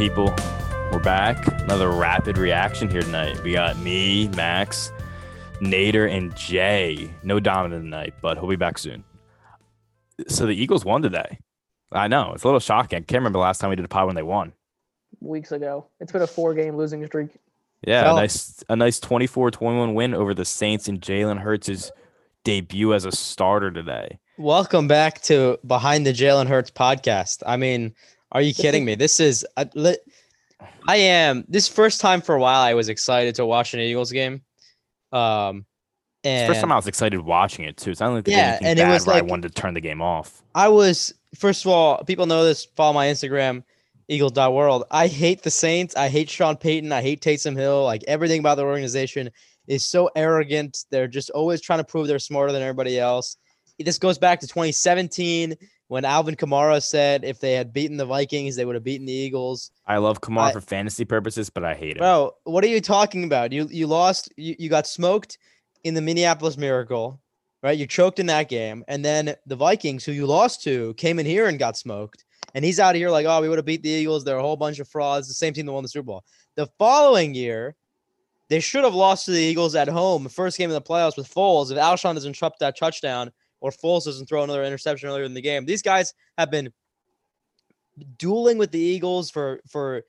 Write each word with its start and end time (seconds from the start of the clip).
right, 0.00 0.08
people. 0.08 0.34
We're 0.92 0.98
back. 0.98 1.46
Another 1.62 1.90
rapid 1.90 2.38
reaction 2.38 2.90
here 2.90 3.02
tonight. 3.02 3.42
We 3.42 3.52
got 3.52 3.78
me, 3.78 4.28
Max, 4.28 4.90
Nader, 5.60 6.10
and 6.10 6.34
Jay. 6.36 7.10
No 7.22 7.38
dominant 7.38 7.84
tonight, 7.84 8.14
but 8.22 8.38
he'll 8.38 8.48
be 8.48 8.56
back 8.56 8.78
soon. 8.78 9.04
So 10.26 10.46
the 10.46 10.52
Eagles 10.54 10.84
won 10.84 11.02
today. 11.02 11.38
I 11.92 12.08
know. 12.08 12.32
It's 12.34 12.44
a 12.44 12.46
little 12.46 12.60
shocking. 12.60 12.96
I 12.96 13.00
can't 13.00 13.20
remember 13.20 13.38
the 13.38 13.42
last 13.42 13.58
time 13.60 13.70
we 13.70 13.76
did 13.76 13.84
a 13.84 13.88
pod 13.88 14.06
when 14.06 14.16
they 14.16 14.22
won. 14.22 14.52
weeks 15.20 15.52
ago. 15.52 15.86
It's 16.00 16.12
been 16.12 16.22
a 16.22 16.26
four 16.26 16.54
game 16.54 16.76
losing 16.76 17.04
streak. 17.06 17.30
Yeah, 17.86 18.04
Well- 18.04 18.16
a 18.18 18.20
nice 18.20 18.62
a 18.68 18.76
nice 18.76 19.00
24-21 19.00 19.94
win 19.94 20.14
over 20.14 20.32
the 20.34 20.44
Saints 20.44 20.88
and 20.88 21.00
Jalen 21.00 21.38
Hurts' 21.38 21.90
debut 22.44 22.94
as 22.94 23.04
a 23.04 23.12
starter 23.12 23.70
today. 23.70 24.18
Welcome 24.38 24.88
back 24.88 25.20
to 25.22 25.58
Behind 25.66 26.06
the 26.06 26.12
Jalen 26.12 26.46
Hurts 26.46 26.70
podcast. 26.70 27.42
I 27.46 27.56
mean, 27.58 27.94
are 28.32 28.42
you 28.42 28.54
kidding 28.54 28.84
me? 28.84 28.94
This 28.94 29.20
is 29.20 29.46
I, 29.56 29.68
I 30.86 30.96
am 30.96 31.44
this 31.48 31.68
first 31.68 32.00
time 32.00 32.20
for 32.20 32.34
a 32.34 32.40
while. 32.40 32.60
I 32.60 32.74
was 32.74 32.88
excited 32.88 33.34
to 33.36 33.46
watch 33.46 33.74
an 33.74 33.80
Eagles 33.80 34.12
game. 34.12 34.42
Um, 35.12 35.66
and 36.22 36.48
first 36.48 36.60
time 36.60 36.72
I 36.72 36.76
was 36.76 36.86
excited 36.86 37.20
watching 37.20 37.64
it 37.64 37.76
too. 37.76 37.90
It's 37.90 38.00
not 38.00 38.12
like 38.12 38.28
Yeah, 38.28 38.58
and 38.62 38.78
it 38.78 38.86
was 38.86 39.06
where 39.06 39.16
I 39.16 39.22
wanted 39.22 39.54
to 39.54 39.60
turn 39.60 39.74
the 39.74 39.80
game 39.80 40.02
off. 40.02 40.42
I 40.54 40.68
was 40.68 41.14
first 41.34 41.64
of 41.64 41.70
all, 41.70 42.04
people 42.04 42.26
know 42.26 42.44
this. 42.44 42.66
Follow 42.76 42.92
my 42.92 43.06
Instagram, 43.06 43.64
Eagles.world. 44.08 44.84
I 44.90 45.06
hate 45.06 45.42
the 45.42 45.50
Saints. 45.50 45.96
I 45.96 46.08
hate 46.08 46.28
Sean 46.28 46.56
Payton. 46.56 46.92
I 46.92 47.02
hate 47.02 47.22
Taysom 47.22 47.56
Hill. 47.56 47.84
Like 47.84 48.04
everything 48.06 48.40
about 48.40 48.56
the 48.56 48.64
organization 48.64 49.30
is 49.66 49.84
so 49.84 50.10
arrogant. 50.14 50.84
They're 50.90 51.08
just 51.08 51.30
always 51.30 51.60
trying 51.60 51.78
to 51.78 51.84
prove 51.84 52.06
they're 52.06 52.18
smarter 52.18 52.52
than 52.52 52.62
everybody 52.62 52.98
else. 52.98 53.36
This 53.78 53.98
goes 53.98 54.18
back 54.18 54.40
to 54.40 54.46
2017 54.46 55.56
when 55.90 56.04
Alvin 56.04 56.36
Kamara 56.36 56.80
said 56.80 57.24
if 57.24 57.40
they 57.40 57.54
had 57.54 57.72
beaten 57.72 57.96
the 57.96 58.06
Vikings, 58.06 58.54
they 58.54 58.64
would 58.64 58.76
have 58.76 58.84
beaten 58.84 59.06
the 59.06 59.12
Eagles. 59.12 59.72
I 59.88 59.96
love 59.96 60.20
Kamara 60.20 60.50
I- 60.50 60.52
for 60.52 60.60
fantasy 60.60 61.04
purposes, 61.04 61.50
but 61.50 61.64
I 61.64 61.74
hate 61.74 61.96
him. 61.96 62.02
Bro, 62.02 62.36
what 62.44 62.62
are 62.62 62.68
you 62.68 62.80
talking 62.80 63.24
about? 63.24 63.50
You 63.50 63.66
you 63.68 63.88
lost. 63.88 64.32
You, 64.36 64.54
you 64.56 64.68
got 64.68 64.86
smoked 64.86 65.36
in 65.82 65.94
the 65.94 66.00
Minneapolis 66.00 66.56
Miracle, 66.56 67.20
right? 67.64 67.76
You 67.76 67.88
choked 67.88 68.20
in 68.20 68.26
that 68.26 68.48
game, 68.48 68.84
and 68.86 69.04
then 69.04 69.34
the 69.46 69.56
Vikings, 69.56 70.04
who 70.04 70.12
you 70.12 70.26
lost 70.26 70.62
to, 70.62 70.94
came 70.94 71.18
in 71.18 71.26
here 71.26 71.48
and 71.48 71.58
got 71.58 71.76
smoked. 71.76 72.24
And 72.54 72.64
he's 72.64 72.78
out 72.78 72.94
of 72.94 72.98
here 72.98 73.10
like, 73.10 73.26
oh, 73.26 73.40
we 73.40 73.48
would 73.48 73.58
have 73.58 73.64
beat 73.64 73.82
the 73.82 73.90
Eagles. 73.90 74.24
They're 74.24 74.38
a 74.38 74.42
whole 74.42 74.56
bunch 74.56 74.78
of 74.78 74.86
frauds. 74.86 75.26
The 75.26 75.34
same 75.34 75.52
team 75.52 75.66
that 75.66 75.72
won 75.72 75.82
the 75.82 75.88
Super 75.88 76.06
Bowl. 76.06 76.24
The 76.54 76.68
following 76.78 77.34
year, 77.34 77.74
they 78.48 78.60
should 78.60 78.84
have 78.84 78.94
lost 78.94 79.24
to 79.24 79.32
the 79.32 79.42
Eagles 79.42 79.74
at 79.74 79.88
home, 79.88 80.28
first 80.28 80.56
game 80.56 80.70
of 80.70 80.74
the 80.74 80.88
playoffs 80.88 81.16
with 81.16 81.32
Foles. 81.32 81.72
If 81.72 81.78
Alshon 81.78 82.14
doesn't 82.14 82.34
trap 82.34 82.52
that 82.60 82.78
touchdown 82.78 83.32
or 83.60 83.70
Foles 83.70 84.04
doesn't 84.04 84.26
throw 84.26 84.42
another 84.42 84.64
interception 84.64 85.08
earlier 85.08 85.24
in 85.24 85.34
the 85.34 85.40
game, 85.40 85.64
these 85.64 85.82
guys 85.82 86.14
have 86.38 86.50
been 86.50 86.72
dueling 88.18 88.58
with 88.58 88.70
the 88.70 88.78
Eagles 88.78 89.30
for 89.30 89.60
for 89.68 90.04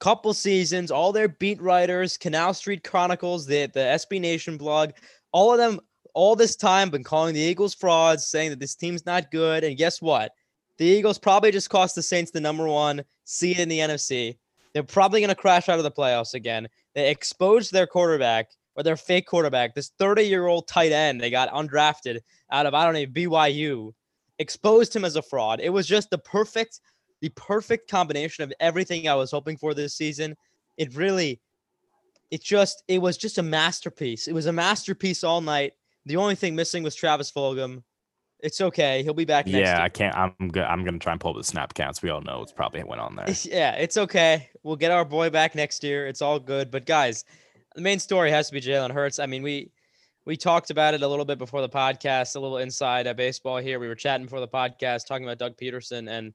couple 0.00 0.34
seasons, 0.34 0.90
all 0.90 1.12
their 1.12 1.28
beat 1.28 1.60
writers, 1.62 2.16
Canal 2.16 2.54
Street 2.54 2.82
Chronicles, 2.82 3.46
the, 3.46 3.66
the 3.66 3.80
SB 3.80 4.20
Nation 4.20 4.56
blog, 4.56 4.92
all 5.30 5.52
of 5.52 5.58
them, 5.58 5.78
all 6.14 6.34
this 6.34 6.56
time, 6.56 6.90
been 6.90 7.04
calling 7.04 7.34
the 7.34 7.40
Eagles 7.40 7.74
frauds, 7.74 8.26
saying 8.26 8.50
that 8.50 8.58
this 8.58 8.74
team's 8.74 9.06
not 9.06 9.30
good. 9.30 9.62
And 9.62 9.76
guess 9.76 10.02
what? 10.02 10.32
The 10.78 10.86
Eagles 10.86 11.18
probably 11.18 11.52
just 11.52 11.70
cost 11.70 11.94
the 11.94 12.02
Saints 12.02 12.30
the 12.30 12.40
number 12.40 12.66
one 12.66 13.04
seed 13.24 13.60
in 13.60 13.68
the 13.68 13.78
NFC. 13.78 14.36
They're 14.72 14.82
probably 14.82 15.20
going 15.20 15.28
to 15.28 15.34
crash 15.34 15.68
out 15.68 15.78
of 15.78 15.84
the 15.84 15.90
playoffs 15.90 16.34
again. 16.34 16.66
They 16.94 17.10
exposed 17.10 17.72
their 17.72 17.86
quarterback 17.86 18.48
or 18.76 18.82
their 18.82 18.96
fake 18.96 19.26
quarterback, 19.26 19.74
this 19.74 19.92
30 19.98 20.22
year 20.22 20.46
old 20.46 20.68
tight 20.68 20.92
end 20.92 21.20
they 21.20 21.30
got 21.30 21.50
undrafted 21.52 22.20
out 22.50 22.66
of, 22.66 22.74
I 22.74 22.84
don't 22.84 22.94
know, 22.94 23.06
BYU, 23.06 23.92
exposed 24.38 24.94
him 24.94 25.04
as 25.04 25.16
a 25.16 25.22
fraud. 25.22 25.60
It 25.60 25.70
was 25.70 25.86
just 25.86 26.10
the 26.10 26.18
perfect 26.18 26.80
the 27.20 27.28
perfect 27.30 27.90
combination 27.90 28.44
of 28.44 28.52
everything 28.60 29.08
I 29.08 29.14
was 29.14 29.30
hoping 29.30 29.56
for 29.56 29.74
this 29.74 29.94
season. 29.94 30.36
It 30.76 30.94
really, 30.94 31.40
it 32.30 32.42
just, 32.42 32.82
it 32.88 32.98
was 32.98 33.16
just 33.16 33.38
a 33.38 33.42
masterpiece. 33.42 34.26
It 34.26 34.32
was 34.32 34.46
a 34.46 34.52
masterpiece 34.52 35.22
all 35.22 35.40
night. 35.40 35.74
The 36.06 36.16
only 36.16 36.34
thing 36.34 36.56
missing 36.56 36.82
was 36.82 36.94
Travis 36.94 37.30
Fulgham. 37.30 37.82
It's 38.42 38.60
okay. 38.62 39.02
He'll 39.02 39.12
be 39.12 39.26
back 39.26 39.46
next 39.46 39.58
Yeah, 39.58 39.76
year. 39.76 39.84
I 39.84 39.88
can't. 39.90 40.16
I'm 40.16 40.48
good. 40.48 40.62
I'm 40.62 40.82
gonna 40.82 40.98
try 40.98 41.12
and 41.12 41.20
pull 41.20 41.32
up 41.32 41.36
the 41.36 41.44
snap 41.44 41.74
counts. 41.74 42.02
We 42.02 42.08
all 42.08 42.22
know 42.22 42.40
it's 42.40 42.52
probably 42.52 42.82
went 42.82 43.02
on 43.02 43.14
there. 43.14 43.26
Yeah, 43.44 43.72
it's 43.72 43.98
okay. 43.98 44.48
We'll 44.62 44.76
get 44.76 44.90
our 44.90 45.04
boy 45.04 45.28
back 45.28 45.54
next 45.54 45.84
year. 45.84 46.06
It's 46.06 46.22
all 46.22 46.38
good. 46.38 46.70
But 46.70 46.86
guys, 46.86 47.24
the 47.74 47.82
main 47.82 47.98
story 47.98 48.30
has 48.30 48.48
to 48.48 48.52
be 48.52 48.60
Jalen 48.60 48.92
Hurts. 48.92 49.18
I 49.18 49.26
mean, 49.26 49.42
we 49.42 49.70
we 50.26 50.36
talked 50.36 50.70
about 50.70 50.94
it 50.94 51.02
a 51.02 51.08
little 51.08 51.24
bit 51.24 51.38
before 51.38 51.60
the 51.60 51.68
podcast, 51.68 52.36
a 52.36 52.40
little 52.40 52.58
inside 52.58 53.06
at 53.06 53.16
baseball 53.16 53.56
here. 53.58 53.78
We 53.78 53.88
were 53.88 53.94
chatting 53.94 54.26
before 54.26 54.40
the 54.40 54.48
podcast, 54.48 55.06
talking 55.06 55.24
about 55.24 55.38
Doug 55.38 55.56
Pederson, 55.56 56.10
and 56.10 56.34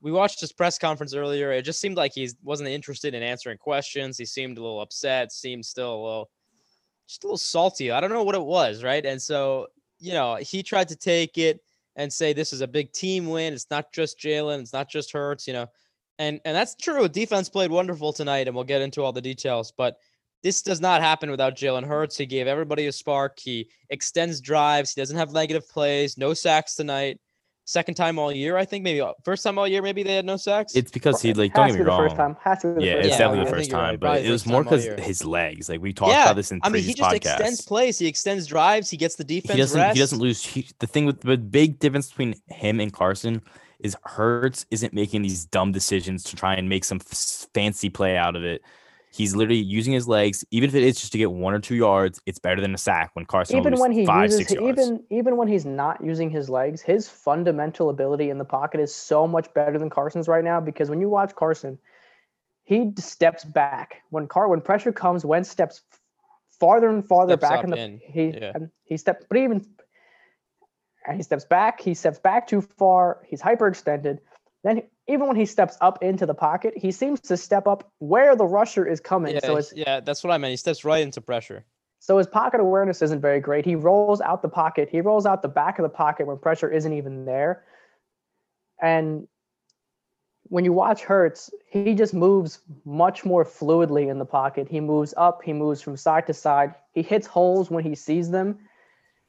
we 0.00 0.12
watched 0.12 0.40
his 0.40 0.52
press 0.52 0.78
conference 0.78 1.14
earlier. 1.14 1.52
It 1.52 1.62
just 1.62 1.80
seemed 1.80 1.96
like 1.96 2.12
he 2.14 2.28
wasn't 2.42 2.68
interested 2.68 3.14
in 3.14 3.22
answering 3.22 3.58
questions. 3.58 4.18
He 4.18 4.26
seemed 4.26 4.58
a 4.58 4.62
little 4.62 4.80
upset. 4.80 5.32
Seemed 5.32 5.64
still 5.64 5.94
a 5.94 6.02
little, 6.02 6.30
just 7.08 7.24
a 7.24 7.26
little 7.26 7.38
salty. 7.38 7.90
I 7.90 8.00
don't 8.00 8.12
know 8.12 8.22
what 8.22 8.34
it 8.34 8.42
was, 8.42 8.84
right? 8.84 9.04
And 9.04 9.20
so 9.20 9.68
you 9.98 10.12
know, 10.12 10.36
he 10.36 10.62
tried 10.62 10.88
to 10.88 10.96
take 10.96 11.38
it 11.38 11.60
and 11.96 12.12
say 12.12 12.32
this 12.32 12.52
is 12.52 12.60
a 12.60 12.68
big 12.68 12.92
team 12.92 13.26
win. 13.26 13.54
It's 13.54 13.70
not 13.70 13.92
just 13.92 14.18
Jalen. 14.18 14.60
It's 14.60 14.72
not 14.72 14.88
just 14.88 15.12
Hurts. 15.12 15.46
You 15.46 15.54
know, 15.54 15.66
and 16.18 16.40
and 16.44 16.54
that's 16.54 16.74
true. 16.74 17.08
Defense 17.08 17.48
played 17.48 17.70
wonderful 17.70 18.12
tonight, 18.12 18.46
and 18.46 18.54
we'll 18.54 18.64
get 18.64 18.82
into 18.82 19.02
all 19.02 19.12
the 19.12 19.22
details. 19.22 19.72
But 19.76 19.96
this 20.42 20.62
does 20.62 20.80
not 20.80 21.00
happen 21.02 21.30
without 21.30 21.56
Jalen 21.56 21.86
Hurts. 21.86 22.16
He 22.16 22.26
gave 22.26 22.46
everybody 22.46 22.86
a 22.86 22.92
spark. 22.92 23.38
He 23.38 23.68
extends 23.90 24.40
drives. 24.40 24.94
He 24.94 25.00
doesn't 25.00 25.16
have 25.16 25.32
negative 25.32 25.68
plays. 25.68 26.16
No 26.18 26.34
sacks 26.34 26.76
tonight. 26.76 27.18
Second 27.68 27.96
time 27.96 28.16
all 28.16 28.30
year, 28.30 28.56
I 28.56 28.64
think. 28.64 28.84
Maybe 28.84 29.00
uh, 29.00 29.12
first 29.24 29.42
time 29.42 29.58
all 29.58 29.66
year. 29.66 29.82
Maybe 29.82 30.04
they 30.04 30.14
had 30.14 30.24
no 30.24 30.36
sacks. 30.36 30.76
It's 30.76 30.92
because 30.92 31.20
he 31.20 31.34
like 31.34 31.52
don't 31.52 31.66
to 31.66 31.72
get 31.72 31.78
me 31.80 31.84
the 31.84 31.88
wrong. 31.90 32.04
first 32.04 32.16
time. 32.16 32.36
Has 32.44 32.60
to 32.60 32.68
be 32.68 32.74
the 32.74 32.86
Yeah, 32.86 32.92
first 32.92 33.06
it's 33.06 33.18
Yeah, 33.18 33.18
time. 33.18 33.18
definitely 33.18 33.40
I 33.40 33.44
the 33.44 33.50
think 33.50 33.56
first 33.56 33.70
you're 33.70 33.78
right. 33.80 33.86
time, 33.90 33.98
but 33.98 34.06
Probably 34.06 34.26
it 34.28 34.30
was 34.30 34.42
first 34.42 34.50
more 34.52 34.60
time 34.62 34.68
all 34.68 34.70
because 34.70 34.84
year. 34.84 34.96
his 34.98 35.24
legs. 35.24 35.68
Like 35.68 35.80
we 35.80 35.92
talked 35.92 36.12
yeah, 36.12 36.22
about 36.26 36.36
this 36.36 36.52
in 36.52 36.60
I 36.62 36.68
mean, 36.68 36.84
he 36.84 36.94
previous 36.94 36.96
just 36.96 37.14
extends 37.16 37.60
plays. 37.62 37.98
He 37.98 38.06
extends 38.06 38.46
drives. 38.46 38.88
He 38.88 38.96
gets 38.96 39.16
the 39.16 39.24
defense. 39.24 39.54
He 39.54 39.58
doesn't. 39.58 39.80
rest. 39.80 39.94
He 39.96 40.00
doesn't 40.00 40.18
lose. 40.20 40.44
He, 40.44 40.68
the 40.78 40.86
thing 40.86 41.06
with 41.06 41.22
the 41.22 41.36
big 41.36 41.80
difference 41.80 42.08
between 42.08 42.36
him 42.46 42.78
and 42.78 42.92
Carson 42.92 43.42
is 43.80 43.96
Hurts 44.04 44.64
isn't 44.70 44.92
making 44.92 45.22
these 45.22 45.44
dumb 45.44 45.72
decisions 45.72 46.22
to 46.24 46.36
try 46.36 46.54
and 46.54 46.68
make 46.68 46.84
some 46.84 46.98
f- 47.00 47.46
fancy 47.52 47.90
play 47.90 48.16
out 48.16 48.36
of 48.36 48.44
it. 48.44 48.62
He's 49.16 49.34
literally 49.34 49.60
using 49.60 49.94
his 49.94 50.06
legs, 50.06 50.44
even 50.50 50.68
if 50.68 50.74
it 50.74 50.82
is 50.82 51.00
just 51.00 51.12
to 51.12 51.18
get 51.18 51.32
one 51.32 51.54
or 51.54 51.58
two 51.58 51.74
yards. 51.74 52.20
It's 52.26 52.38
better 52.38 52.60
than 52.60 52.74
a 52.74 52.78
sack 52.78 53.10
when 53.14 53.24
Carson 53.24 53.56
even 53.56 53.76
when 53.76 53.90
he 53.90 54.04
five, 54.04 54.24
uses 54.24 54.38
six 54.38 54.52
yards. 54.52 54.78
even 54.78 55.02
even 55.10 55.36
when 55.38 55.48
he's 55.48 55.64
not 55.64 56.04
using 56.04 56.28
his 56.28 56.50
legs, 56.50 56.82
his 56.82 57.08
fundamental 57.08 57.88
ability 57.88 58.28
in 58.28 58.36
the 58.36 58.44
pocket 58.44 58.78
is 58.78 58.94
so 58.94 59.26
much 59.26 59.52
better 59.54 59.78
than 59.78 59.88
Carson's 59.88 60.28
right 60.28 60.44
now. 60.44 60.60
Because 60.60 60.90
when 60.90 61.00
you 61.00 61.08
watch 61.08 61.34
Carson, 61.34 61.78
he 62.64 62.92
steps 62.98 63.42
back 63.42 64.02
when 64.10 64.26
car 64.26 64.48
when 64.48 64.60
pressure 64.60 64.92
comes. 64.92 65.24
When 65.24 65.44
steps 65.44 65.80
farther 66.60 66.88
and 66.88 67.06
farther 67.06 67.38
Steps 67.38 67.40
back 67.40 67.58
up 67.60 67.64
in 67.64 67.70
the 67.70 67.78
in, 67.78 68.00
he 68.04 68.26
yeah. 68.36 68.52
and 68.54 68.70
he 68.84 68.98
steps, 68.98 69.24
but 69.28 69.38
even 69.38 69.64
and 71.06 71.16
he 71.16 71.22
steps 71.22 71.44
back. 71.44 71.80
He 71.80 71.94
steps 71.94 72.18
back 72.18 72.46
too 72.46 72.60
far. 72.60 73.22
He's 73.26 73.40
hyperextended. 73.40 74.18
Then 74.62 74.76
he- 74.76 74.82
even 75.08 75.26
when 75.28 75.36
he 75.36 75.46
steps 75.46 75.76
up 75.80 76.02
into 76.02 76.26
the 76.26 76.34
pocket, 76.34 76.74
he 76.76 76.90
seems 76.90 77.20
to 77.20 77.36
step 77.36 77.66
up 77.66 77.90
where 77.98 78.34
the 78.34 78.44
rusher 78.44 78.86
is 78.86 79.00
coming. 79.00 79.34
Yeah, 79.34 79.40
so 79.40 79.56
it's 79.56 79.72
yeah, 79.74 80.00
that's 80.00 80.24
what 80.24 80.32
I 80.32 80.38
meant. 80.38 80.50
He 80.50 80.56
steps 80.56 80.84
right 80.84 81.02
into 81.02 81.20
pressure. 81.20 81.64
so 82.00 82.18
his 82.18 82.26
pocket 82.26 82.60
awareness 82.60 83.02
isn't 83.02 83.20
very 83.20 83.40
great. 83.40 83.64
He 83.64 83.76
rolls 83.76 84.20
out 84.20 84.42
the 84.42 84.48
pocket. 84.48 84.88
He 84.90 85.00
rolls 85.00 85.26
out 85.26 85.42
the 85.42 85.48
back 85.48 85.78
of 85.78 85.84
the 85.84 85.88
pocket 85.88 86.26
when 86.26 86.38
pressure 86.38 86.70
isn't 86.70 86.92
even 86.92 87.24
there. 87.24 87.64
And 88.82 89.28
when 90.48 90.64
you 90.64 90.72
watch 90.72 91.02
Hurts, 91.02 91.50
he 91.66 91.94
just 91.94 92.14
moves 92.14 92.60
much 92.84 93.24
more 93.24 93.44
fluidly 93.44 94.08
in 94.10 94.18
the 94.18 94.24
pocket. 94.24 94.68
He 94.68 94.80
moves 94.80 95.14
up, 95.16 95.42
he 95.42 95.52
moves 95.52 95.82
from 95.82 95.96
side 95.96 96.26
to 96.26 96.34
side. 96.34 96.74
He 96.92 97.02
hits 97.02 97.26
holes 97.26 97.70
when 97.70 97.84
he 97.84 97.94
sees 97.94 98.30
them. 98.30 98.58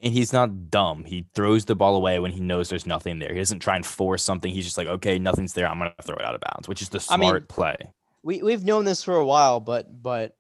And 0.01 0.13
he's 0.13 0.31
not 0.31 0.69
dumb. 0.69 1.03
He 1.03 1.25
throws 1.33 1.65
the 1.65 1.75
ball 1.75 1.95
away 1.95 2.19
when 2.19 2.31
he 2.31 2.39
knows 2.39 2.69
there's 2.69 2.85
nothing 2.85 3.19
there. 3.19 3.33
He 3.33 3.39
doesn't 3.39 3.59
try 3.59 3.75
and 3.75 3.85
force 3.85 4.23
something. 4.23 4.51
He's 4.51 4.65
just 4.65 4.77
like, 4.77 4.88
okay, 4.88 5.17
nothing's 5.17 5.53
there. 5.53 5.67
I'm 5.67 5.79
gonna 5.79 5.94
throw 6.03 6.15
it 6.15 6.25
out 6.25 6.35
of 6.35 6.41
bounds, 6.41 6.67
which 6.67 6.81
is 6.81 6.89
the 6.89 6.99
I 7.09 7.15
smart 7.15 7.44
mean, 7.44 7.47
play. 7.47 7.77
we 8.23 8.44
we've 8.44 8.63
known 8.63 8.85
this 8.85 9.03
for 9.03 9.15
a 9.15 9.25
while, 9.25 9.59
but 9.59 10.01
but 10.01 10.35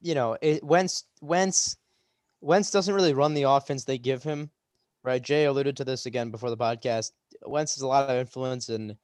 you 0.00 0.14
know, 0.14 0.36
it, 0.40 0.62
Wentz 0.62 1.04
Wentz 1.20 1.76
Wentz 2.40 2.70
doesn't 2.70 2.94
really 2.94 3.14
run 3.14 3.34
the 3.34 3.42
offense 3.42 3.84
they 3.84 3.98
give 3.98 4.22
him, 4.22 4.50
right? 5.02 5.22
Jay 5.22 5.44
alluded 5.44 5.76
to 5.76 5.84
this 5.84 6.06
again 6.06 6.30
before 6.30 6.50
the 6.50 6.56
podcast. 6.56 7.12
Wentz 7.44 7.74
has 7.74 7.82
a 7.82 7.86
lot 7.86 8.08
of 8.08 8.16
influence 8.16 8.68
in 8.68 8.96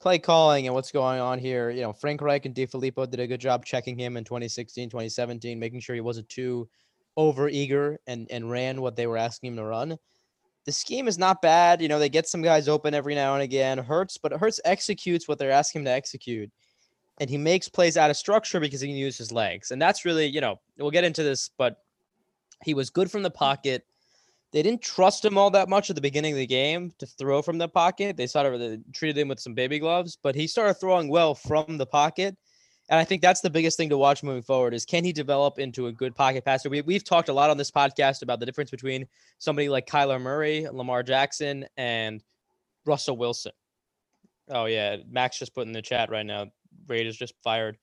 play 0.00 0.18
calling 0.18 0.66
and 0.66 0.74
what's 0.74 0.92
going 0.92 1.20
on 1.20 1.38
here. 1.38 1.70
You 1.70 1.82
know, 1.82 1.92
Frank 1.92 2.20
Reich 2.20 2.46
and 2.46 2.54
DeFilippo 2.54 3.10
did 3.10 3.20
a 3.20 3.26
good 3.26 3.40
job 3.40 3.64
checking 3.64 3.98
him 3.98 4.16
in 4.16 4.24
2016, 4.24 4.90
2017, 4.90 5.58
making 5.58 5.80
sure 5.80 5.94
he 5.94 6.00
wasn't 6.00 6.28
too 6.28 6.68
over 7.18 7.50
eager 7.50 7.98
and 8.06 8.26
and 8.30 8.50
ran 8.50 8.80
what 8.80 8.96
they 8.96 9.06
were 9.06 9.18
asking 9.18 9.48
him 9.48 9.56
to 9.56 9.64
run. 9.64 9.98
The 10.64 10.72
scheme 10.72 11.06
is 11.06 11.18
not 11.18 11.42
bad. 11.42 11.82
You 11.82 11.88
know, 11.88 11.98
they 11.98 12.08
get 12.08 12.26
some 12.26 12.40
guys 12.42 12.66
open 12.68 12.94
every 12.94 13.14
now 13.14 13.34
and 13.34 13.42
again. 13.42 13.76
Hurts, 13.76 14.16
but 14.16 14.32
Hurts 14.32 14.60
executes 14.64 15.28
what 15.28 15.38
they're 15.38 15.50
asking 15.50 15.80
him 15.80 15.84
to 15.86 15.90
execute 15.90 16.50
and 17.20 17.28
he 17.28 17.36
makes 17.36 17.68
plays 17.68 17.96
out 17.96 18.10
of 18.10 18.16
structure 18.16 18.60
because 18.60 18.80
he 18.80 18.88
can 18.88 18.96
use 18.96 19.18
his 19.18 19.32
legs. 19.32 19.70
And 19.70 19.82
that's 19.82 20.04
really, 20.04 20.26
you 20.26 20.40
know, 20.40 20.60
we'll 20.78 20.90
get 20.90 21.04
into 21.04 21.22
this, 21.22 21.50
but 21.58 21.82
he 22.64 22.74
was 22.74 22.90
good 22.90 23.10
from 23.10 23.22
the 23.22 23.30
pocket. 23.30 23.84
they 24.52 24.62
didn't 24.62 24.80
trust 24.80 25.24
him 25.24 25.36
all 25.36 25.50
that 25.50 25.68
much 25.68 25.90
at 25.90 25.96
the 25.96 26.02
beginning 26.02 26.32
of 26.32 26.38
the 26.38 26.46
game 26.46 26.92
to 26.98 27.06
throw 27.06 27.42
from 27.42 27.58
the 27.58 27.68
pocket. 27.68 28.16
They 28.16 28.26
sort 28.26 28.46
of 28.46 28.60
uh, 28.60 28.76
treated 28.94 29.18
him 29.18 29.28
with 29.28 29.40
some 29.40 29.54
baby 29.54 29.78
gloves, 29.78 30.16
but 30.22 30.34
he 30.34 30.46
started 30.46 30.74
throwing 30.74 31.08
well 31.08 31.34
from 31.34 31.76
the 31.76 31.86
pocket. 31.86 32.36
And 32.90 32.98
I 32.98 33.04
think 33.04 33.20
that's 33.20 33.40
the 33.40 33.50
biggest 33.50 33.76
thing 33.76 33.90
to 33.90 33.98
watch 33.98 34.22
moving 34.22 34.42
forward 34.42 34.72
is 34.72 34.84
can 34.84 35.04
he 35.04 35.12
develop 35.12 35.58
into 35.58 35.88
a 35.88 35.92
good 35.92 36.16
pocket 36.16 36.44
passer? 36.44 36.70
We, 36.70 36.80
we've 36.80 37.04
talked 37.04 37.28
a 37.28 37.32
lot 37.32 37.50
on 37.50 37.58
this 37.58 37.70
podcast 37.70 38.22
about 38.22 38.40
the 38.40 38.46
difference 38.46 38.70
between 38.70 39.06
somebody 39.38 39.68
like 39.68 39.86
Kyler 39.86 40.20
Murray, 40.20 40.66
Lamar 40.70 41.02
Jackson, 41.02 41.66
and 41.76 42.22
Russell 42.86 43.16
Wilson. 43.16 43.52
Oh 44.48 44.64
yeah, 44.64 44.96
Max 45.10 45.38
just 45.38 45.54
put 45.54 45.66
in 45.66 45.72
the 45.72 45.82
chat 45.82 46.10
right 46.10 46.24
now. 46.24 46.46
Raiders 46.86 47.16
just 47.16 47.34
fired 47.44 47.76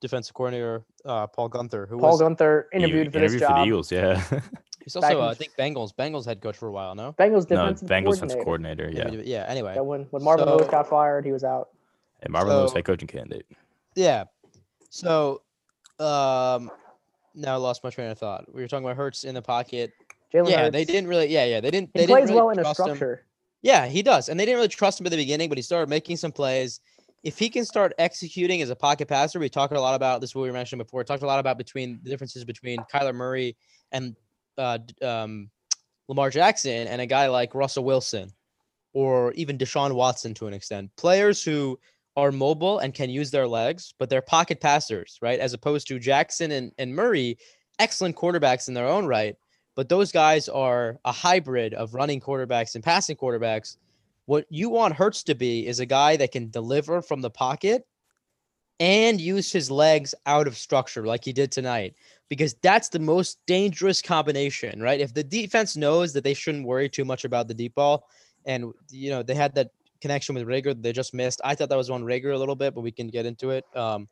defensive 0.00 0.34
coordinator 0.34 0.84
uh, 1.04 1.26
Paul 1.26 1.48
Guenther, 1.48 1.88
who 1.88 1.98
Paul 1.98 2.12
was 2.12 2.20
Guenther 2.20 2.64
He 2.72 2.78
interviewed 2.78 3.12
for 3.12 3.18
interviewed 3.18 3.40
this 3.40 3.48
for 3.48 3.54
the 3.54 3.60
job. 3.60 3.66
Eagles. 3.66 3.92
Yeah. 3.92 4.22
he's 4.84 4.96
also 4.96 5.22
uh, 5.22 5.28
I 5.28 5.34
think 5.34 5.52
Bengals 5.58 5.94
Bengals 5.94 6.26
head 6.26 6.42
coach 6.42 6.56
for 6.56 6.68
a 6.68 6.72
while. 6.72 6.94
No, 6.94 7.14
Bengals 7.18 7.48
no, 7.50 7.56
defensive 7.56 7.88
Bengals 7.88 8.14
defensive 8.14 8.40
coordinator. 8.40 8.90
coordinator. 8.90 9.22
Yeah. 9.22 9.38
yeah. 9.38 9.46
Anyway, 9.48 9.74
Yeah, 9.74 9.82
when 9.82 10.02
when 10.10 10.22
Marvin 10.22 10.48
Lewis 10.48 10.68
got 10.68 10.88
fired, 10.88 11.24
he 11.24 11.32
was 11.32 11.44
out. 11.44 11.70
And 12.22 12.32
Marvin 12.32 12.54
Lewis 12.54 12.72
head 12.72 12.84
coaching 12.84 13.08
candidate. 13.08 13.46
Yeah. 13.94 14.24
So, 14.90 15.42
um, 15.98 16.70
now 17.34 17.54
I 17.54 17.56
lost 17.56 17.82
my 17.82 17.90
train 17.90 18.10
of 18.10 18.18
thought. 18.18 18.52
We 18.52 18.60
were 18.60 18.68
talking 18.68 18.84
about 18.84 18.96
Hurts 18.96 19.24
in 19.24 19.34
the 19.34 19.42
pocket. 19.42 19.92
Jalen 20.34 20.50
yeah, 20.50 20.62
Hurts, 20.62 20.72
they 20.72 20.84
didn't 20.84 21.08
really. 21.08 21.28
Yeah, 21.28 21.44
yeah, 21.46 21.60
they 21.60 21.70
didn't. 21.70 21.90
He 21.94 22.00
they 22.00 22.06
plays 22.06 22.26
didn't 22.26 22.36
really 22.36 22.40
well 22.40 22.50
in 22.50 22.58
a 22.58 22.62
trust 22.62 22.80
him. 22.80 22.84
structure. 22.84 23.24
Yeah, 23.62 23.86
he 23.86 24.02
does, 24.02 24.28
and 24.28 24.38
they 24.38 24.44
didn't 24.44 24.56
really 24.56 24.68
trust 24.68 25.00
him 25.00 25.06
at 25.06 25.10
the 25.10 25.16
beginning, 25.16 25.48
but 25.48 25.58
he 25.58 25.62
started 25.62 25.88
making 25.88 26.16
some 26.16 26.32
plays. 26.32 26.80
If 27.22 27.38
he 27.38 27.50
can 27.50 27.64
start 27.64 27.92
executing 27.98 28.62
as 28.62 28.70
a 28.70 28.76
pocket 28.76 29.06
passer, 29.06 29.38
we 29.38 29.48
talked 29.48 29.74
a 29.74 29.80
lot 29.80 29.94
about 29.94 30.20
this. 30.20 30.30
is 30.30 30.34
What 30.34 30.42
we 30.42 30.48
were 30.48 30.54
mentioning 30.54 30.82
before, 30.82 31.00
we 31.00 31.04
talked 31.04 31.22
a 31.22 31.26
lot 31.26 31.38
about 31.38 31.58
between 31.58 32.00
the 32.02 32.10
differences 32.10 32.44
between 32.44 32.78
Kyler 32.92 33.14
Murray 33.14 33.56
and 33.92 34.16
uh, 34.56 34.78
um, 35.02 35.50
Lamar 36.08 36.30
Jackson, 36.30 36.88
and 36.88 37.00
a 37.00 37.06
guy 37.06 37.28
like 37.28 37.54
Russell 37.54 37.84
Wilson, 37.84 38.32
or 38.92 39.32
even 39.34 39.58
Deshaun 39.58 39.92
Watson 39.94 40.34
to 40.34 40.46
an 40.46 40.54
extent. 40.54 40.90
Players 40.96 41.44
who 41.44 41.78
are 42.20 42.30
mobile 42.30 42.78
and 42.78 42.92
can 42.92 43.08
use 43.08 43.30
their 43.30 43.48
legs, 43.48 43.94
but 43.98 44.10
they're 44.10 44.20
pocket 44.22 44.60
passers, 44.60 45.18
right? 45.22 45.40
As 45.40 45.54
opposed 45.54 45.88
to 45.88 45.98
Jackson 45.98 46.52
and, 46.52 46.72
and 46.76 46.94
Murray, 46.94 47.38
excellent 47.78 48.14
quarterbacks 48.14 48.68
in 48.68 48.74
their 48.74 48.86
own 48.86 49.06
right, 49.06 49.36
but 49.74 49.88
those 49.88 50.12
guys 50.12 50.48
are 50.48 50.98
a 51.06 51.12
hybrid 51.12 51.72
of 51.74 51.94
running 51.94 52.20
quarterbacks 52.20 52.74
and 52.74 52.84
passing 52.84 53.16
quarterbacks. 53.16 53.78
What 54.26 54.44
you 54.50 54.68
want 54.68 54.94
Hurts 54.94 55.22
to 55.24 55.34
be 55.34 55.66
is 55.66 55.80
a 55.80 55.86
guy 55.86 56.16
that 56.16 56.32
can 56.32 56.50
deliver 56.50 57.00
from 57.00 57.22
the 57.22 57.30
pocket 57.30 57.86
and 58.78 59.20
use 59.20 59.50
his 59.50 59.70
legs 59.70 60.14
out 60.26 60.46
of 60.46 60.56
structure 60.56 61.06
like 61.06 61.24
he 61.24 61.32
did 61.32 61.50
tonight 61.50 61.94
because 62.28 62.54
that's 62.62 62.90
the 62.90 62.98
most 62.98 63.38
dangerous 63.46 64.02
combination, 64.02 64.82
right? 64.82 65.00
If 65.00 65.14
the 65.14 65.24
defense 65.24 65.76
knows 65.76 66.12
that 66.12 66.24
they 66.24 66.34
shouldn't 66.34 66.66
worry 66.66 66.88
too 66.88 67.04
much 67.04 67.24
about 67.24 67.48
the 67.48 67.54
deep 67.54 67.74
ball 67.74 68.08
and 68.44 68.72
you 68.90 69.10
know, 69.10 69.22
they 69.22 69.34
had 69.34 69.54
that 69.54 69.70
connection 70.00 70.34
with 70.34 70.46
Reagor 70.46 70.64
that 70.70 70.82
they 70.82 70.92
just 70.92 71.14
missed. 71.14 71.40
I 71.44 71.54
thought 71.54 71.68
that 71.68 71.76
was 71.78 71.90
on 71.90 72.02
Reagor 72.04 72.34
a 72.34 72.38
little 72.38 72.56
bit, 72.56 72.74
but 72.74 72.80
we 72.82 72.90
can 72.92 73.08
get 73.08 73.26
into 73.26 73.50
it. 73.50 73.64
Um 73.74 74.08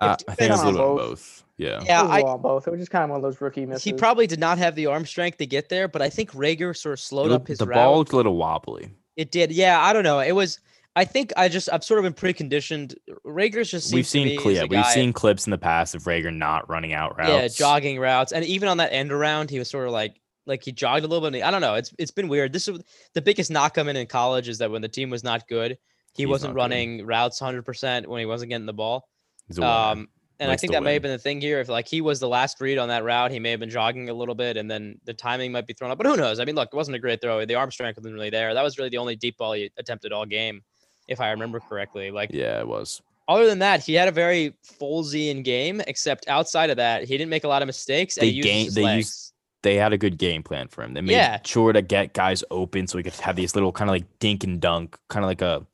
Uh, 0.00 0.16
I 0.28 0.34
think 0.36 0.50
it 0.50 0.52
was 0.52 0.62
a 0.62 0.66
little 0.70 0.92
of 0.92 0.96
Both. 0.98 1.08
both. 1.08 1.44
Yeah. 1.56 1.80
yeah, 1.84 2.00
It 2.00 2.02
was 2.04 2.10
I, 2.12 2.22
well 2.22 2.32
on 2.34 2.40
both. 2.42 2.68
It 2.68 2.70
was 2.70 2.78
just 2.80 2.90
kind 2.92 3.02
of 3.02 3.10
one 3.10 3.16
of 3.16 3.22
those 3.22 3.40
rookie 3.40 3.66
misses. 3.66 3.82
he 3.82 3.92
probably 3.92 4.28
did 4.28 4.38
not 4.38 4.58
have 4.58 4.76
the 4.76 4.86
arm 4.86 5.04
strength 5.04 5.38
to 5.38 5.46
get 5.46 5.68
there, 5.68 5.88
but 5.88 6.00
I 6.02 6.08
think 6.08 6.30
Reagor 6.32 6.76
sort 6.76 6.92
of 6.92 7.00
slowed 7.00 7.32
It 7.32 7.34
up 7.34 7.48
his 7.48 7.58
the 7.58 7.66
route. 7.66 7.74
ball 7.74 7.98
looked 7.98 8.12
a 8.12 8.16
little 8.16 8.36
wobbly. 8.36 8.90
It 9.16 9.32
did. 9.32 9.50
Yeah, 9.50 9.80
I 9.80 9.92
don't 9.92 10.04
know. 10.04 10.20
It 10.20 10.32
was. 10.32 10.60
I 10.94 11.04
think 11.04 11.32
I 11.36 11.48
just 11.48 11.68
I've 11.72 11.82
sort 11.84 12.04
of 12.04 12.04
been 12.04 12.14
preconditioned. 12.14 12.94
Reagor's 13.26 13.70
just 13.70 13.92
We've 13.92 14.06
seems 14.06 14.32
to 14.36 14.38
seen 14.42 14.50
me 14.52 14.54
yeah, 14.54 14.62
we've 14.62 14.70
guy- 14.82 14.94
seen 14.94 15.12
clips 15.12 15.46
in 15.46 15.50
the 15.50 15.58
past 15.58 15.94
of 15.96 16.04
Reagor 16.04 16.32
not 16.34 16.68
running 16.70 16.92
out 16.92 17.18
routes. 17.18 17.30
yeah 17.30 17.48
jogging 17.48 17.98
routes, 17.98 18.30
and 18.32 18.44
even 18.44 18.68
on 18.68 18.76
that 18.76 18.92
end 18.92 19.10
around, 19.12 19.50
he 19.50 19.58
was 19.58 19.68
sort 19.68 19.86
of 19.88 19.92
like 19.92 20.14
like 20.48 20.64
he 20.64 20.72
jogged 20.72 21.04
a 21.04 21.08
little 21.08 21.30
bit. 21.30 21.42
I 21.44 21.50
don't 21.52 21.60
know. 21.60 21.74
It's 21.74 21.92
it's 21.98 22.10
been 22.10 22.26
weird. 22.28 22.52
This 22.52 22.66
is 22.66 22.80
the 23.14 23.22
biggest 23.22 23.50
knock 23.50 23.74
coming 23.74 23.94
in 23.94 24.06
college 24.08 24.48
is 24.48 24.58
that 24.58 24.70
when 24.70 24.82
the 24.82 24.88
team 24.88 25.10
was 25.10 25.22
not 25.22 25.46
good, 25.46 25.78
he 26.16 26.22
He's 26.24 26.26
wasn't 26.28 26.54
not 26.54 26.54
good. 26.54 26.58
running 26.74 27.06
routes 27.06 27.40
100 27.40 27.62
percent 27.64 28.08
when 28.08 28.18
he 28.18 28.26
wasn't 28.26 28.50
getting 28.50 28.66
the 28.66 28.72
ball. 28.72 29.06
He's 29.46 29.58
a 29.58 29.60
winner. 29.60 29.72
Um, 29.72 30.08
and 30.40 30.50
I 30.52 30.56
think 30.56 30.72
that 30.72 30.84
may 30.84 30.92
have 30.92 31.02
been 31.02 31.10
the 31.10 31.18
thing 31.18 31.40
here. 31.40 31.58
If 31.60 31.68
like 31.68 31.88
he 31.88 32.00
was 32.00 32.20
the 32.20 32.28
last 32.28 32.60
read 32.60 32.78
on 32.78 32.88
that 32.88 33.02
route, 33.04 33.30
he 33.32 33.40
may 33.40 33.50
have 33.50 33.58
been 33.60 33.70
jogging 33.70 34.08
a 34.08 34.14
little 34.14 34.36
bit, 34.36 34.56
and 34.56 34.70
then 34.70 35.00
the 35.04 35.12
timing 35.14 35.50
might 35.52 35.66
be 35.66 35.72
thrown 35.74 35.90
up. 35.90 35.98
But 35.98 36.06
who 36.06 36.16
knows? 36.16 36.38
I 36.38 36.44
mean, 36.44 36.54
look, 36.54 36.68
it 36.72 36.76
wasn't 36.76 36.94
a 36.96 37.00
great 37.00 37.20
throw. 37.20 37.44
The 37.44 37.56
arm 37.56 37.70
strength 37.72 37.96
wasn't 37.96 38.14
really 38.14 38.30
there. 38.30 38.54
That 38.54 38.62
was 38.62 38.78
really 38.78 38.90
the 38.90 38.98
only 38.98 39.16
deep 39.16 39.36
ball 39.36 39.52
he 39.54 39.70
attempted 39.78 40.12
all 40.12 40.24
game, 40.26 40.62
if 41.08 41.20
I 41.20 41.30
remember 41.30 41.58
correctly. 41.60 42.10
Like 42.12 42.30
yeah, 42.32 42.60
it 42.60 42.68
was. 42.68 43.02
other 43.26 43.46
than 43.46 43.58
that, 43.58 43.82
he 43.84 43.94
had 43.94 44.06
a 44.06 44.12
very 44.12 44.54
Folesian 44.80 45.42
game. 45.42 45.82
Except 45.88 46.28
outside 46.28 46.70
of 46.70 46.76
that, 46.76 47.02
he 47.02 47.18
didn't 47.18 47.30
make 47.30 47.42
a 47.44 47.48
lot 47.48 47.62
of 47.62 47.66
mistakes. 47.66 48.16
And 48.16 48.22
They 48.22 48.30
he 48.30 48.36
used 48.36 48.46
gain- 48.46 48.64
his 48.66 48.74
they 48.74 48.82
legs. 48.84 48.98
used- 49.06 49.27
They 49.62 49.76
had 49.76 49.92
a 49.92 49.98
good 49.98 50.18
game 50.18 50.42
plan 50.42 50.68
for 50.68 50.82
him. 50.82 50.94
They 50.94 51.00
made 51.00 51.14
Yeah. 51.14 51.40
sure 51.44 51.72
to 51.72 51.82
get 51.82 52.12
guys 52.12 52.44
open 52.50 52.86
so 52.86 52.96
we 52.96 53.02
could 53.02 53.14
have 53.14 53.36
these 53.36 53.54
little 53.54 53.72
kind 53.72 53.90
of 53.90 53.94
like 53.94 54.18
dink 54.20 54.44
and 54.44 54.60
dunk, 54.60 54.98
kind 55.08 55.24
of 55.24 55.28
like 55.28 55.42
a 55.42 55.66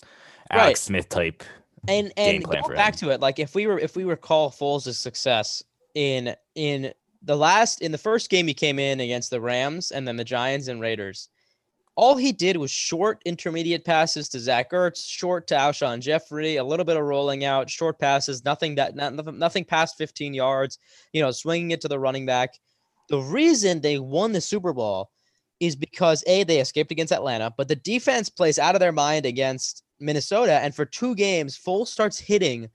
Right. 0.53 0.61
Alex 0.61 0.83
Smith 0.83 1.09
type. 1.09 1.43
and 1.87 2.15
game 2.17 2.37
and 2.37 2.45
going 2.45 2.75
back 2.75 2.97
to 2.97 3.11
it, 3.11 3.21
like 3.21 3.39
if 3.39 3.55
we 3.55 3.67
were 3.67 3.79
if 3.79 3.97
we 3.97 4.05
recall 4.05 4.51
Foles' 4.51 4.95
success 4.95 5.63
in 5.95 6.35
in 6.55 6.93
the 7.23 7.37
last 7.37 7.83
in 7.83 7.93
the 7.93 7.99
first 7.99 8.31
game 8.31 8.47
he 8.47 8.55
came 8.55 8.79
in 8.79 9.01
against 9.01 9.31
the 9.31 9.41
Rams 9.41 9.91
and 9.91 10.07
then 10.07 10.17
the 10.17 10.25
Giants 10.25 10.69
and 10.69 10.81
Raiders, 10.81 11.29
all 11.97 12.17
he 12.17 12.33
did 12.33 12.57
was 12.57 12.71
short 12.71 13.21
intermediate 13.25 13.85
passes 13.85 14.29
to 14.31 14.41
Zach 14.41 14.71
Ertz, 14.73 15.07
short 15.07 15.47
to 15.49 15.55
Alshon 15.55 16.01
Jeffery, 16.01 16.57
a 16.57 16.65
little 16.65 16.85
bit 16.85 16.97
of 16.97 17.05
rolling 17.05 17.45
out, 17.45 17.71
short 17.71 17.99
passes, 17.99 18.45
nothing 18.45 18.75
that 18.77 18.95
not, 18.97 19.15
nothing, 19.15 19.39
nothing 19.39 19.65
past 19.65 19.97
15 19.97 20.35
yards, 20.35 20.79
you 21.13 21.23
know, 21.23 21.31
swinging 21.31 21.71
it 21.71 21.81
to 21.83 21.89
the 21.89 21.99
running 21.99 22.27
back. 22.27 22.55
The 23.09 23.21
reason 23.21 23.81
they 23.81 23.99
won 23.99 24.33
the 24.33 24.41
Super 24.41 24.73
Bowl 24.73 25.11
is 25.61 25.77
because 25.77 26.25
a 26.27 26.45
they 26.45 26.61
escaped 26.61 26.91
against 26.91 27.13
Atlanta, 27.13 27.53
but 27.57 27.69
the 27.69 27.77
defense 27.77 28.29
plays 28.29 28.59
out 28.59 28.75
of 28.75 28.81
their 28.81 28.93
mind 28.93 29.27
against 29.27 29.83
Minnesota, 30.01 30.55
and 30.55 30.75
for 30.75 30.85
two 30.85 31.15
games, 31.15 31.59
Foles 31.59 31.89
starts 31.89 32.19
hitting 32.19 32.69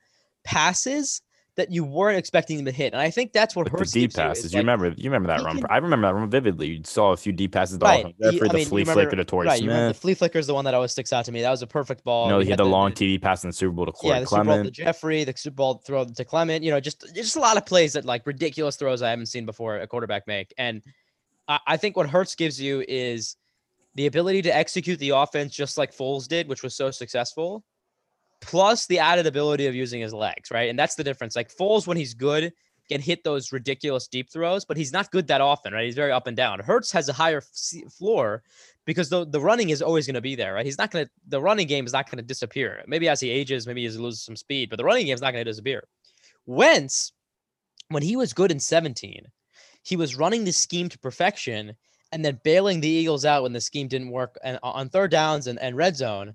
passes 0.44 1.22
that 1.60 1.72
you 1.72 1.84
weren't 1.84 2.18
expecting 2.18 2.60
him 2.60 2.66
to 2.66 2.72
hit, 2.72 2.94
and 2.94 3.02
I 3.02 3.10
think 3.12 3.32
that's 3.32 3.56
what 3.56 3.66
With 3.66 3.74
the 3.74 3.80
hurts 3.80 3.92
deep 3.92 4.14
passes, 4.14 4.52
you 4.54 4.60
remember, 4.60 4.88
you 4.98 5.10
remember 5.10 5.28
that 5.28 5.42
run. 5.44 5.58
can- 5.58 5.68
I 5.70 5.78
remember 5.78 6.08
that 6.08 6.16
run 6.16 6.30
vividly. 6.30 6.68
You 6.68 6.82
saw 6.84 7.12
a 7.12 7.18
few 7.18 7.32
deep 7.32 7.52
passes 7.54 7.78
to 7.78 7.86
Right. 7.86 8.06
Alshon 8.06 8.16
Jeffery, 8.34 8.50
I 8.50 8.52
the 8.52 8.54
mean, 8.54 8.60
you 8.62 8.66
flea 8.66 8.82
remember- 8.82 9.02
flicker 9.04 9.16
to 9.18 9.26
Torrey 9.26 9.48
right, 9.48 9.62
you 9.62 9.68
remember 9.70 9.88
the 9.90 9.94
Smith. 9.94 10.02
flea 10.02 10.14
flicker 10.16 10.40
is 10.40 10.48
the 10.48 10.54
one 10.54 10.66
that 10.66 10.74
always 10.74 10.92
sticks 10.92 11.14
out 11.14 11.26
to 11.26 11.32
me. 11.32 11.42
That 11.42 11.52
was 11.52 11.62
a 11.62 11.68
perfect 11.68 12.04
ball. 12.04 12.26
You 12.26 12.32
know, 12.32 12.40
he 12.40 12.46
had 12.46 12.60
had 12.60 12.60
the 12.60 12.70
long 12.70 12.92
TD 12.92 13.22
pass 13.22 13.44
in 13.44 13.50
the 13.50 13.54
Super 13.54 13.72
Bowl 13.74 13.86
to 13.86 13.92
Corey 13.92 14.14
yeah, 14.16 14.20
the 14.22 14.26
Super 14.28 14.44
Bowl 14.44 14.64
to 14.64 14.72
Jeffery, 14.72 15.24
the 15.24 15.34
Super 15.38 15.56
Bowl 15.56 15.82
throw 15.86 16.06
to 16.06 16.26
Clement. 16.26 16.64
You 16.64 16.72
know, 16.72 16.80
just 16.80 17.06
just 17.14 17.36
a 17.36 17.40
lot 17.40 17.58
of 17.58 17.66
plays 17.66 17.94
that 17.94 18.06
like 18.06 18.26
ridiculous 18.26 18.76
throws 18.76 19.02
I 19.02 19.12
haven't 19.12 19.28
seen 19.28 19.46
before 19.46 19.78
a 19.78 19.88
quarterback 19.88 20.26
make. 20.28 20.54
And 20.58 20.82
I, 21.48 21.60
I 21.68 21.78
think 21.78 21.96
what 21.98 22.10
Hurts 22.10 22.36
gives 22.36 22.60
you 22.60 22.84
is 22.88 23.36
the 23.96 24.06
ability 24.06 24.42
to 24.44 24.56
execute 24.56 25.00
the 25.00 25.10
offense 25.10 25.54
just 25.54 25.78
like 25.78 25.94
Foles 25.96 26.28
did, 26.28 26.48
which 26.48 26.64
was 26.64 26.76
so 26.76 26.92
successful, 26.92 27.64
plus 28.42 28.88
the 28.88 29.00
added 29.00 29.28
ability 29.28 29.68
of 29.68 29.76
using 29.76 30.02
his 30.02 30.14
legs, 30.14 30.52
right? 30.52 30.70
And 30.70 30.78
that's 30.78 30.96
the 30.96 31.04
difference. 31.04 31.36
Like 31.36 31.54
Foles, 31.54 31.88
when 31.88 31.98
he's 31.98 32.14
good, 32.14 32.54
can 32.90 33.02
hit 33.02 33.24
those 33.24 33.52
ridiculous 33.52 34.08
deep 34.08 34.32
throws, 34.32 34.66
but 34.66 34.76
he's 34.76 34.92
not 34.92 35.12
good 35.12 35.28
that 35.28 35.42
often, 35.42 35.74
right? 35.74 35.86
He's 35.86 35.96
very 35.96 36.12
up 36.12 36.26
and 36.26 36.36
down. 36.36 36.60
Hurts 36.60 36.92
has 36.92 37.08
a 37.08 37.14
higher 37.14 37.38
f- 37.38 37.94
floor 37.94 38.42
because 38.86 39.10
the, 39.10 39.26
the 39.26 39.40
running 39.40 39.70
is 39.70 39.82
always 39.82 40.08
going 40.08 40.16
to 40.16 40.22
be 40.22 40.36
there, 40.36 40.56
right? 40.56 40.66
He's 40.66 40.80
not 40.80 40.90
going 40.90 41.06
to, 41.06 41.12
the 41.28 41.42
running 41.42 41.68
game 41.68 41.86
is 41.86 41.94
not 41.94 42.10
going 42.10 42.18
to 42.18 42.24
disappear. 42.24 42.84
Maybe 42.88 43.08
as 43.08 43.20
he 43.20 43.30
ages, 43.30 43.68
maybe 43.68 43.88
he 43.88 43.90
loses 43.90 44.24
some 44.24 44.36
speed, 44.36 44.70
but 44.72 44.78
the 44.78 44.84
running 44.84 45.06
game 45.06 45.14
is 45.14 45.22
not 45.22 45.32
going 45.34 45.46
to 45.46 45.50
disappear. 45.50 45.84
Wentz, 46.48 47.12
when 47.90 48.02
he 48.02 48.16
was 48.16 48.34
good 48.34 48.52
in 48.52 48.60
17, 48.60 49.24
he 49.84 49.96
was 49.96 50.16
running 50.16 50.44
the 50.44 50.52
scheme 50.52 50.90
to 50.90 51.00
perfection 51.00 51.76
and 52.12 52.26
then 52.26 52.40
bailing 52.44 52.82
the 52.82 52.88
Eagles 52.88 53.26
out 53.26 53.44
when 53.44 53.54
the 53.54 53.62
scheme 53.62 53.88
didn't 53.88 54.10
work 54.10 54.38
and 54.44 54.58
on 54.64 54.90
third 54.90 55.12
downs 55.12 55.46
and, 55.46 55.60
and 55.60 55.78
red 55.78 55.96
zone. 55.96 56.34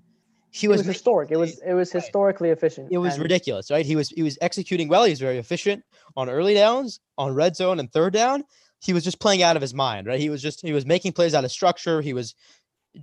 He 0.55 0.67
it 0.67 0.69
was, 0.69 0.77
was 0.79 0.87
historic. 0.87 1.31
It 1.31 1.37
was 1.37 1.59
it 1.59 1.73
was 1.73 1.93
Right. 1.93 2.01
historically 2.01 2.49
efficient. 2.49 2.87
it 2.89 2.97
was 2.97 3.15
and 3.15 3.23
ridiculous, 3.23 3.69
right? 3.69 3.85
He 3.85 3.97
was 3.97 4.07
he 4.09 4.23
was 4.23 4.37
executing 4.39 4.87
well. 4.87 5.03
He 5.03 5.09
was 5.09 5.19
very 5.19 5.37
efficient 5.37 5.83
on 6.15 6.29
early 6.29 6.53
downs, 6.53 7.01
on 7.17 7.33
red 7.35 7.57
zone 7.57 7.77
and 7.77 7.91
third 7.91 8.13
down. 8.13 8.45
He 8.79 8.93
was 8.93 9.03
just 9.03 9.19
playing 9.19 9.43
out 9.43 9.57
of 9.57 9.61
his 9.61 9.73
mind, 9.73 10.07
right? 10.07 10.19
He 10.19 10.29
was 10.29 10.41
just 10.41 10.61
he 10.61 10.71
was 10.71 10.85
making 10.85 11.11
plays 11.11 11.33
out 11.33 11.43
of 11.43 11.51
structure. 11.51 12.01
He 12.01 12.13
was 12.13 12.35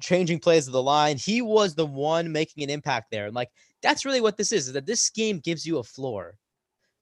changing 0.00 0.38
plays 0.38 0.66
of 0.66 0.73
the 0.73 0.82
line. 0.82 1.18
He 1.18 1.42
was 1.42 1.75
the 1.75 1.85
one 1.85 2.32
making 2.32 2.64
an 2.64 2.71
impact 2.71 3.11
there. 3.11 3.26
And 3.26 3.35
like 3.35 3.50
that's 3.82 4.06
really 4.06 4.23
what 4.23 4.38
this 4.38 4.50
is, 4.50 4.68
is 4.68 4.73
that 4.73 4.87
this 4.87 5.02
scheme 5.02 5.38
gives 5.38 5.66
you 5.66 5.76
a 5.76 5.82
floor. 5.85 6.38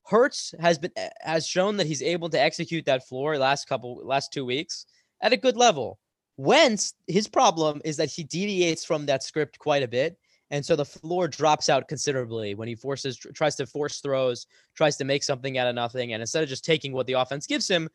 Hurts 0.05 0.53
has 0.59 0.79
been 0.79 0.91
has 1.21 1.47
shown 1.47 1.77
that 1.77 1.87
he's 1.87 2.03
able 2.03 2.29
to 2.29 2.41
execute 2.41 2.87
that 2.87 3.07
floor 3.07 3.39
last 3.39 3.69
couple 3.69 4.01
last 4.05 4.33
two 4.33 4.45
weeks 4.45 4.85
at 5.21 5.33
a 5.33 5.37
good 5.37 5.57
level. 5.57 6.01
Wentz, 6.37 6.95
his 7.07 7.29
problem 7.29 7.81
is 7.85 7.97
that 7.99 8.11
he 8.11 8.25
deviates 8.25 8.85
from 8.85 9.07
that 9.07 9.23
script 9.23 9.61
quite 9.61 9.85
a 9.85 9.89
bit. 9.89 10.19
And 10.51 10.67
so 10.67 10.75
the 10.75 10.85
floor 10.85 11.29
drops 11.29 11.69
out 11.69 11.89
considerably 11.89 12.55
when 12.55 12.67
he 12.67 12.75
forces 12.75 13.17
tries 13.17 13.55
to 13.57 13.67
force 13.67 14.01
throws, 14.01 14.47
tries 14.75 14.97
to 14.97 15.05
make 15.05 15.23
something 15.23 15.59
out 15.59 15.69
of 15.69 15.75
nothing, 15.75 16.13
and 16.13 16.21
instead 16.21 16.43
of 16.43 16.49
just 16.49 16.65
taking 16.65 16.93
what 16.93 17.07
the 17.07 17.13
offense 17.15 17.47
gives 17.47 17.69
him, 17.69 17.89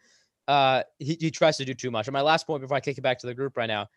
uh, 0.48 0.84
he, 1.00 1.18
he 1.20 1.32
tries 1.32 1.58
to 1.58 1.66
do 1.66 1.74
too 1.74 1.92
much. 1.92 2.08
And 2.08 2.14
my 2.14 2.22
last 2.22 2.48
point 2.48 2.62
before 2.62 2.78
I 2.78 2.80
kick 2.80 2.98
it 2.98 3.02
back 3.02 3.20
to 3.20 3.28
the 3.28 3.34
group 3.34 3.58
right 3.58 3.68
now, 3.68 3.88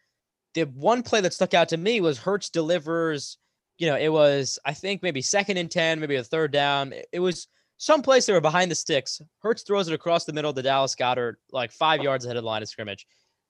the 0.54 0.64
one 0.64 1.02
play 1.02 1.20
that 1.20 1.34
stuck 1.34 1.54
out 1.54 1.68
to 1.68 1.76
me 1.76 2.00
was 2.00 2.18
Hurts 2.18 2.50
delivers. 2.50 3.38
You 3.76 3.86
know, 3.86 3.96
it 3.96 4.12
was 4.12 4.58
I 4.64 4.74
think 4.74 5.02
maybe 5.02 5.22
second 5.22 5.56
and 5.56 5.70
ten, 5.70 6.00
maybe 6.00 6.16
a 6.16 6.24
third 6.24 6.50
down. 6.50 6.92
It, 6.92 7.08
it 7.12 7.20
was 7.20 7.46
someplace 7.76 8.26
they 8.26 8.32
were 8.32 8.40
behind 8.40 8.70
the 8.70 8.74
sticks. 8.74 9.22
Hurts 9.40 9.62
throws 9.62 9.86
it 9.86 9.94
across 9.94 10.24
the 10.24 10.32
middle 10.32 10.52
to 10.52 10.62
Dallas 10.62 10.96
Goedert, 10.96 11.36
like 11.52 11.70
five 11.70 12.02
yards 12.02 12.24
ahead 12.24 12.36
of 12.36 12.42
the 12.42 12.48
line 12.48 12.62
of 12.62 12.68
scrimmage. 12.68 13.06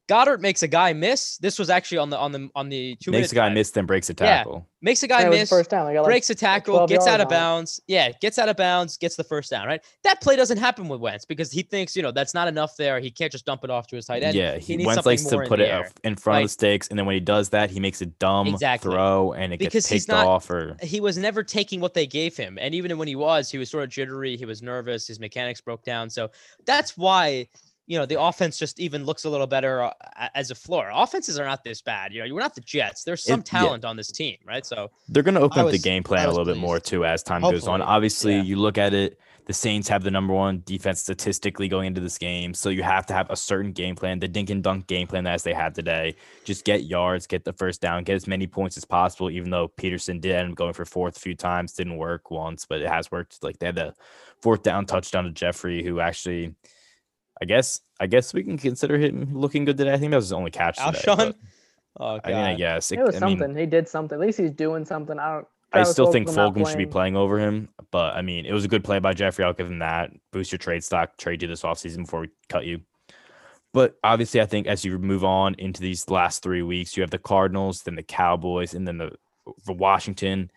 Goedert 0.08 0.40
makes 0.40 0.62
a 0.62 0.68
guy 0.68 0.92
miss. 0.94 1.36
This 1.38 1.58
was 1.58 1.68
actually 1.68 1.98
on 1.98 2.08
the 2.10 2.18
on 2.18 2.32
the 2.32 2.48
on 2.54 2.68
the 2.70 2.96
two 2.96 3.10
Makes 3.10 3.32
a 3.32 3.34
guy 3.34 3.48
miss, 3.50 3.70
then 3.70 3.84
breaks 3.84 4.08
a 4.08 4.14
tackle. 4.14 4.30
Yeah. 4.30 4.36
tackle. 4.38 4.68
makes 4.80 5.02
a 5.02 5.06
guy 5.06 5.22
it 5.26 5.30
miss, 5.30 5.50
first 5.50 5.68
down. 5.68 5.92
Like 5.92 6.02
breaks 6.04 6.30
a 6.30 6.34
tackle, 6.34 6.74
12 6.76 6.88
gets 6.90 7.06
out 7.06 7.20
of 7.20 7.26
on 7.26 7.32
it. 7.32 7.36
bounds. 7.36 7.80
Yeah, 7.86 8.12
gets 8.20 8.38
out 8.38 8.48
of 8.48 8.56
bounds, 8.56 8.96
gets 8.96 9.16
the 9.16 9.24
first 9.24 9.50
down. 9.50 9.66
Right. 9.66 9.84
That 10.04 10.20
play 10.22 10.34
doesn't 10.34 10.56
happen 10.56 10.88
with 10.88 11.00
Wentz 11.00 11.24
because 11.26 11.52
he 11.52 11.60
thinks 11.62 11.94
you 11.94 12.02
know 12.02 12.10
that's 12.10 12.32
not 12.32 12.48
enough 12.48 12.74
there. 12.76 13.00
He 13.00 13.10
can't 13.10 13.30
just 13.30 13.44
dump 13.44 13.64
it 13.64 13.70
off 13.70 13.86
to 13.88 13.96
his 13.96 14.06
tight 14.06 14.22
end. 14.22 14.34
yeah, 14.34 14.56
he 14.56 14.68
he 14.72 14.76
needs 14.78 14.86
Wentz 14.86 14.96
something 14.96 15.10
likes 15.10 15.24
to 15.24 15.34
more 15.34 15.42
in 15.42 15.48
put 15.50 15.60
it 15.60 15.68
air. 15.68 15.90
in 16.04 16.16
front 16.16 16.38
of 16.42 16.44
the 16.46 16.52
stakes, 16.52 16.88
and 16.88 16.98
then 16.98 17.04
when 17.04 17.14
he 17.14 17.20
does 17.20 17.50
that, 17.50 17.68
he 17.70 17.78
makes 17.78 18.00
a 18.00 18.06
dumb 18.06 18.46
Exactly. 18.48 18.90
throw, 18.90 19.34
and 19.34 19.52
it 19.52 19.58
Because 19.58 19.72
gets 19.74 19.88
he's 19.88 20.06
picked 20.06 20.12
not- 20.16 20.26
off. 20.26 20.48
Or 20.50 20.76
he 20.82 21.00
was 21.00 21.18
never 21.18 21.42
taking 21.42 21.80
what 21.80 21.92
they 21.92 22.06
gave 22.06 22.34
him. 22.34 22.56
And 22.58 22.74
even 22.74 22.96
when 22.96 23.08
he 23.08 23.16
was, 23.16 23.50
he 23.50 23.58
was 23.58 23.68
sort 23.68 23.84
of 23.84 23.90
jittery. 23.90 24.36
He 24.38 24.46
was 24.46 24.62
nervous. 24.62 25.06
His 25.06 25.20
mechanics 25.20 25.60
broke 25.60 25.84
down. 25.84 26.08
So 26.08 26.30
that's 26.64 26.96
why, 26.96 27.48
you 27.88 27.98
know, 27.98 28.04
the 28.04 28.20
offense 28.20 28.58
just 28.58 28.78
even 28.78 29.04
looks 29.04 29.24
a 29.24 29.30
little 29.30 29.46
better 29.46 29.82
uh, 29.82 29.92
as 30.34 30.50
a 30.50 30.54
floor. 30.54 30.90
Offenses 30.94 31.38
are 31.38 31.46
not 31.46 31.64
this 31.64 31.80
bad. 31.80 32.12
You 32.12 32.22
know, 32.22 32.34
we're 32.34 32.40
not 32.40 32.54
the 32.54 32.60
Jets. 32.60 33.02
There's 33.02 33.24
some 33.24 33.40
It- 33.40 33.50
yeah. 33.52 33.60
talent 33.60 33.84
on 33.86 33.96
this 33.96 34.12
team, 34.12 34.36
right? 34.46 34.64
So 34.64 34.90
they're 35.08 35.22
going 35.22 35.36
to 35.36 35.40
open 35.40 35.58
I 35.58 35.64
up 35.64 35.70
the 35.70 35.78
game 35.78 36.02
plan 36.02 36.24
a 36.24 36.28
was 36.28 36.36
little 36.36 36.52
bit 36.52 36.60
more 36.60 36.78
too 36.78 37.06
as 37.06 37.22
time 37.22 37.40
goes 37.40 37.66
on. 37.66 37.80
Obviously, 37.80 38.34
yeah. 38.34 38.42
you 38.42 38.56
look 38.56 38.78
at 38.78 38.92
it. 38.92 39.18
The 39.46 39.54
Saints 39.54 39.88
have 39.88 40.04
the 40.04 40.10
number 40.10 40.34
one 40.34 40.62
defense 40.66 41.00
statistically 41.00 41.68
going 41.68 41.86
into 41.86 42.02
this 42.02 42.18
game, 42.18 42.52
so 42.52 42.68
you 42.68 42.82
have 42.82 43.06
to 43.06 43.14
have 43.14 43.30
a 43.30 43.36
certain 43.36 43.72
game 43.72 43.96
plan, 43.96 44.18
the 44.18 44.28
dink 44.28 44.50
and 44.50 44.62
dunk 44.62 44.86
game 44.86 45.06
plan 45.06 45.26
as 45.26 45.42
they 45.42 45.54
had 45.54 45.74
today. 45.74 46.16
Just 46.44 46.66
get 46.66 46.84
yards, 46.84 47.26
get 47.26 47.46
the 47.46 47.54
first 47.54 47.80
down, 47.80 48.04
get 48.04 48.16
as 48.16 48.26
many 48.26 48.46
points 48.46 48.76
as 48.76 48.84
possible. 48.84 49.30
Even 49.30 49.48
though 49.48 49.68
Pederson 49.68 50.20
did 50.20 50.32
end 50.32 50.50
up 50.50 50.56
going 50.56 50.74
for 50.74 50.84
fourth 50.84 51.16
a 51.16 51.20
few 51.20 51.34
times, 51.34 51.72
didn't 51.72 51.96
work 51.96 52.30
once, 52.30 52.66
but 52.66 52.82
it 52.82 52.88
has 52.88 53.10
worked. 53.10 53.42
Like 53.42 53.58
they 53.58 53.64
had 53.64 53.76
the 53.76 53.94
fourth 54.42 54.62
down 54.62 54.84
touchdown 54.84 55.24
to 55.24 55.30
Jeffery, 55.30 55.82
who 55.82 55.98
actually, 55.98 56.54
I 57.40 57.44
guess, 57.44 57.80
I 58.00 58.06
guess 58.06 58.34
we 58.34 58.42
can 58.42 58.58
consider 58.58 58.98
him 58.98 59.30
looking 59.32 59.64
good 59.64 59.76
today. 59.78 59.92
I 59.92 59.98
think 59.98 60.10
that 60.10 60.16
was 60.16 60.26
his 60.26 60.32
only 60.32 60.50
catch 60.50 60.76
today. 60.76 60.98
Alshon? 60.98 61.16
but- 61.16 61.36
oh, 62.00 62.20
I 62.24 62.28
mean, 62.28 62.36
I 62.36 62.54
guess 62.54 62.92
It 62.92 62.98
was 63.00 63.20
I 63.22 63.26
mean, 63.26 63.38
something. 63.38 63.56
he 63.56 63.66
did 63.66 63.88
something. 63.88 64.16
At 64.16 64.20
least 64.26 64.38
he's 64.38 64.50
doing 64.52 64.84
something. 64.84 65.18
I 65.18 65.34
don't. 65.34 65.46
I 65.70 65.82
still 65.82 66.10
think 66.10 66.28
Fulgham 66.28 66.36
not 66.36 66.54
Fulgham 66.54 66.66
should 66.68 66.78
be 66.78 66.86
playing. 66.86 67.14
playing 67.14 67.16
over 67.16 67.38
him, 67.38 67.68
but 67.90 68.14
I 68.14 68.22
mean, 68.22 68.46
it 68.46 68.52
was 68.52 68.64
a 68.64 68.68
good 68.68 68.82
play 68.82 69.00
by 69.00 69.12
Jeffery. 69.12 69.44
I'll 69.44 69.52
give 69.52 69.66
him 69.66 69.80
that. 69.80 70.10
Boost 70.32 70.50
your 70.50 70.58
trade 70.58 70.82
stock, 70.82 71.18
trade 71.18 71.42
you 71.42 71.48
this 71.48 71.62
offseason 71.62 72.04
before 72.04 72.20
we 72.20 72.28
cut 72.48 72.64
you. 72.64 72.80
But 73.74 73.98
obviously, 74.02 74.40
I 74.40 74.46
think 74.46 74.66
as 74.66 74.82
you 74.82 74.98
move 74.98 75.24
on 75.24 75.54
into 75.58 75.82
these 75.82 76.08
last 76.08 76.42
three 76.42 76.62
weeks, 76.62 76.96
you 76.96 77.02
have 77.02 77.10
the 77.10 77.18
Cardinals, 77.18 77.82
then 77.82 77.96
the 77.96 78.02
Cowboys, 78.02 78.72
and 78.72 78.88
then 78.88 78.96
the 78.96 79.12
for 79.64 79.74
Washington. 79.74 80.50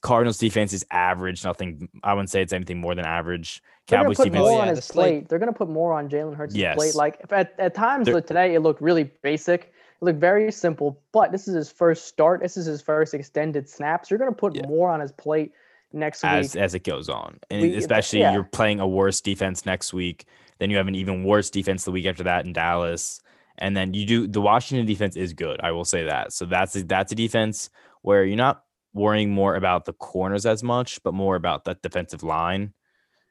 Cardinals 0.00 0.38
defense 0.38 0.72
is 0.72 0.84
average. 0.90 1.44
Nothing. 1.44 1.88
I 2.02 2.14
wouldn't 2.14 2.30
say 2.30 2.42
it's 2.42 2.52
anything 2.52 2.78
more 2.80 2.94
than 2.94 3.04
average. 3.04 3.62
They're 3.88 4.00
Cowboys 4.00 4.16
put 4.18 4.24
defense. 4.24 4.40
more 4.40 4.62
on 4.62 4.68
his 4.68 4.88
plate. 4.88 5.28
They're 5.28 5.38
gonna 5.38 5.52
put 5.52 5.68
more 5.68 5.92
on 5.94 6.08
Jalen 6.08 6.36
Hurts' 6.36 6.54
Yes. 6.54 6.76
plate. 6.76 6.94
Like 6.94 7.20
at, 7.30 7.54
at 7.58 7.74
times 7.74 8.04
They're- 8.06 8.14
like 8.14 8.26
today, 8.26 8.54
it 8.54 8.60
looked 8.60 8.80
really 8.82 9.04
basic. 9.22 9.62
It 10.00 10.04
looked 10.04 10.20
very 10.20 10.52
simple. 10.52 11.00
But 11.12 11.32
this 11.32 11.48
is 11.48 11.54
his 11.54 11.70
first 11.72 12.06
start. 12.06 12.40
This 12.40 12.56
is 12.56 12.66
his 12.66 12.80
first 12.82 13.14
extended 13.14 13.68
snaps. 13.68 14.10
You're 14.10 14.18
gonna 14.18 14.32
put 14.32 14.54
Yeah. 14.54 14.66
more 14.68 14.90
on 14.90 15.00
his 15.00 15.10
plate 15.12 15.52
next 15.92 16.22
as 16.22 16.54
week. 16.54 16.62
as 16.62 16.74
it 16.74 16.84
goes 16.84 17.08
on, 17.08 17.38
and 17.50 17.62
We- 17.62 17.74
especially 17.76 18.20
yeah. 18.20 18.34
you're 18.34 18.44
playing 18.44 18.78
a 18.78 18.86
worse 18.86 19.20
defense 19.20 19.64
next 19.66 19.92
week. 19.94 20.26
Then 20.58 20.70
you 20.70 20.76
have 20.76 20.86
an 20.88 20.94
even 20.94 21.24
worse 21.24 21.50
defense 21.50 21.84
the 21.84 21.90
week 21.92 22.04
after 22.06 22.22
that 22.24 22.44
in 22.44 22.52
Dallas, 22.52 23.20
and 23.56 23.76
then 23.76 23.94
you 23.94 24.04
do 24.04 24.26
the 24.26 24.40
Washington 24.40 24.86
defense 24.86 25.16
is 25.16 25.32
good. 25.32 25.60
I 25.62 25.72
will 25.72 25.84
say 25.86 26.04
that. 26.04 26.32
So 26.34 26.44
that's 26.44 26.76
a, 26.76 26.82
that's 26.84 27.10
a 27.12 27.14
defense 27.14 27.70
where 28.02 28.24
you're 28.24 28.36
not 28.36 28.62
worrying 28.92 29.30
more 29.30 29.54
about 29.56 29.84
the 29.84 29.92
corners 29.92 30.46
as 30.46 30.62
much, 30.62 31.02
but 31.02 31.14
more 31.14 31.36
about 31.36 31.64
that 31.64 31.82
defensive 31.82 32.22
line. 32.22 32.72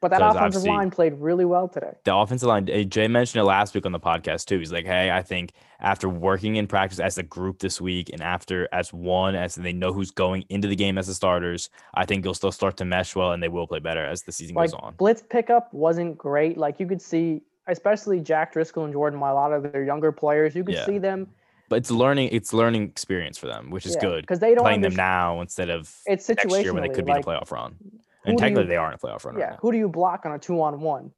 But 0.00 0.12
that 0.12 0.22
offensive 0.22 0.62
line 0.62 0.90
played 0.92 1.14
really 1.14 1.44
well 1.44 1.66
today. 1.66 1.90
The 2.04 2.14
offensive 2.14 2.48
line. 2.48 2.68
eh, 2.70 2.84
Jay 2.84 3.08
mentioned 3.08 3.40
it 3.40 3.44
last 3.44 3.74
week 3.74 3.84
on 3.84 3.90
the 3.90 3.98
podcast 3.98 4.44
too. 4.44 4.60
He's 4.60 4.70
like, 4.70 4.86
"Hey, 4.86 5.10
I 5.10 5.22
think 5.22 5.52
after 5.80 6.08
working 6.08 6.54
in 6.54 6.68
practice 6.68 7.00
as 7.00 7.18
a 7.18 7.24
group 7.24 7.58
this 7.58 7.80
week, 7.80 8.08
and 8.12 8.22
after 8.22 8.68
as 8.70 8.92
one, 8.92 9.34
as 9.34 9.56
they 9.56 9.72
know 9.72 9.92
who's 9.92 10.12
going 10.12 10.44
into 10.50 10.68
the 10.68 10.76
game 10.76 10.98
as 10.98 11.08
the 11.08 11.14
starters, 11.14 11.68
I 11.94 12.04
think 12.04 12.22
they'll 12.22 12.32
still 12.34 12.52
start 12.52 12.76
to 12.76 12.84
mesh 12.84 13.16
well, 13.16 13.32
and 13.32 13.42
they 13.42 13.48
will 13.48 13.66
play 13.66 13.80
better 13.80 14.04
as 14.04 14.22
the 14.22 14.30
season 14.30 14.54
Like 14.54 14.70
goes 14.70 14.78
on." 14.80 14.94
blitz 14.98 15.24
pickup 15.28 15.74
wasn't 15.74 16.16
great. 16.16 16.56
Like 16.56 16.78
you 16.78 16.86
could 16.86 17.02
see, 17.02 17.42
especially 17.66 18.20
Jack 18.20 18.52
Driscoll 18.52 18.84
and 18.84 18.92
Jordan, 18.92 19.18
while 19.18 19.32
a 19.32 19.34
lot 19.34 19.52
of 19.52 19.72
their 19.72 19.82
younger 19.82 20.12
players, 20.12 20.54
you 20.54 20.62
could 20.62 20.76
Yeah. 20.76 20.86
see 20.86 20.98
them. 20.98 21.26
But 21.68 21.76
it's 21.76 21.90
learning 21.90 22.28
it's 22.32 22.52
learning 22.52 22.82
experience 22.84 23.38
for 23.38 23.46
them 23.46 23.70
which 23.70 23.86
is 23.86 23.94
Yeah, 23.94 24.00
good 24.00 24.26
'cause 24.26 24.38
they 24.38 24.54
don't 24.54 24.64
playing 24.64 24.80
them 24.80 24.94
now 24.94 25.40
instead 25.40 25.70
of 25.70 25.94
It's 26.06 26.28
next 26.28 26.44
year 26.62 26.72
when 26.72 26.82
they 26.82 26.88
could 26.88 27.04
be 27.04 27.12
like, 27.12 27.26
in 27.26 27.32
a 27.32 27.38
playoff 27.40 27.50
run 27.50 27.76
and 28.24 28.38
technically 28.38 28.64
you- 28.64 28.68
they 28.70 28.76
are 28.76 28.88
in 28.88 28.94
a 28.94 28.98
playoff 28.98 29.24
run 29.24 29.38
Yeah, 29.38 29.50
right 29.50 29.58
who 29.60 29.72
do 29.72 29.78
you 29.78 29.88
block 29.88 30.26
on 30.26 30.32
a 30.32 30.38
two 30.38 30.60
on 30.62 30.80
one? 30.80 31.12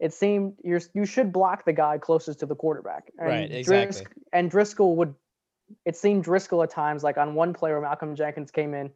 It 0.00 0.12
seemed 0.12 0.54
you're 0.62 0.80
you 0.94 1.04
should 1.04 1.32
block 1.32 1.64
the 1.64 1.72
guy 1.72 1.98
closest 1.98 2.38
to 2.40 2.46
the 2.46 2.54
quarterback. 2.54 3.10
And 3.18 3.28
Right, 3.28 3.50
exactly. 3.50 4.02
Drisk- 4.04 4.12
and 4.32 4.50
Driscoll 4.50 4.94
would. 4.96 5.14
It 5.84 5.96
seemed 5.96 6.22
Driscoll 6.24 6.62
at 6.62 6.70
times, 6.70 7.02
like 7.02 7.18
on 7.18 7.34
one 7.34 7.52
play 7.52 7.72
where 7.72 7.80
Malcolm 7.80 8.14
Jenkins 8.14 8.50
came 8.52 8.74
in 8.74 8.92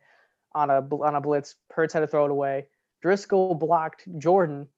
on 0.55 0.71
a 0.71 0.79
on 1.02 1.17
a 1.17 1.21
blitz, 1.21 1.57
Hurts 1.71 1.93
had 1.93 2.00
to 2.00 2.07
throw 2.07 2.25
it 2.26 2.31
away. 2.31 2.67
Driscoll 3.00 3.55
blocked 3.57 4.07
Jordan, 4.19 4.69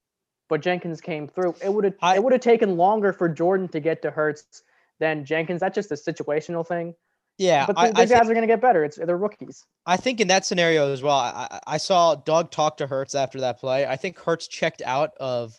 but 0.49 0.61
Jenkins 0.61 0.99
came 0.99 1.27
through. 1.27 1.53
It 1.63 1.71
would 1.71 1.83
have 1.83 1.93
it 2.15 2.23
would 2.23 2.33
have 2.33 2.41
taken 2.41 2.75
longer 2.75 3.13
for 3.13 3.29
Jordan 3.29 3.67
to 3.69 3.79
get 3.79 4.01
to 4.01 4.09
Hurts 4.09 4.63
than 4.99 5.25
Jenkins. 5.25 5.61
That's 5.61 5.75
just 5.75 5.91
a 5.91 5.95
situational 5.95 6.65
thing. 6.65 6.93
Yeah, 7.37 7.65
But 7.65 7.77
I, 7.77 7.87
the, 7.87 7.93
the 7.93 7.99
I 7.99 8.05
guys 8.05 8.09
think, 8.09 8.21
are 8.31 8.33
going 8.33 8.47
to 8.47 8.53
get 8.53 8.61
better. 8.61 8.85
It's 8.85 8.97
they're 8.97 9.17
rookies. 9.17 9.65
I 9.85 9.97
think 9.97 10.21
in 10.21 10.29
that 10.29 10.45
scenario 10.45 10.91
as 10.93 11.03
well, 11.03 11.17
I, 11.17 11.47
I 11.51 11.59
I 11.67 11.77
saw 11.77 12.15
Doug 12.15 12.49
talk 12.49 12.77
to 12.77 12.87
Hurts 12.87 13.13
after 13.13 13.41
that 13.41 13.59
play. 13.59 13.85
I 13.85 13.97
think 13.97 14.17
Hurts 14.17 14.47
checked 14.47 14.81
out 14.85 15.11
of 15.19 15.53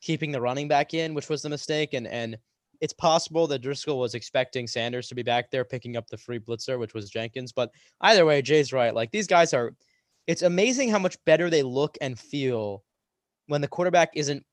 keeping 0.00 0.32
the 0.32 0.40
running 0.40 0.68
back 0.68 0.94
in, 0.94 1.12
which 1.12 1.28
was 1.28 1.42
the 1.42 1.50
mistake, 1.50 1.92
and 1.92 2.06
and 2.06 2.38
it's 2.80 2.92
possible 2.92 3.46
that 3.48 3.60
Driscoll 3.60 3.98
was 3.98 4.14
expecting 4.14 4.66
Sanders 4.66 5.08
to 5.08 5.14
be 5.14 5.22
back 5.22 5.50
there 5.50 5.64
picking 5.64 5.96
up 5.96 6.06
the 6.08 6.16
free 6.16 6.38
blitzer, 6.38 6.78
which 6.78 6.94
was 6.94 7.10
Jenkins. 7.10 7.52
But 7.52 7.70
either 8.00 8.24
way, 8.24 8.40
Jay's 8.40 8.72
right. 8.72 8.94
Like 8.94 9.10
these 9.10 9.26
guys 9.26 9.52
are, 9.52 9.74
it's 10.26 10.42
amazing 10.42 10.90
how 10.90 10.98
much 10.98 11.16
better 11.26 11.50
they 11.50 11.62
look 11.62 11.98
and 12.00 12.18
feel 12.18 12.84
when 13.48 13.60
the 13.60 13.68
quarterback 13.68 14.10
isn't 14.14 14.44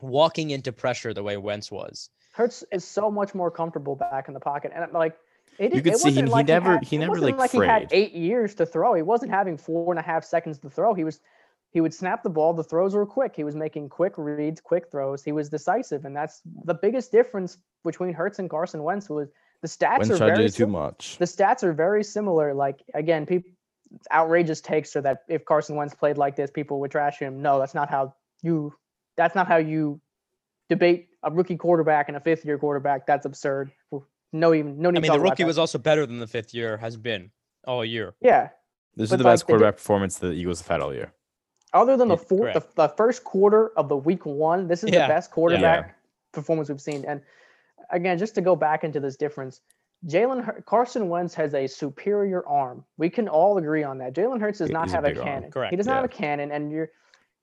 walking 0.00 0.50
into 0.50 0.72
pressure 0.72 1.12
the 1.14 1.22
way 1.22 1.36
Wentz 1.36 1.70
was. 1.70 2.10
Hurts 2.32 2.64
is 2.72 2.84
so 2.84 3.10
much 3.10 3.34
more 3.34 3.50
comfortable 3.50 3.96
back 3.96 4.28
in 4.28 4.34
the 4.34 4.40
pocket, 4.40 4.72
and 4.74 4.92
like 4.92 5.16
it, 5.58 5.72
You 5.72 5.78
it 5.80 5.84
could 5.84 5.96
see 5.96 6.10
he- 6.10 6.14
wasn't 6.14 6.28
he 6.28 6.32
like 6.32 6.46
never- 6.46 6.72
had- 6.74 6.84
he 6.84 6.98
never, 6.98 7.12
wasn't 7.12 7.38
like, 7.38 7.50
he 7.50 7.58
had 7.58 7.88
eight 7.90 8.12
years 8.12 8.54
to 8.56 8.66
throw. 8.66 8.94
He 8.94 9.02
wasn't 9.02 9.32
having 9.32 9.56
four 9.56 9.92
and 9.92 9.98
a 9.98 10.02
half 10.02 10.24
seconds 10.24 10.58
to 10.60 10.70
throw. 10.70 10.94
He 10.94 11.04
was 11.04 11.20
he 11.70 11.82
would 11.82 11.92
snap 11.92 12.22
the 12.22 12.30
ball. 12.30 12.54
The 12.54 12.64
throws 12.64 12.94
were 12.94 13.04
quick. 13.04 13.36
He 13.36 13.44
was 13.44 13.54
making 13.54 13.90
quick 13.90 14.14
reads, 14.16 14.58
quick 14.60 14.90
throws. 14.90 15.22
He 15.22 15.32
was 15.32 15.50
decisive, 15.50 16.06
and 16.06 16.16
that's 16.16 16.40
the 16.64 16.72
biggest 16.74 17.12
difference 17.12 17.58
between 17.84 18.14
Hurts 18.14 18.38
and 18.38 18.48
Carson 18.48 18.82
Wentz 18.82 19.10
was 19.10 19.28
the 19.60 19.68
stats 19.68 19.98
when 19.98 20.12
are 20.12 20.16
trying 20.16 20.30
to 20.30 20.36
very 20.36 20.48
do 20.48 20.52
too 20.54 20.66
much 20.68 21.18
the 21.18 21.24
stats 21.24 21.62
are 21.64 21.72
very 21.72 22.04
similar. 22.04 22.54
Like 22.54 22.82
again, 22.94 23.26
people 23.26 23.50
outrageous 24.12 24.60
takes 24.60 24.94
are 24.96 25.00
that 25.02 25.22
if 25.28 25.44
Carson 25.44 25.74
Wentz 25.76 25.94
played 25.94 26.18
like 26.18 26.36
this, 26.36 26.50
people 26.50 26.78
would 26.80 26.90
trash 26.90 27.18
him. 27.18 27.42
No, 27.42 27.58
that's 27.58 27.74
not 27.74 27.90
how 27.90 28.14
you. 28.42 28.72
That's 29.18 29.34
not 29.34 29.48
how 29.48 29.56
you 29.56 30.00
debate 30.70 31.08
a 31.24 31.30
rookie 31.30 31.56
quarterback 31.56 32.08
and 32.08 32.16
a 32.16 32.20
fifth 32.20 32.44
year 32.46 32.56
quarterback. 32.56 33.06
That's 33.06 33.26
absurd. 33.26 33.72
No, 34.32 34.54
even 34.54 34.78
no 34.80 34.90
need. 34.90 34.98
I 34.98 35.00
mean, 35.02 35.08
talk 35.10 35.18
the 35.18 35.22
rookie 35.22 35.44
was 35.44 35.58
also 35.58 35.76
better 35.76 36.06
than 36.06 36.20
the 36.20 36.26
fifth 36.26 36.54
year 36.54 36.76
has 36.78 36.96
been 36.96 37.30
all 37.66 37.84
year. 37.84 38.14
Yeah. 38.22 38.50
this 38.94 39.10
is 39.10 39.10
the 39.10 39.16
like, 39.24 39.32
best 39.34 39.46
quarterback 39.46 39.76
performance 39.76 40.18
the 40.18 40.30
eagles 40.32 40.60
have 40.60 40.68
had 40.68 40.80
all 40.80 40.94
year 40.94 41.12
Other 41.74 41.96
than 41.96 42.08
the 42.08 42.16
Yeah, 42.16 42.24
fourth, 42.24 42.54
the, 42.54 42.66
the 42.76 42.88
first 42.96 43.24
quarter 43.24 43.70
of 43.76 43.88
the 43.88 43.96
week 43.96 44.24
one, 44.24 44.68
this 44.68 44.84
is 44.84 44.90
Yeah, 44.90 45.08
the 45.08 45.14
best 45.14 45.30
quarterback 45.32 45.96
performance 46.32 46.68
we've 46.68 46.80
seen. 46.80 47.04
And 47.06 47.20
again, 47.90 48.16
just 48.18 48.34
to 48.36 48.40
go 48.40 48.54
back 48.54 48.84
into 48.84 49.00
this 49.00 49.16
difference, 49.16 49.62
Jalen 50.06 50.44
Hur- 50.44 50.62
Carson 50.66 51.08
Wentz 51.08 51.34
has 51.34 51.54
a 51.54 51.66
superior 51.66 52.46
arm. 52.46 52.84
We 52.98 53.10
can 53.10 53.28
all 53.28 53.58
agree 53.58 53.82
on 53.82 53.98
that. 53.98 54.14
Jalen 54.14 54.40
Hurts 54.40 54.58
does 54.58 54.68
He- 54.68 54.74
not 54.74 54.84
he's 54.84 54.92
a 54.92 54.96
have 54.96 55.04
a 55.04 55.08
big 55.08 55.18
arm. 55.18 55.26
cannon. 55.26 55.50
Correct, 55.50 55.70
He 55.72 55.76
does 55.76 55.86
not 55.86 55.96
have 55.96 56.04
a 56.04 56.08
cannon, 56.08 56.52
and 56.52 56.70
you're 56.70 56.90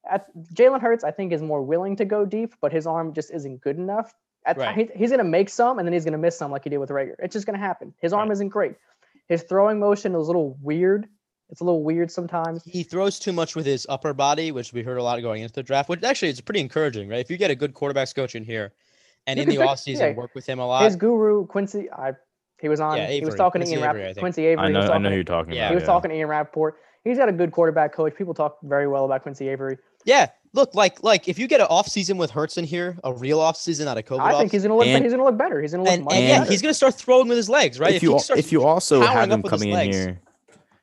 at 0.10 0.28
Jalen 0.54 0.82
Hurts. 0.82 1.04
I 1.04 1.12
think 1.12 1.32
is 1.34 1.42
more 1.42 1.62
willing 1.64 1.96
to 1.98 2.06
go 2.06 2.26
deep, 2.26 2.54
but 2.62 2.72
his 2.72 2.86
arm 2.88 3.14
just 3.14 3.32
isn't 3.32 3.62
good 3.62 3.78
enough. 3.78 4.14
At, 4.46 4.58
Right. 4.58 4.76
he- 4.76 4.90
he's 4.98 5.10
going 5.10 5.18
to 5.20 5.24
make 5.24 5.50
some, 5.50 5.80
and 5.80 5.88
then 5.88 5.94
he's 5.94 6.04
going 6.06 6.12
to 6.14 6.18
miss 6.20 6.38
some, 6.38 6.52
like 6.52 6.64
he 6.64 6.70
did 6.70 6.78
with 6.78 6.90
Reagor. 6.90 7.16
It's 7.20 7.34
just 7.34 7.46
going 7.48 7.58
to 7.60 7.66
happen. 7.66 7.94
His 8.02 8.14
arm 8.14 8.30
Right. 8.30 8.34
isn't 8.34 8.50
great. 8.50 8.76
His 9.28 9.42
throwing 9.44 9.80
motion 9.80 10.12
is 10.14 10.18
a 10.18 10.26
little 10.28 10.56
weird. 10.62 11.08
It's 11.50 11.62
a 11.62 11.64
little 11.64 11.84
weird 11.84 12.12
sometimes. 12.12 12.64
He 12.64 12.84
throws 12.84 13.18
too 13.20 13.34
much 13.34 13.56
with 13.56 13.66
his 13.66 13.86
upper 13.90 14.14
body, 14.14 14.52
which 14.52 14.72
we 14.74 14.84
heard 14.84 14.98
a 14.98 15.04
lot 15.04 15.20
going 15.22 15.42
into 15.42 15.54
the 15.54 15.64
draft, 15.64 15.90
which 15.90 16.04
actually 16.04 16.30
is 16.30 16.42
pretty 16.42 16.60
encouraging, 16.60 17.10
right? 17.10 17.20
If 17.20 17.30
you 17.32 17.38
get 17.38 17.50
a 17.52 17.56
good 17.56 17.74
quarterbacks 17.74 18.16
coach 18.16 18.36
in 18.36 18.44
here 18.44 18.72
and 19.28 19.38
You 19.38 19.44
in 19.44 19.50
the 19.50 19.56
can 19.58 19.68
fix- 19.68 19.82
offseason 19.82 20.00
yeah. 20.12 20.14
work 20.16 20.34
with 20.36 20.46
him 20.46 20.60
a 20.60 20.66
lot. 20.68 20.84
His 20.84 20.96
guru 20.96 21.46
Quincy, 21.48 21.92
I 21.92 22.14
he 22.62 22.70
was 22.70 22.80
on. 22.80 22.98
Yeah, 22.98 23.08
he 23.08 23.24
was 23.26 23.36
talking 23.36 23.60
Quincy 23.62 23.76
to 23.76 23.80
Ian 23.82 23.90
Avery, 23.90 24.04
I 24.04 24.08
Rapp- 24.08 24.18
Quincy 24.18 24.46
Avery. 24.46 24.66
i 24.66 24.70
know 24.72 24.80
was 24.80 24.90
i 24.90 24.98
know 24.98 25.10
who 25.10 25.16
you're 25.16 25.24
talking 25.24 25.54
Yeah. 25.54 25.62
about 25.66 25.70
He 25.72 25.76
was 25.76 25.82
yeah. 25.82 25.88
talking 25.88 26.10
to 26.12 26.16
Ian 26.18 26.30
Rapoport. 26.30 26.78
He's 27.06 27.18
got 27.18 27.30
a 27.30 27.32
good 27.32 27.52
quarterback 27.52 27.94
coach. 27.94 28.14
People 28.16 28.34
talk 28.34 28.58
very 28.64 28.88
well 28.88 29.06
about 29.06 29.22
Quincy 29.24 29.48
Avery. 29.48 29.78
yeah, 30.04 30.28
look, 30.54 30.76
like 30.76 31.02
like 31.04 31.28
if 31.30 31.40
you 31.40 31.48
get 31.48 31.62
an 31.62 31.68
offseason 31.68 32.18
with 32.18 32.32
Hurts 32.32 32.58
in 32.58 32.66
here, 32.66 32.98
a 33.06 33.14
real 33.14 33.40
offseason, 33.40 33.86
not 33.86 33.98
a 33.98 34.02
COVID 34.02 34.20
I 34.20 34.32
think 34.32 34.46
off- 34.48 34.52
he's 34.52 34.64
gonna 34.64 34.76
look. 34.76 34.88
And- 34.88 35.04
he's 35.04 35.14
gonna 35.14 35.24
look 35.24 35.38
better. 35.38 35.62
He's 35.62 35.72
gonna 35.72 35.84
look 35.84 35.94
and, 35.94 36.12
and 36.12 36.28
yeah, 36.28 36.44
he's 36.46 36.62
gonna 36.62 36.74
start 36.74 36.96
throwing 36.96 37.28
with 37.30 37.38
his 37.38 37.48
legs, 37.48 37.80
right? 37.80 37.94
if 37.94 38.04
you 38.04 38.18
he 38.18 38.34
if 38.40 38.52
you 38.52 38.64
also 38.66 39.02
have 39.02 39.32
him 39.32 39.42
coming 39.44 39.70
in 39.70 39.76
legs. 39.76 39.96
here 39.96 40.20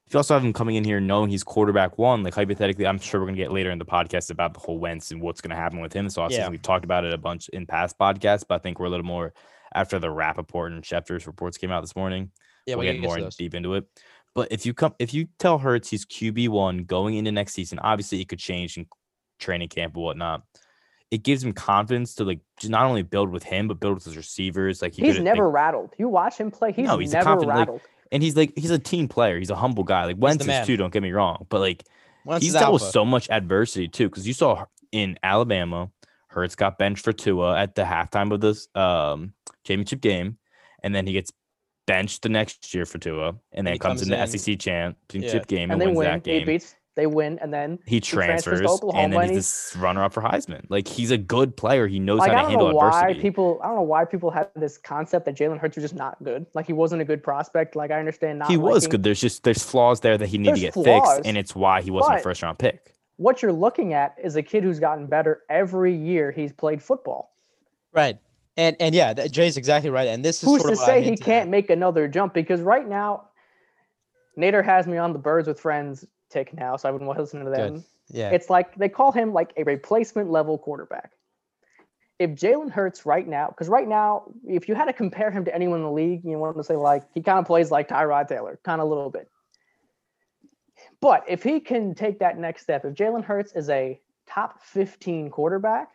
if 0.07 0.15
you 0.15 0.19
also 0.19 0.35
have 0.35 0.45
him 0.45 0.53
coming 0.53 0.77
in 0.77 0.85
here 0.85 1.01
knowing 1.01 1.31
he's 1.31 1.43
quarterback 1.43 1.97
one 1.97 2.23
like 2.23 2.35
hypothetically 2.35 2.87
i'm 2.87 2.99
sure 2.99 3.19
we're 3.19 3.25
going 3.27 3.35
to 3.35 3.43
get 3.43 3.51
later 3.51 3.71
in 3.71 3.79
the 3.79 3.85
podcast 3.87 4.31
about 4.31 4.53
the 4.53 4.61
whole 4.61 4.79
wentz 4.79 5.11
and 5.11 5.23
what's 5.23 5.41
going 5.41 5.49
to 5.49 5.57
happen 5.57 5.81
with 5.81 5.91
him 5.95 6.05
this 6.05 6.19
offseason 6.19 6.31
Yeah. 6.33 6.49
we've 6.51 6.61
talked 6.61 6.85
about 6.85 7.07
it 7.07 7.15
a 7.15 7.17
bunch 7.17 7.49
in 7.49 7.65
past 7.65 7.99
podcasts 7.99 8.45
but 8.47 8.57
i 8.57 8.59
think 8.59 8.79
we're 8.79 8.89
a 8.89 8.91
little 8.91 9.07
more 9.07 9.33
after 9.75 9.99
the 9.99 10.11
Rapoport 10.11 10.73
and 10.73 10.83
Schefter's 10.83 11.27
reports 11.27 11.57
came 11.57 11.71
out 11.71 11.81
this 11.81 11.97
morning. 11.97 12.31
Yeah, 12.67 12.75
we'll 12.75 12.81
we 12.81 12.93
get 12.93 13.01
get 13.01 13.07
more 13.07 13.17
to 13.17 13.31
deep 13.31 13.55
into 13.55 13.73
it. 13.73 13.87
But 14.35 14.49
if 14.51 14.65
you 14.65 14.73
come, 14.75 14.95
if 14.99 15.13
you 15.13 15.29
tell 15.39 15.59
Hurts 15.59 15.91
he's 15.91 16.07
QB 16.07 16.49
one 16.49 16.85
going 16.85 17.15
into 17.17 17.33
next 17.33 17.53
season, 17.55 17.79
obviously 17.81 18.21
it 18.21 18.29
could 18.29 18.39
change 18.39 18.77
in 18.79 18.87
training 19.39 19.69
camp 19.69 19.95
and 19.95 20.03
whatnot. 20.05 20.43
It 21.11 21.23
gives 21.23 21.45
him 21.45 21.53
confidence 21.53 22.15
to 22.15 22.25
like 22.25 22.41
just 22.59 22.71
not 22.71 22.87
only 22.87 23.03
build 23.03 23.31
with 23.31 23.43
him, 23.43 23.69
but 23.69 23.79
build 23.81 23.95
with 23.97 24.05
his 24.05 24.17
receivers. 24.17 24.81
Like 24.81 24.95
he 24.95 25.03
he's 25.03 25.19
never 25.21 25.45
like- 25.47 25.55
rattled. 25.55 25.95
You 25.99 26.09
watch 26.09 26.39
him 26.39 26.51
play, 26.51 26.73
he's, 26.73 26.87
No, 26.87 26.97
he's 26.99 27.13
a 27.13 27.17
never 27.19 27.25
confident, 27.27 27.49
like, 27.49 27.59
rattled. 27.69 27.81
and 28.11 28.23
he's 28.23 28.35
like 28.37 28.55
he's 28.57 28.71
a 28.71 28.79
team 28.79 29.09
player. 29.09 29.39
He's 29.39 29.51
a 29.51 29.57
humble 29.57 29.85
guy. 29.85 30.07
Like 30.07 30.17
Wentz 30.19 30.47
man. 30.47 30.63
is 30.63 30.67
too. 30.67 30.79
Don't 30.79 30.93
get 30.93 31.03
me 31.03 31.13
wrong, 31.13 31.47
but 31.51 31.61
like 31.61 31.85
Wentz 32.25 32.43
he's 32.43 32.55
is 32.55 32.61
dealt 32.61 32.73
with 32.73 32.83
so 32.83 33.05
much 33.05 33.29
adversity 33.29 33.89
too. 33.89 34.09
Because 34.09 34.27
you 34.27 34.33
saw 34.33 34.65
in 34.93 35.19
Alabama, 35.23 35.91
Hurts 36.29 36.55
got 36.55 36.79
benched 36.79 37.05
for 37.05 37.13
Tua 37.13 37.59
at 37.61 37.75
the 37.75 37.83
halftime 37.83 38.33
of 38.33 38.41
this 38.41 38.69
um, 38.75 39.35
championship 39.65 40.01
game, 40.01 40.39
and 40.83 40.95
then 40.95 41.07
he 41.07 41.13
gets 41.13 41.31
benched 41.87 42.23
the 42.23 42.29
next 42.29 42.73
year 42.75 42.87
for 42.87 42.99
Tua, 42.99 43.35
and 43.53 43.67
then 43.67 43.75
he 43.75 43.79
comes, 43.79 44.01
comes 44.01 44.03
in 44.03 44.11
the 44.11 44.27
SEC 44.27 44.59
championship 44.59 45.47
game 45.47 45.71
and, 45.71 45.73
and 45.73 45.81
they 45.81 45.87
wins 45.87 45.97
win. 45.99 46.07
that 46.07 46.27
He 46.27 46.39
game. 46.39 46.47
beats. 46.47 46.75
They 46.95 47.07
win, 47.07 47.39
and 47.39 47.51
then 47.55 47.79
he 47.87 48.01
transfers 48.01 48.43
to 48.45 48.51
transfers, 48.51 48.71
Oklahoma 48.71 49.03
and 49.03 49.13
then 49.15 49.21
and 49.23 49.31
he's 49.31 49.37
he's- 49.37 49.71
this 49.73 49.77
runner 49.83 50.05
up 50.05 50.13
for 50.13 50.23
Heisman. 50.23 50.67
Like 50.69 50.87
he's 50.87 51.11
a 51.11 51.17
good 51.17 51.57
player. 51.57 51.87
He 51.87 51.99
knows 51.99 52.19
like 52.19 52.31
how 52.31 52.35
I 52.35 52.37
to 52.37 52.43
don't 52.43 52.51
handle 52.51 52.69
know 52.69 52.75
why 52.75 53.01
adversity. 53.01 53.21
people. 53.23 53.61
I 53.63 53.69
don't 53.69 53.77
know 53.77 53.83
why 53.83 54.05
people 54.05 54.31
have 54.31 54.51
this 54.57 54.77
concept 54.77 55.25
that 55.25 55.35
Jalen 55.35 55.59
Hurts 55.59 55.77
was 55.77 55.85
just 55.85 55.95
not 55.95 56.23
good. 56.23 56.45
Like 56.53 56.67
he 56.67 56.75
wasn't 56.75 57.01
a 57.01 57.07
good 57.07 57.23
prospect. 57.23 57.77
Like 57.77 57.91
I 57.91 57.99
understand 57.99 58.41
not. 58.41 58.51
he 58.51 58.59
was 58.59 58.83
liking- 58.85 58.91
good. 58.91 59.03
There's 59.05 59.23
just 59.23 59.43
there's 59.43 59.63
flaws 59.63 60.01
there 60.01 60.19
that 60.19 60.27
he 60.29 60.37
needed 60.37 60.57
to 60.57 60.61
get 60.61 60.75
flaws, 60.75 61.15
fixed, 61.15 61.27
and 61.27 61.39
it's 61.39 61.57
why 61.57 61.81
he 61.81 61.91
wasn't 61.91 62.17
a 62.17 62.23
first 62.23 62.43
round 62.43 62.59
pick. 62.59 62.93
What 63.17 63.41
you're 63.41 63.53
looking 63.55 63.95
at 63.95 64.15
is 64.23 64.37
a 64.37 64.43
kid 64.43 64.63
who's 64.63 64.79
gotten 64.79 65.07
better 65.07 65.45
every 65.49 65.95
year 65.97 66.31
he's 66.31 66.53
played 66.53 66.83
football. 66.83 67.35
Right. 67.95 68.19
And 68.57 68.77
and 68.81 68.95
yeah, 68.95 69.15
that, 69.15 69.33
Jay's 69.33 69.57
exactly 69.57 69.91
right. 69.91 70.09
And 70.09 70.25
this 70.25 70.43
is 70.43 70.49
Who's 70.49 70.63
to 70.65 70.77
say 70.77 71.03
he 71.03 71.17
can't 71.17 71.49
make 71.49 71.71
another 71.71 72.07
jump? 72.07 72.35
Because 72.35 72.61
right 72.61 72.87
now, 72.87 73.29
Nader 74.39 74.65
has 74.65 74.87
me 74.87 74.99
on 74.99 75.13
the 75.13 75.19
Birds 75.19 75.49
with 75.49 75.59
Friends 75.59 76.05
tick 76.31 76.53
now, 76.55 76.77
so 76.77 76.89
I 76.89 76.93
wouldn't 76.93 77.07
want 77.07 77.19
to 77.19 77.23
listen 77.23 77.45
to 77.45 77.51
Good. 77.51 77.59
them. 77.59 77.85
Yeah. 78.09 78.31
It's 78.31 78.51
like 78.51 78.75
they 78.77 78.89
call 78.89 79.13
him 79.13 79.33
like 79.33 79.53
a 79.57 79.65
replacement 79.65 80.31
level 80.31 80.59
quarterback. 80.59 81.13
If 82.19 82.31
Jalen 82.33 82.71
Hurts 82.71 83.07
right 83.07 83.27
now, 83.27 83.49
because 83.49 83.69
right 83.69 83.89
now, 83.89 84.25
if 84.47 84.69
you 84.69 84.75
had 84.75 84.85
to 84.85 84.93
compare 84.93 85.31
him 85.31 85.45
to 85.47 85.55
anyone 85.55 85.79
in 85.79 85.85
the 85.85 85.91
league, 85.91 86.23
you 86.25 86.39
want 86.39 86.57
to 86.57 86.65
say 86.65 86.77
like 86.77 87.05
he 87.15 87.23
kind 87.23 87.39
of 87.39 87.47
plays 87.47 87.71
like 87.71 87.89
Tyrod 87.89 88.29
Taylor, 88.29 88.61
kind 88.65 88.81
of 88.81 88.87
a 88.87 88.89
little 88.89 89.11
bit. 89.11 89.29
But 91.01 91.25
if 91.27 91.43
he 91.43 91.59
can 91.59 91.95
take 91.95 92.19
that 92.21 92.39
next 92.39 92.63
step, 92.63 92.85
if 92.85 92.95
Jalen 92.95 93.25
Hurts 93.25 93.53
is 93.55 93.71
a 93.71 93.99
top 94.27 94.63
15 94.63 95.31
quarterback, 95.31 95.89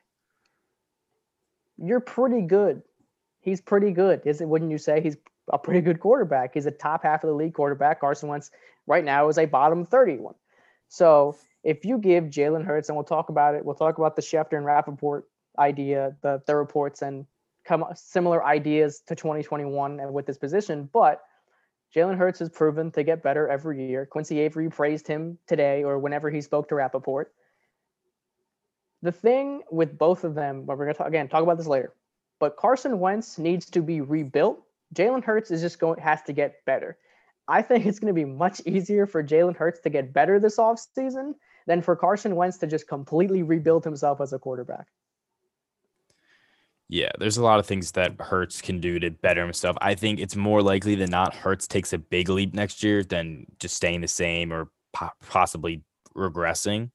you're 1.77 1.99
pretty 1.99 2.41
good. 2.41 2.81
He's 3.41 3.61
pretty 3.61 3.91
good. 3.91 4.21
Is 4.25 4.41
it? 4.41 4.47
Wouldn't 4.47 4.71
you 4.71 4.77
say 4.77 5.01
he's 5.01 5.17
a 5.51 5.57
pretty 5.57 5.81
good 5.81 5.99
quarterback? 5.99 6.53
He's 6.53 6.65
a 6.65 6.71
top 6.71 7.03
half 7.03 7.23
of 7.23 7.29
the 7.29 7.35
league 7.35 7.53
quarterback. 7.53 8.01
Carson 8.01 8.29
Wentz 8.29 8.51
right 8.85 9.03
now 9.03 9.29
is 9.29 9.37
a 9.37 9.45
bottom 9.45 9.85
31. 9.85 10.35
So 10.89 11.37
if 11.63 11.85
you 11.85 11.97
give 11.97 12.25
Jalen 12.25 12.65
Hurts, 12.65 12.89
and 12.89 12.95
we'll 12.95 13.05
talk 13.05 13.29
about 13.29 13.55
it, 13.55 13.63
we'll 13.63 13.75
talk 13.75 13.97
about 13.97 14.15
the 14.15 14.21
Schefter 14.21 14.57
and 14.57 14.65
Rapoport 14.65 15.25
idea, 15.57 16.15
the 16.21 16.41
the 16.45 16.55
reports, 16.55 17.01
and 17.01 17.25
come 17.65 17.85
similar 17.95 18.45
ideas 18.45 19.01
to 19.07 19.15
2021 19.15 19.99
and 19.99 20.13
with 20.13 20.25
this 20.25 20.37
position. 20.37 20.89
But 20.91 21.21
Jalen 21.95 22.17
Hurts 22.17 22.39
has 22.39 22.49
proven 22.49 22.91
to 22.91 23.03
get 23.03 23.23
better 23.23 23.47
every 23.47 23.87
year. 23.87 24.05
Quincy 24.05 24.39
Avery 24.39 24.69
praised 24.69 25.07
him 25.07 25.37
today 25.47 25.83
or 25.83 25.99
whenever 25.99 26.29
he 26.29 26.41
spoke 26.41 26.69
to 26.69 26.75
Rapoport. 26.75 27.33
The 29.01 29.11
thing 29.11 29.61
with 29.71 29.97
both 29.97 30.23
of 30.23 30.35
them, 30.35 30.63
but 30.65 30.77
we're 30.77 30.85
gonna 30.85 30.95
talk, 30.95 31.07
again 31.07 31.27
talk 31.27 31.43
about 31.43 31.57
this 31.57 31.67
later. 31.67 31.93
But 32.39 32.55
Carson 32.55 32.99
Wentz 32.99 33.37
needs 33.37 33.65
to 33.71 33.81
be 33.81 34.01
rebuilt. 34.01 34.61
Jalen 34.93 35.23
Hurts 35.23 35.51
is 35.51 35.61
just 35.61 35.79
going 35.79 35.99
has 35.99 36.21
to 36.23 36.33
get 36.33 36.63
better. 36.65 36.97
I 37.47 37.61
think 37.61 37.85
it's 37.85 37.99
going 37.99 38.13
to 38.13 38.19
be 38.19 38.25
much 38.25 38.61
easier 38.65 39.05
for 39.05 39.23
Jalen 39.23 39.55
Hurts 39.55 39.79
to 39.81 39.89
get 39.89 40.13
better 40.13 40.39
this 40.39 40.57
offseason 40.57 41.33
than 41.65 41.81
for 41.81 41.95
Carson 41.95 42.35
Wentz 42.35 42.57
to 42.57 42.67
just 42.67 42.87
completely 42.87 43.43
rebuild 43.43 43.83
himself 43.83 44.21
as 44.21 44.33
a 44.33 44.39
quarterback. 44.39 44.87
Yeah, 46.89 47.11
there's 47.19 47.37
a 47.37 47.43
lot 47.43 47.59
of 47.59 47.65
things 47.65 47.91
that 47.93 48.19
Hurts 48.19 48.61
can 48.61 48.79
do 48.79 48.97
to 48.99 49.11
better 49.11 49.43
himself. 49.43 49.75
I 49.81 49.95
think 49.95 50.19
it's 50.19 50.37
more 50.37 50.61
likely 50.61 50.95
than 50.95 51.09
not 51.09 51.35
Hurts 51.35 51.67
takes 51.67 51.91
a 51.91 51.97
big 51.97 52.29
leap 52.29 52.53
next 52.53 52.81
year 52.81 53.03
than 53.03 53.45
just 53.59 53.75
staying 53.75 54.01
the 54.01 54.07
same 54.07 54.53
or 54.53 54.69
po- 54.93 55.11
possibly 55.27 55.83
regressing. 56.15 56.91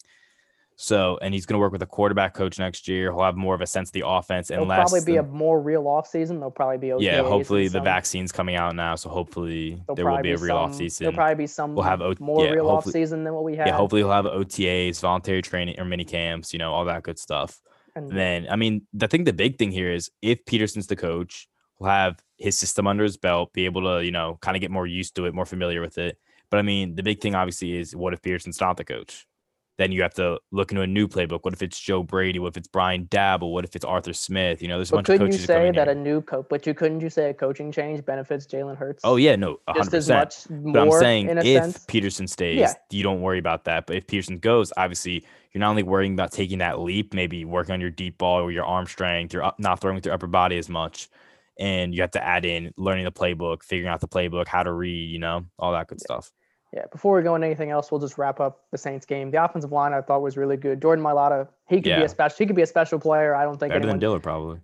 So, 0.77 1.19
and 1.23 1.33
he's 1.35 1.47
going 1.47 1.55
to 1.55 1.61
work 1.61 1.73
with 1.73 1.83
a 1.83 1.87
quarterback 1.87 2.35
coach 2.35 2.59
next 2.59 2.89
year. 2.89 3.13
He'll 3.13 3.23
have 3.23 3.37
more 3.37 3.55
of 3.55 3.61
a 3.61 3.67
sense 3.67 3.91
of 3.91 3.93
the 3.93 4.05
offense 4.07 4.51
and 4.51 4.57
It'll 4.57 4.67
less. 4.69 4.91
probably 4.91 5.05
be 5.13 5.17
a 5.19 5.23
more 5.23 5.61
real 5.61 5.85
offseason. 5.85 6.41
They'll 6.41 6.51
probably 6.51 6.79
be 6.79 6.89
OTAs 6.89 7.03
yeah, 7.03 7.23
hopefully 7.23 7.69
the 7.69 7.73
some- 7.79 7.85
vaccine's 7.85 8.33
coming 8.33 8.57
out 8.57 8.75
now, 8.75 8.95
so 8.97 9.09
hopefully 9.11 9.83
there 9.95 10.05
be 10.23 10.31
a 10.33 10.37
real 10.39 10.49
some- 10.49 10.57
off 10.57 10.75
season. 10.75 11.05
There'll 11.05 11.15
probably 11.17 11.35
be 11.37 11.47
some 11.47 11.75
We'll 11.75 11.85
have 11.85 12.01
O- 12.01 12.15
more 12.21 12.45
yeah, 12.45 12.51
real 12.51 12.69
off 12.69 12.85
hopefully- 12.85 12.93
season 13.05 13.25
than 13.25 13.35
what 13.35 13.45
we 13.45 13.57
had. 13.57 13.67
Yeah, 13.69 13.77
hopefully 13.77 14.01
he'll 14.03 14.11
have 14.11 14.27
OTAs, 14.27 15.01
voluntary 15.01 15.43
training 15.43 15.79
or 15.79 15.85
mini 15.85 16.05
camps, 16.05 16.53
you 16.53 16.59
know, 16.59 16.73
all 16.73 16.85
that 16.87 17.03
good 17.03 17.19
stuff. 17.19 17.61
And 17.95 18.09
And 18.09 18.19
then, 18.19 18.47
I 18.51 18.57
mean, 18.57 18.87
the 18.95 19.07
thing, 19.07 19.25
the 19.25 19.33
big 19.35 19.59
thing 19.59 19.71
here 19.71 19.93
is 19.93 20.11
if 20.23 20.45
Pederson's 20.47 20.87
the 20.87 20.97
coach, 20.97 21.47
he'll 21.79 21.89
have 21.89 22.19
his 22.39 22.59
system 22.59 22.87
under 22.87 23.05
his 23.05 23.19
belt, 23.19 23.53
be 23.53 23.67
able 23.67 23.83
to, 23.83 24.05
you 24.05 24.11
know, 24.11 24.39
kind 24.41 24.57
of 24.57 24.63
get 24.63 24.71
more 24.71 24.87
used 24.87 25.15
to 25.17 25.27
it, 25.27 25.35
more 25.35 25.45
familiar 25.47 25.81
with 25.83 25.99
it. 25.99 26.17
But 26.51 26.59
I 26.59 26.63
mean, 26.63 26.95
the 26.97 27.03
big 27.03 27.21
thing 27.21 27.35
obviously 27.35 27.77
is 27.77 27.95
what 27.95 28.15
if 28.15 28.23
Pederson's 28.23 28.61
not 28.61 28.79
the 28.79 28.85
coach? 28.85 29.27
Then 29.79 29.91
you 29.91 30.03
have 30.03 30.13
to 30.15 30.39
look 30.51 30.71
into 30.71 30.83
a 30.83 30.87
new 30.87 31.09
playbook. 31.09 31.41
What 31.43 31.55
if 31.55 31.63
it's 31.63 31.81
Joe 31.81 32.03
Brady? 32.03 32.39
What 32.39 32.49
if 32.49 32.57
it's 32.59 32.69
Brian 32.69 33.07
Daboll? 33.07 33.53
What 33.53 33.65
if 33.65 33.75
it's 33.75 33.85
Arthur 33.87 34.13
Smith? 34.13 34.61
You 34.61 34.69
know, 34.69 34.77
there's 34.77 34.91
a 34.91 34.93
but 34.93 35.07
bunch 35.07 35.09
of 35.09 35.19
coaches. 35.19 35.19
couldn't 35.19 35.33
you 35.33 35.71
that 35.71 35.77
say 35.77 35.87
that 35.87 35.89
a 35.89 35.95
new 35.99 36.21
coach? 36.21 36.47
But 36.51 36.67
you 36.67 36.75
couldn't 36.75 37.01
you 37.01 37.09
say 37.09 37.31
a 37.31 37.35
coaching 37.35 37.73
change 37.73 38.05
benefits 38.05 38.47
Jalen 38.47 38.77
Hurts? 38.77 39.01
Oh 39.03 39.17
yeah, 39.17 39.35
no, 39.35 39.59
hundred 39.67 39.85
just 39.85 39.95
as 39.95 40.09
much 40.11 40.35
But 40.51 40.81
I'm 40.83 40.91
saying 40.93 41.31
in 41.31 41.39
a 41.39 41.41
if 41.41 41.63
sense. 41.63 41.87
Pederson 41.87 42.29
stays, 42.29 42.59
Yeah. 42.59 42.75
you 42.91 43.03
don't 43.03 43.23
worry 43.23 43.39
about 43.39 43.65
that. 43.65 43.87
But 43.87 43.97
if 43.97 44.07
Pederson 44.07 44.41
goes, 44.41 44.73
obviously 44.77 45.25
you're 45.53 45.61
not 45.61 45.71
only 45.71 45.83
worrying 45.83 46.13
about 46.13 46.33
taking 46.33 46.59
that 46.59 46.79
leap, 46.81 47.15
maybe 47.15 47.45
working 47.47 47.73
on 47.73 47.81
your 47.81 47.91
deep 47.91 48.19
ball 48.19 48.43
or 48.43 48.53
your 48.53 48.65
arm 48.67 48.87
strength, 48.87 49.33
you're 49.33 49.51
not 49.59 49.81
throwing 49.81 49.95
with 49.95 50.05
your 50.05 50.15
upper 50.15 50.27
body 50.27 50.59
as 50.59 50.69
much, 50.69 51.09
and 51.59 51.95
you 51.95 52.03
have 52.03 52.11
to 52.13 52.23
add 52.23 52.45
in 52.45 52.73
learning 52.77 53.05
the 53.05 53.13
playbook, 53.13 53.63
figuring 53.63 53.91
out 53.93 54.01
the 54.01 54.09
playbook, 54.09 54.49
how 54.49 54.63
to 54.63 54.73
read, 54.73 55.11
you 55.11 55.19
know, 55.19 55.47
all 55.59 55.73
that 55.73 55.89
good 55.89 56.01
stuff. 56.01 56.31
Yeah, 56.73 56.87
before 56.91 57.17
we 57.17 57.23
go 57.23 57.35
into 57.35 57.47
anything 57.47 57.71
else, 57.71 57.91
we'll 57.93 58.01
just 58.01 58.17
wrap 58.17 58.41
up 58.41 58.63
the 58.73 58.79
Saints 58.79 59.05
game. 59.05 59.31
The 59.31 59.45
offensive 59.45 59.73
line 59.73 59.93
I 59.93 60.01
thought 60.01 60.23
was 60.23 60.39
really 60.39 60.57
good. 60.57 60.81
Jordan 60.81 61.05
Mailata, 61.05 61.47
he 61.69 61.77
could 61.77 61.85
be 61.85 61.91
a 62.05 62.09
special. 62.09 62.37
He 62.39 62.47
could 62.47 62.57
be 62.57 62.63
a 62.63 62.67
special 62.67 62.99
player. 62.99 63.35
I 63.35 63.45
don't 63.45 63.59
think 63.61 63.71
Better 63.73 63.81
anyone. 63.81 63.95
than 63.97 64.01
Dillard 64.01 64.23
probably. 64.23 64.59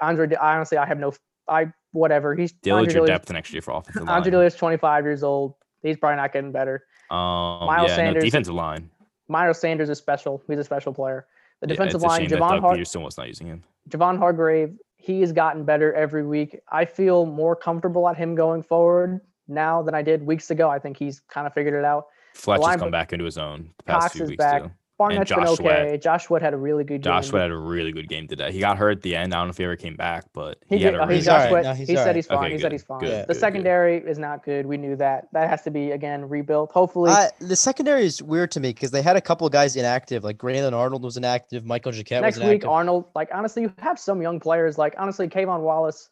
Andre, 0.00 0.28
honestly, 0.40 0.78
I 0.78 0.86
have 0.86 0.98
no. 0.98 1.12
I 1.48 1.70
whatever. 1.92 2.34
He's 2.34 2.52
Dillard's 2.52 2.94
Andre 2.94 3.00
your 3.00 3.06
depth 3.06 3.30
next 3.30 3.52
year 3.52 3.60
for 3.60 3.72
offensive 3.74 4.02
line. 4.04 4.16
Andre 4.16 4.30
Dillard's 4.30 4.54
25 4.54 5.04
years 5.04 5.22
old. 5.22 5.54
He's 5.82 5.96
probably 5.98 6.16
not 6.16 6.32
getting 6.32 6.52
better. 6.52 6.84
um, 7.10 7.66
Miles 7.66 7.90
yeah, 7.90 7.96
Sanders- 7.96 8.22
no, 8.22 8.26
defensive 8.26 8.54
line. 8.54 8.90
Miles 9.28 9.58
Sanders 9.60 9.90
is 9.90 9.98
special. 9.98 10.42
He's 10.48 10.58
a 10.58 10.64
special 10.64 10.94
player. 10.94 11.26
The 11.60 11.68
Yeah, 11.68 11.74
defensive 11.74 12.02
a 12.02 12.06
line, 12.06 12.26
Javon 12.26 12.60
Har- 12.60 12.74
Pederson 12.74 13.02
was 13.02 13.18
not 13.18 13.28
using 13.28 13.46
him. 13.48 13.64
Javon 13.90 14.18
Hargrave, 14.18 14.76
he 14.96 15.20
has 15.20 15.32
gotten 15.32 15.64
better 15.64 15.92
every 15.92 16.24
week. 16.24 16.58
I 16.70 16.84
feel 16.86 17.26
more 17.26 17.54
comfortable 17.54 18.08
at 18.08 18.16
him 18.16 18.34
going 18.34 18.62
forward 18.62 19.20
now 19.50 19.82
than 19.82 19.94
I 19.94 20.02
did 20.02 20.24
weeks 20.24 20.50
ago. 20.50 20.68
I 20.70 20.78
think 20.78 20.96
he's 20.96 21.20
kind 21.28 21.46
of 21.46 21.52
figured 21.54 21.74
it 21.74 21.84
out. 21.84 22.06
Fletcher's 22.34 22.62
line- 22.64 22.78
come 22.78 22.90
back 22.90 23.12
into 23.12 23.24
his 23.24 23.36
own 23.38 23.70
the 23.78 23.82
past 23.84 24.02
Cox 24.02 24.14
few 24.14 24.24
is 24.24 24.30
weeks 24.30 24.44
back. 24.44 24.62
too. 24.64 24.70
Barnett's 24.98 25.30
been 25.30 25.40
okay. 25.44 25.54
Sweat. 25.54 26.02
Josh 26.02 26.28
Wood 26.28 26.42
had 26.42 26.52
a 26.52 26.58
really 26.58 26.84
good 26.84 27.00
game. 27.00 27.10
Josh 27.10 27.28
Sweat 27.28 27.44
had 27.44 27.50
a 27.52 27.56
really 27.56 27.90
good 27.90 28.06
game 28.06 28.28
today. 28.28 28.52
He 28.52 28.60
got 28.60 28.76
hurt 28.76 28.98
at 28.98 29.02
the 29.02 29.16
end. 29.16 29.32
I 29.32 29.38
don't 29.38 29.46
know 29.46 29.50
if 29.52 29.56
he 29.56 29.64
ever 29.64 29.74
came 29.74 29.96
back, 29.96 30.26
but 30.34 30.58
he, 30.68 30.76
He 30.76 30.84
had 30.84 30.90
did, 30.90 30.98
a 31.00 31.02
oh, 31.02 31.06
really 31.06 31.14
he's 31.14 31.24
He's 31.24 31.32
Josh 31.32 31.46
alright. 31.48 31.64
No, 31.64 31.72
he 31.72 31.86
said 31.86 31.96
alright. 32.00 32.16
he's 32.16 32.26
fine. 32.26 32.38
Okay, 32.44 32.52
he 32.52 32.58
said 32.60 32.72
he's 32.72 32.82
fine. 32.82 33.00
good, 33.00 33.08
the 33.10 33.16
good, 33.20 33.26
good. 33.28 33.36
secondary 33.36 33.96
is 33.96 34.18
not 34.18 34.44
good. 34.44 34.66
We 34.66 34.76
knew 34.76 34.96
that. 34.96 35.28
That 35.32 35.48
has 35.48 35.62
to 35.62 35.70
be 35.70 35.92
again 35.92 36.28
rebuilt. 36.28 36.70
Hopefully, 36.72 37.12
Uh, 37.12 37.28
the 37.38 37.56
secondary 37.56 38.04
is 38.04 38.22
weird 38.22 38.50
to 38.50 38.60
me 38.60 38.74
because 38.74 38.90
they 38.90 39.00
had 39.00 39.16
a 39.16 39.22
couple 39.22 39.46
of 39.46 39.54
guys 39.54 39.74
inactive, 39.74 40.22
like 40.22 40.36
Grayland 40.36 40.74
Arnold 40.74 41.02
was 41.02 41.16
inactive, 41.16 41.64
Michael 41.64 41.92
Jacquet 41.92 42.20
next 42.20 42.38
was 42.38 42.46
week. 42.48 42.66
Arnold. 42.66 43.06
Like 43.14 43.30
honestly, 43.32 43.62
you 43.62 43.72
have 43.78 43.98
some 43.98 44.20
young 44.20 44.38
players. 44.38 44.76
Like 44.76 44.94
honestly, 44.98 45.28
K'Von 45.28 45.60
Wallace, 45.62 46.10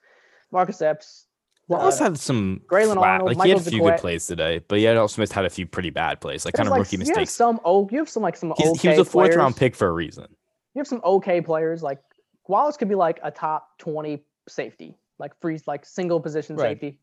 Marcus 0.51 0.81
Epps. 0.81 1.27
Wallace 1.69 2.01
uh, 2.01 2.05
had 2.05 2.19
some 2.19 2.63
Grayland 2.67 2.99
flat, 2.99 3.21
Arnold, 3.21 3.37
like 3.37 3.45
he 3.47 3.51
had 3.51 3.61
a 3.61 3.71
few 3.71 3.83
good 3.83 3.99
plays 3.99 4.27
today, 4.27 4.61
but 4.67 4.79
he 4.79 4.85
had 4.85 4.97
also 4.97 5.15
Smith 5.17 5.33
had 5.33 5.45
a 5.45 5.51
few 5.51 5.67
pretty 5.67 5.91
bad 5.91 6.21
plays, 6.21 6.45
like 6.45 6.55
kind 6.55 6.67
of 6.67 6.73
like, 6.73 6.81
rookie 6.81 6.97
You 6.97 7.01
have 7.01 7.09
mistakes. 7.09 7.33
some 7.33 7.61
oh, 7.65 7.89
you 7.93 7.99
have 7.99 8.09
some 8.09 8.23
like 8.23 8.37
some 8.37 8.53
He's, 8.57 8.69
okay 8.71 8.79
he 8.81 8.89
was 8.89 8.99
a 9.07 9.11
fourth 9.11 9.35
round 9.35 9.57
pick 9.57 9.77
for 9.77 9.87
a 9.87 9.93
reason. 9.93 10.27
You 10.75 10.81
have 10.81 10.87
some 10.87 11.03
okay 11.05 11.41
players. 11.41 11.83
Like 11.83 11.99
Wallace 12.47 12.77
could 12.77 12.89
be 12.89 12.95
like 12.95 13.21
a 13.23 13.31
top 13.31 13.69
twenty 13.79 14.25
safety, 14.49 14.97
like 15.19 15.39
free, 15.41 15.61
like 15.67 15.85
single 15.85 16.21
position 16.21 16.57
Right. 16.57 16.71
safety. 16.71 16.99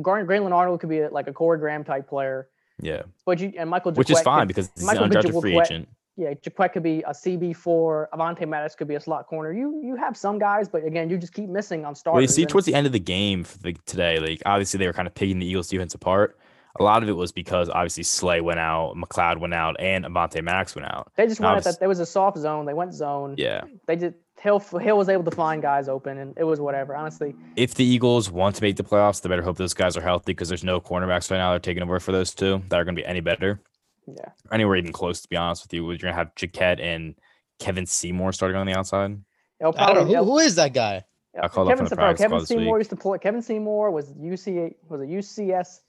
Gar- 0.00 0.24
Grayland 0.24 0.54
Arnold 0.54 0.80
could 0.80 0.88
be 0.88 1.00
a, 1.00 1.10
like 1.10 1.26
a 1.26 1.32
Corey 1.32 1.58
Graham 1.58 1.84
type 1.84 2.08
player. 2.08 2.48
Yeah, 2.80 3.02
But 3.26 3.38
you 3.38 3.52
and 3.58 3.68
Michael, 3.68 3.92
which 3.92 4.10
is 4.10 4.20
fine 4.22 4.46
because 4.46 4.70
he's 4.74 4.84
Michael 4.84 5.04
an 5.04 5.10
undrafted 5.10 5.40
free 5.40 5.58
agent. 5.58 5.86
Yeah, 6.22 6.34
Jacquet 6.34 6.72
could 6.72 6.82
be 6.82 7.00
a 7.02 7.10
CB 7.10 7.56
four. 7.56 8.08
Avonte 8.12 8.46
Maddox 8.48 8.74
could 8.74 8.88
be 8.88 8.94
a 8.94 9.00
slot 9.00 9.26
corner. 9.26 9.52
You 9.52 9.80
you 9.82 9.96
have 9.96 10.16
some 10.16 10.38
guys, 10.38 10.68
but 10.68 10.84
again, 10.84 11.10
you 11.10 11.18
just 11.18 11.34
keep 11.34 11.48
missing 11.48 11.84
on 11.84 11.94
starters. 11.94 12.14
Well, 12.16 12.22
you 12.22 12.28
see 12.28 12.42
and- 12.42 12.50
towards 12.50 12.66
the 12.66 12.74
end 12.74 12.86
of 12.86 12.92
the 12.92 13.00
game 13.00 13.44
for 13.44 13.58
the, 13.58 13.72
today, 13.86 14.18
like 14.18 14.42
obviously 14.46 14.78
they 14.78 14.86
were 14.86 14.92
kind 14.92 15.08
of 15.08 15.14
picking 15.14 15.38
the 15.38 15.46
Eagles 15.46 15.68
defense 15.68 15.94
apart. 15.94 16.38
A 16.80 16.82
lot 16.82 17.02
of 17.02 17.08
it 17.10 17.12
was 17.12 17.32
because 17.32 17.68
obviously 17.68 18.02
Slay 18.02 18.40
went 18.40 18.58
out, 18.58 18.94
McLeod 18.96 19.38
went 19.40 19.52
out, 19.52 19.76
and 19.78 20.06
Avonte 20.06 20.42
Maddox 20.42 20.74
went 20.74 20.88
out. 20.90 21.12
they 21.16 21.26
just 21.26 21.38
went 21.38 21.58
at 21.58 21.64
that. 21.64 21.78
There 21.80 21.88
was 21.88 22.00
a 22.00 22.06
soft 22.06 22.38
zone. 22.38 22.64
They 22.64 22.72
went 22.72 22.94
zone. 22.94 23.34
Yeah, 23.36 23.64
They 23.86 23.96
just 23.96 24.14
Hill 24.40 24.58
Hill 24.58 24.96
was 24.96 25.08
able 25.10 25.22
to 25.24 25.30
find 25.30 25.60
guys 25.60 25.86
open, 25.88 26.16
and 26.18 26.34
it 26.38 26.44
was 26.44 26.60
whatever. 26.60 26.96
Honestly, 26.96 27.34
If 27.56 27.74
the 27.74 27.84
Eagles 27.84 28.30
want 28.30 28.56
to 28.56 28.62
make 28.62 28.76
the 28.76 28.82
playoffs, 28.84 29.20
they 29.20 29.28
better 29.28 29.42
hope 29.42 29.56
those 29.58 29.74
guys 29.74 29.96
are 29.98 30.00
healthy 30.00 30.32
because 30.32 30.48
there's 30.48 30.64
no 30.64 30.80
cornerbacks 30.80 31.30
right 31.30 31.36
now. 31.36 31.50
They're 31.50 31.58
taking 31.60 31.82
over 31.82 32.00
for 32.00 32.10
those 32.12 32.34
two 32.34 32.62
that 32.70 32.80
are 32.80 32.84
going 32.84 32.96
to 32.96 33.02
be 33.02 33.06
any 33.06 33.20
better, 33.20 33.60
yeah. 34.06 34.30
anywhere 34.50 34.76
even 34.76 34.92
close. 34.92 35.20
To 35.20 35.28
be 35.28 35.36
honest 35.36 35.64
with 35.64 35.72
you, 35.72 35.84
was 35.84 36.00
you're 36.00 36.10
going 36.10 36.14
to 36.14 36.18
have 36.18 36.34
Jacquet 36.34 36.80
and 36.80 37.14
Kevin 37.58 37.86
Seymour 37.86 38.32
starting 38.32 38.56
on 38.56 38.66
the 38.66 38.76
outside. 38.76 39.18
It'll 39.60 39.74
I 39.76 39.94
don't 39.94 40.08
know 40.08 40.24
who, 40.24 40.32
who 40.32 40.38
is 40.38 40.56
that 40.56 40.74
guy. 40.74 41.04
I 41.40 41.48
called 41.48 41.70
up 41.70 41.78
from 41.78 41.86
the 41.86 41.96
bro, 41.96 42.14
Kevin 42.14 42.44
Seymour 42.44 42.74
week. 42.74 42.80
used 42.80 42.90
to 42.90 42.96
play. 42.96 43.18
Kevin 43.18 43.40
Seymour 43.40 43.90
was 43.90 44.12
UC 44.12 44.74
was 44.88 45.00
a 45.00 45.04
UCS, 45.04 45.80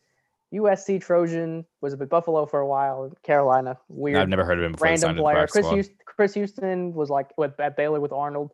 USC 0.54 1.02
Trojan. 1.02 1.66
Was 1.82 1.96
with 1.96 2.10
Buffalo 2.10 2.46
for 2.46 2.62
a 2.62 2.68
while. 2.68 3.12
Carolina, 3.24 3.78
weird 3.90 4.18
I've 4.18 4.30
never 4.30 4.46
heard 4.46 4.60
of 4.60 4.66
him 4.66 4.72
before. 4.74 4.86
random 4.86 5.02
signed 5.02 5.18
to 5.18 5.22
the 5.22 5.24
player. 5.24 5.48
Chris. 5.48 5.70
Houston, 5.70 5.96
Chris 6.06 6.34
Houston 6.36 6.94
was 6.94 7.10
like 7.10 7.38
with 7.38 7.60
at 7.60 7.76
Baylor 7.76 8.00
with 8.00 8.14
Arnold. 8.14 8.54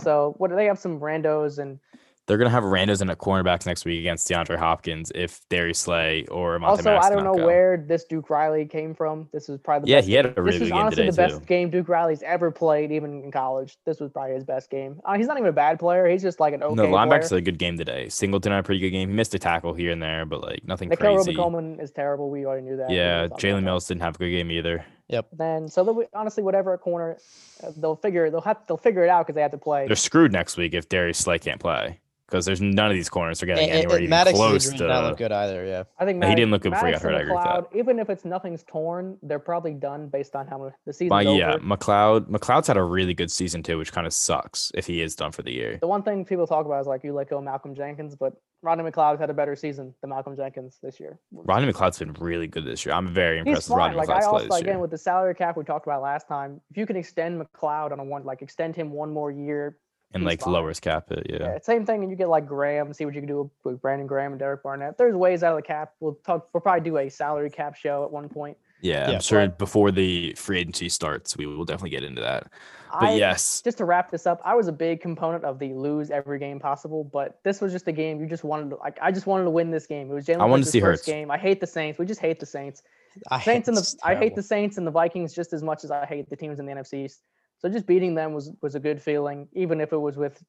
So 0.00 0.34
what 0.38 0.50
do 0.50 0.56
they 0.56 0.66
have 0.66 0.78
some 0.78 1.00
randos 1.00 1.58
and 1.58 1.78
They're 2.26 2.38
going 2.38 2.46
to 2.46 2.52
have 2.52 2.64
randos 2.64 3.02
in 3.02 3.10
at 3.10 3.18
cornerbacks 3.18 3.66
next 3.66 3.84
week 3.84 4.00
against 4.00 4.26
DeAndre 4.28 4.56
Hopkins 4.56 5.12
if 5.14 5.40
Darius 5.50 5.78
Slay 5.78 6.24
or 6.30 6.58
Monte 6.58 6.70
also 6.70 6.82
Maddox 6.84 7.06
I 7.06 7.10
don't 7.10 7.22
know 7.24 7.34
go. 7.34 7.44
where 7.44 7.76
this 7.76 8.04
Duke 8.04 8.30
Riley 8.30 8.64
came 8.64 8.94
from. 8.94 9.28
This 9.30 9.46
was 9.46 9.60
probably 9.60 9.86
the 9.86 9.90
Yeah, 9.90 9.98
best 9.98 10.08
he 10.08 10.14
had 10.14 10.24
game- 10.24 10.34
a 10.38 10.42
really 10.42 10.52
this 10.58 10.60
was 10.60 10.68
good 10.70 10.74
game 10.74 10.82
honestly 10.86 11.06
the 11.10 11.16
best 11.16 11.38
too. 11.40 11.44
game 11.44 11.68
Duke 11.70 11.88
Riley's 11.88 12.22
ever 12.22 12.50
played, 12.50 12.92
even 12.92 13.24
in 13.24 13.30
college. 13.30 13.76
This 13.84 14.00
was 14.00 14.10
probably 14.10 14.34
his 14.36 14.44
best 14.44 14.70
game. 14.70 15.00
Uh, 15.04 15.18
he's 15.18 15.26
not 15.26 15.36
even 15.36 15.48
a 15.50 15.52
bad 15.52 15.78
player. 15.78 16.06
He's 16.08 16.22
just 16.22 16.40
like 16.40 16.54
an 16.54 16.62
okay 16.62 16.74
no, 16.76 16.86
linebackers 16.86 17.08
player. 17.08 17.20
had 17.28 17.32
a 17.32 17.40
good 17.42 17.58
game 17.58 17.76
today. 17.76 18.08
Singleton 18.08 18.52
had 18.52 18.60
a 18.60 18.62
pretty 18.62 18.80
good 18.80 18.90
game. 18.90 19.10
He 19.10 19.14
missed 19.14 19.34
a 19.34 19.38
tackle 19.38 19.74
here 19.74 19.90
and 19.92 20.02
there, 20.02 20.24
but 20.24 20.40
like 20.40 20.64
nothing 20.66 20.88
Nickell 20.88 21.16
crazy. 21.16 21.34
Coleman 21.34 21.78
is 21.78 21.90
terrible. 21.90 22.30
We 22.30 22.46
already 22.46 22.64
knew 22.64 22.76
that. 22.78 22.88
Yeah, 22.90 23.22
didn't 23.22 23.30
talk 23.32 23.38
about 23.38 23.40
Jalen 23.50 23.54
that. 23.56 23.62
Mills 23.62 23.86
didn't 23.88 24.00
have 24.02 24.14
a 24.14 24.18
good 24.18 24.30
game 24.30 24.50
either. 24.50 24.82
Yep. 25.08 25.26
Then 25.34 25.68
so 25.68 25.84
they'll, 25.84 26.02
honestly, 26.14 26.42
whatever 26.42 26.72
at 26.72 26.80
corner, 26.80 27.18
uh, 27.62 27.70
they'll 27.76 27.96
figure 27.96 28.30
they'll 28.30 28.40
have 28.40 28.60
they'll 28.66 28.78
figure 28.78 29.04
it 29.04 29.10
out 29.10 29.26
because 29.26 29.34
they 29.34 29.42
have 29.42 29.50
to 29.50 29.58
play. 29.58 29.86
They're 29.86 29.94
screwed 29.96 30.32
next 30.32 30.56
week 30.56 30.72
if 30.72 30.88
Darius 30.88 31.18
Slay 31.18 31.38
can't 31.38 31.60
play 31.60 32.00
because 32.26 32.44
there's 32.46 32.60
none 32.60 32.86
of 32.90 32.94
these 32.94 33.08
corners 33.08 33.42
are 33.42 33.46
getting 33.46 33.68
And, 33.70 33.78
anywhere 33.78 33.96
and 33.96 34.04
even 34.04 34.10
Maddox 34.10 34.36
close 34.36 34.70
did 34.70 34.80
not 34.86 35.04
look 35.04 35.16
to. 35.18 35.24
good 35.24 35.32
either. 35.32 35.64
Yeah. 35.66 35.84
I 35.98 36.04
think 36.04 36.24
He 36.24 36.34
didn't 36.34 36.50
look 36.50 36.62
good 36.62 36.72
before 36.72 36.88
he 36.88 36.92
got 36.94 37.02
Maddox 37.02 37.04
and 37.04 37.12
hurt, 37.12 37.18
I 37.18 37.20
agree 37.22 37.34
with 37.34 37.70
that. 37.72 37.78
Even 37.78 37.98
if 37.98 38.10
it's 38.10 38.24
nothing's 38.24 38.62
torn, 38.64 39.18
they're 39.22 39.38
probably 39.38 39.74
done 39.74 40.08
based 40.08 40.34
on 40.34 40.46
how 40.46 40.58
much 40.58 40.72
the 40.86 40.92
season's 40.92 41.10
But 41.10 41.26
yeah, 41.26 41.56
McLeod 41.56 42.28
McLeod's 42.28 42.66
had 42.68 42.76
a 42.76 42.82
really 42.82 43.14
good 43.14 43.30
season 43.30 43.62
too, 43.62 43.78
which 43.78 43.92
kind 43.92 44.06
of 44.06 44.12
sucks 44.12 44.72
if 44.74 44.86
he 44.86 45.02
is 45.02 45.14
done 45.14 45.32
for 45.32 45.42
the 45.42 45.52
year. 45.52 45.78
The 45.80 45.86
one 45.88 46.02
thing 46.02 46.24
people 46.24 46.46
talk 46.46 46.66
about 46.66 46.80
is 46.80 46.86
like 46.86 47.04
you 47.04 47.12
let 47.12 47.28
go 47.30 47.38
of 47.38 47.44
Malcolm 47.44 47.74
Jenkins, 47.74 48.14
but 48.16 48.34
Rodney 48.62 48.90
McLeod 48.90 49.20
had 49.20 49.28
a 49.28 49.34
better 49.34 49.54
season 49.54 49.94
than 50.00 50.08
Malcolm 50.08 50.34
Jenkins 50.34 50.78
this 50.82 50.98
year. 50.98 51.18
Rodney 51.32 51.70
McLeod's 51.70 51.98
been 51.98 52.14
really 52.14 52.46
good 52.46 52.64
this 52.64 52.86
year. 52.86 52.94
I'm 52.94 53.06
very 53.08 53.38
impressed 53.38 53.68
with 53.68 53.76
fine. 53.78 53.94
Rodney 53.94 53.96
Like 53.98 54.08
McLeod's 54.08 54.24
I 54.24 54.28
play 54.30 54.38
also 54.38 54.46
this 54.48 54.60
again 54.60 54.72
year. 54.74 54.78
with 54.78 54.90
the 54.90 54.96
salary 54.98 55.34
cap 55.34 55.56
we 55.58 55.64
talked 55.64 55.86
about 55.86 56.00
last 56.00 56.26
time, 56.26 56.60
if 56.70 56.78
you 56.78 56.86
can 56.86 56.96
extend 56.96 57.40
McLeod 57.42 57.92
on 57.92 58.00
a 58.00 58.04
one 58.04 58.24
like 58.24 58.40
extend 58.40 58.74
him 58.74 58.90
one 58.90 59.12
more 59.12 59.30
year, 59.30 59.76
And 60.14 60.24
like 60.24 60.40
fine. 60.42 60.52
lowers 60.54 60.80
cap 60.80 61.10
it, 61.10 61.26
yeah. 61.28 61.38
Yeah, 61.40 61.58
same 61.60 61.84
thing. 61.84 62.02
And 62.02 62.10
you 62.10 62.16
get 62.16 62.28
like 62.28 62.46
Graham, 62.46 62.92
see 62.92 63.04
what 63.04 63.14
you 63.14 63.20
can 63.20 63.28
do 63.28 63.50
with 63.64 63.80
Brandon 63.82 64.06
Graham 64.06 64.32
and 64.32 64.38
Derek 64.38 64.62
Barnett. 64.62 64.96
There's 64.96 65.14
ways 65.14 65.42
out 65.42 65.52
of 65.52 65.56
the 65.58 65.66
cap. 65.66 65.92
We'll 66.00 66.14
talk. 66.24 66.48
We'll 66.52 66.60
probably 66.60 66.88
do 66.88 66.98
a 66.98 67.08
salary 67.08 67.50
cap 67.50 67.74
show 67.76 68.04
at 68.04 68.10
one 68.12 68.28
point. 68.28 68.56
Yeah, 68.80 69.08
Yeah. 69.08 69.14
I'm 69.16 69.20
sure 69.22 69.40
But- 69.46 69.58
before 69.58 69.90
the 69.90 70.34
free 70.34 70.60
agency 70.60 70.88
starts, 70.88 71.36
we 71.36 71.46
will 71.46 71.64
definitely 71.64 71.90
get 71.90 72.04
into 72.04 72.20
that. 72.22 72.44
But 72.92 73.08
I, 73.08 73.14
yes, 73.14 73.60
just 73.62 73.78
to 73.78 73.84
wrap 73.84 74.10
this 74.12 74.24
up, 74.24 74.40
I 74.44 74.54
was 74.54 74.68
a 74.68 74.72
big 74.72 75.00
component 75.00 75.42
of 75.44 75.58
the 75.58 75.72
lose 75.74 76.12
every 76.12 76.38
game 76.38 76.60
possible, 76.60 77.02
but 77.02 77.40
this 77.42 77.60
was 77.60 77.72
just 77.72 77.88
a 77.88 77.92
game 77.92 78.20
you 78.20 78.26
just 78.28 78.44
wanted 78.44 78.70
to 78.70 78.76
like. 78.76 78.96
I 79.02 79.10
just 79.10 79.26
wanted 79.26 79.44
to 79.44 79.50
win 79.50 79.72
this 79.72 79.86
game. 79.86 80.08
It 80.10 80.14
was 80.14 80.24
Jalen 80.26 80.40
I 80.40 80.44
wanted 80.44 80.64
to 80.66 80.70
see 80.70 80.80
first 80.80 81.00
Hurts. 81.00 81.06
game. 81.06 81.28
I 81.30 81.38
hate 81.38 81.60
the 81.60 81.66
Saints. 81.66 81.98
We 81.98 82.06
just 82.06 82.20
hate 82.20 82.38
the 82.38 82.46
Saints. 82.46 82.84
I 83.32 83.40
Saints 83.40 83.66
and 83.68 83.76
the 83.76 83.80
it's 83.80 83.96
I 84.04 84.14
hate 84.14 84.36
the 84.36 84.42
Saints 84.44 84.76
and 84.78 84.86
the 84.86 84.90
Vikings 84.92 85.34
just 85.34 85.52
as 85.52 85.62
much 85.62 85.82
as 85.82 85.90
I 85.90 86.04
hate 86.06 86.30
the 86.30 86.36
teams 86.36 86.60
in 86.60 86.66
the 86.66 86.72
NFC 86.72 87.04
East. 87.06 87.22
So 87.64 87.70
just 87.70 87.86
beating 87.86 88.14
them 88.14 88.34
was 88.34 88.52
was 88.60 88.74
a 88.74 88.80
good 88.80 89.00
feeling, 89.00 89.48
even 89.54 89.80
if 89.80 89.94
it 89.94 89.96
was 89.96 90.18
with 90.18 90.44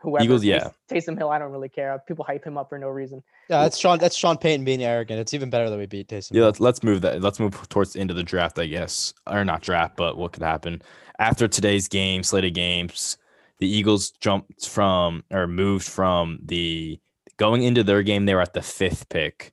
whoever. 0.00 0.24
Eagles, 0.24 0.40
Tays- 0.40 0.48
yeah. 0.48 0.70
Taysom 0.88 1.18
Hill, 1.18 1.28
I 1.28 1.38
don't 1.38 1.52
really 1.52 1.68
care. 1.68 2.02
People 2.08 2.24
hype 2.24 2.46
him 2.46 2.56
up 2.56 2.70
for 2.70 2.78
no 2.78 2.88
reason. 2.88 3.22
Yeah, 3.50 3.62
that's 3.64 3.76
Sean. 3.76 3.98
That's 3.98 4.16
Sean 4.16 4.38
Payton 4.38 4.64
being 4.64 4.82
arrogant. 4.82 5.20
It's 5.20 5.34
even 5.34 5.50
better 5.50 5.68
that 5.68 5.78
we 5.78 5.84
beat 5.84 6.08
Taysom. 6.08 6.30
Yeah, 6.30 6.36
Hill. 6.38 6.44
let's, 6.46 6.60
let's 6.60 6.82
move 6.82 7.02
that. 7.02 7.20
Let's 7.20 7.38
move 7.38 7.68
towards 7.68 7.92
the 7.92 8.00
end 8.00 8.10
of 8.10 8.16
the 8.16 8.22
draft, 8.22 8.58
I 8.58 8.64
guess, 8.64 9.12
or 9.26 9.44
not 9.44 9.60
draft, 9.60 9.98
but 9.98 10.16
what 10.16 10.32
could 10.32 10.44
happen 10.44 10.80
after 11.18 11.46
today's 11.46 11.88
game, 11.88 12.22
slated 12.22 12.54
games. 12.54 13.18
The 13.58 13.68
Eagles 13.68 14.12
jumped 14.12 14.66
from 14.66 15.24
or 15.30 15.46
moved 15.46 15.86
from 15.86 16.38
the 16.42 16.98
going 17.36 17.64
into 17.64 17.84
their 17.84 18.02
game. 18.02 18.24
They 18.24 18.34
were 18.34 18.40
at 18.40 18.54
the 18.54 18.62
fifth 18.62 19.10
pick, 19.10 19.52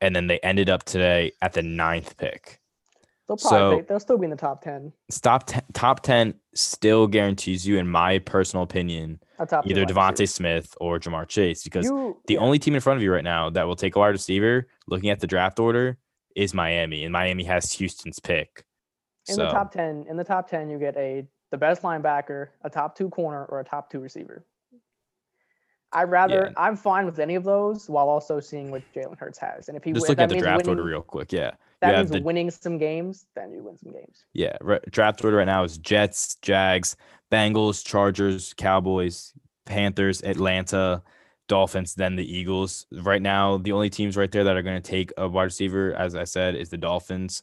and 0.00 0.16
then 0.16 0.26
they 0.26 0.40
ended 0.40 0.68
up 0.68 0.82
today 0.82 1.30
at 1.40 1.52
the 1.52 1.62
ninth 1.62 2.16
pick. 2.16 2.60
They'll 3.26 3.36
probably 3.38 3.78
So- 3.80 3.84
they'll 3.88 4.00
still 4.00 4.18
be 4.18 4.24
in 4.24 4.30
the 4.30 4.36
top 4.36 4.60
ten. 4.62 4.92
Stop 5.10 5.46
t- 5.46 5.60
top 5.72 6.00
ten 6.00 6.34
still 6.54 7.06
guarantees 7.06 7.66
you, 7.66 7.78
in 7.78 7.88
my 7.88 8.18
personal 8.18 8.62
opinion, 8.62 9.20
top 9.48 9.66
either 9.66 9.80
receiver. 9.80 10.26
Smith 10.26 10.74
or 10.80 10.98
Ja'Marr 10.98 11.26
Chase, 11.26 11.64
because 11.64 11.86
You- 11.86 12.20
the 12.26 12.34
yeah. 12.34 12.40
only 12.40 12.58
team 12.58 12.74
in 12.74 12.80
front 12.80 12.98
of 12.98 13.02
you 13.02 13.12
right 13.12 13.24
now 13.24 13.48
that 13.50 13.66
will 13.66 13.76
take 13.76 13.96
a 13.96 13.98
wide 13.98 14.08
receiver, 14.08 14.68
looking 14.88 15.08
at 15.10 15.20
the 15.20 15.26
draft 15.26 15.58
order, 15.58 15.96
is 16.36 16.52
Miami, 16.52 17.02
and 17.04 17.12
Miami 17.12 17.44
has 17.44 17.72
Houston's 17.74 18.18
pick. 18.20 18.64
in 19.26 19.36
so 19.36 19.44
the 19.46 19.50
top 19.52 19.72
ten, 19.72 20.04
in 20.06 20.18
the 20.18 20.24
top 20.24 20.48
ten, 20.50 20.68
you 20.68 20.78
get 20.78 20.94
a 20.98 21.26
the 21.50 21.56
best 21.56 21.80
linebacker, 21.82 22.48
a 22.62 22.68
top 22.68 22.94
two 22.96 23.08
corner, 23.08 23.46
or 23.46 23.60
a 23.60 23.64
top 23.64 23.88
two 23.88 24.00
receiver. 24.00 24.44
I'd 25.92 26.10
rather. 26.10 26.46
Yeah. 26.48 26.52
I'm 26.62 26.76
fine 26.76 27.06
with 27.06 27.20
any 27.20 27.36
of 27.36 27.44
those, 27.44 27.88
while 27.88 28.08
also 28.08 28.40
seeing 28.40 28.70
what 28.72 28.82
Jalen 28.94 29.16
Hurts 29.18 29.38
has. 29.38 29.68
And 29.68 29.76
if 29.76 29.84
he 29.84 29.92
just 29.92 30.02
win- 30.02 30.08
looking 30.10 30.16
that 30.16 30.22
at 30.24 30.28
the 30.30 30.38
draft 30.42 30.66
winning, 30.66 30.70
order 30.80 30.82
real 30.90 31.02
quick, 31.02 31.32
yeah, 31.32 31.52
that 31.92 31.98
means 31.98 32.10
the- 32.10 32.22
winning 32.22 32.50
some 32.50 32.78
games, 32.78 33.26
then 33.34 33.52
you 33.52 33.62
win 33.62 33.76
some 33.78 33.92
games. 33.92 34.24
yeah. 34.32 34.56
Re- 34.60 34.80
draft 34.90 35.24
order 35.24 35.36
right 35.38 35.46
now 35.46 35.64
is 35.64 35.78
Jets, 35.78 36.36
Jags, 36.42 36.96
Bengals, 37.30 37.84
Chargers, 37.84 38.54
Cowboys, 38.54 39.32
Panthers, 39.66 40.22
Atlanta, 40.22 41.02
Dolphins, 41.48 41.94
then 41.94 42.16
the 42.16 42.24
Eagles. 42.38 42.86
Right 42.92 43.20
now, 43.22 43.58
the 43.58 43.72
only 43.72 43.90
teams 43.90 44.16
right 44.16 44.30
there 44.30 44.44
that 44.44 44.56
are 44.56 44.62
going 44.62 44.80
to 44.80 44.90
take 44.90 45.12
a 45.16 45.28
wide 45.28 45.44
receiver, 45.44 45.94
as 45.94 46.14
I 46.14 46.24
said, 46.24 46.54
is 46.54 46.70
the 46.70 46.78
Dolphins. 46.78 47.42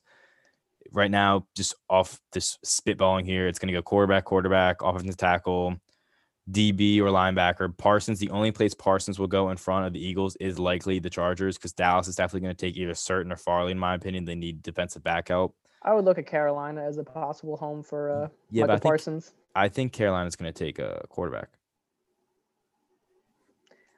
Right 0.91 1.11
now, 1.11 1.45
just 1.55 1.75
off 1.89 2.19
this 2.31 2.57
spitballing 2.65 3.25
here, 3.25 3.47
it's 3.47 3.59
going 3.59 3.67
to 3.67 3.73
go 3.73 3.81
quarterback, 3.81 4.25
quarterback, 4.25 4.81
offensive 4.81 5.17
tackle, 5.17 5.77
DB 6.51 6.99
or 6.99 7.05
linebacker. 7.05 7.75
Parsons, 7.77 8.19
the 8.19 8.29
only 8.29 8.51
place 8.51 8.73
Parsons 8.73 9.19
will 9.19 9.27
go 9.27 9.49
in 9.49 9.57
front 9.57 9.85
of 9.85 9.93
the 9.93 10.05
Eagles 10.05 10.35
is 10.37 10.59
likely 10.59 10.99
the 10.99 11.09
Chargers 11.09 11.57
because 11.57 11.71
Dallas 11.73 12.07
is 12.07 12.15
definitely 12.15 12.41
going 12.41 12.55
to 12.55 12.65
take 12.65 12.77
either 12.77 12.93
Surtain 12.93 13.31
or 13.31 13.37
Farley, 13.37 13.71
in 13.71 13.79
my 13.79 13.95
opinion. 13.95 14.25
They 14.25 14.35
need 14.35 14.61
defensive 14.61 15.03
back 15.03 15.29
help. 15.29 15.55
I 15.83 15.93
would 15.93 16.05
look 16.05 16.17
at 16.17 16.27
Carolina 16.27 16.83
as 16.83 16.97
a 16.97 17.03
possible 17.03 17.57
home 17.57 17.81
for 17.81 18.09
uh, 18.09 18.27
Yeah, 18.51 18.63
Michael 18.63 18.67
but 18.67 18.69
I 18.69 18.77
think 18.77 18.83
Parsons. 18.83 19.33
I 19.55 19.67
think 19.67 19.93
Carolina's 19.93 20.35
going 20.35 20.51
to 20.51 20.57
take 20.57 20.79
a 20.79 21.05
quarterback. 21.09 21.49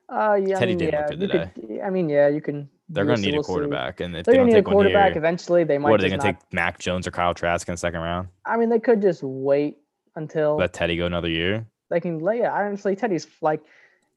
Uh, 0.09 0.35
yeah, 0.35 0.57
I 0.57 0.65
mean, 0.65 0.77
didn't 0.77 0.81
look 0.81 0.93
yeah, 0.93 1.07
good 1.09 1.21
you 1.21 1.27
today. 1.27 1.51
could. 1.55 1.81
I 1.81 1.89
mean, 1.89 2.09
yeah, 2.09 2.27
you 2.27 2.41
can. 2.41 2.69
They're 2.89 3.05
going 3.05 3.17
to 3.17 3.21
need 3.21 3.35
a 3.35 3.43
see. 3.43 3.47
quarterback, 3.47 3.99
and 3.99 4.15
if 4.15 4.25
They're 4.25 4.35
they 4.35 4.43
need 4.43 4.51
a 4.51 4.55
take 4.55 4.67
one 4.67 4.75
quarterback 4.75 5.15
eventually. 5.15 5.63
They 5.63 5.77
might. 5.77 5.89
what 5.89 5.99
are 5.99 6.03
they 6.03 6.09
going 6.09 6.19
to 6.19 6.27
take? 6.27 6.37
Mac 6.51 6.77
Jones 6.77 7.07
or 7.07 7.11
Kyle 7.11 7.33
Trask 7.33 7.67
in 7.67 7.73
the 7.73 7.77
second 7.77 8.01
round? 8.01 8.27
I 8.45 8.57
mean, 8.57 8.69
they 8.69 8.79
could 8.79 9.01
just 9.01 9.23
wait 9.23 9.77
until 10.15 10.57
Let 10.57 10.73
Teddy 10.73 10.97
go 10.97 11.05
another 11.05 11.29
year. 11.29 11.65
They 11.93 11.99
can 11.99 12.19
lay 12.19 12.39
it. 12.39 12.45
I 12.45 12.65
honestly, 12.65 12.95
Teddy's 12.95 13.27
like, 13.41 13.61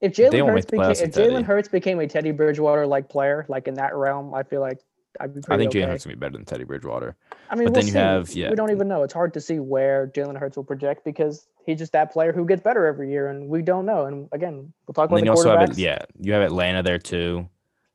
if 0.00 0.14
Jalen 0.14 0.48
Hurts 0.48 0.66
became, 0.66 0.90
if. 0.90 0.98
Jalen 1.12 1.44
Hurts 1.44 1.68
became 1.68 2.00
a 2.00 2.06
Teddy 2.06 2.30
Bridgewater 2.30 2.86
like 2.86 3.08
player, 3.08 3.44
like 3.48 3.68
in 3.68 3.74
that 3.74 3.94
realm, 3.94 4.34
I 4.34 4.42
feel 4.42 4.60
like 4.60 4.80
I'd 5.20 5.34
be 5.34 5.40
pretty 5.40 5.46
good. 5.46 5.54
I 5.54 5.58
think 5.58 5.72
Jalen 5.72 5.82
okay. 5.82 5.90
Hurts 5.92 6.04
going 6.04 6.12
to 6.14 6.16
be 6.16 6.20
better 6.20 6.32
than 6.38 6.44
Teddy 6.44 6.64
Bridgewater. 6.64 7.16
I 7.50 7.54
mean, 7.54 7.66
but 7.66 7.72
we'll 7.72 7.72
then 7.74 7.86
you 7.86 7.92
see. 7.92 7.98
have- 7.98 8.30
yeah. 8.34 8.50
we 8.50 8.56
don't 8.56 8.70
even 8.70 8.88
know. 8.88 9.02
It's 9.02 9.14
hard 9.14 9.34
to 9.34 9.40
see 9.40 9.58
where 9.58 10.08
Jalen 10.08 10.38
Hurts 10.38 10.56
will 10.56 10.64
project 10.64 11.04
because 11.04 11.48
he's 11.64 11.78
just 11.78 11.92
that 11.92 12.12
player 12.12 12.32
who 12.32 12.46
gets 12.46 12.62
better 12.62 12.86
every 12.86 13.10
year, 13.10 13.28
and 13.28 13.48
we 13.48 13.62
don't 13.62 13.86
know. 13.86 14.06
And 14.06 14.28
again, 14.32 14.72
we'll 14.86 14.94
talk 14.94 15.10
about 15.10 15.16
then 15.16 15.26
the 15.26 15.32
you 15.32 15.48
have 15.48 15.58
quarterbacks. 15.58 15.72
it, 15.72 15.78
yeah, 15.78 15.98
you 16.20 16.32
have 16.32 16.42
Atlanta 16.42 16.82
there 16.82 16.98
too, 16.98 17.48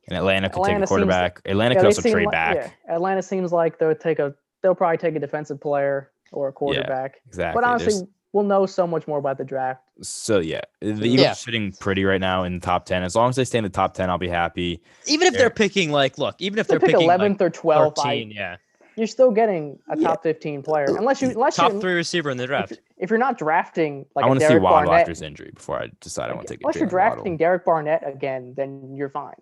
and 0.08 0.16
Atlanta 0.16 0.48
could 0.48 0.58
Atlanta 0.58 0.80
take 0.80 0.84
a 0.84 0.88
quarterback. 0.88 1.40
Atlanta 1.44 1.74
could 1.74 1.82
they 1.82 1.86
also 1.86 2.02
trade 2.02 2.26
like- 2.26 2.32
back. 2.32 2.56
Yeah, 2.56 2.94
Atlanta 2.94 3.22
seems 3.22 3.52
like 3.52 3.78
they'll 3.78 3.94
take 3.94 4.18
a. 4.18 4.34
They'll 4.62 4.76
probably 4.76 4.98
take 4.98 5.16
a 5.16 5.20
defensive 5.20 5.60
player 5.60 6.12
or 6.30 6.48
a 6.48 6.52
quarterback. 6.52 7.20
Exactly. 7.26 7.60
But 7.60 7.66
There's- 7.66 7.82
honestly, 7.82 8.08
we'll 8.32 8.44
know 8.44 8.66
so 8.66 8.86
much 8.86 9.06
more 9.06 9.18
about 9.18 9.38
the 9.38 9.44
draft. 9.44 9.82
so 10.02 10.38
yeah, 10.40 10.60
the 10.80 10.88
Eagles 11.04 11.20
Yeah. 11.20 11.32
are 11.32 11.34
sitting 11.34 11.72
pretty 11.72 12.04
right 12.04 12.20
now 12.20 12.44
in 12.44 12.54
the 12.54 12.60
top 12.60 12.86
ten. 12.86 13.02
As 13.02 13.14
long 13.14 13.28
as 13.30 13.36
they 13.36 13.44
stay 13.44 13.58
in 13.58 13.64
the 13.64 13.70
top 13.70 13.94
ten, 13.94 14.10
I'll 14.10 14.18
be 14.18 14.28
happy. 14.28 14.82
Even 15.06 15.26
if 15.28 15.34
Yeah. 15.34 15.40
they're 15.40 15.50
picking 15.50 15.90
like, 15.92 16.18
look, 16.18 16.34
even 16.40 16.58
if 16.58 16.66
They 16.66 16.72
they're 16.74 16.80
pick 16.80 16.86
picking 16.90 17.06
like 17.06 17.18
eleventh 17.20 17.40
or 17.42 17.50
twelfth. 17.50 17.98
I, 18.00 18.12
yeah, 18.14 18.56
you're 18.96 19.06
still 19.06 19.30
getting 19.30 19.78
a 19.90 19.96
Yeah. 19.98 20.08
top 20.08 20.22
fifteen 20.22 20.62
player, 20.62 20.86
unless 20.88 21.20
you 21.22 21.30
unless 21.30 21.56
top 21.56 21.72
you 21.72 21.80
three 21.80 21.94
receiver 21.94 22.30
in 22.30 22.36
the 22.36 22.46
draft. 22.46 22.80
if 22.98 23.10
you're 23.10 23.18
not 23.18 23.38
drafting 23.38 24.06
like 24.16 24.24
I 24.24 24.28
want 24.28 24.40
to 24.40 24.46
see 24.46 24.48
Derek 24.50 24.62
Waddle 24.64 24.86
Barnett, 24.86 25.00
after 25.00 25.10
his 25.12 25.22
injury 25.22 25.50
before 25.54 25.80
I 25.82 25.88
decide 26.00 26.30
I 26.30 26.34
want 26.34 26.46
to 26.48 26.54
take. 26.54 26.60
a 26.62 26.66
unless 26.66 26.76
you're 26.76 26.88
Jaylen 26.88 26.92
Waddle. 26.92 27.14
drafting 27.16 27.36
Derek 27.36 27.64
Barnett 27.64 28.02
again, 28.06 28.54
then 28.56 28.94
you're 28.96 29.10
fine. 29.10 29.34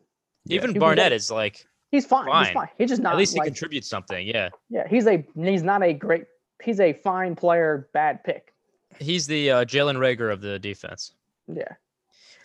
Yeah. 0.47 0.57
Even 0.57 0.75
You 0.75 0.81
Barnett 0.81 1.07
get- 1.07 1.13
is 1.13 1.31
like, 1.31 1.67
He's 1.93 2.07
fine. 2.07 2.27
He's 2.27 2.33
Fine. 2.33 2.55
fine. 2.55 2.69
He's 2.79 2.89
just 2.89 3.03
not 3.03 3.13
at 3.15 3.19
least 3.19 3.33
he 3.35 3.41
like 3.41 3.47
contributes 3.49 3.89
something. 3.89 4.25
Yeah, 4.27 4.51
yeah. 4.69 4.87
He's 4.89 5.07
a 5.09 5.25
he's 5.37 5.63
not 5.65 5.83
a 5.83 5.93
great. 5.93 6.25
He's 6.63 6.79
a 6.79 6.93
fine 6.93 7.35
player, 7.35 7.89
bad 7.93 8.23
pick. 8.23 8.53
He's 8.99 9.27
the 9.27 9.51
uh, 9.51 9.65
Jalen 9.65 9.97
Reagor 9.97 10.33
of 10.33 10.41
the 10.41 10.59
defense. 10.59 11.13
Yeah. 11.47 11.73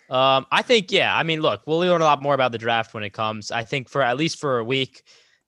Um, 0.08 0.46
I 0.52 0.62
think, 0.62 0.92
yeah. 0.92 1.16
I 1.16 1.22
mean, 1.24 1.40
look, 1.40 1.62
we'll 1.66 1.78
learn 1.78 2.00
a 2.00 2.04
lot 2.04 2.22
more 2.22 2.34
about 2.34 2.52
the 2.52 2.58
draft 2.58 2.94
when 2.94 3.02
it 3.02 3.10
comes. 3.10 3.50
I 3.50 3.64
think 3.64 3.88
for 3.88 4.02
at 4.02 4.16
least 4.16 4.38
for 4.38 4.58
a 4.58 4.64
week, 4.64 5.02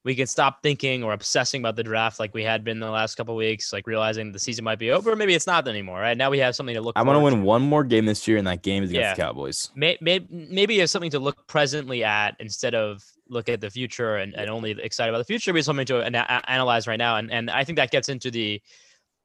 we 0.04 0.14
can 0.14 0.26
stop 0.26 0.62
thinking 0.62 1.02
or 1.04 1.12
obsessing 1.12 1.60
about 1.60 1.76
the 1.76 1.82
draft 1.82 2.18
like 2.18 2.32
we 2.34 2.42
had 2.42 2.64
been 2.64 2.80
the 2.80 2.90
last 2.90 3.14
couple 3.16 3.36
weeks, 3.36 3.72
like 3.72 3.86
realizing 3.86 4.32
the 4.32 4.38
season 4.38 4.64
might 4.64 4.78
be 4.78 4.90
over. 4.90 5.14
Maybe 5.14 5.34
it's 5.34 5.46
not 5.46 5.68
anymore. 5.68 6.00
Right 6.00 6.16
now, 6.16 6.30
we 6.30 6.38
have 6.38 6.56
something 6.56 6.74
to 6.74 6.80
look. 6.80 6.94
I 6.96 7.02
want 7.02 7.16
to 7.16 7.20
win 7.20 7.42
one 7.42 7.62
more 7.62 7.84
game 7.84 8.06
this 8.06 8.26
year, 8.26 8.38
and 8.38 8.46
that 8.46 8.62
game 8.62 8.82
is 8.82 8.90
against 8.90 9.02
Yeah. 9.02 9.14
the 9.14 9.20
Cowboys. 9.22 9.70
May, 9.74 9.98
may, 10.00 10.26
maybe 10.30 10.74
you 10.74 10.80
have 10.80 10.90
something 10.90 11.10
to 11.10 11.18
look 11.18 11.46
presently 11.46 12.04
at 12.04 12.36
instead 12.40 12.74
of 12.74 13.04
look 13.28 13.48
at 13.48 13.60
the 13.60 13.70
future 13.70 14.16
and, 14.16 14.34
and 14.34 14.48
only 14.48 14.70
excited 14.82 15.10
about 15.10 15.18
the 15.18 15.24
future. 15.24 15.52
Be 15.52 15.62
something 15.62 15.86
to 15.86 16.02
ana- 16.02 16.26
a- 16.28 16.50
analyze 16.50 16.86
right 16.86 16.98
now, 16.98 17.16
and 17.16 17.30
and 17.30 17.50
I 17.50 17.64
think 17.64 17.76
that 17.76 17.90
gets 17.90 18.08
into 18.08 18.30
the 18.30 18.62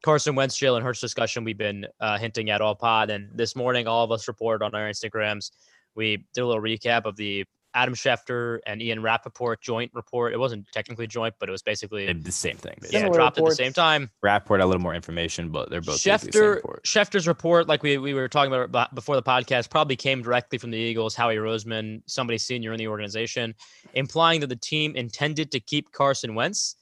Carson 0.03 0.35
Wentz, 0.35 0.59
Jalen 0.59 0.83
Hurts 0.83 0.99
discussion 0.99 1.43
we've 1.43 1.57
been 1.57 1.87
uh, 1.99 2.17
hinting 2.17 2.49
at 2.49 2.61
all 2.61 2.75
pod. 2.75 3.09
And 3.09 3.29
this 3.33 3.55
morning, 3.55 3.87
all 3.87 4.03
of 4.03 4.11
us 4.11 4.27
reported 4.27 4.63
on 4.63 4.75
our 4.75 4.89
Instagrams. 4.89 5.51
We 5.95 6.25
did 6.33 6.41
a 6.41 6.45
little 6.45 6.61
recap 6.61 7.05
of 7.05 7.15
the 7.15 7.45
Adam 7.73 7.95
Schefter 7.95 8.59
and 8.67 8.81
Ian 8.81 9.01
Rapoport 9.01 9.61
joint 9.61 9.91
report. 9.93 10.33
It 10.33 10.37
wasn't 10.37 10.67
technically 10.71 11.07
joint, 11.07 11.33
but 11.39 11.49
it 11.49 11.51
was 11.51 11.63
basically 11.63 12.11
the 12.11 12.31
same 12.31 12.57
thing. 12.57 12.73
yeah, 12.73 12.81
basically. 12.81 12.99
Similar 12.99 13.17
dropped 13.17 13.37
at 13.39 13.45
the 13.45 13.55
same 13.55 13.73
time. 13.73 14.11
Rapoport 14.21 14.59
had 14.59 14.65
a 14.65 14.67
little 14.67 14.81
more 14.81 14.93
information, 14.93 15.49
but 15.49 15.69
they're 15.69 15.81
both 15.81 16.03
basically 16.03 16.31
the 16.31 16.37
same 16.37 16.41
Schefter, 16.41 16.55
report. 16.55 16.83
Schefter's 16.83 17.27
report, 17.27 17.67
like 17.67 17.81
we, 17.81 17.97
we 17.97 18.13
were 18.13 18.27
talking 18.27 18.53
about 18.53 18.93
before 18.93 19.15
the 19.15 19.23
podcast, 19.23 19.69
probably 19.69 19.95
came 19.95 20.21
directly 20.21 20.57
from 20.59 20.69
the 20.69 20.77
Eagles, 20.77 21.15
Howie 21.15 21.37
Roseman, 21.37 22.01
somebody 22.05 22.37
senior 22.37 22.73
in 22.73 22.77
the 22.77 22.87
organization, 22.87 23.55
implying 23.93 24.41
that 24.41 24.47
the 24.47 24.55
team 24.55 24.95
intended 24.95 25.51
to 25.51 25.59
keep 25.59 25.91
Carson 25.91 26.35
Wentz. 26.35 26.75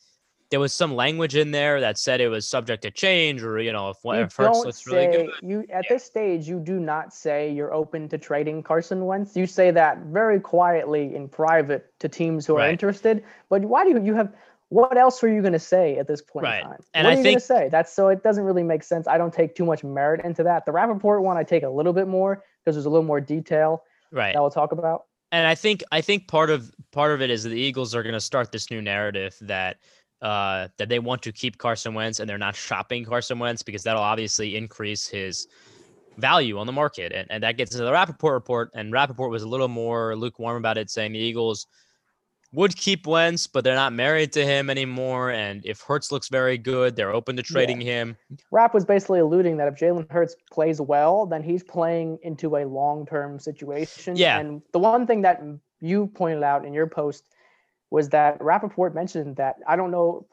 There 0.51 0.59
was 0.59 0.73
some 0.73 0.93
language 0.95 1.35
in 1.37 1.51
there 1.51 1.79
that 1.79 1.97
said 1.97 2.19
it 2.19 2.27
was 2.27 2.45
subject 2.47 2.83
to 2.83 2.91
change, 2.91 3.41
or 3.41 3.59
you 3.61 3.71
know, 3.71 3.89
if, 3.89 3.97
You 4.03 4.11
if 4.11 4.35
Hurts 4.35 4.59
looks 4.65 4.83
say 4.83 5.07
really 5.07 5.25
good. 5.27 5.29
you 5.41 5.65
at 5.71 5.85
this 5.89 6.03
stage. 6.03 6.47
You 6.47 6.59
do 6.59 6.77
not 6.79 7.13
say 7.13 7.49
you're 7.51 7.73
open 7.73 8.09
to 8.09 8.17
trading 8.17 8.61
Carson 8.61 9.05
Wentz. 9.05 9.35
You 9.37 9.47
say 9.47 9.71
that 9.71 9.99
very 9.99 10.41
quietly 10.41 11.15
in 11.15 11.29
private 11.29 11.85
to 12.01 12.09
teams 12.09 12.45
who 12.45 12.55
are 12.55 12.59
Right. 12.59 12.69
interested. 12.71 13.23
But 13.49 13.61
why 13.63 13.85
do 13.85 13.91
you, 13.91 14.03
you 14.03 14.13
have? 14.13 14.33
What 14.67 14.97
else 14.97 15.21
were 15.21 15.29
you 15.29 15.41
going 15.41 15.53
to 15.53 15.59
say 15.59 15.97
at 15.97 16.07
this 16.07 16.21
point 16.21 16.43
Right. 16.45 16.59
in 16.59 16.63
time? 16.69 16.79
And 16.93 17.05
what 17.05 17.11
I 17.11 17.15
are 17.15 17.17
you 17.17 17.23
going 17.23 17.35
think- 17.35 17.39
to 17.39 17.45
say? 17.45 17.69
That's 17.69 17.91
so 17.93 18.09
it 18.09 18.21
doesn't 18.21 18.43
really 18.43 18.63
make 18.63 18.83
sense. 18.83 19.07
I 19.07 19.17
don't 19.17 19.33
take 19.33 19.55
too 19.55 19.65
much 19.65 19.83
merit 19.85 20.23
into 20.25 20.43
that. 20.43 20.65
The 20.65 20.71
Rapoport 20.73 21.23
one, 21.23 21.37
I 21.37 21.43
take 21.43 21.63
a 21.63 21.69
little 21.69 21.93
bit 21.93 22.07
more 22.09 22.43
because 22.63 22.75
there's 22.75 22.85
a 22.85 22.89
little 22.89 23.05
more 23.05 23.21
detail 23.21 23.83
Right. 24.11 24.33
that 24.33 24.41
we'll 24.41 24.49
talk 24.51 24.73
about. 24.73 25.05
and 25.33 25.47
I 25.47 25.55
think 25.55 25.81
I 25.93 26.01
think 26.01 26.27
part 26.27 26.49
of 26.49 26.69
part 26.91 27.11
of 27.13 27.21
it 27.21 27.29
is 27.29 27.43
the 27.45 27.51
Eagles 27.55 27.95
are 27.95 28.03
going 28.03 28.11
to 28.13 28.19
start 28.19 28.51
this 28.51 28.69
new 28.69 28.81
narrative 28.81 29.33
that 29.39 29.77
uh, 30.21 30.67
that 30.77 30.89
they 30.89 30.99
want 30.99 31.21
to 31.23 31.31
keep 31.31 31.57
Carson 31.57 31.93
Wentz 31.93 32.19
and 32.19 32.29
they're 32.29 32.37
not 32.37 32.55
shopping 32.55 33.03
Carson 33.05 33.39
Wentz 33.39 33.63
because 33.63 33.83
that'll 33.83 34.01
obviously 34.01 34.55
increase 34.55 35.07
his 35.07 35.47
value 36.17 36.59
on 36.59 36.67
the 36.67 36.73
market. 36.73 37.11
And, 37.11 37.27
and 37.31 37.43
that 37.43 37.57
gets 37.57 37.73
into 37.73 37.85
the 37.85 37.91
Rapoport 37.91 38.33
report. 38.33 38.71
And 38.75 38.91
Rapoport 38.91 39.31
was 39.31 39.43
a 39.43 39.47
little 39.47 39.67
more 39.67 40.15
lukewarm 40.15 40.57
about 40.57 40.77
it, 40.77 40.89
saying 40.89 41.13
the 41.13 41.19
Eagles 41.19 41.67
would 42.53 42.75
keep 42.75 43.07
Wentz, 43.07 43.47
but 43.47 43.63
they're 43.63 43.75
not 43.75 43.93
married 43.93 44.33
to 44.33 44.45
him 44.45 44.69
anymore. 44.69 45.31
And 45.31 45.65
if 45.65 45.81
Hurts 45.81 46.11
looks 46.11 46.27
very 46.27 46.57
good, 46.57 46.95
they're 46.95 47.13
open 47.13 47.37
to 47.37 47.43
trading 47.43 47.79
him. 47.79 48.17
Rapp 48.51 48.73
was 48.73 48.85
basically 48.85 49.21
alluding 49.21 49.57
that 49.57 49.69
if 49.69 49.75
Jalen 49.75 50.11
Hurts 50.11 50.35
plays 50.51 50.81
well, 50.81 51.25
then 51.25 51.43
he's 51.43 51.63
playing 51.63 52.19
into 52.23 52.57
a 52.57 52.65
long-term 52.65 53.39
situation. 53.39 54.17
Yeah. 54.17 54.39
And 54.39 54.61
the 54.73 54.79
one 54.79 55.07
thing 55.07 55.21
that 55.21 55.41
you 55.79 56.07
pointed 56.07 56.43
out 56.43 56.65
in 56.65 56.73
your 56.73 56.87
post 56.87 57.23
was 57.91 58.09
that 58.09 58.41
Rapoport 58.41 58.95
mentioned 58.95 59.35
that 59.35 59.57
I 59.67 59.75
don't 59.75 59.91
know, 59.91 60.25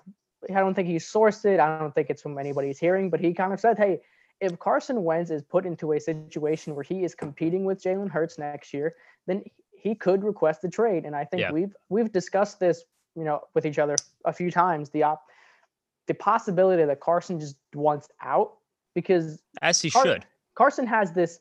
I 0.49 0.61
don't 0.61 0.75
think 0.75 0.89
he 0.89 0.97
sourced 0.97 1.45
it. 1.45 1.61
I 1.61 1.79
don't 1.79 1.95
think 1.95 2.09
it's 2.09 2.23
from 2.23 2.39
anybody's 2.39 2.79
hearing, 2.79 3.11
but 3.11 3.21
he 3.21 3.35
kind 3.35 3.53
of 3.53 3.61
said, 3.61 3.77
hey, 3.77 4.01
if 4.41 4.59
Carson 4.61 5.03
Wentz 5.03 5.31
is 5.31 5.43
put 5.43 5.67
into 5.67 5.93
a 5.93 6.01
situation 6.01 6.75
where 6.77 6.85
he 6.85 7.03
is 7.05 7.15
competing 7.15 7.65
with 7.65 7.83
Jalen 7.83 8.09
Hurts 8.09 8.39
next 8.39 8.73
year, 8.73 8.95
then 9.27 9.43
he 9.73 9.95
could 9.97 10.23
request 10.25 10.63
the 10.63 10.69
trade. 10.69 11.05
And 11.05 11.15
I 11.17 11.25
think 11.25 11.43
Yeah. 11.43 11.53
we've 11.53 11.75
we've 11.89 12.13
discussed 12.13 12.61
this, 12.61 12.85
you 13.17 13.25
know, 13.25 13.41
with 13.55 13.67
each 13.67 13.79
other 13.81 13.97
a 14.25 14.33
few 14.33 14.51
times. 14.51 14.91
The 14.91 15.03
op- 15.03 15.25
the 16.07 16.15
possibility 16.15 16.85
that 16.85 17.01
Carson 17.01 17.39
just 17.41 17.57
wants 17.75 18.09
out 18.23 18.55
because 18.95 19.43
As 19.61 19.83
he 19.83 19.91
Car- 19.91 20.05
should. 20.07 20.27
Carson 20.55 20.87
has 20.87 21.13
this, 21.13 21.41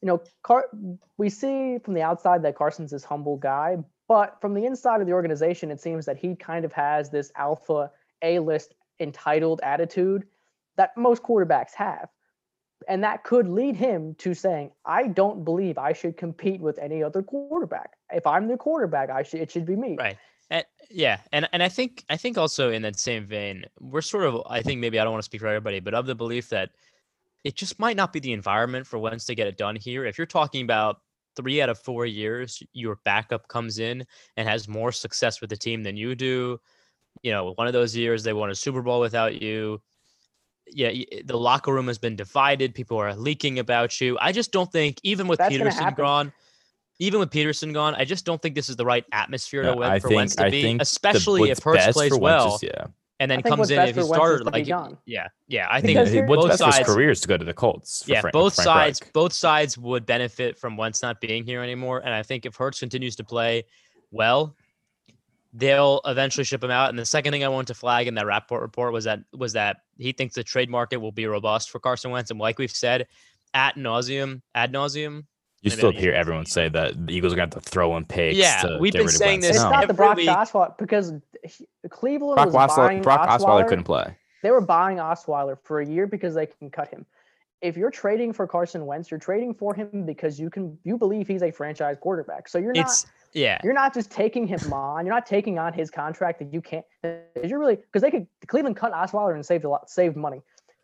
you 0.00 0.06
know, 0.06 0.22
Car- 0.42 0.70
we 1.16 1.28
see 1.28 1.78
from 1.78 1.94
the 1.94 2.02
outside 2.02 2.42
that 2.42 2.54
Carson's 2.56 2.92
this 2.92 3.04
humble 3.04 3.36
guy, 3.36 3.78
but 4.08 4.40
from 4.40 4.54
the 4.54 4.64
inside 4.64 5.00
of 5.00 5.06
the 5.06 5.12
organization, 5.12 5.70
it 5.70 5.80
seems 5.80 6.06
that 6.06 6.16
he 6.16 6.34
kind 6.34 6.64
of 6.64 6.72
has 6.72 7.10
this 7.10 7.30
alpha 7.36 7.90
A 8.22 8.38
list 8.38 8.74
entitled 8.98 9.60
attitude 9.62 10.24
that 10.76 10.96
most 10.96 11.22
quarterbacks 11.22 11.74
have. 11.74 12.08
And 12.88 13.04
that 13.04 13.24
could 13.24 13.48
lead 13.48 13.76
him 13.76 14.14
to 14.18 14.34
saying, 14.34 14.70
I 14.84 15.08
don't 15.08 15.44
believe 15.44 15.78
I 15.78 15.92
should 15.92 16.16
compete 16.16 16.60
with 16.60 16.78
any 16.78 17.02
other 17.02 17.22
quarterback. 17.22 17.94
If 18.10 18.26
I'm 18.26 18.48
the 18.48 18.56
quarterback, 18.56 19.10
I 19.10 19.22
should 19.22 19.40
it 19.40 19.50
should 19.50 19.66
be 19.66 19.76
me. 19.76 19.96
Right. 19.98 20.16
And, 20.50 20.64
yeah, 20.88 21.18
and 21.32 21.46
and 21.52 21.62
I 21.62 21.68
think 21.68 22.04
I 22.08 22.16
think 22.16 22.38
also 22.38 22.70
in 22.70 22.82
that 22.82 22.98
same 22.98 23.26
vein, 23.26 23.64
we're 23.80 24.00
sort 24.00 24.24
of 24.24 24.42
I 24.48 24.62
think 24.62 24.80
maybe 24.80 24.98
I 24.98 25.04
don't 25.04 25.12
want 25.12 25.22
to 25.22 25.26
speak 25.26 25.40
for 25.40 25.48
everybody, 25.48 25.80
but 25.80 25.92
of 25.92 26.06
the 26.06 26.14
belief 26.14 26.48
that 26.50 26.70
it 27.44 27.56
just 27.56 27.78
might 27.78 27.96
not 27.96 28.12
be 28.12 28.20
the 28.20 28.32
environment 28.32 28.86
for 28.86 28.98
Wentz 28.98 29.26
to 29.26 29.34
get 29.34 29.48
it 29.48 29.58
done 29.58 29.76
here. 29.76 30.06
If 30.06 30.16
you're 30.16 30.26
talking 30.26 30.62
about 30.62 31.00
three 31.38 31.62
out 31.62 31.68
of 31.68 31.78
four 31.78 32.04
years, 32.04 32.62
your 32.72 32.98
backup 33.04 33.46
comes 33.48 33.78
in 33.78 34.04
and 34.36 34.48
has 34.48 34.66
more 34.66 34.90
success 34.90 35.40
with 35.40 35.50
the 35.50 35.56
team 35.56 35.82
than 35.84 35.96
you 35.96 36.14
do. 36.14 36.58
You 37.22 37.30
know, 37.32 37.52
one 37.54 37.66
of 37.68 37.72
those 37.72 37.94
years 37.96 38.24
they 38.24 38.32
won 38.32 38.50
a 38.50 38.54
Super 38.54 38.82
Bowl 38.82 39.00
without 39.00 39.40
you. 39.40 39.80
Yeah, 40.66 40.88
eh, 40.88 41.22
the 41.24 41.38
locker 41.38 41.72
room 41.72 41.86
has 41.86 41.98
been 41.98 42.16
divided. 42.16 42.74
People 42.74 42.98
are 42.98 43.14
leaking 43.14 43.58
about 43.60 44.00
you. 44.00 44.18
I 44.20 44.32
just 44.32 44.52
don't 44.52 44.70
think, 44.70 44.98
even 45.02 45.26
with 45.28 45.38
That's 45.38 45.54
Pederson 45.54 45.96
gone, 45.96 46.32
even 46.98 47.20
with 47.20 47.30
Pederson 47.30 47.72
gone, 47.72 47.94
I 47.94 48.04
just 48.04 48.24
don't 48.26 48.42
think 48.42 48.54
this 48.54 48.68
is 48.68 48.76
the 48.76 48.84
right 48.84 49.04
atmosphere 49.12 49.62
to 49.62 49.70
No, 49.70 49.76
win 49.76 49.90
I 49.90 49.98
for 50.00 50.08
think 50.08 50.16
Wentz 50.16 50.36
to 50.36 50.46
I 50.46 50.50
be, 50.50 50.76
especially 50.80 51.50
if 51.50 51.60
Hurts 51.60 51.92
plays 51.92 52.12
well 52.18 52.56
is- 52.56 52.62
yeah, 52.64 52.86
and 53.20 53.30
then 53.30 53.42
comes 53.42 53.70
in 53.70 53.78
if 53.80 53.94
he 53.96 54.02
for 54.02 54.06
Wentz 54.08 54.10
is 54.10 54.16
started 54.16 54.46
like 54.52 54.66
gone. 54.66 54.96
yeah, 55.06 55.28
yeah. 55.48 55.66
I 55.70 55.80
think 55.80 55.96
you're- 55.96 56.26
what's 56.26 56.42
both 56.42 56.48
best 56.50 56.60
for 56.60 56.66
his 56.66 56.74
sides, 56.76 56.88
career 56.94 57.10
is 57.10 57.20
to 57.22 57.28
go 57.28 57.36
to 57.36 57.44
the 57.44 57.54
Colts. 57.54 58.04
for 58.04 58.10
yeah, 58.12 58.20
Frank- 58.20 58.32
both 58.32 58.54
Frank 58.54 58.64
sides, 58.64 59.00
Reich. 59.02 59.12
both 59.12 59.32
sides 59.32 59.76
would 59.78 60.06
benefit 60.06 60.58
from 60.58 60.76
Wentz 60.76 61.02
not 61.02 61.20
being 61.20 61.44
here 61.44 61.62
anymore. 61.62 61.98
And 62.04 62.14
I 62.14 62.22
think 62.22 62.46
if 62.46 62.54
Hurts 62.56 62.78
continues 62.80 63.16
to 63.16 63.24
play 63.24 63.64
well, 64.10 64.56
they'll 65.52 66.00
eventually 66.04 66.44
ship 66.44 66.62
him 66.62 66.70
out. 66.70 66.90
And 66.90 66.98
the 66.98 67.06
second 67.06 67.32
thing 67.32 67.42
I 67.44 67.48
wanted 67.48 67.68
to 67.68 67.74
flag 67.74 68.06
in 68.06 68.14
that 68.14 68.26
Rapoport 68.26 68.62
report 68.62 68.92
was 68.92 69.04
that 69.04 69.20
was 69.32 69.52
that 69.54 69.78
he 69.98 70.12
thinks 70.12 70.34
the 70.34 70.44
trade 70.44 70.70
market 70.70 70.98
will 70.98 71.12
be 71.12 71.26
robust 71.26 71.70
for 71.70 71.78
Carson 71.80 72.10
Wentz. 72.10 72.30
And 72.30 72.38
like 72.38 72.58
we've 72.58 72.70
said, 72.70 73.06
at 73.54 73.76
nauseum, 73.76 74.42
ad 74.54 74.72
nauseum. 74.72 75.24
You 75.62 75.70
still 75.70 75.90
hear 75.90 76.12
everyone 76.12 76.46
say 76.46 76.68
that 76.68 77.06
the 77.06 77.12
Eagles 77.12 77.32
are 77.32 77.36
going 77.36 77.50
to 77.50 77.56
have 77.56 77.64
to 77.64 77.70
throw 77.70 77.96
in 77.96 78.04
picks. 78.04 78.36
Yeah, 78.38 78.62
to 78.62 78.78
we've 78.80 78.92
get 78.92 78.98
been 79.00 79.06
rid 79.06 79.14
saying 79.16 79.40
this 79.40 79.50
It's 79.50 79.58
No. 79.58 79.70
not 79.70 79.88
the 79.88 80.02
every 80.02 80.24
Brock. 80.24 80.48
Osweiler 80.48 80.78
because 80.78 81.12
he- 81.44 81.66
Cleveland 81.90 82.36
Brock 82.36 82.52
was 82.52 82.70
Osweiler, 82.70 82.76
buying 82.76 83.02
Brock 83.02 83.28
Osweiler 83.28 83.40
Osweiler 83.64 83.68
couldn't 83.68 83.84
play. 83.84 84.16
they 84.42 84.50
were 84.50 84.60
buying 84.60 84.98
Osweiler 84.98 85.58
for 85.64 85.80
a 85.80 85.86
year 85.86 86.06
because 86.06 86.34
they 86.34 86.46
can 86.46 86.70
cut 86.70 86.88
him. 86.88 87.04
If 87.60 87.76
you're 87.76 87.90
trading 87.90 88.32
for 88.32 88.46
Carson 88.46 88.86
Wentz, 88.86 89.10
you're 89.10 89.18
trading 89.18 89.52
for 89.52 89.74
him 89.74 90.04
because 90.06 90.38
you 90.38 90.48
can 90.48 90.78
you 90.84 90.96
believe 90.96 91.26
he's 91.26 91.42
a 91.42 91.50
franchise 91.50 91.96
quarterback. 92.00 92.48
So 92.48 92.58
you're 92.58 92.72
not 92.72 93.04
yeah, 93.32 93.60
you're 93.64 93.74
not 93.74 93.92
just 93.92 94.12
taking 94.12 94.46
him 94.46 94.72
on. 94.72 95.04
You're 95.04 95.14
not 95.14 95.26
taking 95.26 95.58
on 95.58 95.72
his 95.72 95.90
contract 95.90 96.38
that 96.38 96.52
you 96.52 96.60
can't. 96.62 96.86
that 97.02 97.26
You're 97.44 97.58
really 97.58 97.74
because 97.76 98.02
they 98.02 98.12
could 98.12 98.28
Cleveland 98.46 98.76
cut 98.76 98.92
Osweiler 98.92 99.34
and 99.34 99.44
saved 99.44 99.64
a 99.64 99.68
lot 99.68 99.90
saved 99.90 100.16
money. 100.16 100.40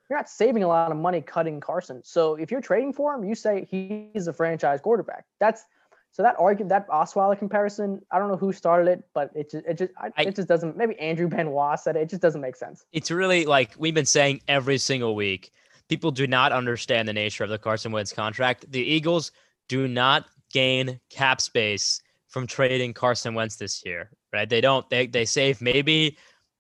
You're 0.08 0.18
not 0.18 0.28
saving 0.28 0.62
a 0.62 0.68
lot 0.68 0.90
of 0.90 0.96
money 0.98 1.20
cutting 1.20 1.60
Carson. 1.60 2.02
So 2.04 2.34
if 2.34 2.50
you're 2.50 2.60
trading 2.60 2.92
for 2.92 3.14
him, 3.14 3.24
you 3.24 3.34
say 3.34 3.66
he's 3.70 4.26
a 4.26 4.32
franchise 4.32 4.80
quarterback. 4.80 5.24
That's 5.40 5.64
so 6.10 6.22
that 6.22 6.36
argument 6.38 6.68
that 6.68 6.88
Osweiler 6.88 7.36
comparison. 7.36 8.00
I 8.12 8.18
don't 8.20 8.28
know 8.28 8.36
who 8.36 8.52
started 8.52 8.86
it, 8.88 9.02
but 9.14 9.30
it 9.34 9.50
just 9.50 9.66
it 9.66 9.78
just 9.78 9.92
I, 9.98 10.10
I- 10.16 10.22
it 10.24 10.36
just 10.36 10.46
doesn't. 10.48 10.76
Maybe 10.76 10.98
Andrew 11.00 11.26
Benoit 11.28 11.80
said 11.80 11.96
it. 11.96 12.00
It 12.02 12.10
just 12.10 12.22
doesn't 12.22 12.40
make 12.40 12.54
sense. 12.56 12.84
it's 12.92 13.10
really 13.10 13.46
like 13.46 13.72
we've 13.78 13.94
been 13.94 14.06
saying 14.06 14.40
every 14.46 14.78
single 14.78 15.14
week. 15.16 15.50
People 15.88 16.10
do 16.10 16.26
not 16.26 16.52
understand 16.52 17.08
the 17.08 17.12
nature 17.12 17.44
of 17.44 17.50
the 17.50 17.58
Carson 17.58 17.92
Wentz 17.92 18.12
contract. 18.12 18.70
The 18.70 18.80
Eagles 18.80 19.32
do 19.68 19.86
not 19.88 20.26
gain 20.52 21.00
cap 21.10 21.40
space 21.40 22.00
from 22.28 22.46
trading 22.46 22.94
Carson 22.94 23.34
Wentz 23.34 23.56
this 23.56 23.84
year, 23.84 24.10
right? 24.32 24.48
They 24.48 24.60
don't. 24.60 24.88
They 24.90 25.06
they 25.08 25.24
save 25.24 25.60
maybe 25.60 26.16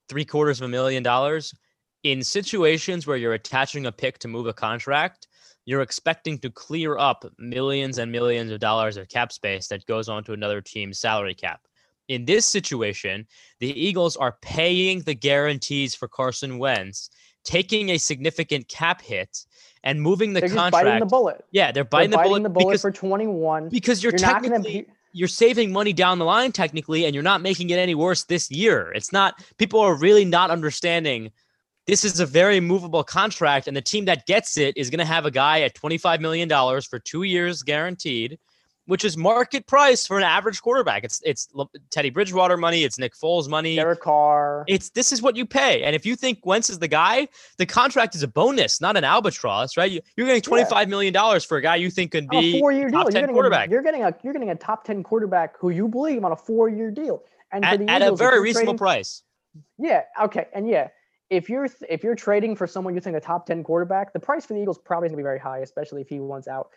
three 0.08 0.24
quarters 0.24 0.60
of 0.60 0.66
a 0.66 0.68
million 0.68 1.02
dollars 1.02 1.54
in 2.04 2.22
situations 2.22 3.06
where 3.06 3.16
you're 3.16 3.32
attaching 3.34 3.86
a 3.86 3.92
pick 3.92 4.18
to 4.20 4.28
move 4.28 4.46
a 4.46 4.52
contract. 4.52 5.26
You're 5.66 5.80
expecting 5.80 6.38
to 6.40 6.50
clear 6.50 6.98
up 6.98 7.24
millions 7.38 7.96
and 7.98 8.12
millions 8.12 8.52
of 8.52 8.60
dollars 8.60 8.98
of 8.98 9.08
cap 9.08 9.32
space 9.32 9.66
that 9.68 9.86
goes 9.86 10.10
onto 10.10 10.34
another 10.34 10.60
team's 10.60 10.98
salary 11.00 11.34
cap. 11.34 11.60
In 12.08 12.26
this 12.26 12.44
situation, 12.44 13.26
the 13.60 13.72
Eagles 13.72 14.14
are 14.16 14.36
paying 14.42 15.00
the 15.00 15.14
guarantees 15.14 15.94
for 15.94 16.06
Carson 16.06 16.58
Wentz, 16.58 17.08
taking 17.44 17.88
a 17.88 17.98
significant 17.98 18.68
cap 18.68 19.00
hit, 19.00 19.38
and 19.82 20.02
moving 20.02 20.34
the 20.34 20.40
They're 20.40 20.50
contract. 20.50 20.72
biting 20.72 21.00
the 21.00 21.06
bullet. 21.06 21.42
yeah, 21.50 21.72
they're 21.72 21.84
They're 21.84 21.84
biting 21.84 22.10
the 22.10 22.18
bullet, 22.18 22.42
the 22.42 22.48
bullet 22.50 22.72
because, 22.72 22.82
for 22.82 22.90
21. 22.90 23.70
because 23.70 24.02
you're, 24.02 24.12
You're 24.12 24.18
technically 24.18 24.82
to 24.82 24.90
you're 25.14 25.28
saving 25.28 25.72
money 25.72 25.92
down 25.92 26.18
the 26.18 26.24
line 26.24 26.52
technically, 26.52 27.06
and 27.06 27.14
you're 27.14 27.22
not 27.22 27.40
making 27.40 27.70
it 27.70 27.78
any 27.78 27.94
worse 27.94 28.24
this 28.24 28.50
year. 28.50 28.92
It's 28.94 29.12
not 29.12 29.42
people 29.56 29.80
are 29.80 29.94
really 29.96 30.24
not 30.24 30.50
understanding. 30.50 31.30
This 31.86 32.04
is 32.04 32.18
a 32.20 32.26
very 32.26 32.60
movable 32.60 33.04
contract, 33.04 33.68
and 33.68 33.76
the 33.76 33.82
team 33.82 34.06
that 34.06 34.26
gets 34.26 34.56
it 34.56 34.76
is 34.76 34.88
going 34.88 35.00
to 35.00 35.04
have 35.04 35.26
a 35.26 35.30
guy 35.30 35.60
at 35.60 35.74
$25 35.74 36.20
million 36.20 36.48
for 36.82 36.98
two 36.98 37.24
years 37.24 37.62
guaranteed 37.62 38.38
which 38.86 39.04
is 39.04 39.16
market 39.16 39.66
price 39.66 40.06
for 40.06 40.18
an 40.18 40.22
average 40.22 40.60
quarterback. 40.60 41.04
It's 41.04 41.22
it's 41.24 41.48
Teddy 41.90 42.10
Bridgewater 42.10 42.56
money. 42.56 42.84
It's 42.84 42.98
Nick 42.98 43.14
Foles 43.14 43.48
money. 43.48 43.76
Derek 43.76 44.00
Carr. 44.00 44.64
It's 44.68 44.90
this 44.90 45.12
is 45.12 45.22
what 45.22 45.36
you 45.36 45.46
pay. 45.46 45.82
And 45.82 45.96
if 45.96 46.04
you 46.04 46.16
think 46.16 46.44
Wentz 46.44 46.70
is 46.70 46.78
the 46.78 46.88
guy, 46.88 47.28
the 47.58 47.66
contract 47.66 48.14
is 48.14 48.22
a 48.22 48.28
bonus, 48.28 48.80
not 48.80 48.96
an 48.96 49.04
albatross, 49.04 49.76
right? 49.76 49.90
You, 49.90 50.00
you're 50.16 50.26
getting 50.26 50.42
twenty 50.42 50.64
five 50.64 50.88
million 50.88 51.12
dollars 51.12 51.44
for 51.44 51.56
a 51.56 51.62
guy 51.62 51.76
you 51.76 51.90
think 51.90 52.12
could 52.12 52.28
be 52.28 52.56
a 52.56 52.60
four-year 52.60 52.88
deal. 52.88 52.98
top 52.98 53.12
You're 53.12 53.22
getting 53.22 53.34
quarterback. 53.34 53.68
A, 53.68 53.70
you're 53.70 53.82
getting 53.82 54.04
a 54.04 54.14
you're 54.22 54.32
getting 54.32 54.50
a 54.50 54.56
top 54.56 54.84
ten 54.84 55.02
quarterback 55.02 55.58
who 55.58 55.70
you 55.70 55.88
believe 55.88 56.24
on 56.24 56.32
a 56.32 56.36
four-year 56.36 56.90
deal, 56.90 57.22
and 57.52 57.64
at, 57.64 57.80
at 57.82 58.02
a 58.02 58.06
Eagles, 58.06 58.20
if 58.20 58.24
very 58.24 58.40
reasonable 58.40 58.72
trading- 58.72 58.78
price. 58.78 59.22
Yeah. 59.78 60.02
Okay. 60.20 60.46
And 60.52 60.68
yeah, 60.68 60.88
if 61.30 61.48
you're 61.48 61.68
if 61.88 62.04
you're 62.04 62.14
trading 62.14 62.54
for 62.56 62.66
someone 62.66 62.94
you 62.94 63.00
think 63.00 63.16
a 63.16 63.20
top 63.20 63.46
ten 63.46 63.62
quarterback, 63.64 64.12
the 64.12 64.20
price 64.20 64.44
for 64.46 64.54
the 64.54 64.60
Eagles 64.60 64.78
probably 64.78 65.06
is 65.06 65.12
gonna 65.12 65.18
be 65.18 65.22
very 65.24 65.38
high, 65.38 65.58
especially 65.58 66.00
if 66.00 66.08
he 66.08 66.20
wants 66.20 66.48
out. 66.48 66.70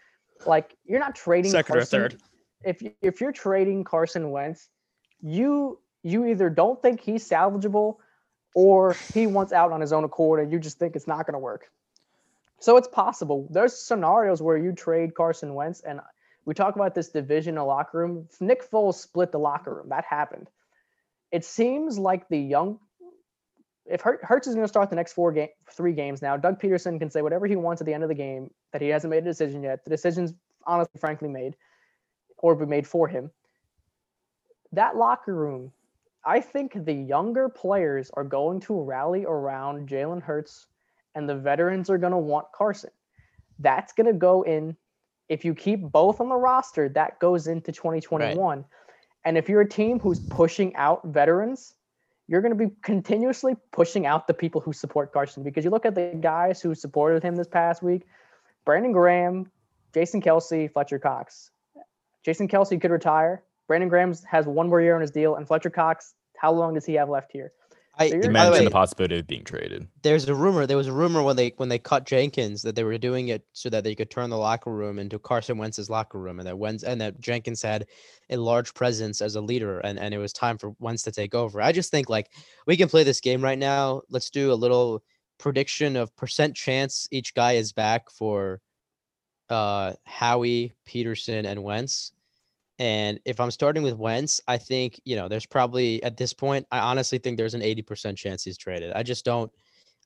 Like 0.45 0.75
you're 0.85 0.99
not 0.99 1.15
trading 1.15 1.51
Second 1.51 1.75
or 1.75 1.79
Carson- 1.79 2.01
third. 2.01 2.21
If 2.63 2.81
you- 2.81 2.93
if 3.01 3.21
you're 3.21 3.31
trading 3.31 3.83
Carson 3.83 4.31
Wentz, 4.31 4.69
you 5.21 5.79
you 6.03 6.25
either 6.25 6.49
don't 6.49 6.81
think 6.81 7.01
he's 7.01 7.27
salvageable, 7.27 7.97
or 8.55 8.93
he 9.13 9.27
wants 9.27 9.51
out 9.51 9.71
on 9.71 9.81
his 9.81 9.91
own 9.91 10.03
accord, 10.03 10.39
and 10.39 10.51
you 10.51 10.59
just 10.59 10.79
think 10.79 10.95
it's 10.95 11.07
not 11.07 11.25
gonna 11.25 11.39
work. 11.39 11.69
So 12.59 12.77
it's 12.77 12.87
possible. 12.87 13.47
There's 13.51 13.75
scenarios 13.77 14.41
where 14.41 14.57
you 14.57 14.71
trade 14.71 15.13
Carson 15.13 15.53
Wentz, 15.53 15.81
and 15.81 15.99
we 16.45 16.53
talk 16.53 16.75
about 16.75 16.95
this 16.95 17.09
division 17.09 17.51
in 17.51 17.55
the 17.55 17.65
locker 17.65 17.99
room. 17.99 18.27
Nick 18.39 18.63
Foles 18.69 18.95
split 18.95 19.31
the 19.31 19.39
locker 19.39 19.75
room. 19.75 19.89
That 19.89 20.05
happened. 20.05 20.49
It 21.31 21.43
seems 21.43 21.99
like 21.99 22.29
the 22.29 22.39
young, 22.39 22.79
if 23.89 24.01
Hurts 24.01 24.47
is 24.47 24.53
going 24.53 24.65
to 24.65 24.69
start 24.69 24.89
the 24.89 24.95
next 24.95 25.13
four 25.13 25.31
game, 25.31 25.49
three 25.71 25.93
games 25.93 26.21
now, 26.21 26.35
Doug 26.37 26.59
Pederson 26.59 26.99
can 26.99 27.09
say 27.09 27.21
whatever 27.21 27.47
he 27.47 27.55
wants 27.55 27.81
at 27.81 27.85
the 27.85 27.93
end 27.93 28.03
of 28.03 28.09
the 28.09 28.15
game 28.15 28.49
that 28.73 28.81
he 28.81 28.89
hasn't 28.89 29.11
made 29.11 29.19
a 29.19 29.25
decision 29.25 29.63
yet. 29.63 29.83
The 29.83 29.89
decision's 29.89 30.33
honestly, 30.65 30.99
frankly, 30.99 31.29
made 31.29 31.55
or 32.37 32.55
be 32.55 32.65
made 32.65 32.85
for 32.85 33.07
him. 33.07 33.31
That 34.73 34.97
locker 34.97 35.33
room, 35.33 35.71
I 36.25 36.41
think 36.41 36.85
the 36.85 36.93
younger 36.93 37.47
players 37.47 38.11
are 38.13 38.23
going 38.23 38.59
to 38.61 38.81
rally 38.81 39.25
around 39.25 39.87
Jalen 39.87 40.21
Hurts, 40.21 40.67
and 41.15 41.27
the 41.27 41.35
veterans 41.35 41.89
are 41.89 41.97
going 41.97 42.11
to 42.11 42.17
want 42.17 42.51
Carson. 42.53 42.91
That's 43.59 43.93
going 43.93 44.07
to 44.07 44.13
go 44.13 44.41
in. 44.43 44.75
If 45.29 45.45
you 45.45 45.55
keep 45.55 45.81
both 45.81 46.19
on 46.19 46.29
the 46.29 46.35
roster, 46.35 46.89
that 46.89 47.19
goes 47.19 47.47
into 47.47 47.71
2021. 47.71 48.65
And 49.25 49.37
if 49.37 49.49
you're 49.49 49.61
a 49.61 49.67
team 49.67 49.99
who's 49.99 50.19
pushing 50.19 50.75
out 50.75 51.01
veterans, 51.05 51.75
you're 52.27 52.41
going 52.41 52.57
to 52.57 52.67
be 52.67 52.73
continuously 52.81 53.55
pushing 53.71 54.05
out 54.05 54.27
the 54.27 54.33
people 54.33 54.61
who 54.61 54.73
support 54.73 55.13
Carson 55.13 55.43
because 55.43 55.63
you 55.63 55.71
look 55.71 55.85
at 55.85 55.95
the 55.95 56.17
guys 56.19 56.61
who 56.61 56.75
supported 56.75 57.23
him 57.23 57.35
this 57.35 57.47
past 57.47 57.81
week 57.81 58.05
Brandon 58.65 58.91
Graham, 58.91 59.49
Jason 59.93 60.21
Kelce, 60.21 60.71
Fletcher 60.71 60.99
Cox. 60.99 61.51
Jason 62.25 62.49
Kelce 62.49 62.79
could 62.81 62.91
retire. 62.91 63.43
Brandon 63.67 63.87
Graham 63.87 64.13
has 64.29 64.45
one 64.45 64.67
more 64.67 64.81
year 64.81 64.93
on 64.95 64.99
his 64.99 65.11
deal, 65.11 65.35
and 65.35 65.47
Fletcher 65.47 65.69
Cox, 65.69 66.15
how 66.37 66.51
long 66.51 66.73
does 66.73 66.85
he 66.85 66.95
have 66.95 67.09
left 67.09 67.31
here? 67.31 67.53
I, 67.99 68.09
So 68.09 68.15
You 68.15 68.21
you're- 68.21 68.33
by 68.33 68.45
the 68.45 68.49
mentioned 68.51 68.59
way, 68.59 68.65
the 68.65 68.71
possibility 68.71 69.17
of 69.19 69.27
being 69.27 69.43
traded. 69.43 69.87
there's 70.03 70.27
a 70.29 70.35
rumor. 70.35 70.65
There 70.67 70.77
was 70.77 70.87
a 70.87 70.93
rumor 70.93 71.23
when 71.23 71.35
they 71.35 71.53
when 71.57 71.69
they 71.69 71.79
cut 71.79 72.05
Jenkins 72.05 72.61
that 72.61 72.75
they 72.75 72.83
were 72.83 72.97
doing 72.97 73.29
it 73.29 73.43
so 73.53 73.69
that 73.69 73.83
they 73.83 73.95
could 73.95 74.11
turn 74.11 74.29
the 74.29 74.37
locker 74.37 74.71
room 74.71 74.99
into 74.99 75.17
Carson 75.19 75.57
Wentz's 75.57 75.89
locker 75.89 76.19
room, 76.19 76.39
and 76.39 76.47
that 76.47 76.57
Wentz 76.57 76.83
and 76.83 77.01
that 77.01 77.19
Jenkins 77.19 77.61
had 77.61 77.87
a 78.29 78.37
large 78.37 78.73
presence 78.73 79.21
as 79.21 79.35
a 79.35 79.41
leader, 79.41 79.79
and 79.79 79.97
and 79.99 80.13
it 80.13 80.19
was 80.19 80.31
time 80.33 80.57
for 80.57 80.73
Wentz 80.79 81.03
to 81.03 81.11
take 81.11 81.33
over. 81.33 81.61
I 81.61 81.71
just 81.71 81.89
think 81.91 82.09
like 82.09 82.31
we 82.67 82.77
can 82.77 82.87
play 82.89 83.03
this 83.03 83.19
game 83.21 83.41
right 83.43 83.57
now. 83.57 84.01
Let's 84.09 84.29
do 84.29 84.51
a 84.51 84.55
little 84.55 85.03
prediction 85.39 85.95
of 85.95 86.15
percent 86.15 86.55
chance 86.55 87.07
each 87.11 87.33
guy 87.33 87.53
is 87.53 87.73
back 87.73 88.09
for 88.11 88.61
uh 89.49 89.93
Howie, 90.03 90.73
Pederson, 90.87 91.45
and 91.45 91.63
Wentz. 91.63 92.11
And 92.79 93.19
if 93.25 93.39
I'm 93.39 93.49
starting 93.51 93.81
with 93.83 93.95
Wentz, 93.95 94.39
I 94.47 94.57
think, 94.57 94.99
you 95.03 95.15
know, 95.15 95.27
there's 95.27 95.45
probably 95.47 96.01
at 96.03 96.15
this 96.17 96.33
point, 96.33 96.67
I 96.71 96.79
honestly 96.79 97.17
think 97.17 97.37
there's 97.37 97.55
an 97.55 97.61
80% 97.61 98.15
chance 98.17 98.43
he's 98.43 98.57
traded. 98.57 98.93
I 98.93 99.03
just 99.03 99.25
don't 99.25 99.51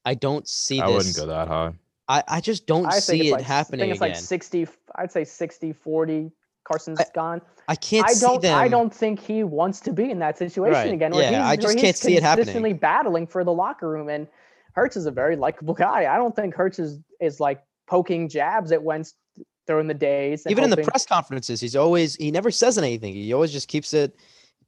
I 0.05 0.13
don't 0.15 0.47
see 0.47 0.79
I 0.81 0.87
this. 0.87 0.95
wouldn't 0.95 1.15
go 1.17 1.25
that 1.27 1.47
high. 1.47 1.73
I, 2.07 2.23
I 2.27 2.41
just 2.41 2.65
don't 2.65 2.85
I 2.87 2.99
see 2.99 3.19
it's 3.19 3.29
it 3.29 3.31
like, 3.33 3.49
I 3.49 3.63
think 3.63 3.81
it's 3.83 3.99
again. 4.01 4.09
like 4.11 4.15
60, 4.15 4.67
I'd 4.95 5.11
say 5.11 5.23
60, 5.23 5.73
40. 5.73 6.31
Carson's 6.63 6.99
I- 6.99 7.05
gone. 7.13 7.41
I 7.67 7.75
can't 7.75 8.07
I 8.07 8.13
see 8.13 8.25
don't. 8.25 8.41
them. 8.41 8.57
I 8.57 8.67
don't 8.67 8.93
think 8.93 9.19
he 9.19 9.43
wants 9.43 9.79
to 9.81 9.93
be 9.93 10.09
in 10.11 10.19
that 10.19 10.37
situation 10.37 10.71
Right. 10.73 10.93
again. 10.93 11.11
Where 11.11 11.21
Yeah, 11.23 11.29
he's, 11.43 11.47
I 11.51 11.55
just 11.55 11.65
where 11.67 11.73
can't 11.75 11.85
he's 11.87 11.99
see 11.99 12.15
it 12.17 12.23
happening. 12.23 12.45
consistently 12.45 12.73
battling 12.73 13.27
for 13.27 13.43
the 13.43 13.51
locker 13.53 13.89
room, 13.89 14.09
and 14.09 14.27
Hurts 14.73 14.95
is 14.95 15.05
a 15.05 15.11
very 15.11 15.35
likable 15.35 15.73
guy. 15.73 16.13
I 16.13 16.17
don't 16.17 16.35
think 16.35 16.53
Hurts 16.55 16.79
is 16.79 16.99
is 17.19 17.39
like 17.39 17.61
poking 17.87 18.27
jabs 18.29 18.71
at 18.71 18.81
Wentz 18.83 19.13
during 19.67 19.87
the 19.87 19.93
days. 19.93 20.45
Even 20.47 20.63
in 20.63 20.69
the 20.69 20.77
press 20.77 21.05
conferences, 21.05 21.59
he's 21.61 21.75
always 21.75 22.15
he 22.15 22.31
never 22.31 22.51
says 22.51 22.77
anything. 22.77 23.13
He 23.13 23.33
always 23.33 23.51
just 23.51 23.67
keeps 23.67 23.93
it. 23.93 24.15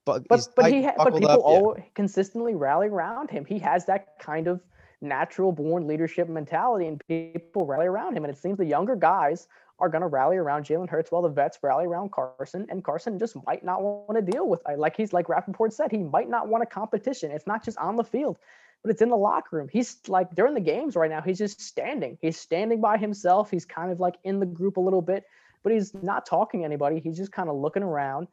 But 0.05 0.27
but 0.27 0.47
but 0.55 0.71
he 0.71 0.83
ha- 0.83 0.93
but 0.97 1.13
people 1.13 1.29
up, 1.29 1.39
yeah. 1.39 1.45
all 1.45 1.77
consistently 1.95 2.55
rally 2.55 2.87
around 2.87 3.29
him. 3.29 3.45
He 3.45 3.59
has 3.59 3.85
that 3.85 4.19
kind 4.19 4.47
of 4.47 4.61
natural 5.01 5.51
born 5.51 5.87
leadership 5.87 6.27
mentality, 6.29 6.87
and 6.87 7.01
people 7.07 7.65
rally 7.65 7.87
around 7.87 8.17
him. 8.17 8.25
And 8.25 8.33
it 8.33 8.37
seems 8.37 8.57
the 8.57 8.65
younger 8.65 8.95
guys 8.95 9.47
are 9.79 9.89
going 9.89 10.01
to 10.01 10.07
rally 10.07 10.37
around 10.37 10.65
Jalen 10.65 10.89
Hurts 10.89 11.11
while 11.11 11.21
the 11.21 11.29
vets 11.29 11.57
rally 11.61 11.85
around 11.85 12.11
Carson. 12.11 12.65
And 12.69 12.83
Carson 12.83 13.17
just 13.17 13.35
might 13.45 13.65
not 13.65 13.81
want 13.81 14.15
to 14.15 14.21
deal 14.21 14.47
with. 14.47 14.61
Like 14.77 14.95
he's 14.95 15.13
like 15.13 15.29
Rapoport 15.29 15.73
said, 15.73 15.91
he 15.91 15.97
might 15.97 16.29
not 16.29 16.47
want 16.47 16.63
a 16.63 16.65
competition. 16.65 17.31
It's 17.31 17.47
not 17.47 17.63
just 17.63 17.77
on 17.77 17.95
the 17.95 18.03
field, 18.03 18.37
but 18.83 18.91
it's 18.91 19.01
in 19.01 19.09
the 19.09 19.15
locker 19.17 19.55
room. 19.57 19.69
He's 19.71 19.97
like 20.07 20.35
during 20.35 20.53
the 20.53 20.59
games 20.59 20.95
right 20.95 21.09
now. 21.09 21.21
He's 21.21 21.37
just 21.37 21.61
standing. 21.61 22.17
He's 22.21 22.37
standing 22.37 22.81
by 22.81 22.97
himself. 22.97 23.49
He's 23.49 23.65
kind 23.65 23.91
of 23.91 23.99
like 23.99 24.15
in 24.25 24.39
the 24.39 24.45
group 24.45 24.77
a 24.77 24.81
little 24.81 25.01
bit, 25.01 25.23
but 25.63 25.71
he's 25.71 25.93
not 26.03 26.25
talking 26.25 26.59
to 26.61 26.65
anybody. 26.65 26.99
He's 26.99 27.17
just 27.17 27.31
kind 27.31 27.49
of 27.49 27.55
looking 27.55 27.81
around. 27.83 28.27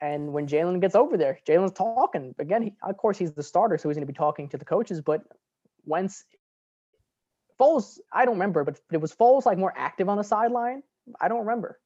And 0.00 0.32
when 0.32 0.46
Jalen 0.46 0.80
gets 0.80 0.94
over 0.94 1.16
there, 1.16 1.38
Jalen's 1.46 1.72
talking 1.72 2.34
again. 2.38 2.62
He, 2.62 2.74
of 2.82 2.96
course, 2.96 3.18
he's 3.18 3.32
the 3.32 3.42
starter, 3.42 3.78
so 3.78 3.88
he's 3.88 3.96
going 3.96 4.06
to 4.06 4.12
be 4.12 4.16
talking 4.16 4.48
to 4.48 4.56
the 4.58 4.64
coaches. 4.64 5.00
But 5.00 5.22
Wentz, 5.84 6.24
Foles, 7.60 7.98
I 8.12 8.24
don't 8.24 8.34
remember, 8.34 8.64
but 8.64 8.78
it 8.92 9.00
was 9.00 9.14
Foles 9.14 9.46
like 9.46 9.58
more 9.58 9.72
active 9.76 10.08
on 10.08 10.16
the 10.18 10.24
sideline. 10.24 10.82
I 11.20 11.28
don't 11.28 11.40
remember. 11.40 11.78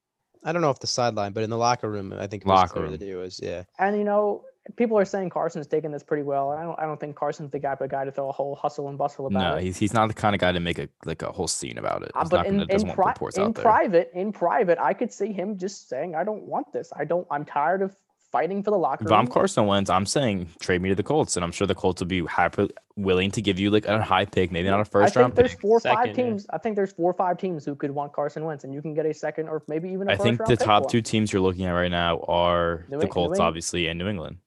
I 0.43 0.51
don't 0.51 0.61
know 0.61 0.71
if 0.71 0.79
the 0.79 0.87
sideline, 0.87 1.33
but 1.33 1.43
in 1.43 1.49
the 1.49 1.57
locker 1.57 1.89
room, 1.89 2.13
I 2.13 2.27
think 2.27 2.43
it 2.43 2.47
was 2.47 2.55
Locker 2.55 2.73
clear 2.73 2.83
room. 2.85 2.91
that 2.93 3.01
he 3.01 3.13
was. 3.13 3.39
Yeah, 3.41 3.63
And 3.79 3.95
you 3.95 4.03
know, 4.03 4.43
people 4.75 4.97
are 4.97 5.05
saying 5.05 5.29
Carson's 5.29 5.67
taking 5.67 5.91
this 5.91 6.03
pretty 6.03 6.23
well. 6.23 6.51
I 6.51 6.63
don't. 6.63 6.79
I 6.79 6.83
don't 6.85 6.99
think 6.99 7.15
Carson's 7.15 7.51
the 7.51 7.59
guy, 7.59 7.75
the 7.75 7.87
guy 7.87 8.05
to 8.05 8.11
throw 8.11 8.29
a 8.29 8.31
whole 8.31 8.55
hustle 8.55 8.89
and 8.89 8.97
bustle 8.97 9.27
about 9.27 9.39
No, 9.39 9.55
it. 9.57 9.63
he's 9.63 9.77
he's 9.77 9.93
not 9.93 10.07
the 10.07 10.13
kind 10.13 10.35
of 10.35 10.41
guy 10.41 10.51
to 10.51 10.59
make 10.59 10.79
a 10.79 10.87
like 11.05 11.21
a 11.21 11.31
whole 11.31 11.47
scene 11.47 11.77
about 11.77 12.03
it. 12.03 12.11
Uh, 12.15 12.23
but 12.29 12.37
not 12.37 12.45
in, 12.47 12.53
gonna 12.53 12.65
doesn't 12.67 12.81
in, 12.81 12.95
want 12.95 12.97
pri- 12.97 13.11
reports 13.11 13.37
in 13.37 13.43
out 13.43 13.55
there. 13.55 13.63
private, 13.63 14.11
in 14.13 14.31
private, 14.31 14.77
I 14.79 14.93
could 14.93 15.11
see 15.11 15.31
him 15.31 15.57
just 15.57 15.89
saying, 15.89 16.15
"I 16.15 16.23
don't 16.23 16.43
want 16.43 16.71
this. 16.73 16.91
I 16.95 17.05
don't. 17.05 17.25
I'm 17.31 17.45
tired 17.45 17.81
of 17.81 17.95
fighting 18.31 18.63
for 18.63 18.71
the 18.71 18.77
locker 18.77 19.03
room. 19.03 19.11
If 19.13 19.19
I'm. 19.19 19.27
Carson 19.27 19.65
Wentz, 19.65 19.89
I'm 19.89 20.05
saying 20.05 20.47
trade 20.59 20.81
me 20.81 20.89
to 20.89 20.95
the 20.95 21.03
Colts, 21.03 21.35
and 21.35 21.43
I'm 21.43 21.51
sure 21.51 21.67
the 21.67 21.75
Colts 21.75 22.01
will 22.01 22.07
be 22.07 22.23
happy, 22.27 22.69
willing 22.95 23.29
to 23.31 23.41
give 23.41 23.59
you 23.59 23.69
like 23.71 23.85
a 23.87 24.01
high 24.01 24.23
pick, 24.25 24.51
maybe 24.53 24.69
not 24.69 24.79
a 24.79 24.85
first 24.85 25.15
think 25.15 25.21
round 25.21 25.35
there's 25.35 25.51
pick. 25.51 25.59
four 25.61 25.77
or 25.77 25.79
five 25.81 25.97
Second, 26.05 26.17
yeah. 26.17 26.23
teams. 26.25 26.45
I 26.51 26.57
think 26.59 26.75
there's 26.77 26.93
four 26.93 27.11
or 27.11 27.13
five 27.13 27.37
teams 27.37 27.65
who 27.65 27.75
could 27.75 27.91
want 27.91 28.13
Carson 28.13 28.45
Wentz, 28.45 28.63
and 28.63 28.73
you 28.73 28.81
can 28.81 28.93
get 28.93 29.05
a 29.05 29.13
second 29.13 29.49
or 29.49 29.63
maybe 29.67 29.89
even 29.89 30.07
a 30.07 30.11
I 30.11 30.15
first 30.15 30.23
think 30.23 30.39
round 30.39 30.51
the 30.51 30.55
pick 30.57 30.65
top 30.65 30.89
two 30.89 31.01
teams 31.01 31.33
you're 31.33 31.41
looking 31.41 31.65
at 31.65 31.71
right 31.71 31.91
now 31.91 32.19
are 32.27 32.85
New 32.89 32.91
the 32.91 32.93
Eng- 32.95 32.99
New 33.01 33.07
Colts, 33.09 33.39
obviously, 33.39 33.87
and 33.87 33.99
New 33.99 34.07
England. 34.07 34.37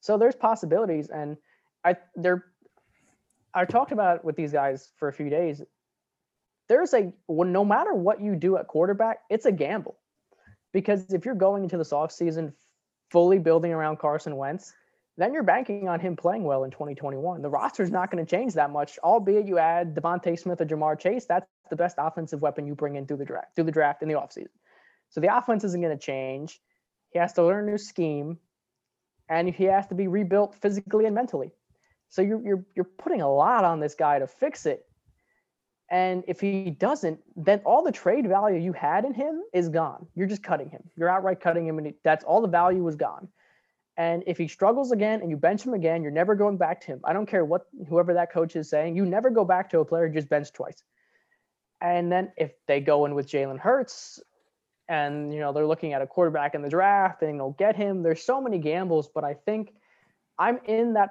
So 0.00 0.18
there's 0.18 0.36
possibilities, 0.36 1.08
and 1.08 1.36
I 1.84 1.96
they're 2.14 2.44
I 3.54 3.64
talked 3.64 3.92
about 3.92 4.16
it 4.16 4.24
with 4.24 4.36
these 4.36 4.52
guys 4.52 4.90
for 4.96 5.08
a 5.08 5.12
few 5.12 5.30
days. 5.30 5.62
There's 6.68 6.92
a 6.92 7.12
well, 7.28 7.48
no 7.48 7.64
matter 7.64 7.94
what 7.94 8.20
you 8.20 8.36
do 8.36 8.56
at 8.56 8.66
quarterback, 8.66 9.20
it's 9.30 9.46
a 9.46 9.52
gamble 9.52 9.96
because 10.72 11.12
if 11.12 11.24
you're 11.24 11.34
going 11.34 11.62
into 11.62 11.78
this 11.78 11.90
offseason 11.90 12.52
fully 13.10 13.38
building 13.38 13.72
around 13.72 13.98
Carson 13.98 14.36
Wentz, 14.36 14.74
then 15.16 15.32
you're 15.32 15.42
banking 15.42 15.88
on 15.88 16.00
him 16.00 16.16
playing 16.16 16.42
well 16.42 16.64
in 16.64 16.70
2021. 16.70 17.40
The 17.40 17.48
roster's 17.48 17.90
not 17.90 18.10
going 18.10 18.24
to 18.24 18.28
change 18.28 18.54
that 18.54 18.70
much, 18.70 18.98
albeit 19.04 19.46
you 19.46 19.58
add 19.58 19.94
DeVonta 19.94 20.38
Smith 20.38 20.60
or 20.60 20.66
Ja'Marr 20.66 20.98
Chase. 20.98 21.26
That's 21.26 21.46
the 21.70 21.76
best 21.76 21.96
offensive 21.98 22.42
weapon 22.42 22.66
you 22.66 22.74
bring 22.74 22.96
in 22.96 23.06
through 23.06 23.18
the 23.18 23.24
draft, 23.24 23.54
through 23.54 23.64
the 23.64 23.72
draft 23.72 24.02
in 24.02 24.08
the 24.08 24.14
offseason. 24.14 24.48
So 25.10 25.20
the 25.20 25.36
offense 25.36 25.62
isn't 25.64 25.80
going 25.80 25.96
to 25.96 26.04
change. 26.04 26.60
He 27.10 27.20
has 27.20 27.32
to 27.34 27.44
learn 27.44 27.68
a 27.68 27.70
new 27.70 27.78
scheme 27.78 28.38
and 29.34 29.52
he 29.52 29.64
has 29.64 29.86
to 29.88 29.94
be 29.96 30.06
rebuilt 30.06 30.54
physically 30.54 31.06
and 31.06 31.14
mentally. 31.14 31.50
So 32.08 32.22
you're 32.22 32.40
you're 32.40 32.64
you're 32.76 32.84
putting 32.84 33.20
a 33.20 33.30
lot 33.30 33.64
on 33.64 33.80
this 33.80 33.94
guy 33.94 34.20
to 34.20 34.26
fix 34.28 34.64
it. 34.64 34.86
And 35.90 36.22
if 36.28 36.40
he 36.40 36.70
doesn't, 36.70 37.18
then 37.36 37.60
all 37.64 37.82
the 37.82 37.92
trade 37.92 38.26
value 38.28 38.58
you 38.58 38.72
had 38.72 39.04
in 39.04 39.12
him 39.12 39.42
is 39.52 39.68
gone. 39.68 40.06
You're 40.14 40.28
just 40.28 40.42
cutting 40.42 40.70
him. 40.70 40.82
You're 40.96 41.10
outright 41.10 41.40
cutting 41.40 41.66
him, 41.66 41.78
and 41.78 41.92
that's 42.04 42.24
all 42.24 42.40
the 42.40 42.48
value 42.48 42.82
was 42.82 42.96
gone. 42.96 43.28
And 43.96 44.22
if 44.26 44.38
he 44.38 44.48
struggles 44.48 44.92
again 44.92 45.20
and 45.20 45.30
you 45.30 45.36
bench 45.36 45.64
him 45.64 45.74
again, 45.74 46.02
you're 46.02 46.10
never 46.12 46.34
going 46.34 46.56
back 46.56 46.80
to 46.82 46.86
him. 46.86 47.00
I 47.04 47.12
don't 47.12 47.26
care 47.26 47.44
what 47.44 47.66
whoever 47.88 48.14
that 48.14 48.32
coach 48.32 48.56
is 48.56 48.68
saying. 48.68 48.96
You 48.96 49.04
never 49.04 49.30
go 49.30 49.44
back 49.44 49.68
to 49.70 49.80
a 49.80 49.84
player 49.84 50.08
who 50.08 50.14
just 50.14 50.28
benched 50.28 50.54
twice. 50.54 50.82
And 51.80 52.10
then 52.10 52.32
if 52.36 52.52
they 52.66 52.80
go 52.80 53.04
in 53.04 53.14
with 53.14 53.28
Jalen 53.28 53.58
Hurts, 53.58 54.20
and 54.88 55.32
you 55.32 55.40
know 55.40 55.52
they're 55.52 55.66
looking 55.66 55.92
at 55.92 56.02
a 56.02 56.06
quarterback 56.06 56.54
in 56.54 56.62
the 56.62 56.68
draft 56.68 57.22
and 57.22 57.38
they'll 57.40 57.52
get 57.52 57.76
him. 57.76 58.02
There's 58.02 58.22
so 58.22 58.40
many 58.40 58.58
gambles, 58.58 59.08
but 59.08 59.24
I 59.24 59.34
think 59.34 59.74
I'm 60.38 60.58
in 60.66 60.94
that 60.94 61.10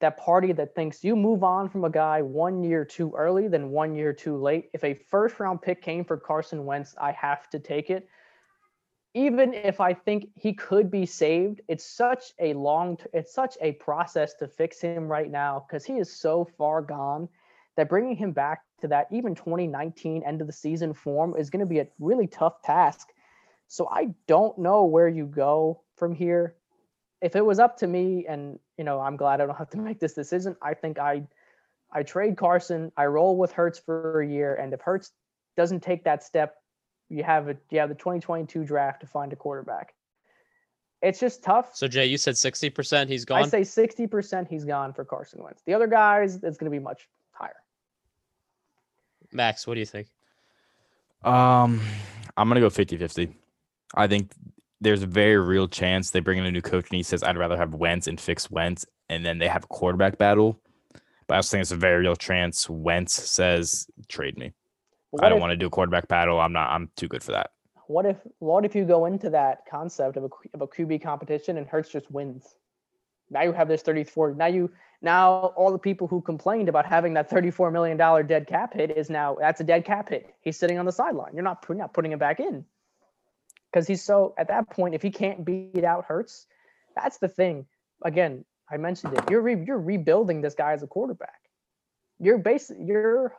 that 0.00 0.16
party 0.16 0.52
that 0.52 0.74
thinks 0.74 1.02
you 1.02 1.16
move 1.16 1.42
on 1.42 1.68
from 1.68 1.84
a 1.84 1.90
guy 1.90 2.22
one 2.22 2.62
year 2.62 2.84
too 2.84 3.12
early 3.16 3.48
than 3.48 3.70
one 3.70 3.94
year 3.96 4.12
too 4.12 4.36
late. 4.36 4.70
If 4.72 4.84
a 4.84 4.94
first 4.94 5.40
round 5.40 5.60
pick 5.60 5.82
came 5.82 6.04
for 6.04 6.16
Carson 6.16 6.64
Wentz, 6.64 6.94
I 7.00 7.12
have 7.12 7.48
to 7.50 7.58
take 7.58 7.90
it. 7.90 8.08
even 9.14 9.54
if 9.54 9.80
I 9.80 9.94
think 9.94 10.28
he 10.34 10.52
could 10.52 10.90
be 10.90 11.06
saved, 11.06 11.60
it's 11.66 11.84
such 11.84 12.32
a 12.38 12.52
long, 12.54 12.98
it's 13.12 13.32
such 13.32 13.56
a 13.60 13.72
process 13.72 14.34
to 14.34 14.46
fix 14.46 14.80
him 14.80 15.08
right 15.08 15.30
now 15.30 15.64
because 15.66 15.84
he 15.84 15.94
is 15.94 16.14
so 16.14 16.44
far 16.44 16.82
gone 16.82 17.28
that 17.76 17.88
bringing 17.88 18.16
him 18.16 18.32
back 18.32 18.62
to 18.80 18.88
that 18.88 19.08
even 19.10 19.34
2019 19.34 20.22
end 20.22 20.40
of 20.40 20.46
the 20.46 20.52
season 20.52 20.94
form 20.94 21.34
is 21.36 21.50
going 21.50 21.60
to 21.60 21.66
be 21.66 21.80
a 21.80 21.88
really 21.98 22.26
tough 22.26 22.62
task. 22.62 23.08
So 23.66 23.88
I 23.90 24.14
don't 24.26 24.58
know 24.58 24.84
where 24.84 25.08
you 25.08 25.26
go 25.26 25.82
from 25.96 26.14
here. 26.14 26.54
If 27.20 27.36
it 27.36 27.44
was 27.44 27.58
up 27.58 27.76
to 27.78 27.86
me, 27.86 28.26
and 28.28 28.58
you 28.76 28.84
know, 28.84 29.00
I'm 29.00 29.16
glad 29.16 29.40
I 29.40 29.46
don't 29.46 29.56
have 29.56 29.70
to 29.70 29.78
make 29.88 30.00
this 30.00 30.14
decision. 30.14 30.56
I 30.62 30.74
think 30.74 30.98
I, 30.98 31.22
I 31.92 32.02
trade 32.02 32.36
Carson. 32.36 32.92
I 32.96 33.06
roll 33.06 33.36
with 33.36 33.52
Hurts 33.52 33.78
for 33.78 34.20
a 34.20 34.26
year, 34.26 34.54
and 34.54 34.72
if 34.72 34.80
Hurts 34.80 35.10
doesn't 35.56 35.82
take 35.82 36.04
that 36.04 36.22
step, 36.22 36.56
you 37.08 37.24
have 37.24 37.48
a 37.48 37.56
you 37.70 37.80
have 37.80 37.88
the 37.88 37.94
2022 37.94 38.64
draft 38.64 39.00
to 39.00 39.06
find 39.06 39.32
a 39.32 39.36
quarterback. 39.36 39.94
It's 41.00 41.20
just 41.20 41.42
tough. 41.42 41.76
So 41.76 41.86
Jay, 41.86 42.06
you 42.06 42.18
said 42.18 42.34
60% 42.34 43.08
he's 43.08 43.24
gone. 43.24 43.44
I 43.44 43.46
say 43.46 43.60
60% 43.60 44.48
he's 44.48 44.64
gone 44.64 44.92
for 44.92 45.04
Carson 45.04 45.42
Wentz. 45.42 45.62
The 45.64 45.74
other 45.74 45.86
guys, 45.86 46.34
it's 46.42 46.58
going 46.58 46.70
to 46.70 46.76
be 46.76 46.82
much. 46.82 47.08
Max, 49.32 49.66
what 49.66 49.74
do 49.74 49.80
you 49.80 49.86
think? 49.86 50.08
Um, 51.24 51.80
I'm 52.36 52.48
gonna 52.48 52.60
go 52.60 52.68
50-50. 52.70 53.34
I 53.94 54.06
think 54.06 54.32
there's 54.80 55.02
a 55.02 55.06
very 55.06 55.38
real 55.38 55.66
chance 55.66 56.10
they 56.10 56.20
bring 56.20 56.38
in 56.38 56.46
a 56.46 56.52
new 56.52 56.62
coach 56.62 56.88
and 56.90 56.96
he 56.96 57.02
says 57.02 57.22
I'd 57.22 57.36
rather 57.36 57.56
have 57.56 57.74
Wentz 57.74 58.06
and 58.06 58.20
fix 58.20 58.50
Wentz, 58.50 58.86
and 59.08 59.24
then 59.24 59.38
they 59.38 59.48
have 59.48 59.64
a 59.64 59.68
quarterback 59.68 60.18
battle. 60.18 60.60
But 61.26 61.34
I 61.34 61.36
also 61.38 61.52
think 61.52 61.62
it's 61.62 61.72
a 61.72 61.76
very 61.76 62.02
real 62.02 62.16
chance 62.16 62.70
Wentz 62.70 63.12
says 63.14 63.86
trade 64.08 64.38
me. 64.38 64.52
But 65.12 65.24
I 65.24 65.28
don't 65.28 65.38
if, 65.38 65.40
want 65.42 65.50
to 65.52 65.56
do 65.56 65.66
a 65.66 65.70
quarterback 65.70 66.08
battle. 66.08 66.40
I'm 66.40 66.52
not. 66.52 66.70
I'm 66.70 66.90
too 66.96 67.08
good 67.08 67.22
for 67.22 67.32
that. 67.32 67.50
what 67.86 68.06
if 68.06 68.16
what 68.38 68.64
if 68.64 68.74
you 68.74 68.84
go 68.84 69.06
into 69.06 69.30
that 69.30 69.60
concept 69.68 70.16
of 70.16 70.24
a 70.24 70.28
Q- 70.28 70.50
of 70.54 70.60
a 70.62 70.66
QB 70.66 71.02
competition 71.02 71.56
and 71.58 71.66
Hurts 71.66 71.90
just 71.90 72.10
wins? 72.10 72.56
Now 73.30 73.42
you 73.42 73.52
have 73.52 73.68
this 73.68 73.82
34. 73.82 74.34
Now 74.34 74.46
you 74.46 74.70
now 75.00 75.52
all 75.56 75.72
the 75.72 75.78
people 75.78 76.08
who 76.08 76.20
complained 76.20 76.68
about 76.68 76.86
having 76.86 77.14
that 77.14 77.30
34 77.30 77.70
million 77.70 77.96
dollar 77.96 78.22
dead 78.22 78.46
cap 78.46 78.74
hit 78.74 78.90
is 78.90 79.10
now 79.10 79.36
that's 79.38 79.60
a 79.60 79.64
dead 79.64 79.84
cap 79.84 80.08
hit. 80.08 80.34
He's 80.40 80.58
sitting 80.58 80.78
on 80.78 80.86
the 80.86 80.92
sideline. 80.92 81.32
You're 81.34 81.44
not 81.44 81.64
you're 81.68 81.78
not 81.78 81.94
putting 81.94 82.12
him 82.12 82.18
back 82.18 82.40
in 82.40 82.64
because 83.70 83.86
he's 83.86 84.02
so 84.02 84.34
at 84.38 84.48
that 84.48 84.70
point 84.70 84.94
if 84.94 85.02
he 85.02 85.10
can't 85.10 85.44
beat 85.44 85.84
out 85.84 86.06
Hurts, 86.06 86.46
that's 86.96 87.18
the 87.18 87.28
thing. 87.28 87.66
Again, 88.02 88.44
I 88.70 88.76
mentioned 88.76 89.14
it. 89.14 89.24
You're 89.30 89.40
re, 89.40 89.56
you're 89.64 89.80
rebuilding 89.80 90.40
this 90.40 90.54
guy 90.54 90.72
as 90.72 90.82
a 90.82 90.86
quarterback. 90.86 91.40
You're 92.18 92.38
basically 92.38 92.84
you're 92.86 93.34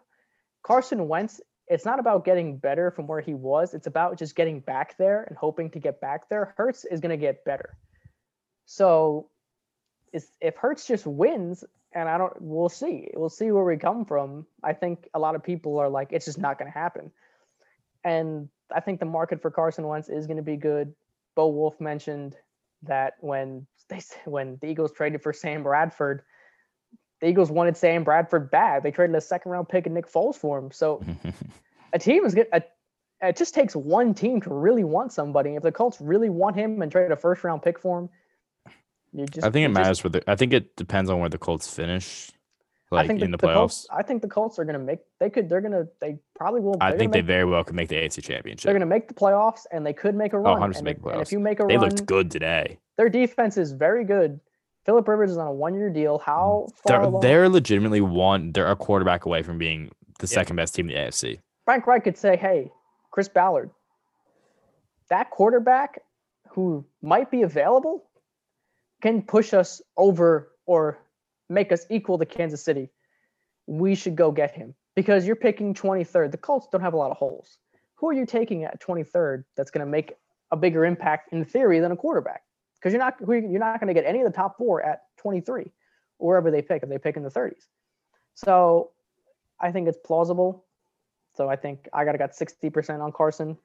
Carson 0.64 1.08
Wentz. 1.08 1.42
It's 1.68 1.86
not 1.86 2.00
about 2.00 2.26
getting 2.26 2.58
better 2.58 2.90
from 2.90 3.06
where 3.06 3.22
he 3.22 3.36
was. 3.36 3.76
It's 3.76 3.86
about 3.86 4.18
just 4.18 4.36
getting 4.36 4.60
back 4.60 4.98
there 4.98 5.24
and 5.24 5.38
hoping 5.38 5.70
to 5.72 5.80
get 5.80 6.02
back 6.02 6.28
there. 6.28 6.56
Hurts 6.58 6.84
is 6.84 7.00
going 7.00 7.12
to 7.12 7.18
get 7.18 7.46
better. 7.46 7.78
So, 8.66 9.30
is 10.14 10.32
if 10.42 10.56
Hurts 10.56 10.88
just 10.88 11.06
wins, 11.06 11.64
and 11.94 12.08
I 12.08 12.18
don't, 12.18 12.34
we'll 12.40 12.70
see. 12.70 13.10
We'll 13.14 13.30
see 13.30 13.52
where 13.52 13.64
we 13.64 13.78
come 13.78 14.06
from. 14.06 14.46
I 14.64 14.74
think 14.74 15.08
a 15.14 15.20
lot 15.20 15.36
of 15.36 15.44
people 15.44 15.80
are 15.80 15.90
like, 15.90 16.10
it's 16.12 16.26
just 16.26 16.38
not 16.38 16.60
going 16.60 16.72
to 16.72 16.78
happen. 16.78 17.12
And 18.04 18.50
I 18.74 18.80
think 18.80 19.00
the 19.00 19.06
market 19.06 19.42
for 19.42 19.52
Carson 19.52 19.88
Wentz 19.88 20.10
is 20.10 20.28
going 20.28 20.38
to 20.38 20.44
be 20.44 20.56
good. 20.56 20.94
Bo 21.36 21.48
Wulf 21.48 21.80
mentioned 21.80 22.36
that 22.84 23.14
when 23.20 23.66
they 23.90 24.02
when 24.26 24.58
the 24.62 24.68
Eagles 24.68 24.92
traded 24.92 25.22
for 25.22 25.34
Sam 25.34 25.64
Bradford, 25.64 26.22
the 27.22 27.28
Eagles 27.28 27.52
wanted 27.52 27.76
Sam 27.76 28.04
Bradford 28.04 28.52
bad. 28.52 28.84
They 28.84 28.92
traded 28.92 29.16
a 29.16 29.22
second 29.22 29.52
round 29.52 29.68
pick 29.68 29.86
and 29.86 29.96
Nick 29.96 30.12
Foles 30.12 30.36
for 30.36 30.58
him. 30.60 30.72
So 30.72 31.04
a 31.94 32.00
team 32.00 32.26
is 32.26 32.36
good. 32.36 32.48
A, 32.54 32.62
it 33.22 33.36
just 33.36 33.54
takes 33.54 33.76
one 33.76 34.14
team 34.14 34.42
to 34.42 34.54
really 34.54 34.86
want 34.86 35.12
somebody. 35.12 35.56
If 35.56 35.64
the 35.64 35.72
Colts 35.72 36.00
really 36.00 36.30
want 36.30 36.56
him 36.56 36.82
and 36.82 36.92
trade 36.92 37.12
a 37.12 37.18
first 37.18 37.44
round 37.44 37.62
pick 37.62 37.80
for 37.80 38.00
him, 38.00 38.10
you 39.14 39.26
just 39.26 39.46
I 39.46 39.50
think 39.50 39.66
it 39.66 39.70
just- 39.70 39.80
matters 39.80 40.04
where 40.04 40.12
the. 40.12 40.30
I 40.30 40.36
think 40.36 40.54
it 40.54 40.76
depends 40.76 41.10
on 41.10 41.20
where 41.20 41.30
the 41.30 41.38
Colts 41.38 41.74
finish, 41.74 42.32
I 42.92 42.96
like 42.96 43.08
think 43.08 43.22
in 43.22 43.32
the, 43.32 43.38
the 43.38 43.48
playoffs. 43.48 43.56
Colts, 43.56 43.88
I 43.92 44.04
think 44.04 44.22
the 44.22 44.28
Colts 44.28 44.58
are 44.58 44.66
going 44.66 44.78
to 44.78 44.84
make. 44.84 45.00
They 45.20 45.30
could. 45.30 45.48
They're 45.48 45.62
going 45.62 45.74
to. 45.74 45.88
They 46.02 46.18
probably 46.36 46.62
will. 46.62 46.78
I 46.82 46.92
think 46.92 47.12
they 47.12 47.20
make, 47.20 47.28
very 47.28 47.46
well 47.46 47.64
could 47.64 47.76
make 47.76 47.88
the 47.90 47.96
AFC 47.96 48.24
Championship. 48.24 48.64
They're 48.64 48.74
going 48.74 48.82
to 48.82 48.88
make 48.88 49.08
the 49.08 49.14
playoffs, 49.14 49.66
and 49.72 49.86
they 49.86 49.94
could 49.94 50.16
make 50.16 50.34
a 50.34 50.38
oh, 50.38 50.42
run. 50.42 50.72
100% 50.72 50.76
and, 50.78 50.84
make 50.84 50.98
if, 50.98 51.06
and 51.06 51.22
if 51.22 51.32
you 51.32 51.40
make 51.40 51.60
a 51.60 51.66
They 51.66 51.78
run, 51.78 51.90
looked 51.90 52.06
good 52.06 52.32
today. 52.32 52.80
their 52.98 53.10
defense 53.10 53.58
is 53.58 53.72
very 53.72 54.04
good. 54.06 54.40
Philip 54.86 55.08
Rivers 55.08 55.32
is 55.32 55.38
on 55.38 55.46
a 55.46 55.54
one-year 55.54 55.92
deal. 55.92 56.18
How 56.18 56.68
mm. 56.68 56.74
far 56.74 56.82
They're 56.86 57.02
along? 57.02 57.22
they're 57.22 57.50
legitimately 57.50 58.02
one. 58.02 58.52
They're 58.54 58.72
a 58.72 58.76
quarterback 58.76 59.26
away 59.26 59.44
from 59.44 59.58
being 59.60 59.92
the 60.20 60.26
Yeah. 60.26 60.36
second 60.36 60.56
best 60.56 60.74
team 60.74 60.90
in 60.90 60.96
the 60.96 61.00
AFC. 61.00 61.40
Frank 61.66 61.86
Reich 61.86 62.04
could 62.04 62.18
say, 62.18 62.36
"Hey, 62.38 62.72
Chris 63.12 63.30
Ballard, 63.30 63.70
that 65.10 65.30
quarterback 65.30 66.02
who 66.50 66.84
might 67.04 67.30
be 67.30 67.44
available 67.44 68.09
can 69.02 69.22
push 69.22 69.54
us 69.54 69.82
over 69.98 70.52
or 70.66 71.00
make 71.50 71.72
us 71.72 71.86
equal 71.90 72.18
to 72.18 72.26
Kansas 72.26 72.64
City. 72.64 72.90
We 73.68 73.96
should 73.96 74.16
go 74.16 74.32
get 74.32 74.54
him 74.56 74.76
because 74.96 75.26
you're 75.26 75.36
picking 75.36 75.74
23rd. 75.74 76.32
The 76.32 76.38
Colts 76.38 76.68
don't 76.72 76.82
have 76.82 76.94
a 76.94 76.98
lot 76.98 77.12
of 77.12 77.18
holes. 77.18 77.58
Who 77.96 78.10
are 78.10 78.14
you 78.14 78.26
taking 78.26 78.64
at 78.64 78.82
23rd 78.82 79.44
that's 79.56 79.72
going 79.72 79.86
to 79.86 79.92
make 79.92 80.14
a 80.52 80.58
bigger 80.58 80.86
impact 80.86 81.34
in 81.34 81.46
theory 81.46 81.80
than 81.80 81.92
a 81.92 81.96
quarterback? 81.96 82.44
Because 82.76 82.94
you're 82.94 83.02
not 83.02 83.16
you're 83.28 83.60
not 83.60 83.80
going 83.80 83.90
to 83.90 83.94
get 83.94 84.06
any 84.06 84.22
of 84.22 84.26
the 84.26 84.36
top 84.36 84.58
four 84.58 84.82
at 84.82 85.02
23 85.18 85.72
wherever 86.18 86.50
they 86.52 86.62
pick 86.62 86.84
if 86.84 86.90
they 86.90 86.98
pick 86.98 87.18
in 87.18 87.24
the 87.24 87.30
30s. 87.30 87.66
So 88.36 88.92
I 89.60 89.72
think 89.72 89.88
it's 89.88 89.98
plausible. 89.98 90.66
So 91.36 91.50
I 91.50 91.56
think 91.56 91.88
I 91.94 92.06
got 92.06 92.18
got 92.18 92.32
60% 92.32 93.02
on 93.02 93.12
Carson. 93.12 93.58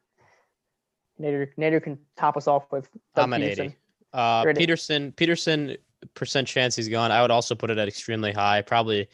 Nader, 1.21 1.49
Nader 1.57 1.83
can 1.83 1.99
top 2.17 2.37
us 2.37 2.49
off 2.49 2.71
with 2.73 2.89
Doug 3.15 3.25
I'm 3.25 3.33
at 3.35 3.43
80. 3.43 3.77
Pederson. 4.15 4.41
Uh, 4.41 4.43
You're 4.43 4.51
at 4.51 4.61
eight. 4.61 4.69
Pederson, 4.69 5.15
Pederson 5.15 5.77
percent 6.15 6.47
chance 6.49 6.77
he's 6.77 6.89
gone. 6.89 7.11
I 7.11 7.23
would 7.23 7.31
also 7.31 7.55
put 7.55 7.71
it 7.71 7.79
at 7.79 7.89
extremely 7.89 8.33
high, 8.33 8.63
probably 8.63 9.09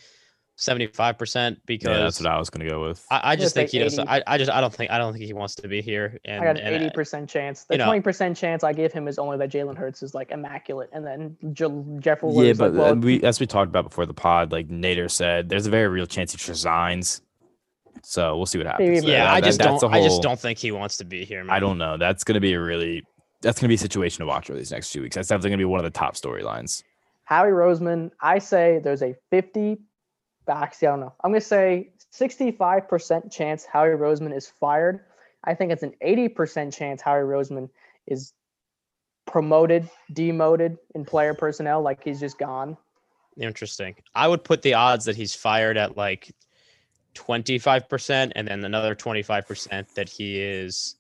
75% 0.59 1.57
because 1.65 1.89
Yeah, 1.89 1.99
that's 2.03 2.21
what 2.21 2.31
I 2.31 2.39
was 2.39 2.51
gonna 2.51 2.69
go 2.69 2.87
with. 2.87 3.05
I, 3.11 3.33
I 3.33 3.37
just 3.37 3.55
think 3.55 3.71
he 3.71 3.79
does. 3.79 3.99
80. 3.99 4.09
I, 4.09 4.23
I 4.27 4.39
just 4.39 4.51
I 4.51 4.61
don't 4.61 4.75
think 4.75 4.91
I 4.91 4.99
don't 4.99 5.13
think 5.15 5.25
he 5.25 5.33
wants 5.33 5.55
to 5.57 5.69
be 5.69 5.81
here. 5.81 6.19
And, 6.27 6.43
I 6.43 6.45
got 6.53 6.59
an 6.61 6.85
uh, 6.85 6.91
80% 6.91 7.29
chance. 7.29 7.65
The 7.65 7.75
you 7.75 7.79
know- 7.79 7.91
20% 7.91 8.37
chance 8.37 8.63
I 8.63 8.73
give 8.75 8.93
him 8.93 9.09
is 9.09 9.19
only 9.19 9.39
that 9.39 9.51
Jalen 9.51 9.77
Hurts 9.79 10.03
is 10.03 10.15
like 10.15 10.31
immaculate. 10.31 10.91
And 10.93 11.07
then 11.07 11.37
Je- 11.55 11.99
Jeff 12.01 12.19
yeah, 12.23 12.53
but 12.53 12.73
like, 12.75 12.81
well, 12.81 12.93
uh, 12.93 12.95
we 12.97 13.23
as 13.23 13.41
we 13.41 13.47
talked 13.47 13.71
about 13.71 13.85
before 13.85 14.05
the 14.05 14.15
pod, 14.15 14.53
like 14.53 14.69
Nader 14.69 15.11
said, 15.11 15.49
there's 15.49 15.67
a 15.67 15.71
very 15.71 15.89
real 15.89 16.07
chance 16.07 16.33
he 16.33 16.51
resigns. 16.51 17.23
So 18.03 18.37
we'll 18.37 18.47
see 18.47 18.59
what 18.59 18.67
happens. 18.67 18.87
Maybe- 18.89 19.01
there. 19.01 19.11
yeah, 19.11 19.25
That- 19.25 19.33
I 19.33 19.41
that- 19.41 19.47
just 19.47 19.59
that's 19.61 19.81
don't. 19.81 19.95
I 19.95 20.03
just 20.03 20.21
don't 20.21 20.39
think 20.39 20.59
he 20.59 20.73
wants 20.73 20.99
to 20.99 21.05
be 21.05 21.25
here. 21.25 21.43
Man. 21.43 21.57
I 21.57 21.61
don't 21.61 21.79
know. 21.79 21.97
That's 21.97 22.23
gonna 22.23 22.41
be 22.41 22.53
a 22.53 22.61
really. 22.61 23.03
That's 23.43 23.59
gonna 23.59 23.69
be 23.69 23.75
a 23.75 23.79
situation 23.79 24.21
to 24.21 24.27
watch 24.27 24.51
over 24.51 24.59
these 24.59 24.73
next 24.73 24.93
two 24.93 25.03
weeks. 25.03 25.17
That's 25.17 25.29
definitely 25.29 25.51
gonna 25.51 25.59
be 25.59 25.65
one 25.65 25.81
of 25.81 25.85
the 25.85 25.99
top 25.99 26.15
storylines. 26.15 26.83
Howie 27.31 27.51
Roseman, 27.51 28.11
I 28.21 28.41
say 28.41 28.81
there's 28.83 29.03
a 29.03 29.15
50, 29.31 29.79
actually, 30.49 30.89
I 30.89 30.91
don't 30.91 31.01
know. 31.01 31.15
I'm 31.23 31.31
going 31.31 31.41
to 31.41 31.47
say 31.47 31.93
65% 32.13 33.31
chance 33.31 33.65
Howie 33.65 33.91
Roseman 33.91 34.37
is 34.37 34.49
fired. 34.49 35.05
I 35.45 35.55
think 35.55 35.71
it's 35.71 35.85
an 35.85 35.95
80% 36.05 36.75
chance 36.75 37.01
Howie 37.01 37.21
Roseman 37.21 37.71
is 38.09 38.33
promoted, 39.27 39.89
demoted 40.13 40.77
in 40.97 41.05
player 41.05 41.33
personnel, 41.33 41.83
like 41.83 42.03
he's 42.03 42.19
just 42.19 42.37
gone. 42.37 42.77
Interesting. 43.37 43.95
I 44.13 44.27
would 44.27 44.43
put 44.43 44.63
the 44.63 44.75
odds 44.75 45.05
that 45.05 45.15
he's 45.15 45.33
fired 45.33 45.77
at 45.77 45.97
like 45.97 46.35
25% 47.15 48.33
and 48.35 48.49
then 48.49 48.65
another 48.65 48.97
25% 48.97 49.95
that 49.95 50.09
he 50.09 50.41
is 50.41 50.97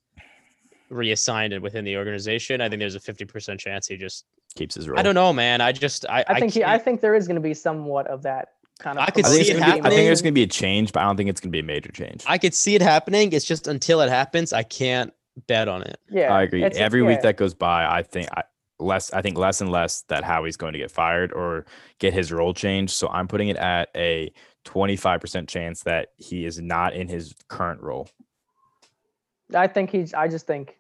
reassigned 0.91 1.59
within 1.61 1.85
the 1.85 1.97
organization. 1.97 2.61
I 2.61 2.69
think 2.69 2.81
there's 2.81 2.95
a 2.95 3.01
50% 3.01 3.59
chance 3.59 3.87
he 3.87 3.97
just 3.97 4.25
Keeps 4.57 4.75
his 4.75 4.89
role. 4.89 4.99
I 4.99 5.03
don't 5.03 5.15
know, 5.15 5.33
man. 5.33 5.61
I 5.61 5.71
just 5.71 6.05
I 6.09 6.25
I 6.27 6.41
think 6.41 6.55
he, 6.55 6.65
I 6.65 6.77
think 6.77 7.01
there 7.01 7.15
is 7.15 7.29
going 7.29 7.37
to 7.37 7.41
be 7.41 7.55
somewhat 7.55 8.09
of 8.09 8.23
that 8.23 8.49
kind 8.81 8.99
of. 8.99 9.05
I 9.07 9.11
could 9.11 9.25
see 9.25 9.43
it 9.43 9.55
gonna 9.55 9.65
I 9.65 9.71
think 9.71 9.85
happening. 9.85 10.05
there's 10.05 10.23
gonna 10.23 10.33
be 10.33 10.43
a 10.43 10.49
change, 10.49 10.93
but 10.93 11.01
I 11.01 11.05
don't 11.05 11.17
think 11.17 11.31
it's 11.31 11.41
gonna 11.41 11.53
be 11.53 11.61
a 11.61 11.65
major 11.65 11.93
change. 11.93 12.25
I 12.27 12.37
could 12.37 12.53
see 12.53 12.75
it 12.75 12.83
happening. 12.83 13.33
It's 13.33 13.45
just 13.45 13.69
until 13.69 14.01
it 14.01 14.09
happens, 14.09 14.53
I 14.53 14.65
can't 14.65 15.13
bet 15.47 15.69
on 15.69 15.83
it. 15.83 16.01
Yeah, 16.11 16.35
I 16.35 16.43
agree. 16.43 16.65
Every 16.65 17.03
yeah. 17.03 17.07
week 17.07 17.23
that 17.23 17.37
goes 17.37 17.55
by, 17.55 17.87
I 17.87 18.03
think 18.03 18.29
I, 18.37 18.43
less. 18.81 19.13
I 19.13 19.23
think 19.23 19.39
less 19.39 19.61
and 19.61 19.71
less 19.71 20.03
that 20.09 20.25
Howie's 20.25 20.57
going 20.57 20.73
to 20.73 20.81
get 20.81 20.91
fired 20.91 21.33
or 21.33 21.65
get 22.01 22.13
his 22.13 22.33
role 22.33 22.53
changed. 22.53 22.95
So 22.95 23.09
I'm 23.09 23.29
putting 23.29 23.49
it 23.49 23.57
at 23.57 23.91
a 23.95 24.33
25% 24.65 25.47
chance 25.47 25.85
that 25.85 26.09
he 26.17 26.45
is 26.45 26.61
not 26.61 26.93
in 26.95 27.07
his 27.07 27.37
current 27.47 27.81
role. 27.83 28.09
I 29.55 29.69
think 29.69 29.91
he's. 29.91 30.13
I 30.13 30.27
just 30.27 30.49
think. 30.49 30.77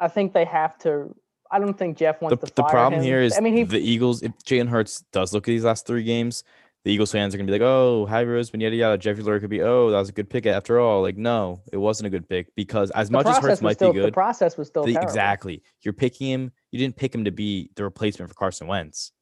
I 0.00 0.08
think 0.08 0.32
they 0.32 0.44
have 0.46 0.76
to. 0.78 1.14
I 1.52 1.58
don't 1.58 1.76
think 1.76 1.96
Jeff 1.98 2.20
The, 2.20 2.24
wants 2.26 2.44
to 2.48 2.52
the 2.54 2.62
problem 2.64 3.00
him. 3.00 3.04
here 3.04 3.20
is 3.20 3.36
I 3.36 3.40
mean, 3.40 3.54
he. 3.56 3.62
the 3.64 3.78
Eagles. 3.80 4.22
If 4.22 4.32
Jalen 4.44 4.68
Hurts 4.68 5.04
does 5.12 5.32
look 5.32 5.44
at 5.44 5.46
these 5.52 5.64
last 5.64 5.86
three 5.86 6.04
games, 6.04 6.44
the 6.84 6.92
Eagles 6.92 7.10
fans 7.12 7.34
are 7.34 7.38
gonna 7.38 7.46
be 7.46 7.52
like, 7.52 7.60
"Oh, 7.60 8.06
Howie 8.06 8.24
Roseman, 8.24 8.60
yada 8.62 8.76
yada." 8.76 8.96
Jeffrey 8.98 9.22
Lurie 9.24 9.40
could 9.40 9.50
be, 9.50 9.60
"Oh, 9.60 9.90
that 9.90 9.98
was 9.98 10.08
a 10.08 10.12
good 10.12 10.30
pick 10.30 10.46
after 10.46 10.78
all." 10.80 11.02
Like, 11.02 11.16
no, 11.16 11.60
it 11.72 11.76
wasn't 11.76 12.06
a 12.06 12.10
good 12.10 12.28
pick 12.28 12.54
because 12.54 12.90
as 12.92 13.10
much 13.10 13.26
as 13.26 13.38
Hurts 13.38 13.60
might 13.60 13.74
still, 13.74 13.92
be 13.92 13.98
good, 14.00 14.08
The 14.08 14.12
process 14.12 14.56
was 14.56 14.68
still 14.68 14.84
the- 14.84 14.96
exactly, 15.00 15.62
you're 15.82 15.92
picking 15.92 16.28
him. 16.28 16.52
You 16.70 16.78
didn't 16.78 16.96
pick 16.96 17.14
him 17.14 17.24
to 17.24 17.32
be 17.32 17.70
the 17.74 17.82
replacement 17.84 18.30
for 18.30 18.34
Carson 18.36 18.66
Wentz. 18.66 19.12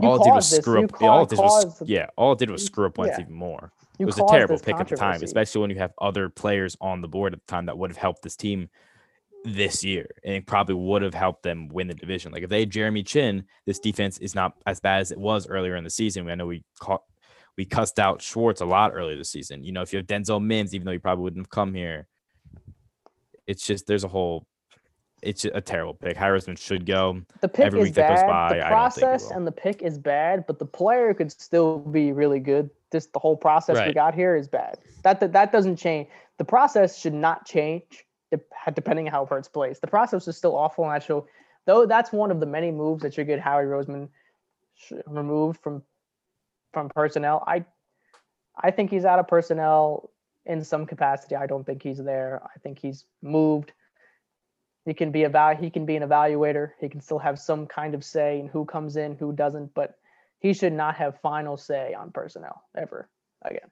You 0.00 0.08
all 0.08 0.20
it 0.20 0.24
did 0.24 0.34
was 0.34 0.48
this. 0.50 0.60
screw 0.60 0.80
You 0.80 0.84
up. 0.86 1.02
all 1.02 1.22
it 1.24 1.30
did 1.30 1.38
was 1.40 1.82
yeah. 1.86 2.06
All 2.16 2.32
it 2.32 2.38
did 2.38 2.50
was 2.50 2.64
screw 2.64 2.86
up 2.86 2.98
Wentz 2.98 3.16
yeah. 3.18 3.24
even 3.24 3.34
more. 3.34 3.72
You 3.98 4.04
it 4.04 4.06
was 4.06 4.18
a 4.18 4.26
terrible 4.28 4.58
pick 4.60 4.76
at 4.76 4.86
the 4.86 4.96
time, 4.96 5.22
especially 5.24 5.60
when 5.62 5.70
you 5.70 5.78
have 5.78 5.92
other 6.00 6.28
players 6.28 6.76
on 6.80 7.00
the 7.00 7.08
board 7.08 7.32
at 7.32 7.40
the 7.44 7.50
time 7.50 7.66
that 7.66 7.76
would 7.76 7.90
have 7.90 7.96
helped 7.96 8.22
this 8.22 8.36
team 8.36 8.68
this 9.44 9.84
year, 9.84 10.08
and 10.24 10.34
it 10.34 10.46
probably 10.46 10.74
would 10.74 11.02
have 11.02 11.14
helped 11.14 11.42
them 11.42 11.68
win 11.68 11.88
the 11.88 11.94
division. 11.94 12.32
Like 12.32 12.42
if 12.42 12.50
they 12.50 12.60
had 12.60 12.70
Jeremy 12.70 13.02
Chinn, 13.02 13.44
this 13.66 13.78
defense 13.78 14.18
is 14.18 14.34
not 14.34 14.54
as 14.66 14.80
bad 14.80 15.00
as 15.00 15.10
it 15.10 15.18
was 15.18 15.48
earlier 15.48 15.76
in 15.76 15.84
the 15.84 15.90
season. 15.90 16.28
I 16.28 16.34
know 16.34 16.46
we 16.46 16.64
caught 16.80 17.02
we 17.56 17.64
cussed 17.64 17.98
out 17.98 18.22
Schwartz 18.22 18.60
a 18.60 18.64
lot 18.64 18.92
earlier 18.94 19.16
this 19.16 19.30
season. 19.30 19.64
You 19.64 19.72
know, 19.72 19.82
if 19.82 19.92
you 19.92 19.96
have 19.98 20.06
Denzel 20.06 20.42
Mims, 20.42 20.74
even 20.74 20.86
though 20.86 20.92
he 20.92 20.98
probably 20.98 21.24
wouldn't 21.24 21.46
have 21.46 21.50
come 21.50 21.74
here, 21.74 22.06
it's 23.46 23.66
just 23.66 23.86
there's 23.86 24.04
a 24.04 24.08
whole. 24.08 24.46
It's 25.20 25.44
a 25.44 25.60
terrible 25.60 25.94
pick. 25.94 26.16
Harrison 26.16 26.54
should 26.54 26.86
go. 26.86 27.20
The 27.40 27.48
pick 27.48 27.66
Every 27.66 27.80
is 27.80 27.86
week 27.86 27.94
that 27.94 28.08
goes 28.08 28.20
bad. 28.20 28.28
by, 28.28 28.48
the 28.50 28.60
don't 28.60 28.68
think 28.68 28.68
he 28.68 29.00
process 29.00 29.30
and 29.32 29.44
the 29.44 29.50
pick 29.50 29.82
is 29.82 29.98
bad, 29.98 30.46
but 30.46 30.60
the 30.60 30.64
player 30.64 31.12
could 31.12 31.32
still 31.32 31.80
be 31.80 32.12
really 32.12 32.38
good. 32.38 32.70
Just 32.92 33.12
the 33.12 33.18
whole 33.18 33.36
process 33.36 33.84
we 33.84 33.92
got 33.92 34.14
here 34.14 34.36
is 34.36 34.46
bad. 34.46 34.78
That, 35.02 35.18
that 35.18 35.32
that 35.32 35.50
doesn't 35.50 35.76
change. 35.76 36.08
The 36.36 36.44
process 36.44 36.96
should 36.96 37.14
not 37.14 37.44
change 37.44 38.06
dep- 38.30 38.74
depending 38.74 39.06
on 39.06 39.12
how 39.12 39.26
Hurts 39.26 39.48
plays. 39.48 39.80
The 39.80 39.86
process 39.86 40.28
is 40.28 40.36
still 40.36 40.56
awful, 40.56 40.90
and 40.90 41.02
show 41.02 41.26
though 41.66 41.86
that's 41.86 42.12
one 42.12 42.30
of 42.30 42.40
the 42.40 42.46
many 42.46 42.70
moves 42.70 43.02
that 43.02 43.14
should 43.14 43.26
get 43.26 43.40
Howie 43.40 43.64
Roseman 43.64 44.08
removed 45.06 45.60
from 45.60 45.82
from 46.72 46.88
personnel. 46.88 47.44
I 47.46 47.64
I 48.56 48.70
think 48.70 48.90
he's 48.90 49.04
out 49.04 49.18
of 49.18 49.28
personnel 49.28 50.10
in 50.46 50.64
some 50.64 50.86
capacity. 50.86 51.36
I 51.36 51.46
don't 51.46 51.64
think 51.64 51.82
he's 51.82 51.98
there. 51.98 52.42
I 52.44 52.58
think 52.60 52.78
he's 52.78 53.04
moved. 53.22 53.72
He 54.84 54.94
can 54.94 55.12
be 55.12 55.24
a 55.24 55.26
about 55.26 55.58
he 55.58 55.70
can 55.70 55.84
be 55.84 55.96
an 55.96 56.02
evaluator. 56.02 56.70
He 56.80 56.88
can 56.88 57.00
still 57.00 57.18
have 57.18 57.38
some 57.38 57.66
kind 57.66 57.94
of 57.94 58.02
say 58.02 58.40
in 58.40 58.48
who 58.48 58.64
comes 58.64 58.96
in, 58.96 59.16
who 59.16 59.32
doesn't, 59.32 59.74
but 59.74 59.98
he 60.40 60.54
should 60.54 60.72
not 60.72 60.94
have 60.96 61.20
final 61.20 61.56
say 61.56 61.94
on 61.94 62.10
personnel 62.10 62.62
ever 62.76 63.08
again. 63.42 63.70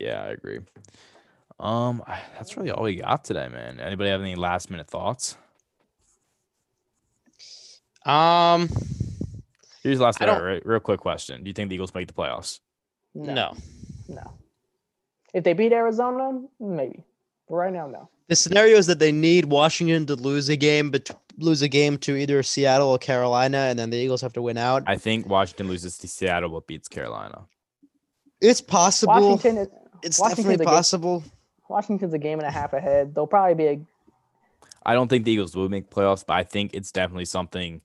Yeah, 0.00 0.24
I 0.24 0.28
agree. 0.30 0.60
Um, 1.60 2.02
that's 2.36 2.56
really 2.56 2.70
all 2.70 2.84
we 2.84 2.96
got 2.96 3.24
today, 3.24 3.48
man. 3.48 3.80
Anybody 3.80 4.10
have 4.10 4.20
any 4.20 4.34
last 4.34 4.70
minute 4.70 4.88
thoughts? 4.88 5.36
Um, 8.04 8.68
Here's 9.82 9.98
the 9.98 10.04
last 10.04 10.20
I 10.20 10.26
minute, 10.26 10.42
right? 10.42 10.66
real 10.66 10.80
quick 10.80 11.00
question: 11.00 11.42
Do 11.42 11.48
you 11.48 11.54
think 11.54 11.68
the 11.68 11.74
Eagles 11.76 11.94
make 11.94 12.06
the 12.06 12.12
playoffs? 12.12 12.60
No. 13.14 13.56
No. 14.08 14.32
If 15.32 15.44
they 15.44 15.52
beat 15.52 15.72
Arizona, 15.72 16.42
maybe. 16.60 17.04
But 17.48 17.54
right 17.56 17.72
now, 17.72 17.86
no. 17.86 18.08
the 18.28 18.36
scenario 18.36 18.76
is 18.76 18.86
that 18.86 18.98
they 18.98 19.12
need 19.12 19.46
Washington 19.46 20.06
to 20.06 20.16
lose 20.16 20.48
a 20.48 20.56
game, 20.56 20.90
but 20.90 21.10
lose 21.38 21.62
a 21.62 21.68
game 21.68 21.98
to 21.98 22.16
either 22.16 22.42
Seattle 22.42 22.88
or 22.88 22.98
Carolina, 22.98 23.58
and 23.58 23.78
then 23.78 23.90
the 23.90 23.96
Eagles 23.96 24.20
have 24.20 24.32
to 24.34 24.42
win 24.42 24.56
out. 24.56 24.82
I 24.86 24.96
think 24.96 25.26
Washington 25.28 25.68
loses 25.68 25.98
to 25.98 26.08
Seattle, 26.08 26.50
but 26.50 26.66
beats 26.66 26.88
Carolina. 26.88 27.42
It's 28.40 28.60
possible. 28.60 29.12
Washington 29.14 29.58
is 29.58 29.68
it's 30.02 30.18
Washington's 30.18 30.46
definitely 30.46 30.54
a 30.54 30.58
good- 30.58 30.66
possible. 30.66 31.24
Washington's 31.68 32.14
a 32.14 32.18
game 32.18 32.38
and 32.38 32.46
a 32.46 32.50
half 32.50 32.72
ahead. 32.72 33.14
They'll 33.14 33.26
probably 33.26 33.54
be 33.54 33.66
a 33.66 33.80
I 34.86 34.92
don't 34.94 35.08
think 35.08 35.24
the 35.24 35.32
Eagles 35.32 35.56
will 35.56 35.68
make 35.70 35.88
playoffs, 35.90 36.24
but 36.26 36.34
I 36.34 36.42
think 36.44 36.72
it's 36.74 36.92
definitely 36.92 37.24
something 37.24 37.80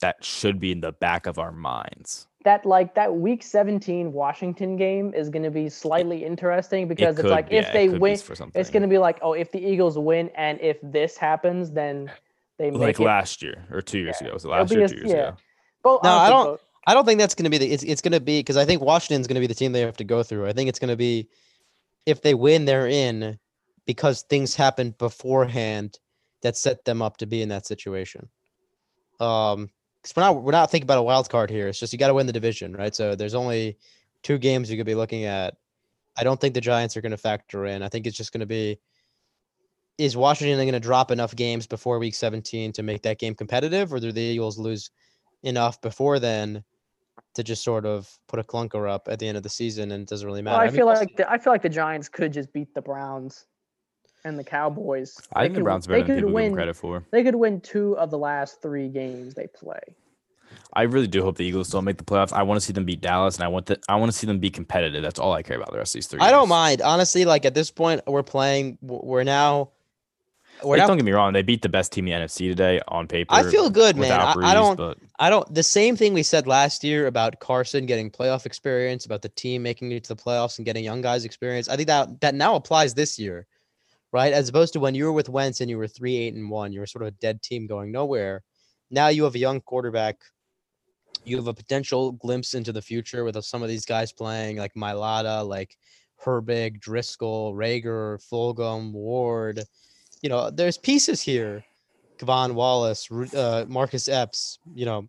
that 0.00 0.24
should 0.24 0.60
be 0.60 0.70
in 0.72 0.80
the 0.80 0.92
back 0.92 1.26
of 1.26 1.38
our 1.38 1.50
minds. 1.50 2.28
that 2.44 2.64
like 2.64 2.94
that 2.94 3.16
week 3.16 3.42
17 3.42 4.12
Washington 4.12 4.76
game 4.76 5.12
is 5.14 5.28
going 5.30 5.42
to 5.42 5.50
be 5.50 5.68
slightly 5.68 6.24
interesting 6.24 6.86
because 6.86 7.14
it's 7.16 7.22
could- 7.22 7.30
like 7.32 7.48
yeah, 7.50 7.60
if 7.60 7.68
it 7.68 7.72
they 7.72 7.88
could 7.88 8.00
win 8.00 8.16
for 8.18 8.36
something. 8.36 8.60
it's 8.60 8.70
going 8.70 8.82
to 8.82 8.88
be 8.88 8.98
like 8.98 9.18
oh 9.22 9.32
if 9.32 9.50
the 9.50 9.58
Eagles 9.58 9.98
win 9.98 10.30
and 10.36 10.60
if 10.60 10.76
this 10.82 11.16
happens 11.16 11.72
then 11.72 12.08
they 12.58 12.70
make 12.70 12.80
like 12.80 13.00
it. 13.00 13.04
last 13.04 13.42
year 13.42 13.64
or 13.72 13.80
two 13.82 13.98
years 13.98 14.16
Yeah, 14.20 14.28
ago. 14.28 14.34
Was 14.34 14.44
it 14.44 14.48
it'll 14.48 14.58
last 14.60 14.70
year? 14.72 14.84
a- 14.84 14.88
two 14.88 14.96
years 14.96 15.10
yeah. 15.10 15.16
ago? 15.28 15.36
Both- 15.82 16.02
No, 16.04 16.10
I 16.10 16.12
honestly, 16.14 16.30
don't- 16.34 16.46
both. 16.52 16.62
I 16.88 16.94
don't 16.94 17.04
think 17.04 17.18
that's 17.18 17.34
going 17.34 17.44
to 17.44 17.50
be 17.50 17.58
the. 17.58 17.72
It's, 17.72 17.82
it's 17.82 18.00
going 18.00 18.12
to 18.12 18.20
be 18.20 18.38
because 18.38 18.56
I 18.56 18.64
think 18.64 18.80
Washington's 18.80 19.26
going 19.26 19.34
to 19.34 19.40
be 19.40 19.48
the 19.48 19.56
team 19.56 19.72
they 19.72 19.80
have 19.80 19.96
to 19.96 20.04
go 20.04 20.22
through. 20.22 20.46
I 20.46 20.52
think 20.52 20.68
it's 20.68 20.78
going 20.78 20.90
to 20.90 20.96
be 20.96 21.28
if 22.06 22.22
they 22.22 22.34
win, 22.34 22.64
they're 22.64 22.88
in 22.88 23.38
because 23.84 24.22
things 24.22 24.54
happened 24.54 24.96
beforehand 24.96 25.98
that 26.42 26.56
set 26.56 26.84
them 26.84 27.02
up 27.02 27.16
to 27.18 27.26
be 27.26 27.42
in 27.42 27.48
that 27.50 27.66
situation. 27.66 28.28
Um, 29.20 29.70
because 30.02 30.16
we're 30.16 30.22
not 30.22 30.42
we're 30.42 30.52
not 30.52 30.70
thinking 30.70 30.86
about 30.86 30.98
a 30.98 31.02
wild 31.02 31.28
card 31.28 31.50
here. 31.50 31.66
It's 31.66 31.80
just 31.80 31.92
you 31.92 31.98
got 31.98 32.08
to 32.08 32.14
win 32.14 32.26
the 32.26 32.32
division, 32.32 32.74
right? 32.74 32.94
So 32.94 33.16
there's 33.16 33.34
only 33.34 33.76
two 34.22 34.38
games 34.38 34.70
you 34.70 34.76
could 34.76 34.86
be 34.86 34.94
looking 34.94 35.24
at. 35.24 35.54
I 36.16 36.22
don't 36.22 36.40
think 36.40 36.54
the 36.54 36.60
Giants 36.60 36.96
are 36.96 37.00
going 37.00 37.10
to 37.10 37.16
factor 37.16 37.66
in. 37.66 37.82
I 37.82 37.88
think 37.88 38.06
it's 38.06 38.16
just 38.16 38.32
going 38.32 38.40
to 38.40 38.46
be 38.46 38.78
is 39.98 40.16
Washington 40.16 40.58
going 40.58 40.72
to 40.72 40.80
drop 40.80 41.10
enough 41.10 41.34
games 41.34 41.66
before 41.66 41.98
week 41.98 42.14
17 42.14 42.72
to 42.72 42.82
make 42.82 43.02
that 43.02 43.18
game 43.18 43.34
competitive, 43.34 43.92
or 43.92 43.98
do 43.98 44.12
the 44.12 44.20
Eagles 44.20 44.58
lose 44.58 44.90
enough 45.42 45.80
before 45.80 46.18
then 46.18 46.62
to 47.36 47.42
just 47.44 47.62
sort 47.64 47.86
of 47.86 48.10
put 48.28 48.38
a 48.38 48.42
clunker 48.44 48.90
up 48.90 49.08
at 49.08 49.18
the 49.18 49.26
end 49.28 49.36
of 49.36 49.42
the 49.42 49.48
season 49.48 49.92
and 49.92 50.02
it 50.02 50.08
doesn't 50.08 50.26
really 50.26 50.42
matter? 50.42 50.56
Well, 50.56 50.62
I, 50.62 50.66
mean, 50.66 50.74
feel 50.76 50.86
we'll 50.86 50.96
like 50.96 51.16
the, 51.16 51.30
I 51.30 51.38
feel 51.38 51.52
like 51.52 51.62
the 51.62 51.68
Giants 51.68 52.08
could 52.08 52.32
just 52.32 52.52
beat 52.52 52.74
the 52.74 52.82
Browns 52.82 53.46
and 54.24 54.38
the 54.38 54.44
Cowboys. 54.44 55.16
I 55.34 55.42
They 55.42 55.44
think 55.46 55.54
the 55.54 55.60
could- 55.60 55.64
Browns 55.64 55.86
are 55.86 55.92
they 55.92 56.00
better 56.00 56.06
than 56.06 56.14
could 56.16 56.20
people 56.20 56.28
give 56.30 56.34
win, 56.34 56.44
them 56.50 56.54
credit 56.56 56.76
for. 56.76 57.04
They 57.12 57.22
could 57.22 57.34
win 57.36 57.60
two 57.60 57.96
of 57.98 58.10
the 58.10 58.18
last 58.18 58.60
three 58.60 58.88
games 58.88 59.34
they 59.34 59.46
play. 59.46 59.80
I 60.74 60.82
really 60.82 61.06
do 61.06 61.22
hope 61.22 61.36
the 61.36 61.44
Eagles 61.44 61.70
don't 61.70 61.84
make 61.84 61.96
the 61.96 62.04
playoffs. 62.04 62.32
I 62.32 62.42
want 62.42 62.60
to 62.60 62.64
see 62.66 62.72
them 62.72 62.84
beat 62.84 63.00
Dallas, 63.00 63.36
and 63.36 63.44
I 63.44 63.48
want 63.48 63.66
the, 63.66 63.80
I 63.88 63.96
want 63.96 64.12
to 64.12 64.16
see 64.16 64.26
them 64.26 64.38
be 64.38 64.50
competitive. 64.50 65.02
That's 65.02 65.18
all 65.18 65.32
I 65.32 65.42
care 65.42 65.56
about 65.56 65.72
the 65.72 65.78
rest 65.78 65.94
of 65.94 65.98
these 65.98 66.06
three. 66.06 66.20
I 66.20 66.30
don't 66.30 66.48
mind 66.48 66.82
honestly. 66.82 67.24
Like 67.24 67.44
at 67.44 67.54
this 67.54 67.70
point, 67.70 68.00
we're 68.06 68.22
playing. 68.22 68.78
We're 68.82 69.24
now. 69.24 69.70
We're 70.62 70.70
Like, 70.70 70.78
now. 70.78 70.86
don't 70.88 70.96
get 70.96 71.04
me 71.04 71.12
wrong; 71.12 71.32
they 71.32 71.42
beat 71.42 71.62
the 71.62 71.68
best 71.68 71.92
team 71.92 72.08
in 72.08 72.18
the 72.18 72.26
NFC 72.26 72.48
today 72.48 72.80
on 72.88 73.06
paper. 73.06 73.34
I 73.34 73.42
feel 73.44 73.68
good, 73.70 73.96
man. 73.96 74.12
I, 74.12 74.34
I 74.42 74.54
don't. 74.54 74.76
But 74.76 74.98
I 75.18 75.30
don't. 75.30 75.52
The 75.54 75.62
same 75.62 75.96
thing 75.96 76.14
we 76.14 76.22
said 76.22 76.46
last 76.46 76.82
year 76.82 77.06
about 77.06 77.38
Carson 77.40 77.86
getting 77.86 78.10
playoff 78.10 78.46
experience, 78.46 79.06
about 79.06 79.22
the 79.22 79.28
team 79.30 79.62
making 79.62 79.92
it 79.92 80.04
to 80.04 80.14
the 80.14 80.22
playoffs 80.22 80.58
and 80.58 80.64
getting 80.64 80.84
young 80.84 81.02
guys 81.02 81.24
experience. 81.24 81.68
I 81.68 81.76
think 81.76 81.88
that 81.88 82.20
that 82.20 82.34
now 82.34 82.54
applies 82.56 82.94
this 82.94 83.18
year, 83.18 83.46
right? 84.12 84.32
As 84.32 84.48
opposed 84.48 84.72
to 84.74 84.80
when 84.80 84.94
you 84.94 85.04
were 85.04 85.12
with 85.12 85.28
Wentz 85.28 85.60
and 85.60 85.68
you 85.68 85.78
were 85.78 85.88
three, 85.88 86.16
eight, 86.16 86.34
and 86.34 86.50
one, 86.50 86.72
you 86.72 86.80
were 86.80 86.86
sort 86.86 87.02
of 87.02 87.08
a 87.08 87.12
dead 87.12 87.42
team 87.42 87.66
going 87.66 87.92
nowhere. 87.92 88.42
Now 88.90 89.08
you 89.08 89.24
have 89.24 89.34
a 89.34 89.38
young 89.40 89.60
quarterback. 89.60 90.16
You 91.24 91.36
have 91.36 91.48
a 91.48 91.54
potential 91.54 92.12
glimpse 92.12 92.54
into 92.54 92.72
the 92.72 92.82
future 92.82 93.24
with 93.24 93.42
some 93.44 93.62
of 93.62 93.68
these 93.68 93.84
guys 93.84 94.12
playing, 94.12 94.58
like 94.58 94.74
Mailata, 94.74 95.46
like 95.46 95.76
Herbig, 96.24 96.80
Driscoll, 96.80 97.52
Reagor, 97.52 98.18
Fulgham, 98.30 98.92
Ward. 98.92 99.64
You 100.22 100.28
know, 100.28 100.50
there's 100.50 100.78
pieces 100.78 101.20
here. 101.22 101.64
K'Von 102.18 102.54
Wallace, 102.54 103.10
uh, 103.10 103.66
Marcus 103.68 104.08
Epps, 104.08 104.58
you 104.74 104.86
know, 104.86 105.06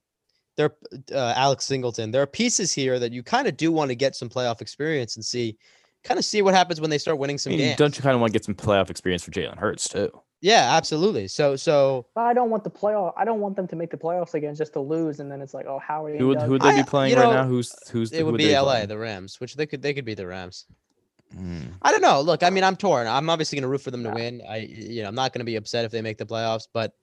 there 0.58 0.76
uh, 1.14 1.34
Alex 1.36 1.66
Singleton. 1.66 2.12
There 2.12 2.22
are 2.22 2.28
pieces 2.28 2.74
here 2.74 3.00
that 3.00 3.14
you 3.14 3.24
kind 3.24 3.48
of 3.48 3.56
do 3.56 3.72
want 3.72 3.90
to 3.90 3.96
get 3.96 4.16
some 4.16 4.28
playoff 4.28 4.60
experience 4.60 5.16
and 5.16 5.24
see, 5.24 5.58
kind 6.04 6.18
of 6.18 6.26
see 6.26 6.42
what 6.42 6.54
happens 6.54 6.82
when 6.82 6.90
they 6.90 6.98
start 6.98 7.18
winning 7.18 7.36
I 7.36 7.38
some 7.38 7.52
mean, 7.52 7.60
games. 7.60 7.78
don't 7.78 7.96
you 7.96 8.04
kind 8.04 8.16
of 8.16 8.22
want 8.22 8.34
to 8.34 8.38
get 8.38 8.44
some 8.44 8.56
playoff 8.56 8.90
experience 8.90 9.24
for 9.24 9.32
Jalen 9.32 9.58
Hurts 9.58 9.88
too? 9.88 10.12
Yeah, 10.42 10.76
absolutely. 10.76 11.28
So, 11.28 11.56
so 11.56 12.06
But 12.14 12.22
I 12.22 12.34
don't 12.34 12.50
want 12.50 12.64
the 12.64 12.70
playoff. 12.70 13.14
I 13.18 13.26
don't 13.26 13.40
want 13.40 13.56
them 13.56 13.68
to 13.70 13.76
make 13.76 13.90
the 13.90 13.98
playoffs 13.98 14.34
again 14.36 14.54
just 14.54 14.74
to 14.74 14.80
lose, 14.80 15.20
and 15.20 15.32
then 15.32 15.42
it's 15.42 15.54
like, 15.54 15.66
oh, 15.66 15.80
Howie. 15.80 16.18
Who 16.18 16.28
would 16.28 16.42
who 16.42 16.52
would 16.52 16.62
they 16.62 16.76
be 16.76 16.84
playing 16.84 17.14
you 17.14 17.18
right 17.18 17.26
know, 17.30 17.44
now? 17.44 17.46
Who's 17.46 17.74
who's 17.90 18.12
it 18.12 18.20
who 18.20 18.26
would 18.28 18.40
they 18.40 18.50
be 18.50 18.56
LA, 18.56 18.64
playing? 18.66 18.88
the 18.90 18.98
Rams, 18.98 19.40
which 19.40 19.56
they 19.56 19.66
could 19.66 19.82
they 19.82 19.94
could 19.94 20.06
be 20.06 20.14
the 20.14 20.28
Rams. 20.28 20.66
Hmm. 21.36 21.62
I 21.82 21.92
don't 21.92 22.02
know. 22.02 22.22
Look, 22.22 22.44
I 22.44 22.50
mean, 22.50 22.64
I'm 22.64 22.76
torn. 22.76 23.08
I'm 23.08 23.30
obviously 23.30 23.58
going 23.58 23.64
to 23.64 23.68
root 23.70 23.82
for 23.82 23.92
them 23.92 24.04
to 24.04 24.12
win. 24.12 24.42
I, 24.48 24.58
you 24.58 25.02
know, 25.02 25.10
I'm 25.10 25.16
not 25.16 25.34
going 25.34 25.40
to 25.40 25.46
be 25.46 25.56
upset 25.56 25.86
if 25.86 25.92
they 25.92 26.02
make 26.02 26.18
the 26.18 26.26
playoffs, 26.26 26.68
but 26.74 26.94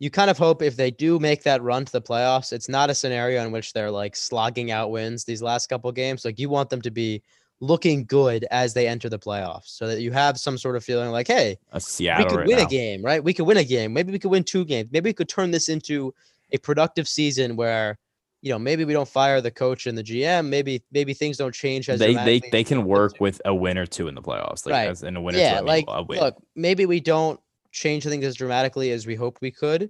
you 0.00 0.10
kind 0.10 0.28
of 0.28 0.36
hope 0.36 0.60
if 0.60 0.76
they 0.76 0.90
do 0.90 1.18
make 1.18 1.44
that 1.44 1.62
run 1.62 1.84
to 1.84 1.92
the 1.92 2.02
playoffs, 2.02 2.52
it's 2.52 2.68
not 2.68 2.90
a 2.90 2.94
scenario 2.94 3.44
in 3.44 3.52
which 3.52 3.72
they're 3.72 3.90
like 3.90 4.16
slogging 4.16 4.70
out 4.70 4.90
wins 4.90 5.24
these 5.24 5.40
last 5.42 5.68
couple 5.68 5.90
games. 5.92 6.24
Like 6.24 6.38
you 6.38 6.48
want 6.48 6.68
them 6.68 6.82
to 6.82 6.90
be 6.90 7.22
looking 7.60 8.04
good 8.04 8.44
as 8.50 8.74
they 8.74 8.88
enter 8.88 9.08
the 9.08 9.18
playoffs, 9.18 9.68
so 9.68 9.86
that 9.86 10.00
you 10.02 10.10
have 10.10 10.38
some 10.38 10.58
sort 10.58 10.74
of 10.74 10.84
feeling 10.84 11.10
like, 11.10 11.28
hey, 11.28 11.56
A 11.72 11.80
Seattle 11.80 12.24
we 12.24 12.28
could 12.30 12.38
right 12.40 12.48
win 12.48 12.58
now. 12.58 12.64
a 12.64 12.68
game, 12.68 13.02
right? 13.02 13.22
We 13.22 13.32
could 13.32 13.46
win 13.46 13.56
a 13.56 13.64
game. 13.64 13.92
Maybe 13.92 14.12
we 14.12 14.18
could 14.18 14.32
win 14.32 14.42
two 14.44 14.64
games. 14.64 14.88
Maybe 14.90 15.10
we 15.10 15.14
could 15.14 15.28
turn 15.28 15.52
this 15.52 15.68
into 15.68 16.12
a 16.50 16.58
productive 16.58 17.06
season 17.08 17.54
where, 17.56 17.96
you 18.44 18.50
know, 18.50 18.58
maybe 18.58 18.84
we 18.84 18.92
don't 18.92 19.08
fire 19.08 19.40
the 19.40 19.50
coach 19.50 19.86
and 19.86 19.96
the 19.96 20.04
GM. 20.04 20.48
Maybe 20.48 20.82
maybe 20.92 21.14
things 21.14 21.38
don't 21.38 21.54
change 21.54 21.88
as 21.88 21.98
They 21.98 22.12
they 22.12 22.40
they 22.52 22.62
can 22.62 22.84
work 22.84 23.18
with 23.18 23.40
a 23.46 23.54
win 23.54 23.78
or 23.78 23.86
two 23.86 24.06
in 24.06 24.14
the 24.14 24.20
playoffs, 24.20 24.66
like 24.66 24.74
Right. 24.74 24.88
as 24.90 25.02
in 25.02 25.16
a 25.16 25.20
win 25.22 25.34
or 25.34 25.38
yeah, 25.38 25.52
two. 25.52 25.56
I 25.56 25.60
mean, 25.60 25.84
like 25.86 26.20
look, 26.20 26.36
maybe 26.54 26.84
we 26.84 27.00
don't 27.00 27.40
change 27.72 28.04
things 28.04 28.22
as 28.22 28.34
dramatically 28.34 28.90
as 28.90 29.06
we 29.06 29.14
hoped 29.14 29.40
we 29.40 29.50
could, 29.50 29.88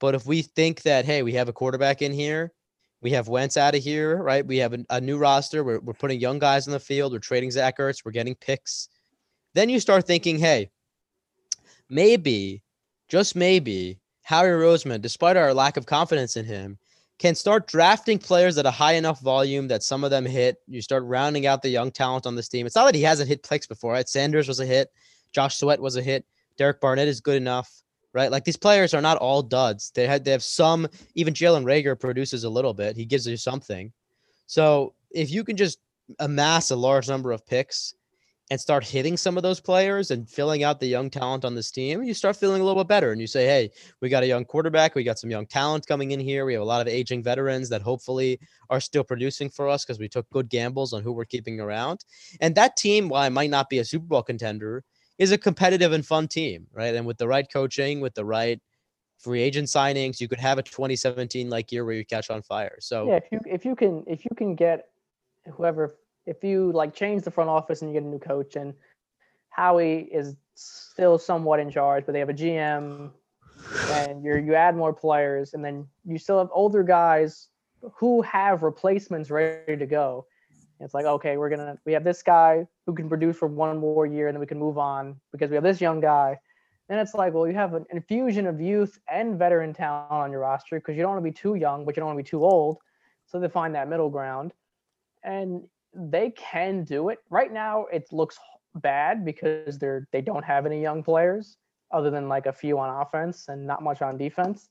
but 0.00 0.14
if 0.14 0.26
we 0.26 0.42
think 0.42 0.82
that 0.82 1.06
hey, 1.06 1.22
we 1.22 1.32
have 1.32 1.48
a 1.48 1.52
quarterback 1.54 2.02
in 2.02 2.12
here, 2.12 2.52
we 3.00 3.10
have 3.12 3.28
Wentz 3.28 3.56
out 3.56 3.74
of 3.74 3.82
here, 3.82 4.22
right? 4.22 4.46
We 4.46 4.58
have 4.58 4.74
a, 4.74 4.84
a 4.90 5.00
new 5.00 5.16
roster. 5.16 5.64
We're 5.64 5.80
we're 5.80 5.94
putting 5.94 6.20
young 6.20 6.38
guys 6.38 6.66
in 6.66 6.74
the 6.74 6.80
field. 6.80 7.14
We're 7.14 7.20
trading 7.20 7.50
Zach 7.50 7.78
Ertz. 7.78 8.04
We're 8.04 8.12
getting 8.12 8.34
picks. 8.34 8.90
Then 9.54 9.70
you 9.70 9.80
start 9.80 10.06
thinking, 10.06 10.38
hey, 10.38 10.68
maybe, 11.88 12.62
just 13.08 13.34
maybe, 13.34 13.98
Howie 14.24 14.48
Roseman, 14.48 15.00
despite 15.00 15.38
our 15.38 15.54
lack 15.54 15.78
of 15.78 15.86
confidence 15.86 16.36
in 16.36 16.44
him, 16.44 16.78
can 17.18 17.34
start 17.34 17.66
drafting 17.66 18.18
players 18.18 18.58
at 18.58 18.66
a 18.66 18.70
high 18.70 18.92
enough 18.92 19.20
volume 19.20 19.68
that 19.68 19.82
some 19.82 20.04
of 20.04 20.10
them 20.10 20.24
hit. 20.24 20.58
You 20.68 20.80
start 20.80 21.04
rounding 21.04 21.46
out 21.46 21.62
the 21.62 21.68
young 21.68 21.90
talent 21.90 22.26
on 22.26 22.36
this 22.36 22.48
team. 22.48 22.64
It's 22.64 22.76
not 22.76 22.86
that 22.86 22.94
he 22.94 23.02
hasn't 23.02 23.28
hit 23.28 23.48
picks 23.48 23.66
before, 23.66 23.92
right? 23.92 24.08
Sanders 24.08 24.46
was 24.46 24.60
a 24.60 24.66
hit. 24.66 24.92
Josh 25.32 25.56
Sweat 25.56 25.80
was 25.80 25.96
a 25.96 26.02
hit. 26.02 26.24
Derek 26.56 26.80
Barnett 26.80 27.08
is 27.08 27.20
good 27.20 27.36
enough, 27.36 27.82
right? 28.12 28.30
Like 28.30 28.44
these 28.44 28.56
players 28.56 28.94
are 28.94 29.00
not 29.00 29.18
all 29.18 29.42
duds. 29.42 29.90
They 29.94 30.06
had 30.06 30.24
they 30.24 30.30
have 30.30 30.42
some. 30.42 30.88
Even 31.14 31.34
Jalen 31.34 31.64
Reagor 31.64 31.98
produces 31.98 32.44
a 32.44 32.50
little 32.50 32.74
bit. 32.74 32.96
He 32.96 33.04
gives 33.04 33.26
you 33.26 33.36
something. 33.36 33.92
So 34.46 34.94
if 35.10 35.30
you 35.30 35.44
can 35.44 35.56
just 35.56 35.78
amass 36.20 36.70
a 36.70 36.76
large 36.76 37.08
number 37.08 37.32
of 37.32 37.46
picks 37.46 37.94
and 38.50 38.60
start 38.60 38.84
hitting 38.84 39.16
some 39.16 39.36
of 39.36 39.42
those 39.42 39.60
players 39.60 40.10
and 40.10 40.28
filling 40.28 40.64
out 40.64 40.80
the 40.80 40.86
young 40.86 41.10
talent 41.10 41.44
on 41.44 41.54
this 41.54 41.70
team, 41.70 42.02
you 42.02 42.14
start 42.14 42.36
feeling 42.36 42.62
a 42.62 42.64
little 42.64 42.82
bit 42.82 42.88
better. 42.88 43.12
And 43.12 43.20
you 43.20 43.26
say, 43.26 43.46
hey, 43.46 43.70
we 44.00 44.08
got 44.08 44.22
a 44.22 44.26
young 44.26 44.44
quarterback, 44.44 44.94
we 44.94 45.04
got 45.04 45.18
some 45.18 45.30
young 45.30 45.46
talent 45.46 45.86
coming 45.86 46.12
in 46.12 46.20
here. 46.20 46.46
We 46.46 46.54
have 46.54 46.62
a 46.62 46.66
lot 46.66 46.80
of 46.80 46.88
aging 46.88 47.22
veterans 47.22 47.68
that 47.68 47.82
hopefully 47.82 48.40
are 48.70 48.80
still 48.80 49.04
producing 49.04 49.50
for 49.50 49.68
us 49.68 49.84
because 49.84 49.98
we 49.98 50.08
took 50.08 50.28
good 50.30 50.48
gambles 50.48 50.92
on 50.92 51.02
who 51.02 51.12
we're 51.12 51.26
keeping 51.26 51.60
around. 51.60 52.04
And 52.40 52.54
that 52.54 52.76
team, 52.76 53.08
while 53.08 53.24
it 53.24 53.30
might 53.30 53.50
not 53.50 53.68
be 53.68 53.80
a 53.80 53.84
Super 53.84 54.06
Bowl 54.06 54.22
contender, 54.22 54.82
is 55.18 55.32
a 55.32 55.38
competitive 55.38 55.92
and 55.92 56.06
fun 56.06 56.28
team, 56.28 56.66
right? 56.72 56.94
And 56.94 57.04
with 57.04 57.18
the 57.18 57.28
right 57.28 57.46
coaching, 57.52 58.00
with 58.00 58.14
the 58.14 58.24
right 58.24 58.60
free 59.18 59.42
agent 59.42 59.68
signings, 59.68 60.20
you 60.20 60.28
could 60.28 60.38
have 60.38 60.58
a 60.58 60.62
2017 60.62 61.50
like 61.50 61.70
year 61.72 61.84
where 61.84 61.94
you 61.94 62.06
catch 62.06 62.30
on 62.30 62.40
fire. 62.42 62.76
So 62.80 63.08
Yeah, 63.08 63.16
if 63.16 63.24
you 63.30 63.40
if 63.46 63.64
you 63.64 63.76
can 63.76 64.04
if 64.06 64.24
you 64.24 64.30
can 64.36 64.54
get 64.54 64.86
whoever 65.52 65.96
if 66.28 66.44
you 66.44 66.70
like 66.72 66.94
change 66.94 67.22
the 67.22 67.30
front 67.30 67.48
office 67.48 67.80
and 67.80 67.90
you 67.90 67.98
get 67.98 68.06
a 68.06 68.10
new 68.10 68.18
coach 68.18 68.54
and 68.54 68.74
Howie 69.48 70.08
is 70.12 70.36
still 70.54 71.18
somewhat 71.18 71.58
in 71.58 71.70
charge, 71.70 72.04
but 72.04 72.12
they 72.12 72.18
have 72.18 72.28
a 72.28 72.34
GM 72.34 73.10
and 73.90 74.22
you're 74.22 74.38
you 74.38 74.54
add 74.54 74.76
more 74.76 74.92
players 74.92 75.54
and 75.54 75.64
then 75.64 75.86
you 76.04 76.18
still 76.18 76.38
have 76.38 76.48
older 76.52 76.82
guys 76.82 77.48
who 77.94 78.22
have 78.22 78.62
replacements 78.62 79.30
ready 79.30 79.76
to 79.76 79.86
go. 79.86 80.26
It's 80.80 80.94
like, 80.94 81.06
okay, 81.06 81.38
we're 81.38 81.48
gonna 81.48 81.78
we 81.86 81.92
have 81.94 82.04
this 82.04 82.22
guy 82.22 82.66
who 82.86 82.94
can 82.94 83.08
produce 83.08 83.36
for 83.36 83.48
one 83.48 83.78
more 83.78 84.06
year 84.06 84.28
and 84.28 84.36
then 84.36 84.40
we 84.40 84.46
can 84.46 84.58
move 84.58 84.78
on 84.78 85.16
because 85.32 85.48
we 85.48 85.54
have 85.54 85.64
this 85.64 85.80
young 85.80 86.00
guy. 86.00 86.38
Then 86.88 86.98
it's 86.98 87.14
like, 87.14 87.34
well, 87.34 87.46
you 87.46 87.54
have 87.54 87.74
an 87.74 87.84
infusion 87.90 88.46
of 88.46 88.60
youth 88.60 88.98
and 89.10 89.38
veteran 89.38 89.74
talent 89.74 90.10
on 90.10 90.30
your 90.30 90.40
roster 90.40 90.78
because 90.78 90.96
you 90.96 91.02
don't 91.02 91.12
want 91.12 91.24
to 91.24 91.30
be 91.30 91.34
too 91.34 91.54
young, 91.54 91.84
but 91.84 91.96
you 91.96 92.00
don't 92.00 92.08
want 92.08 92.18
to 92.18 92.22
be 92.22 92.28
too 92.28 92.44
old. 92.44 92.78
So 93.26 93.40
they 93.40 93.48
find 93.48 93.74
that 93.74 93.88
middle 93.88 94.08
ground. 94.08 94.52
And 95.22 95.68
they 95.94 96.30
can 96.30 96.84
do 96.84 97.08
it. 97.08 97.18
Right 97.30 97.52
now, 97.52 97.86
it 97.92 98.12
looks 98.12 98.38
bad 98.74 99.24
because 99.24 99.78
they're 99.78 100.06
they 100.12 100.20
don't 100.20 100.44
have 100.44 100.66
any 100.66 100.80
young 100.80 101.02
players 101.02 101.56
other 101.92 102.10
than 102.10 102.28
like 102.28 102.46
a 102.46 102.52
few 102.52 102.78
on 102.78 103.00
offense 103.02 103.48
and 103.48 103.66
not 103.66 103.82
much 103.82 104.02
on 104.02 104.16
defense. 104.18 104.68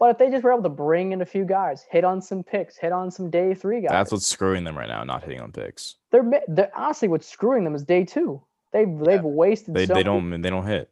But 0.00 0.10
if 0.10 0.18
they 0.18 0.30
just 0.30 0.42
were 0.42 0.52
able 0.52 0.62
to 0.64 0.68
bring 0.68 1.12
in 1.12 1.20
a 1.22 1.26
few 1.26 1.44
guys, 1.44 1.84
hit 1.90 2.02
on 2.04 2.20
some 2.20 2.42
picks, 2.42 2.76
hit 2.76 2.90
on 2.90 3.10
some 3.10 3.30
day 3.30 3.54
three 3.54 3.80
guys, 3.80 3.90
That's 3.90 4.10
what's 4.12 4.26
screwing 4.26 4.64
them 4.64 4.76
right 4.76 4.88
now, 4.88 5.04
not 5.04 5.22
hitting 5.22 5.40
on 5.40 5.52
picks. 5.52 5.96
they're, 6.10 6.28
they're 6.48 6.76
honestly 6.76 7.06
what's 7.06 7.28
screwing 7.28 7.62
them 7.64 7.74
is 7.74 7.84
day 7.84 8.04
two. 8.04 8.42
They've 8.72 8.98
they've 8.98 9.22
wasted 9.22 9.74
They 9.74 9.86
so 9.86 9.94
they 9.94 10.02
don't 10.02 10.40
they 10.42 10.50
don't 10.50 10.66
hit. 10.66 10.90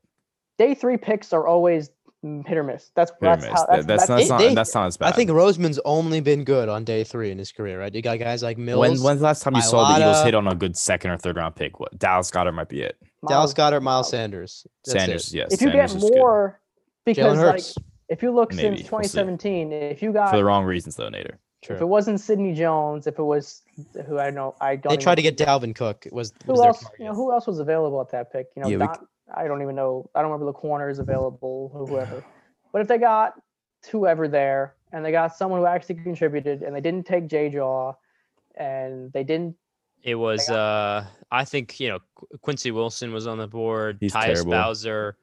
day 0.57 0.75
three 0.75 0.97
picks 0.97 1.33
are 1.33 1.47
always 1.47 1.91
Mm, 2.25 2.47
hit 2.47 2.57
or 2.57 2.62
miss. 2.62 2.91
That's 2.95 3.11
Hit 3.11 3.16
or 3.20 3.27
that's 3.37 3.43
miss. 3.43 3.51
how 3.51 3.57
That- 3.66 3.87
that's, 3.87 3.87
that's, 3.87 4.07
that's, 4.07 4.29
not, 4.29 4.39
They- 4.39 4.55
that's 4.55 4.75
not 4.75 4.87
as 4.87 4.97
bad. 4.97 5.09
I 5.09 5.12
think 5.12 5.31
Roseman's 5.31 5.81
only 5.85 6.20
been 6.20 6.45
good 6.45 6.68
on 6.68 6.85
day 6.85 7.03
three 7.03 7.31
in 7.33 7.39
his 7.39 7.51
career, 7.51 7.81
right? 7.81 7.93
You 7.93 8.01
got 8.01 8.18
guys 8.20 8.43
like 8.43 8.59
Mills, 8.59 8.79
when 8.81 8.91
when's 9.01 9.20
the 9.20 9.25
last 9.25 9.43
time 9.43 9.57
you 9.57 9.62
saw 9.62 9.93
the 9.93 10.01
Eagles 10.01 10.23
hit 10.23 10.35
on 10.35 10.47
a 10.47 10.55
good 10.55 10.77
second 10.77 11.11
or 11.11 11.18
third 11.18 11.37
round 11.37 11.57
pick? 11.57 11.81
What 11.81 11.99
Dallas 11.99 12.31
Goedert 12.31 12.55
might 12.55 12.68
be 12.68 12.83
it. 12.83 12.97
Dallas 13.29 13.57
Miles- 13.57 13.73
Goedert, 13.73 13.83
Miles 13.83 14.11
Sanders. 14.11 14.66
That's 14.85 14.95
it. 14.95 14.99
Sanders, 14.99 15.35
yes. 15.35 15.53
If 15.53 15.61
you 15.62 15.68
Sanders 15.70 15.93
get 15.95 15.97
is 16.05 16.11
good. 16.11 16.18
more, 16.18 16.61
Jalen 16.61 17.05
because 17.05 17.39
like 17.39 17.87
if 18.09 18.23
you 18.23 18.31
look 18.31 18.53
Maybe, 18.53 18.77
since 18.77 18.91
we'll 18.93 19.01
2017, 19.03 19.73
if 19.73 20.03
you 20.03 20.12
got 20.12 20.31
for 20.31 20.37
the 20.37 20.45
wrong 20.45 20.64
reasons 20.64 20.97
though, 20.97 21.09
Nader. 21.09 21.37
True. 21.62 21.77
if 21.77 21.83
it 21.83 21.87
wasn't 21.87 22.20
Sidney 22.20 22.55
Jones, 22.55 23.07
if 23.07 23.18
it 23.20 23.23
was 23.23 23.62
who 24.07 24.18
I 24.18 24.25
don't 24.25 24.35
know, 24.35 24.55
I 24.61 24.75
don't. 24.77 24.91
They 24.91 24.97
tried 24.97 25.14
to 25.14 25.23
get 25.23 25.37
Dalvin 25.39 25.75
Cook. 25.77 26.07
Was, 26.11 26.33
was 26.45 26.47
who 26.47 26.57
their 26.57 26.66
else? 26.68 26.85
You 26.99 27.05
know, 27.05 27.14
who 27.14 27.33
else 27.33 27.47
was 27.47 27.61
available 27.61 28.01
at 28.01 28.11
that 28.11 28.33
pick? 28.33 28.49
You 28.57 28.62
know, 28.62 28.68
Yeah, 28.68 28.77
we 28.79 28.87
Don, 28.87 29.07
I 29.35 29.47
don't 29.47 29.62
even 29.62 29.75
know. 29.75 30.11
I 30.14 30.23
don't 30.23 30.31
remember 30.31 30.47
the 30.47 30.59
corners 30.59 30.99
available 30.99 31.70
or 31.75 31.87
whoever. 31.87 32.25
But 32.73 32.83
if 32.83 32.89
they 32.89 32.99
got 32.99 33.35
whoever 33.91 34.29
there 34.29 34.75
and 34.93 35.05
they 35.05 35.12
got 35.12 35.37
someone 35.37 35.61
who 35.61 35.66
actually 35.66 35.97
contributed 35.97 36.62
and 36.62 36.75
they 36.75 36.81
didn't 36.81 37.07
take 37.07 37.29
J 37.29 37.51
Jaw 37.51 37.93
and 38.57 39.12
they 39.12 39.25
didn't 39.25 39.57
It 40.03 40.14
was, 40.14 40.49
uh, 40.49 41.05
I 41.31 41.45
think, 41.45 41.79
you 41.81 41.89
know, 41.89 41.99
Quincy 42.41 42.70
Wilson 42.70 43.12
was 43.12 43.27
on 43.27 43.39
the 43.39 43.47
board. 43.49 43.99
He's 44.01 44.12
Tyus 44.12 44.25
terrible. 44.25 44.53
Bowser, 44.53 45.16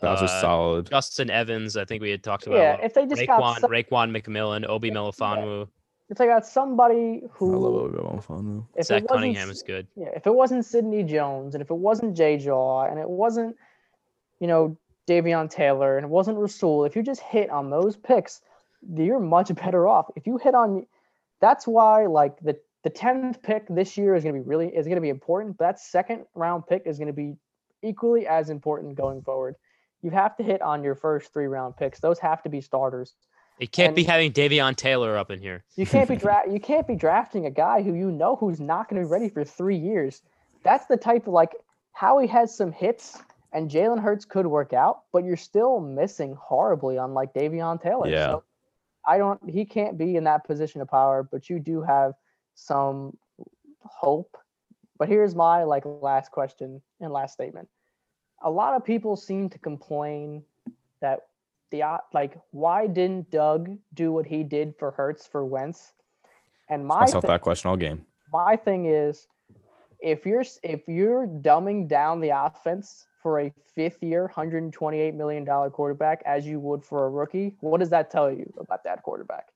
That 0.00 0.20
was 0.20 0.22
uh, 0.22 0.40
solid. 0.40 0.90
Justin 0.90 1.30
Evans. 1.30 1.76
I 1.76 1.84
think 1.84 2.02
we 2.02 2.10
had 2.10 2.22
talked 2.22 2.46
about. 2.46 2.58
yeah, 2.58 2.76
if 2.82 2.94
they 2.94 3.06
just 3.06 3.26
got 3.26 3.60
some, 3.60 3.70
Raekwon 3.70 4.16
McMillan, 4.16 4.68
Obi 4.68 4.90
Melifonwu, 4.90 5.68
if 6.12 6.18
they 6.18 6.26
got 6.26 6.44
somebody 6.44 7.22
who 7.32 7.54
I 7.54 7.56
love 7.56 7.74
Obi-Wan 7.74 8.20
Fanu. 8.20 8.66
if 8.76 8.86
Zach 8.86 8.98
it 8.98 9.04
wasn't 9.04 9.08
Cunningham 9.08 9.50
is 9.50 9.62
good. 9.62 9.86
yeah, 9.96 10.10
if 10.14 10.26
it 10.26 10.34
wasn't 10.34 10.66
Sidney 10.66 11.02
Jones 11.04 11.54
and 11.54 11.62
if 11.62 11.70
it 11.70 11.74
wasn't 11.74 12.14
J 12.14 12.36
Jaw 12.36 12.84
and 12.84 12.98
it 12.98 13.08
wasn't, 13.08 13.56
you 14.38 14.46
know, 14.46 14.76
Davion 15.08 15.48
Taylor 15.48 15.96
and 15.96 16.04
it 16.04 16.10
wasn't 16.10 16.36
Rasul, 16.36 16.84
if 16.84 16.94
you 16.94 17.02
just 17.02 17.22
hit 17.22 17.48
on 17.48 17.70
those 17.70 17.96
picks, 17.96 18.42
you're 18.94 19.20
much 19.20 19.54
better 19.54 19.88
off. 19.88 20.10
If 20.14 20.26
you 20.26 20.36
hit 20.36 20.54
on, 20.54 20.86
that's 21.40 21.66
why 21.66 22.04
like 22.04 22.38
the 22.40 22.60
the 22.84 22.90
tenth 22.90 23.40
pick 23.42 23.66
this 23.70 23.96
year 23.96 24.14
is 24.14 24.22
going 24.22 24.34
to 24.34 24.42
be 24.42 24.46
really 24.46 24.68
is 24.68 24.84
going 24.84 24.96
to 24.96 25.00
be 25.00 25.08
important. 25.08 25.56
But 25.56 25.64
that 25.64 25.80
second 25.80 26.26
round 26.34 26.66
pick 26.66 26.82
is 26.84 26.98
going 26.98 27.06
to 27.06 27.14
be 27.14 27.36
equally 27.82 28.26
as 28.26 28.50
important 28.50 28.96
going 28.96 29.22
forward. 29.22 29.54
You 30.02 30.10
have 30.10 30.36
to 30.36 30.42
hit 30.42 30.60
on 30.60 30.84
your 30.84 30.94
first 30.94 31.32
three 31.32 31.46
round 31.46 31.78
picks. 31.78 32.00
Those 32.00 32.18
have 32.18 32.42
to 32.42 32.50
be 32.50 32.60
starters. 32.60 33.14
It 33.62 33.70
can't 33.70 33.94
be 33.94 34.02
having 34.02 34.32
Davion 34.32 34.74
Taylor 34.74 35.16
up 35.16 35.30
in 35.30 35.38
here. 35.38 35.62
You 35.76 35.86
can't 35.86 36.08
be 36.08 36.16
dra- 36.24 36.50
you 36.50 36.58
can't 36.58 36.84
be 36.84 36.96
drafting 36.96 37.46
a 37.46 37.50
guy 37.50 37.80
who 37.80 37.94
you 37.94 38.10
know 38.10 38.34
who's 38.34 38.58
not 38.58 38.88
going 38.88 39.00
to 39.00 39.06
be 39.06 39.12
ready 39.12 39.28
for 39.28 39.44
three 39.44 39.76
years. 39.76 40.22
That's 40.64 40.86
the 40.86 40.96
type 40.96 41.28
of 41.28 41.32
like 41.32 41.54
Howie 41.92 42.26
has 42.26 42.52
some 42.52 42.72
hits 42.72 43.22
and 43.52 43.70
Jalen 43.70 44.00
Hurts 44.02 44.24
could 44.24 44.48
work 44.48 44.72
out, 44.72 45.02
but 45.12 45.22
you're 45.22 45.36
still 45.36 45.78
missing 45.78 46.36
horribly 46.40 46.98
on 46.98 47.14
like 47.14 47.34
Davion 47.34 47.80
Taylor. 47.80 48.08
Yeah. 48.08 48.26
So 48.32 48.44
I 49.06 49.18
don't 49.18 49.40
he 49.48 49.64
can't 49.64 49.96
be 49.96 50.16
in 50.16 50.24
that 50.24 50.44
position 50.44 50.80
of 50.80 50.88
power, 50.88 51.22
but 51.22 51.48
you 51.48 51.60
do 51.60 51.82
have 51.82 52.14
some 52.56 53.16
hope. 53.84 54.36
But 54.98 55.08
here's 55.08 55.36
my 55.36 55.62
like 55.62 55.84
last 55.86 56.32
question 56.32 56.82
and 57.00 57.12
last 57.12 57.34
statement. 57.34 57.68
A 58.42 58.50
lot 58.50 58.74
of 58.74 58.84
people 58.84 59.14
seem 59.14 59.48
to 59.50 59.58
complain 59.60 60.42
that 61.00 61.20
the 61.72 61.82
like 62.14 62.38
why 62.52 62.86
didn't 62.86 63.30
Doug 63.32 63.76
do 63.94 64.12
what 64.12 64.26
he 64.26 64.44
did 64.44 64.76
for 64.78 64.92
Hurts 64.92 65.26
for 65.26 65.44
Wentz? 65.44 65.94
And 66.68 66.86
my 66.86 67.00
Myself 67.00 67.22
thi- 67.22 67.28
that 67.28 67.40
question 67.40 67.68
all 67.70 67.76
game. 67.76 68.06
my 68.32 68.54
thing 68.54 68.86
is 68.86 69.26
if 70.00 70.24
you're 70.24 70.44
if 70.62 70.86
you're 70.86 71.26
dumbing 71.26 71.88
down 71.88 72.20
the 72.20 72.30
offense 72.30 73.06
for 73.22 73.40
a 73.40 73.52
fifth 73.74 74.02
year 74.02 74.22
128 74.22 75.14
million 75.14 75.44
dollar 75.44 75.70
quarterback 75.70 76.22
as 76.26 76.46
you 76.46 76.58
would 76.60 76.84
for 76.84 77.06
a 77.06 77.10
rookie 77.10 77.54
what 77.60 77.78
does 77.78 77.90
that 77.90 78.10
tell 78.10 78.30
you 78.30 78.52
about 78.58 78.82
that 78.84 79.02
quarterback 79.02 79.51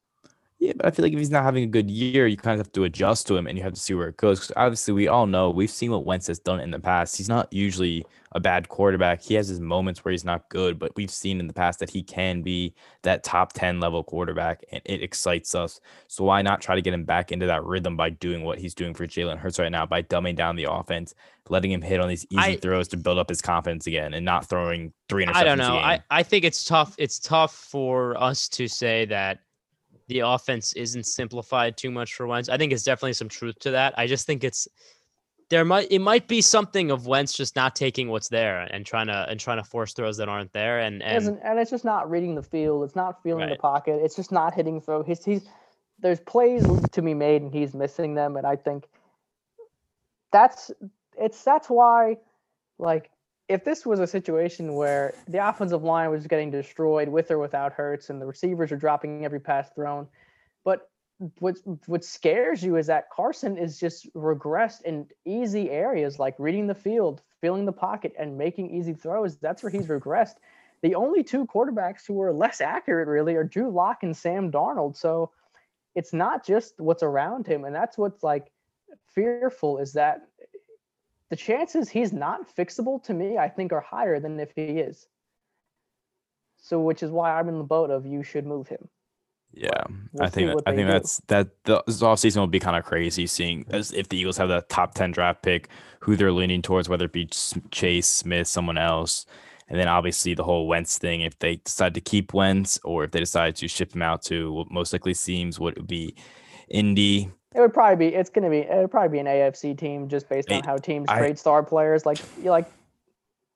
Yeah, 0.59 0.72
but 0.74 0.86
I 0.86 0.90
feel 0.90 1.04
like 1.04 1.12
if 1.12 1.18
he's 1.18 1.30
not 1.30 1.44
having 1.44 1.64
a 1.64 1.66
good 1.66 1.90
year, 1.90 2.26
you 2.26 2.36
kind 2.38 2.59
of 2.59 2.66
have 2.66 2.72
to 2.72 2.84
adjust 2.84 3.26
to 3.26 3.36
him 3.36 3.46
and 3.46 3.59
you 3.59 3.62
have 3.64 3.74
to 3.74 3.80
see 3.80 3.92
where 3.92 4.09
it 4.09 4.16
goes. 4.16 4.40
'Cause 4.40 4.52
obviously, 4.57 4.94
we 4.94 5.07
all 5.07 5.26
know 5.26 5.50
we've 5.50 5.68
seen 5.70 5.90
what 5.90 6.07
Wentz 6.07 6.26
has 6.28 6.38
done 6.38 6.61
in 6.61 6.70
the 6.70 6.80
past. 6.80 7.16
He's 7.18 7.28
not 7.28 7.52
usually 7.52 8.07
a 8.32 8.40
bad 8.40 8.68
quarterback. 8.70 9.22
He 9.22 9.34
has 9.34 9.48
his 9.48 9.61
moments 9.61 10.02
where 10.04 10.12
he's 10.12 10.24
not 10.24 10.48
good, 10.48 10.78
but 10.78 10.96
we've 10.96 11.11
seen 11.11 11.40
in 11.40 11.46
the 11.46 11.52
past 11.52 11.78
that 11.80 11.90
he 11.90 12.02
can 12.02 12.40
be 12.42 12.74
that 13.02 13.22
top 13.22 13.52
10 13.52 13.80
level 13.80 14.02
quarterback 14.02 14.64
and 14.72 14.80
it 14.86 15.02
excites 15.02 15.54
us. 15.54 15.78
So 16.09 16.24
why 16.24 16.40
not 16.42 16.62
try 16.62 16.74
to 16.74 16.82
get 16.82 16.94
him 16.94 17.04
back 17.04 17.32
into 17.32 17.46
that 17.46 17.62
rhythm 17.64 17.94
by 17.96 18.11
doing 18.11 18.42
what 18.42 18.59
he's 18.59 18.74
doing 18.74 18.94
for 18.94 19.07
Jalen 19.07 19.38
Hurts 19.38 19.59
right 19.59 19.70
now 19.72 19.84
by 19.86 20.02
dumbing 20.02 20.36
down 20.36 20.57
the 20.57 20.70
offense, 20.70 21.14
letting 21.50 21.70
him 21.70 21.82
hit 21.82 22.00
on 22.00 22.09
these 22.09 22.26
easy 22.30 22.40
I- 22.40 22.57
throws 22.57 22.88
to 22.88 22.96
build 22.96 23.18
up 23.18 23.28
his 23.28 23.40
confidence 23.42 23.86
again 23.86 24.14
and 24.14 24.24
not 24.24 24.46
throwing 24.48 24.92
three 25.09 25.24
interceptions 25.24 25.34
I 25.36 25.44
don't 25.44 25.59
know. 25.59 25.76
I, 25.76 26.00
I 26.11 26.22
think 26.22 26.44
it's 26.44 26.64
tough. 26.64 26.94
It's 26.98 27.18
tough 27.18 27.54
for 27.54 28.20
us 28.22 28.48
to 28.50 28.68
say 28.68 29.04
that 29.07 29.40
the 30.09 30.20
offense 30.20 30.72
isn't 30.74 31.04
simplified 31.07 31.76
too 31.76 31.90
much 31.90 32.14
for 32.14 32.26
Wentz. 32.26 32.48
I 32.48 32.57
think 32.57 32.72
it's 32.72 32.84
definitely 32.84 33.14
some 33.14 33.28
truth 33.28 33.59
to 33.61 33.70
that. 33.72 33.94
I 33.98 34.07
just 34.07 34.26
think 34.26 34.44
it's 34.44 34.68
there 35.48 35.64
might 35.64 35.88
it 35.90 36.00
might 36.00 36.26
be 36.28 36.40
something 36.40 36.90
of 36.90 37.07
Wentz 37.07 37.32
just 37.36 37.54
not 37.57 37.76
taking 37.76 38.09
what's 38.09 38.28
there 38.28 38.62
and 38.72 38.84
trying 38.84 39.07
to 39.07 39.26
and 39.28 39.38
trying 39.38 39.59
to 39.59 39.64
force 39.64 39.92
throws 39.92 40.16
that 40.16 40.28
aren't 40.28 40.52
there. 40.52 40.80
And 40.80 41.02
and 41.02 41.16
isn't- 41.18 41.40
and 41.44 41.59
it's 41.59 41.70
just 41.70 41.84
not 41.84 42.11
reading 42.11 42.34
the 42.34 42.42
field 42.42 42.84
it's 42.84 42.96
not 42.96 43.22
feeling 43.22 43.48
the 43.48 43.57
pocket 43.57 44.00
it's 44.02 44.16
just 44.16 44.32
not 44.32 44.54
hitting 44.54 44.80
throw 44.80 45.02
he's, 45.02 45.24
he's 45.24 45.46
there's 45.98 46.20
plays 46.20 46.64
to 46.92 47.02
be 47.02 47.14
made 47.14 47.42
and 47.42 47.52
he's 47.54 47.74
missing 47.74 48.14
them 48.14 48.36
and 48.36 48.46
i 48.46 48.57
think 48.57 48.88
that's 50.32 50.70
it's 51.18 51.42
that's 51.42 51.68
why 51.68 52.16
like 52.78 53.11
if 53.49 53.64
this 53.64 53.86
was 53.86 54.01
a 54.01 54.07
situation 54.07 54.74
where 54.74 55.14
the 55.28 55.47
offensive 55.47 55.82
line 55.82 56.11
was 56.11 56.26
getting 56.26 56.51
destroyed 56.51 57.09
with 57.09 57.30
or 57.30 57.38
without 57.38 57.72
Hurts 57.72 58.11
and 58.11 58.20
the 58.20 58.26
receivers 58.26 58.72
are 58.72 58.76
dropping 58.76 59.24
every 59.24 59.40
pass 59.40 59.70
thrown, 59.70 60.09
but 60.64 60.90
what 61.38 61.57
what 61.86 62.05
scares 62.05 62.62
you 62.62 62.76
is 62.76 62.86
that 62.88 63.09
Carson 63.11 63.57
is 63.57 63.78
just 63.78 64.12
regressed 64.14 64.82
in 64.82 65.07
easy 65.24 65.70
areas 65.70 66.18
like 66.18 66.34
reading 66.38 66.66
the 66.66 66.74
field, 66.74 67.22
feeling 67.40 67.64
the 67.64 67.72
pocket, 67.72 68.12
and 68.18 68.36
making 68.36 68.70
easy 68.70 68.92
throws. 68.92 69.36
That's 69.36 69.62
where 69.62 69.70
he's 69.70 69.86
regressed. 69.86 70.34
The 70.82 70.94
only 70.94 71.22
two 71.22 71.47
quarterbacks 71.47 72.07
who 72.07 72.20
are 72.20 72.32
less 72.32 72.61
accurate 72.61 73.09
really 73.09 73.34
are 73.34 73.44
Drew 73.44 73.70
Lock 73.70 74.03
and 74.03 74.14
Sam 74.14 74.53
Darnold. 74.53 74.97
So 74.97 75.30
it's 75.94 76.12
not 76.12 76.44
just 76.44 76.74
what's 76.78 77.03
around 77.03 77.47
him, 77.47 77.64
and 77.64 77.74
that's 77.74 77.97
what's 77.97 78.22
like 78.22 78.53
fearful 79.14 79.78
is 79.78 79.94
that 79.94 80.28
the 81.31 81.37
chances 81.37 81.89
he's 81.89 82.12
not 82.12 82.55
fixable 82.57 83.03
to 83.05 83.14
me, 83.14 83.39
I 83.39 83.49
think, 83.49 83.72
are 83.72 83.81
higher 83.81 84.20
than 84.20 84.39
if 84.39 84.53
he 84.55 84.62
is. 84.62 85.07
So, 86.59 86.81
which 86.81 87.03
is 87.03 87.11
why 87.11 87.39
I'm 87.39 87.49
in 87.49 87.59
the 87.59 87.64
boat 87.64 87.91
of 87.91 88.07
you 88.07 88.22
should 88.22 88.47
move 88.47 88.68
him. 88.68 88.89
Yeah, 89.53 89.85
we'll 90.12 90.24
I 90.24 90.29
think 90.29 90.49
that, 90.49 90.62
I 90.66 90.74
think 90.74 90.89
do. 90.89 90.93
that's 90.93 91.20
that 91.29 91.49
the 91.64 91.83
this 91.87 92.03
offseason 92.03 92.39
will 92.39 92.47
be 92.47 92.61
kind 92.61 92.77
of 92.77 92.85
crazy 92.85 93.27
seeing 93.27 93.64
as 93.70 93.93
if 93.93 94.09
the 94.09 94.18
Eagles 94.18 94.37
have 94.37 94.49
the 94.49 94.62
top 94.68 94.95
10 94.95 95.12
draft 95.12 95.43
pick, 95.43 95.68
who 96.01 96.16
they're 96.16 96.33
leaning 96.33 96.62
towards, 96.62 96.89
whether 96.89 97.07
it 97.07 97.12
be 97.12 97.27
Chase, 97.70 98.07
Smith, 98.07 98.49
someone 98.49 98.79
else. 98.79 99.24
And 99.68 99.81
then 99.81 99.89
obviously 99.89 100.35
the 100.35 100.45
whole 100.45 100.68
Wentz 100.68 100.99
thing, 100.99 101.22
if 101.22 101.39
they 101.39 101.57
decide 101.57 101.95
to 101.95 102.01
keep 102.01 102.35
Wentz 102.35 102.79
or 102.85 103.05
if 103.05 103.11
they 103.11 103.18
decide 103.18 103.57
to 103.57 103.68
ship 103.68 103.95
him 103.95 104.03
out 104.03 104.22
to 104.24 104.53
what 104.53 104.70
most 104.70 104.93
likely 104.93 105.14
seems 105.14 105.59
would 105.59 105.87
be 105.87 106.14
Indy. 106.68 107.31
It 107.57 107.61
would 107.61 107.72
probably 107.72 108.11
be. 108.11 108.14
It's 108.14 108.28
gonna 108.28 108.50
be. 108.50 108.59
It 108.59 108.76
would 108.76 108.90
probably 108.90 109.09
be 109.09 109.18
an 109.18 109.26
AFC 109.26 109.76
team 109.76 110.09
just 110.09 110.28
based 110.28 110.50
on 110.52 110.62
how 110.62 110.76
teams 110.76 111.07
I- 111.09 111.18
trade 111.18 111.38
star 111.38 111.62
players. 111.62 112.04
Like 112.04 112.18
you 112.42 112.50
like 112.50 112.70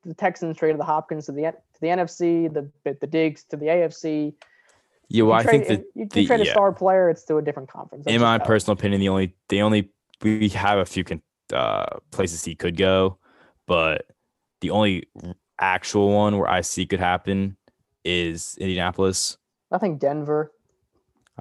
the 0.04 0.14
Texans 0.14 0.56
traded 0.56 0.80
the 0.80 0.84
Hopkins 0.84 1.26
to 1.26 1.32
the 1.32 1.42
to 1.42 1.80
the 1.80 1.88
NFC, 1.88 2.52
the 2.52 2.70
the 2.84 3.06
Diggs 3.06 3.44
to 3.44 3.56
the 3.56 3.66
AFC. 3.66 4.32
Yeah, 5.08 5.24
well, 5.24 5.42
you 5.42 5.48
I 5.48 5.50
think 5.50 5.64
if 5.64 5.80
you, 5.80 5.84
you 5.94 6.06
the- 6.06 6.26
trade 6.26 6.40
a 6.40 6.46
yeah. 6.46 6.52
star 6.52 6.72
player, 6.72 7.10
it's 7.10 7.24
to 7.24 7.36
a 7.36 7.42
different 7.42 7.68
conference. 7.68 8.06
That's 8.06 8.14
in 8.14 8.22
my 8.22 8.38
personal 8.38 8.72
opinion, 8.72 9.00
the 9.00 9.10
only 9.10 9.34
the 9.50 9.60
only 9.60 9.90
we 10.22 10.48
have 10.50 10.78
a 10.78 10.86
few 10.86 11.04
con- 11.04 11.22
uh, 11.52 11.98
places 12.10 12.42
he 12.44 12.54
could 12.54 12.76
go, 12.78 13.18
but 13.66 14.06
the 14.62 14.70
only 14.70 15.08
actual 15.60 16.10
one 16.10 16.38
where 16.38 16.48
I 16.48 16.62
see 16.62 16.86
could 16.86 17.00
happen 17.00 17.58
is 18.04 18.56
Indianapolis. 18.58 19.36
I 19.70 19.76
think 19.78 20.00
Denver. 20.00 20.52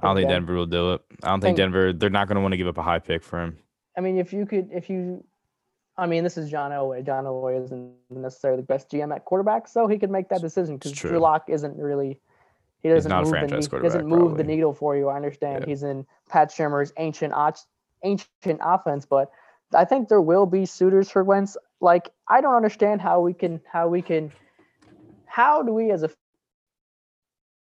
I 0.02 0.06
don't 0.06 0.16
think 0.16 0.28
Denver 0.28 0.54
will 0.54 0.66
do 0.66 0.92
it. 0.94 1.02
I 1.22 1.28
don't 1.28 1.40
think 1.40 1.48
think- 1.48 1.56
Denver. 1.58 1.92
They're 1.92 2.10
not 2.10 2.28
going 2.28 2.36
to 2.36 2.40
want 2.40 2.52
to 2.52 2.58
give 2.58 2.66
up 2.66 2.78
a 2.78 2.82
high 2.82 2.98
pick 2.98 3.22
for 3.22 3.40
him. 3.42 3.58
I 3.96 4.00
mean, 4.00 4.18
if 4.18 4.32
you 4.32 4.46
could, 4.46 4.70
if 4.72 4.88
you, 4.88 5.24
I 5.96 6.06
mean, 6.06 6.24
this 6.24 6.38
is 6.38 6.50
John 6.50 6.70
Elway. 6.70 7.04
John 7.04 7.24
Elway 7.24 7.62
isn't 7.64 7.92
necessarily 8.10 8.62
the 8.62 8.66
best 8.66 8.90
GM 8.90 9.14
at 9.14 9.24
quarterback, 9.24 9.68
so 9.68 9.86
he 9.86 9.98
could 9.98 10.10
make 10.10 10.28
that 10.30 10.40
decision 10.40 10.76
because. 10.76 10.92
Drew 10.92 11.18
Lock 11.18 11.44
isn't 11.48 11.76
really. 11.76 12.20
He 12.82 12.88
doesn't 12.88 13.12
move 13.12 13.24
the 13.26 13.30
franchise 13.30 13.70
ne- 13.70 13.78
he 13.78 13.82
doesn't 13.82 14.06
move 14.06 14.38
the 14.38 14.44
needle 14.44 14.72
for 14.72 14.96
you. 14.96 15.08
I 15.08 15.16
understand 15.16 15.64
Yeah. 15.64 15.66
he's 15.68 15.82
in 15.82 16.06
Pat 16.30 16.50
Shurmur's 16.50 16.92
ancient 16.96 17.34
ancient 18.02 18.60
offense, 18.62 19.04
but 19.04 19.30
I 19.74 19.84
think 19.84 20.08
there 20.08 20.22
will 20.22 20.46
be 20.46 20.64
suitors 20.64 21.10
for 21.10 21.22
Wentz. 21.22 21.58
Like 21.80 22.10
I 22.28 22.40
don't 22.40 22.54
understand 22.54 23.02
how 23.02 23.20
we 23.20 23.34
can 23.34 23.60
how 23.70 23.88
we 23.88 24.00
can 24.00 24.32
how 25.26 25.62
do 25.62 25.72
we 25.74 25.90
as 25.90 26.02
a 26.02 26.10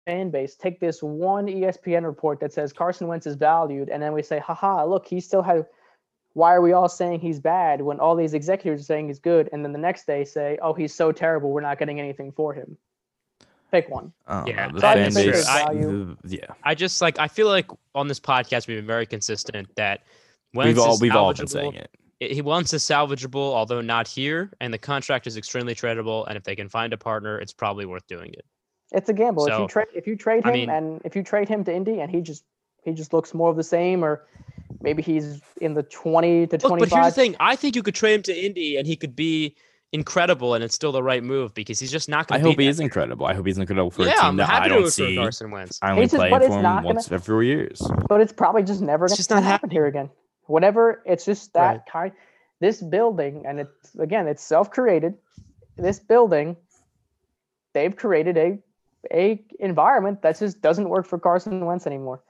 fan 0.09 0.29
base 0.31 0.55
take 0.55 0.79
this 0.79 1.03
one 1.03 1.45
ESPN 1.47 2.03
report 2.05 2.39
that 2.39 2.51
says 2.51 2.73
Carson 2.73 3.07
Wentz 3.07 3.27
is 3.27 3.35
valued, 3.35 3.89
and 3.89 4.01
then 4.01 4.13
we 4.13 4.23
say, 4.23 4.39
haha, 4.39 4.83
look, 4.85 5.05
he 5.05 5.19
still 5.19 5.41
has. 5.43 5.63
Why 6.33 6.53
are 6.53 6.61
we 6.61 6.73
all 6.73 6.87
saying 6.89 7.19
he's 7.19 7.39
bad 7.39 7.81
when 7.81 7.99
all 7.99 8.15
these 8.15 8.33
executives 8.33 8.83
are 8.83 8.85
saying 8.85 9.07
he's 9.07 9.19
good, 9.19 9.49
and 9.51 9.63
then 9.63 9.71
the 9.71 9.79
next 9.79 10.05
day 10.07 10.23
say, 10.23 10.57
oh, 10.61 10.73
he's 10.73 10.93
so 10.93 11.11
terrible, 11.11 11.51
we're 11.51 11.61
not 11.61 11.79
getting 11.79 11.99
anything 11.99 12.31
for 12.31 12.53
him? 12.53 12.77
Pick 13.71 13.89
one. 13.89 14.11
I 14.27 14.45
Yeah, 14.47 14.67
know, 14.67 14.73
the 14.73 14.81
fan 14.81 14.97
just 15.05 15.17
base. 15.17 15.25
there's 15.25 15.45
value. 15.45 16.15
the- 16.21 16.35
yeah, 16.37 16.53
I 16.63 16.75
just 16.75 17.01
like 17.01 17.19
I 17.19 17.27
feel 17.27 17.47
like 17.47 17.67
on 17.93 18.07
this 18.07 18.19
podcast 18.19 18.67
we've 18.67 18.77
been 18.77 18.87
very 18.87 19.05
consistent 19.05 19.67
that 19.75 20.01
Wentz 20.53 20.67
we've 20.67 20.79
all 20.79 20.93
is 20.95 21.01
we've 21.01 21.15
all 21.15 21.33
been 21.33 21.47
saying 21.47 21.75
it. 21.75 21.91
He 22.19 22.41
wants 22.41 22.73
is 22.73 22.83
salvageable, 22.83 23.53
although 23.53 23.79
not 23.81 24.07
here, 24.07 24.51
and 24.59 24.73
the 24.73 24.77
contract 24.77 25.25
is 25.27 25.37
extremely 25.37 25.73
tradable. 25.73 26.27
And 26.27 26.35
if 26.35 26.43
they 26.43 26.55
can 26.55 26.67
find 26.67 26.91
a 26.93 26.97
partner, 26.97 27.39
it's 27.39 27.53
probably 27.53 27.85
worth 27.85 28.05
doing 28.07 28.33
it. 28.33 28.45
It's 28.91 29.09
a 29.09 29.13
gamble. 29.13 29.45
if 29.47 29.57
you 29.59 29.67
trade 29.67 29.87
if 29.93 30.07
you 30.07 30.15
trade 30.15 30.43
I 30.45 30.49
him 30.49 30.53
mean- 30.53 30.69
and 30.69 31.01
if 31.05 31.15
you 31.15 31.23
trade 31.23 31.47
him 31.47 31.63
to 31.65 31.73
Indy 31.73 31.99
and 31.99 32.09
he 32.11 32.21
just 32.21 32.43
he 32.83 32.93
just 32.93 33.13
looks 33.13 33.33
more 33.33 33.49
of 33.49 33.55
the 33.57 33.63
same, 33.63 34.03
or 34.03 34.25
maybe 34.81 35.01
he's 35.01 35.41
in 35.61 35.73
the 35.73 35.83
twenty 35.83 36.47
to 36.47 36.55
Look, 36.55 36.61
twenty 36.61 36.79
but 36.81 36.89
here's 36.89 37.05
the 37.07 37.11
thing: 37.21 37.35
I 37.39 37.55
think 37.55 37.75
you 37.75 37.83
could 37.83 37.95
trade 37.95 38.15
him 38.15 38.23
to 38.23 38.45
Indy, 38.45 38.77
and 38.77 38.87
he 38.87 38.95
could 38.95 39.15
be 39.15 39.55
incredible, 39.91 40.53
and 40.53 40.63
it's 40.63 40.75
still 40.75 40.91
the 40.91 41.03
right 41.03 41.23
move 41.23 41.53
because 41.53 41.79
he's 41.79 41.91
just 41.91 42.09
not 42.09 42.27
going 42.27 42.41
to. 42.41 42.47
I 42.47 42.49
hope 42.51 42.59
he 42.59 42.67
is 42.67 42.79
incredible. 42.79 43.25
I 43.25 43.33
hope 43.33 43.45
he's 43.45 43.57
incredible 43.57 43.91
for 43.91 44.03
Yeah, 44.03 44.09
a 44.09 44.15
team 44.15 44.23
I'm 44.25 44.35
that 44.37 44.45
happy 44.49 44.65
I 44.65 44.67
to 44.69 44.73
don't 44.75 44.83
root 44.83 44.85
for 44.85 44.91
see. 44.91 45.15
Carson 45.15 45.51
Wentz. 45.51 45.79
I 45.81 45.91
only 45.91 46.03
It's 46.03 46.13
just- 46.13 46.19
play 46.21 46.29
for 46.29 46.37
it's 46.37 46.55
him 46.55 46.61
not 46.61 46.83
once 46.83 47.11
every 47.11 47.19
four 47.19 47.43
years. 47.43 47.81
but 48.07 48.21
it's 48.21 48.33
probably 48.33 48.63
just 48.63 48.81
never 48.81 49.05
It's 49.05 49.13
going 49.13 49.17
just 49.17 49.29
to 49.29 49.35
not 49.35 49.43
happen 49.43 49.69
here 49.69 49.85
again. 49.87 50.09
Whatever, 50.45 51.03
it's 51.05 51.25
just 51.25 51.53
that 51.53 51.69
Right. 51.71 51.81
kind. 51.91 52.11
This 52.59 52.81
building, 52.81 53.45
and 53.45 53.59
it's 53.59 53.95
again, 53.95 54.27
it's 54.27 54.43
self-created. 54.43 55.15
This 55.77 55.99
building, 55.99 56.55
they've 57.73 57.95
created 57.95 58.37
a 58.37 58.57
a 59.13 59.41
environment 59.59 60.21
that 60.21 60.37
just 60.39 60.61
doesn't 60.61 60.89
work 60.89 61.05
for 61.05 61.19
Carson 61.19 61.65
Wentz 61.65 61.87
anymore. 61.87 62.23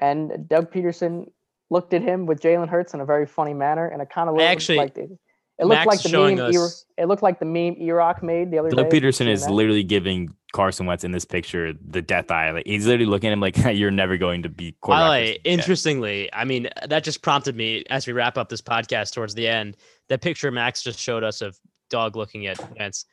And 0.00 0.48
Doug 0.48 0.70
Pederson 0.70 1.30
looked 1.70 1.94
at 1.94 2.02
him 2.02 2.26
with 2.26 2.40
Jalen 2.40 2.68
Hurts 2.68 2.94
in 2.94 3.00
a 3.00 3.04
very 3.04 3.26
funny 3.26 3.54
manner, 3.54 3.86
and 3.88 4.00
it 4.02 4.10
kind 4.10 4.28
of 4.28 4.34
looked 4.34 4.44
actually- 4.44 4.78
like 4.78 4.96
it, 4.96 5.10
it 5.58 5.64
looked 5.64 5.78
Max 5.78 5.86
like 5.86 6.02
the 6.02 6.08
showing 6.10 6.36
meme. 6.36 6.52
E- 6.52 6.56
it 6.98 7.06
looked 7.06 7.22
like 7.22 7.38
the 7.38 7.46
meme 7.46 7.76
Erock 7.76 8.22
made 8.22 8.50
the 8.50 8.58
other 8.58 8.68
day. 8.68 8.76
Doug 8.76 8.90
Pederson 8.90 9.26
is 9.26 9.46
that? 9.46 9.50
literally 9.52 9.82
giving 9.82 10.34
Carson 10.52 10.84
Wentz 10.84 11.02
in 11.02 11.12
this 11.12 11.24
picture 11.24 11.72
the 11.82 12.02
death 12.02 12.30
eye. 12.30 12.50
Like 12.50 12.66
he's 12.66 12.86
literally 12.86 13.06
looking 13.06 13.28
at 13.30 13.32
him 13.32 13.40
like 13.40 13.56
you're 13.74 13.90
never 13.90 14.18
going 14.18 14.42
to 14.42 14.50
be 14.50 14.72
By 14.72 14.76
quarterback. 14.82 15.10
way, 15.10 15.32
this- 15.32 15.38
interestingly, 15.44 16.30
I 16.34 16.44
mean 16.44 16.68
that 16.86 17.04
just 17.04 17.22
prompted 17.22 17.56
me 17.56 17.84
as 17.88 18.06
we 18.06 18.12
wrap 18.12 18.36
up 18.36 18.50
this 18.50 18.60
podcast 18.60 19.14
towards 19.14 19.34
the 19.34 19.48
end. 19.48 19.78
That 20.10 20.20
picture 20.20 20.50
Max 20.50 20.82
just 20.82 20.98
showed 20.98 21.24
us 21.24 21.40
of 21.40 21.58
Doug 21.88 22.16
looking 22.16 22.46
at 22.46 22.58
Wentz. 22.78 23.06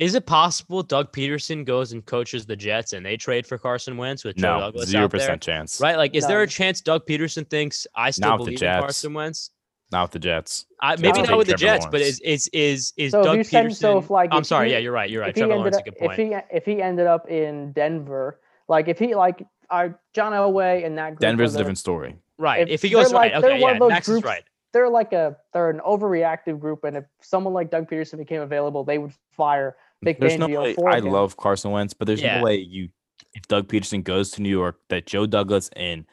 Is 0.00 0.14
it 0.16 0.26
possible 0.26 0.82
Doug 0.82 1.12
Pederson 1.12 1.64
goes 1.64 1.92
and 1.92 2.04
coaches 2.04 2.44
the 2.46 2.56
Jets 2.56 2.92
and 2.94 3.06
they 3.06 3.16
trade 3.16 3.46
for 3.46 3.58
Carson 3.58 3.96
Wentz 3.96 4.24
with 4.24 4.36
Joe 4.36 4.54
No, 4.54 4.60
Douglas 4.60 4.88
zero 4.88 5.04
out 5.04 5.10
there? 5.12 5.20
percent 5.20 5.40
chance. 5.42 5.80
Right? 5.80 5.96
Like, 5.96 6.14
is 6.16 6.26
there 6.26 6.42
a 6.42 6.46
chance 6.48 6.80
Doug 6.80 7.06
Pederson 7.06 7.48
thinks 7.48 7.86
I 7.94 8.10
still 8.10 8.30
Not 8.30 8.36
the 8.38 8.44
believe 8.44 8.54
in 8.54 8.58
Jets. 8.60 8.80
Carson 8.80 9.14
Wentz? 9.14 9.50
Not 9.92 10.02
with 10.04 10.10
the 10.12 10.18
Jets. 10.18 10.66
I, 10.80 10.96
maybe 10.96 11.20
will 11.20 11.26
not 11.28 11.38
with 11.38 11.46
the 11.46 11.52
Trevor 11.54 11.74
Jets, 11.76 11.86
but 11.92 12.00
is 12.00 12.18
is 12.20 12.48
is 12.52 12.92
is 12.96 13.12
So 13.12 13.22
Doug 13.22 13.38
Pederson? 13.40 13.74
so 13.76 13.98
if, 13.98 14.10
like, 14.10 14.30
I'm 14.32 14.40
if 14.40 14.46
sorry. 14.46 14.68
he- 14.68 14.72
yeah, 14.72 14.78
you're 14.80 14.90
right. 14.92 15.08
You're 15.08 15.20
right. 15.20 15.30
if 15.30 15.36
he 15.36 15.42
Trevor 15.42 15.52
ended 15.52 15.60
Lawrence, 15.72 15.76
up, 15.76 15.86
a 15.86 15.90
good 15.90 15.98
point. 15.98 16.18
If 16.18 16.26
he 16.50 16.56
if 16.56 16.64
he 16.64 16.82
ended 16.82 17.06
up 17.06 17.28
in 17.28 17.70
Denver, 17.72 18.40
like 18.68 18.88
if 18.88 18.98
he 18.98 19.14
like 19.14 19.46
uh, 19.70 19.90
John 20.12 20.32
Elway 20.32 20.84
and 20.84 20.98
that 20.98 21.10
group, 21.10 21.20
Denver's 21.20 21.54
a 21.54 21.58
different 21.58 21.78
story. 21.78 22.16
right. 22.38 22.62
if 22.62 22.70
If 22.70 22.82
he 22.82 22.88
goes 22.90 23.12
like- 23.12 23.32
right, 23.34 23.40
they're 23.40 23.52
okay, 23.52 23.62
one 23.62 23.76
yeah, 23.76 23.84
of 23.84 23.90
those 23.90 23.98
is 24.00 24.06
groups- 24.06 24.24
right. 24.24 24.42
They're 24.74 24.90
like 24.90 25.14
a 25.14 25.36
they're 25.54 25.70
an 25.70 25.80
overreactive 25.80 26.60
group, 26.60 26.84
and 26.84 26.98
if 26.98 27.04
someone 27.22 27.54
like 27.54 27.70
Doug 27.70 27.88
Pederson 27.88 28.18
became 28.18 28.42
available, 28.42 28.84
they 28.84 28.98
would 28.98 29.12
fire 29.32 29.76
Vic 30.02 30.20
There's 30.20 30.36
no 30.36 30.48
way. 30.48 30.74
for 30.74 30.90
I 30.90 30.98
him. 30.98 31.06
love 31.06 31.36
Carson 31.38 31.70
Wentz, 31.70 31.94
but 31.94 32.06
there's 32.06 32.20
Yeah. 32.20 32.38
no 32.38 32.44
way 32.44 32.56
you, 32.56 32.90
if 33.32 33.48
Doug 33.48 33.68
Pederson 33.68 34.04
goes 34.04 34.30
to 34.32 34.42
New 34.42 34.50
York, 34.50 34.78
that 34.90 35.06
Joe 35.06 35.24
Douglas 35.26 35.70
and 35.76 36.04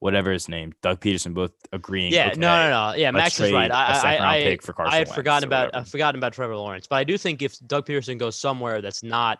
whatever 0.00 0.30
his 0.30 0.48
name, 0.48 0.74
Doug 0.82 1.00
Pederson, 1.00 1.32
both 1.32 1.52
agreeing. 1.72 2.12
Yeah, 2.12 2.28
okay, 2.28 2.38
no, 2.40 2.68
no, 2.68 2.90
no. 2.90 2.96
Yeah, 2.96 3.10
Max 3.10 3.34
is 3.40 3.52
right. 3.52 3.68
trade 3.68 3.70
a 3.70 3.74
I, 3.74 3.90
I, 3.90 3.94
second 3.94 4.22
round 4.22 4.36
I, 4.36 4.42
pick 4.42 4.62
for 4.62 4.72
Carson 4.72 4.92
I 4.92 4.96
had 4.98 5.06
Wentz 5.08 5.14
forgotten 5.16 5.46
about. 5.46 5.74
I've 5.74 5.88
forgotten 5.88 6.18
about 6.18 6.32
Trevor 6.34 6.56
Lawrence, 6.56 6.86
but 6.86 6.96
I 6.96 7.04
do 7.04 7.16
think 7.16 7.40
if 7.42 7.58
Doug 7.66 7.86
Pederson 7.86 8.18
goes 8.18 8.38
somewhere 8.38 8.82
that's 8.82 9.02
not 9.02 9.38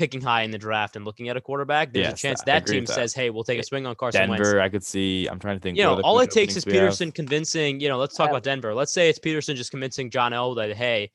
picking 0.00 0.22
high 0.22 0.42
in 0.42 0.50
the 0.50 0.58
draft 0.58 0.96
and 0.96 1.04
looking 1.04 1.28
at 1.28 1.36
a 1.36 1.40
quarterback, 1.42 1.92
there's 1.92 2.06
Yes, 2.06 2.14
a 2.14 2.16
chance 2.16 2.42
that 2.44 2.66
team 2.66 2.86
that. 2.86 2.94
says, 2.94 3.12
"Hey, 3.12 3.28
we'll 3.28 3.44
take 3.44 3.60
a 3.60 3.62
swing 3.62 3.86
on 3.86 3.94
Carson 3.94 4.22
Denver, 4.22 4.56
Wentz." 4.56 4.64
I 4.64 4.68
could 4.70 4.82
see. 4.82 5.26
I'm 5.26 5.38
trying 5.38 5.56
to 5.56 5.60
think. 5.60 5.76
You 5.76 5.84
know, 5.84 6.00
all 6.00 6.18
it 6.20 6.30
takes 6.30 6.56
is 6.56 6.64
we 6.64 6.72
have. 6.74 6.90
Pederson 6.90 7.14
convincing. 7.14 7.80
You 7.80 7.90
know, 7.90 7.98
let's 7.98 8.16
talk 8.16 8.28
Yeah. 8.28 8.30
about 8.30 8.42
Denver. 8.42 8.74
Let's 8.74 8.92
say 8.94 9.10
it's 9.10 9.18
Pederson 9.18 9.56
just 9.56 9.70
convincing 9.70 10.10
John 10.10 10.32
L 10.32 10.54
that, 10.54 10.74
"Hey, 10.74 11.10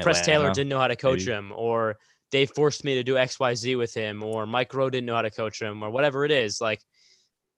Press 0.00 0.24
Taylor 0.24 0.50
didn't 0.50 0.70
know 0.70 0.78
how 0.78 0.88
to 0.88 0.96
coach 0.96 1.26
maybe. 1.26 1.32
him, 1.32 1.52
or 1.54 1.98
they 2.32 2.46
forced 2.46 2.82
me 2.82 2.94
to 2.94 3.04
do 3.04 3.18
X, 3.18 3.38
Y, 3.38 3.54
Z 3.54 3.76
with 3.76 3.92
him, 3.92 4.22
or 4.22 4.46
Mike 4.46 4.70
Groh 4.72 4.90
didn't 4.90 5.04
know 5.04 5.16
how 5.16 5.22
to 5.22 5.30
coach 5.30 5.60
him, 5.60 5.82
or 5.82 5.90
whatever 5.90 6.24
it 6.24 6.30
is." 6.30 6.62
Like, 6.62 6.80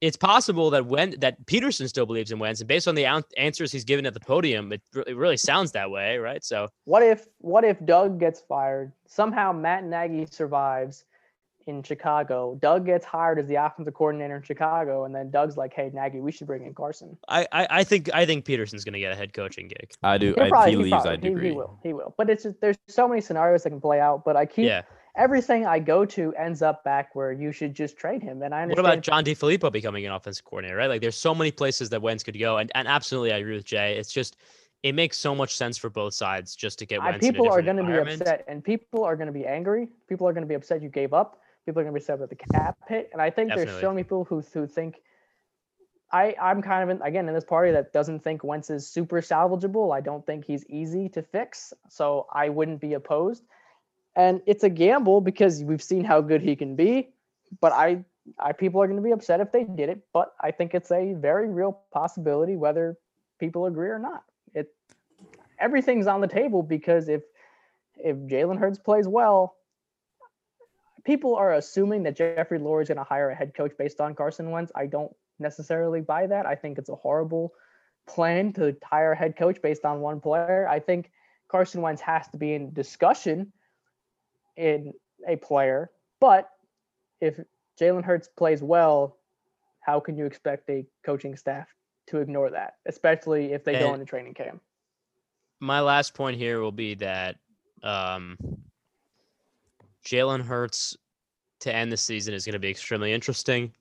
it's 0.02 0.16
possible 0.16 0.68
that 0.70 0.84
when 0.84 1.14
that 1.20 1.46
Pederson 1.46 1.88
still 1.88 2.04
believes 2.04 2.30
in 2.32 2.38
Wentz, 2.38 2.60
and 2.60 2.68
based 2.68 2.86
on 2.88 2.94
the 2.94 3.06
an- 3.06 3.22
answers 3.38 3.70
he's 3.72 3.84
given 3.84 4.04
at 4.04 4.12
the 4.14 4.20
podium, 4.20 4.72
it, 4.72 4.82
re- 4.92 5.04
it 5.06 5.16
really 5.16 5.36
sounds 5.38 5.72
that 5.72 5.90
way, 5.90 6.18
right? 6.18 6.44
So. 6.44 6.68
What 6.84 7.02
if 7.02 7.26
what 7.38 7.64
if 7.64 7.82
Doug 7.86 8.18
gets 8.20 8.40
fired? 8.40 8.92
Somehow 9.06 9.52
Matt 9.52 9.84
Nagy 9.84 10.26
survives 10.30 11.04
in 11.68 11.80
Chicago. 11.84 12.58
Doug 12.60 12.84
gets 12.84 13.04
hired 13.06 13.38
as 13.38 13.46
the 13.46 13.54
offensive 13.54 13.94
coordinator 13.94 14.34
in 14.36 14.42
Chicago, 14.42 15.04
and 15.04 15.14
then 15.14 15.30
Doug's 15.30 15.56
like, 15.56 15.72
"Hey 15.72 15.90
Nagy, 15.94 16.18
we 16.18 16.32
should 16.32 16.48
bring 16.48 16.66
in 16.66 16.74
Carson." 16.74 17.16
I, 17.28 17.46
I, 17.52 17.66
I 17.70 17.84
think 17.84 18.10
I 18.12 18.26
think 18.26 18.44
Pederson's 18.44 18.82
going 18.82 18.94
to 18.94 18.98
get 18.98 19.12
a 19.12 19.14
head 19.16 19.32
coaching 19.32 19.68
gig. 19.68 19.92
I 20.02 20.18
do. 20.18 20.34
He'll 20.34 20.42
I, 20.44 20.48
probably- 20.48 20.70
he 20.72 20.76
he 20.78 20.82
leaves. 20.82 20.90
probably- 20.90 21.12
I 21.12 21.16
do 21.16 21.28
he- 21.28 21.34
agree. 21.34 21.48
He 21.50 21.54
will. 21.56 21.78
He 21.84 21.92
will. 21.92 22.14
But 22.18 22.28
it's 22.28 22.42
just 22.42 22.60
there's 22.60 22.76
so 22.88 23.06
many 23.06 23.20
scenarios 23.20 23.62
that 23.62 23.70
can 23.70 23.80
play 23.80 24.00
out. 24.00 24.24
But 24.24 24.34
I 24.36 24.46
keep 24.46 24.66
Yeah. 24.66 24.82
Everything 25.16 25.66
I 25.66 25.78
go 25.78 26.04
to 26.04 26.34
ends 26.34 26.62
up 26.62 26.84
back 26.84 27.14
where 27.14 27.32
you 27.32 27.52
should 27.52 27.74
just 27.74 27.96
trade 27.96 28.22
him. 28.22 28.42
And 28.42 28.54
I 28.54 28.62
understand. 28.62 28.84
What 28.84 28.92
about 28.92 29.02
John 29.02 29.24
DeFilippo 29.24 29.70
becoming 29.72 30.06
an 30.06 30.12
offensive 30.12 30.44
coordinator? 30.44 30.76
Right, 30.76 30.88
like 30.88 31.00
there's 31.00 31.16
so 31.16 31.34
many 31.34 31.50
places 31.50 31.90
that 31.90 32.00
Wentz 32.02 32.22
could 32.22 32.38
go, 32.38 32.58
and 32.58 32.70
and 32.74 32.88
absolutely 32.88 33.32
I 33.32 33.38
agree 33.38 33.54
with 33.54 33.64
Jay. 33.64 33.96
It's 33.96 34.12
just 34.12 34.36
it 34.82 34.94
makes 34.94 35.18
so 35.18 35.34
much 35.34 35.56
sense 35.56 35.78
for 35.78 35.90
both 35.90 36.14
sides 36.14 36.56
just 36.56 36.78
to 36.80 36.86
get 36.86 37.02
Wentz. 37.02 37.24
people 37.24 37.48
are 37.48 37.62
going 37.62 37.76
to 37.76 37.84
be 37.84 37.92
upset, 37.92 38.44
and 38.48 38.64
people 38.64 39.04
are 39.04 39.16
going 39.16 39.28
to 39.28 39.32
be 39.32 39.46
angry. 39.46 39.88
People 40.08 40.26
are 40.26 40.32
going 40.32 40.44
to 40.44 40.48
be 40.48 40.54
upset 40.54 40.82
you 40.82 40.88
gave 40.88 41.12
up. 41.12 41.40
People 41.66 41.80
are 41.80 41.84
going 41.84 41.94
to 41.94 42.00
be 42.00 42.02
upset 42.02 42.18
with 42.18 42.30
the 42.30 42.36
cap 42.36 42.76
hit, 42.88 43.10
and 43.12 43.22
I 43.22 43.30
think 43.30 43.54
there's 43.54 43.80
so 43.80 43.90
many 43.90 44.02
people 44.02 44.24
who 44.24 44.40
who 44.52 44.66
think. 44.66 45.02
I 46.14 46.34
I'm 46.42 46.60
kind 46.60 46.82
of 46.82 46.94
in, 46.94 47.02
again 47.02 47.26
in 47.26 47.32
this 47.32 47.44
party 47.44 47.72
that 47.72 47.94
doesn't 47.94 48.22
think 48.22 48.44
Wentz 48.44 48.68
is 48.68 48.86
super 48.86 49.22
salvageable. 49.22 49.96
I 49.96 50.02
don't 50.02 50.26
think 50.26 50.44
he's 50.44 50.66
easy 50.66 51.08
to 51.10 51.22
fix, 51.22 51.72
so 51.88 52.26
I 52.30 52.50
wouldn't 52.50 52.82
be 52.82 52.92
opposed. 52.92 53.44
And 54.14 54.42
it's 54.46 54.64
a 54.64 54.68
gamble 54.68 55.20
because 55.20 55.62
we've 55.62 55.82
seen 55.82 56.04
how 56.04 56.20
good 56.20 56.42
he 56.42 56.54
can 56.56 56.76
be, 56.76 57.10
but 57.60 57.72
I 57.72 58.04
I 58.38 58.52
people 58.52 58.82
are 58.82 58.86
going 58.86 58.98
to 58.98 59.02
be 59.02 59.12
upset 59.12 59.40
if 59.40 59.52
they 59.52 59.64
did 59.64 59.88
it. 59.88 60.02
But 60.12 60.32
I 60.40 60.50
think 60.50 60.74
it's 60.74 60.92
a 60.92 61.14
very 61.14 61.48
real 61.48 61.80
possibility, 61.92 62.56
whether 62.56 62.98
people 63.38 63.66
agree 63.66 63.88
or 63.88 63.98
not. 63.98 64.24
It 64.54 64.68
everything's 65.58 66.06
on 66.06 66.20
the 66.20 66.28
table 66.28 66.62
because 66.62 67.08
if 67.08 67.22
if 67.96 68.16
Jalen 68.16 68.58
Hurts 68.58 68.78
plays 68.78 69.08
well, 69.08 69.56
people 71.04 71.36
are 71.36 71.54
assuming 71.54 72.02
that 72.04 72.16
Jeffrey 72.16 72.58
Lurie 72.58 72.82
is 72.82 72.88
going 72.88 72.98
to 72.98 73.04
hire 73.04 73.30
a 73.30 73.34
head 73.34 73.54
coach 73.54 73.72
based 73.78 74.00
on 74.00 74.14
Carson 74.14 74.50
Wentz. 74.50 74.72
I 74.74 74.86
don't 74.86 75.14
necessarily 75.38 76.00
buy 76.00 76.26
that. 76.26 76.46
I 76.46 76.54
think 76.54 76.78
it's 76.78 76.88
a 76.88 76.96
horrible 76.96 77.52
plan 78.06 78.52
to 78.54 78.76
hire 78.84 79.12
a 79.12 79.16
head 79.16 79.36
coach 79.36 79.60
based 79.62 79.84
on 79.84 80.00
one 80.00 80.20
player. 80.20 80.68
I 80.68 80.80
think 80.80 81.10
Carson 81.48 81.82
Wentz 81.82 82.02
has 82.02 82.28
to 82.28 82.36
be 82.36 82.54
in 82.54 82.72
discussion 82.72 83.52
in 84.56 84.92
a 85.26 85.36
player, 85.36 85.90
but 86.20 86.50
if 87.20 87.38
Jalen 87.80 88.04
Hurts 88.04 88.28
plays 88.28 88.62
well, 88.62 89.16
how 89.80 90.00
can 90.00 90.16
you 90.16 90.26
expect 90.26 90.68
a 90.70 90.86
coaching 91.04 91.36
staff 91.36 91.68
to 92.08 92.18
ignore 92.18 92.50
that, 92.50 92.74
especially 92.86 93.52
if 93.52 93.64
they 93.64 93.78
go 93.78 93.94
into 93.94 94.06
training 94.06 94.34
camp? 94.34 94.60
my 95.62 95.80
last 95.80 96.12
point 96.12 96.36
here 96.36 96.60
will 96.60 96.72
be 96.72 96.94
that 96.96 97.36
um, 97.84 98.36
Jalen 100.04 100.42
Hurts 100.42 100.96
to 101.60 101.72
end 101.72 101.92
the 101.92 101.96
season 101.96 102.34
is 102.34 102.44
going 102.44 102.54
to 102.54 102.58
be 102.58 102.68
extremely 102.68 103.12
interesting. 103.12 103.72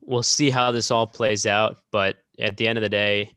We'll 0.00 0.22
see 0.22 0.48
how 0.48 0.70
this 0.70 0.92
all 0.92 1.08
plays 1.08 1.44
out, 1.44 1.78
but 1.90 2.18
at 2.38 2.56
the 2.56 2.68
end 2.68 2.78
of 2.78 2.82
the 2.82 2.88
day, 2.88 3.32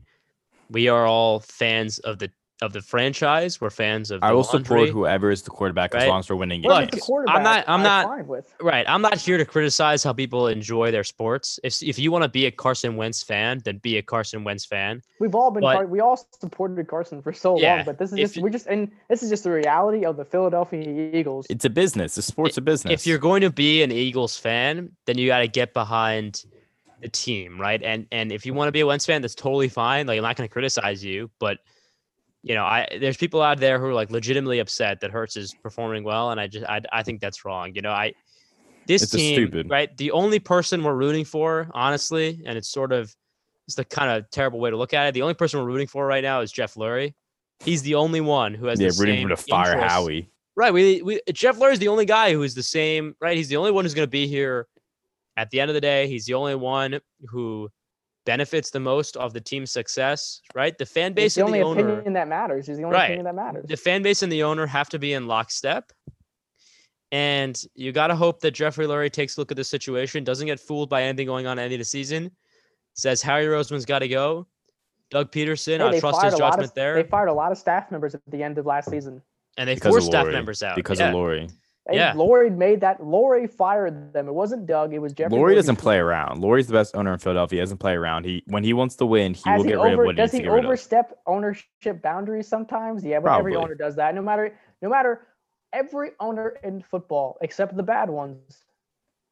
we 0.70 0.90
are 0.90 1.08
all 1.08 1.40
fans 1.40 1.98
of 2.00 2.20
the 2.20 2.32
of 2.62 2.74
the 2.74 2.82
franchise. 2.82 3.60
We're 3.60 3.70
fans 3.72 4.12
of. 4.12 4.22
The 4.22 4.28
I 4.28 4.32
will 4.32 4.44
support 4.44 4.90
whoever 4.90 5.32
is 5.32 5.42
the 5.42 5.50
quarterback 5.50 5.94
as 5.96 6.08
long 6.08 6.20
as 6.20 6.30
we're 6.30 6.36
winning 6.36 6.62
Whoever's 6.64 6.80
games. 6.82 6.92
the 6.92 6.98
Look, 6.98 7.06
quarterback, 7.06 7.36
I'm 7.38 7.44
not- 7.44 7.66
I'm 7.68 7.84
not- 7.84 8.28
with. 8.28 8.54
Right. 8.62 8.86
I'm 8.88 9.02
not 9.02 9.18
here 9.18 9.38
to 9.38 9.46
criticize 9.46 10.04
how 10.04 10.14
people 10.14 10.48
enjoy 10.48 10.92
their 10.92 11.04
sports. 11.04 11.60
If 11.64 11.82
if 11.82 11.98
you 11.98 12.12
want 12.12 12.24
to 12.24 12.30
be 12.30 12.46
a 12.46 12.52
Carson 12.52 12.96
Wentz 12.96 13.24
fan, 13.24 13.62
then 13.66 13.78
be 13.80 13.98
a 13.98 14.02
Carson 14.04 14.44
Wentz 14.44 14.66
fan. 14.66 15.02
We've 15.20 15.34
all 15.36 15.52
been 15.52 15.62
But- 15.62 15.90
we 15.90 16.00
all 16.00 16.24
supported 16.40 16.88
Carson 16.88 17.22
for 17.22 17.34
so 17.34 17.58
Yeah, 17.60 17.78
long, 17.78 17.86
but 17.86 17.98
this 17.98 18.12
is 18.12 18.18
just 18.20 18.36
you- 18.36 18.44
we're 18.44 18.50
just 18.50 18.68
and 18.68 18.92
this 19.10 19.24
is 19.24 19.30
just 19.30 19.44
the 19.44 19.52
reality 19.52 20.06
of 20.06 20.18
the 20.18 20.26
Philadelphia 20.26 21.12
Eagles. 21.14 21.48
It's 21.50 21.66
a 21.66 21.70
business. 21.70 22.16
The 22.16 22.22
sport's 22.22 22.58
a 22.58 22.62
business. 22.62 22.94
If 22.94 23.08
you're 23.08 23.18
going 23.18 23.42
to 23.42 23.50
be 23.50 23.82
an 23.82 23.92
Eagles 23.92 24.38
fan, 24.38 24.92
then 25.06 25.18
you 25.18 25.28
got 25.28 25.40
to 25.40 25.48
get 25.48 25.74
behind 25.74 26.46
the 27.02 27.10
team, 27.10 27.60
right? 27.60 27.82
And 27.82 28.06
and 28.12 28.32
if 28.32 28.46
you 28.46 28.54
want 28.54 28.68
to 28.68 28.72
be 28.72 28.82
a 28.82 28.86
Wentz 28.86 29.08
fan, 29.08 29.24
that's 29.24 29.34
totally 29.34 29.70
fine. 29.70 30.06
Like 30.06 30.18
I'm 30.18 30.24
not 30.24 30.36
going 30.36 30.48
to 30.48 30.54
criticize 30.54 31.04
you, 31.04 31.32
but 31.40 31.58
you 32.44 32.56
know, 32.56 32.64
I 32.64 32.88
there's 33.00 33.18
people 33.18 33.42
out 33.42 33.60
there 33.60 33.80
who 33.80 33.86
are 33.88 33.94
like 33.94 34.10
legitimately 34.12 34.60
upset 34.60 35.00
that 35.02 35.12
Hurts 35.12 35.38
is 35.38 35.54
performing 35.62 36.04
well, 36.04 36.32
and 36.32 36.40
I 36.40 36.48
just 36.48 36.66
I, 36.66 36.82
I 36.92 37.04
think 37.04 37.22
that's 37.22 37.46
wrong. 37.46 37.74
You 37.76 37.82
know, 37.82 37.92
I 37.92 38.14
this 38.88 39.04
It's 39.04 39.12
team, 39.12 39.36
stupid. 39.36 39.70
right? 39.70 39.96
The 39.98 40.12
only 40.12 40.40
person 40.40 40.84
we're 40.84 40.96
rooting 40.96 41.24
for, 41.26 41.70
honestly, 41.74 42.42
and 42.46 42.58
it's 42.58 42.70
sort 42.70 42.92
of 42.92 43.14
it's 43.68 43.76
the 43.76 43.86
kind 43.86 44.10
of 44.12 44.30
terrible 44.32 44.60
way 44.60 44.72
to 44.72 44.78
look 44.78 44.94
at 44.94 45.08
it. 45.08 45.14
The 45.14 45.22
only 45.22 45.36
person 45.36 45.60
we're 45.60 45.68
rooting 45.68 45.88
for 45.88 46.06
right 46.06 46.24
now 46.24 46.42
is 46.42 46.52
Jeff 46.52 46.74
Lurie. 46.74 47.14
He's 47.64 47.84
the 47.84 47.94
only 47.96 48.22
one 48.22 48.56
who 48.56 48.66
has 48.66 48.80
yeah, 48.82 48.90
the 48.90 48.96
rooting 49.00 49.16
same 49.18 49.30
for 49.30 49.36
to 49.36 49.42
fire 49.44 49.74
interest- 49.74 49.90
Howie. 49.94 50.30
Right. 50.56 50.74
We, 50.74 51.02
we 51.04 51.22
Jeff 51.32 51.58
Lurie 51.58 51.74
is 51.74 51.80
the 51.80 51.88
only 51.90 52.06
guy 52.06 52.34
who 52.34 52.42
is 52.44 52.56
the 52.56 52.64
same. 52.64 53.16
Right. 53.22 53.38
He's 53.38 53.48
the 53.48 53.58
only 53.58 53.72
one 53.72 53.86
who's 53.86 53.94
going 53.94 54.08
to 54.08 54.12
be 54.12 54.28
here 54.28 54.68
at 55.38 55.50
the 55.52 55.62
end 55.62 55.70
of 55.70 55.76
the 55.76 55.82
day. 55.82 56.08
He's 56.08 56.26
the 56.26 56.34
only 56.34 56.56
one 56.56 57.00
who 57.28 57.70
benefits 58.26 58.70
the 58.70 58.80
most 58.80 59.18
of 59.18 59.34
the 59.34 59.42
team's 59.42 59.72
success. 59.72 60.42
Right. 60.54 60.78
The 60.78 60.86
fan 60.86 61.12
It's 61.12 61.16
base 61.16 61.36
the 61.36 61.42
and 61.42 61.48
only 61.48 61.60
the 61.60 61.66
owner. 61.66 61.94
opinion 61.94 62.14
that 62.14 62.28
matters. 62.28 62.70
Is 62.70 62.78
the 62.78 62.84
only 62.84 62.96
Right. 62.96 63.06
opinion 63.06 63.26
that 63.26 63.36
matters. 63.36 63.66
The 63.68 63.78
fan 63.78 64.02
base 64.04 64.22
and 64.24 64.32
the 64.32 64.44
owner 64.44 64.66
have 64.68 64.90
to 64.90 65.00
be 65.00 65.14
in 65.14 65.28
lockstep. 65.28 65.92
And 67.12 67.62
you 67.76 67.92
got 67.92 68.08
to 68.08 68.16
hope 68.16 68.40
that 68.42 68.52
Jeffrey 68.52 68.86
Lurie 68.88 69.12
takes 69.12 69.38
a 69.38 69.42
look 69.42 69.52
at 69.52 69.58
the 69.58 69.64
situation, 69.64 70.24
doesn't 70.24 70.48
get 70.48 70.60
fooled 70.60 70.90
by 70.90 71.04
anything 71.04 71.28
going 71.28 71.46
on 71.46 71.54
at 71.60 71.64
the 71.64 71.66
end 71.66 71.74
of 71.74 71.80
the 71.80 71.86
season, 71.86 72.32
says 72.94 73.22
Harry 73.22 73.46
Roseman's 73.48 73.86
got 73.86 74.00
to 74.00 74.08
go. 74.08 74.48
Doug 75.10 75.30
Pederson, 75.32 75.80
Hey, 75.80 75.98
I 75.98 76.00
trust 76.00 76.24
his 76.24 76.36
judgment 76.36 76.70
of, 76.70 76.74
there. 76.74 76.96
They 76.96 77.04
fired 77.10 77.28
a 77.28 77.34
lot 77.34 77.52
of 77.52 77.58
staff 77.58 77.92
members 77.92 78.16
at 78.16 78.22
the 78.28 78.42
end 78.42 78.58
of 78.58 78.66
last 78.66 78.90
season. 78.90 79.22
and 79.58 79.68
they 79.68 79.76
Because 79.76 79.92
forced 79.92 80.08
staff 80.08 80.28
members 80.28 80.64
out. 80.64 80.78
Because 80.78 81.02
yeah. 81.02 81.10
of 81.10 81.16
Lurie. 81.16 81.52
Hey, 81.90 81.98
Yeah. 81.98 82.14
Lurie 82.14 82.56
made 82.56 82.82
that. 82.82 83.00
Lurie 83.02 83.52
fired 83.52 84.14
them. 84.14 84.28
It 84.28 84.34
wasn't 84.34 84.68
Doug. 84.68 84.94
It 84.94 85.00
was 85.00 85.14
Jeffrey. 85.14 85.38
Lurie 85.38 85.56
doesn't 85.56 85.78
play 85.78 85.98
around. 85.98 86.42
Lurie's 86.42 86.68
the 86.68 86.74
best 86.74 86.96
owner 86.96 87.12
in 87.14 87.20
Philadelphia. 87.20 87.58
He 87.58 87.62
doesn't 87.62 87.80
play 87.80 87.94
around. 87.94 88.26
He 88.26 88.44
when 88.48 88.64
he 88.64 88.74
wants 88.74 88.96
to 88.98 89.06
win, 89.06 89.34
he 89.34 89.42
Has 89.46 89.58
will 89.58 89.64
he 89.64 89.70
get 89.72 89.80
rid 89.80 89.94
over, 89.94 90.04
of 90.04 90.06
what 90.06 90.16
he 90.16 90.22
does 90.22 90.32
he 90.32 90.48
rid 90.48 90.64
overstep 90.66 91.18
ownership 91.26 92.02
boundaries 92.04 92.48
sometimes? 92.48 93.04
Yeah, 93.04 93.20
but 93.20 93.38
every 93.38 93.56
owner 93.56 93.74
does 93.74 93.96
that. 93.96 94.14
No 94.14 94.22
matter 94.22 94.56
no 94.82 94.90
matter 94.90 95.28
every 95.74 96.12
owner 96.20 96.50
in 96.64 96.82
football, 96.84 97.38
except 97.42 97.76
the 97.76 97.84
bad 97.84 98.10
ones, 98.12 98.64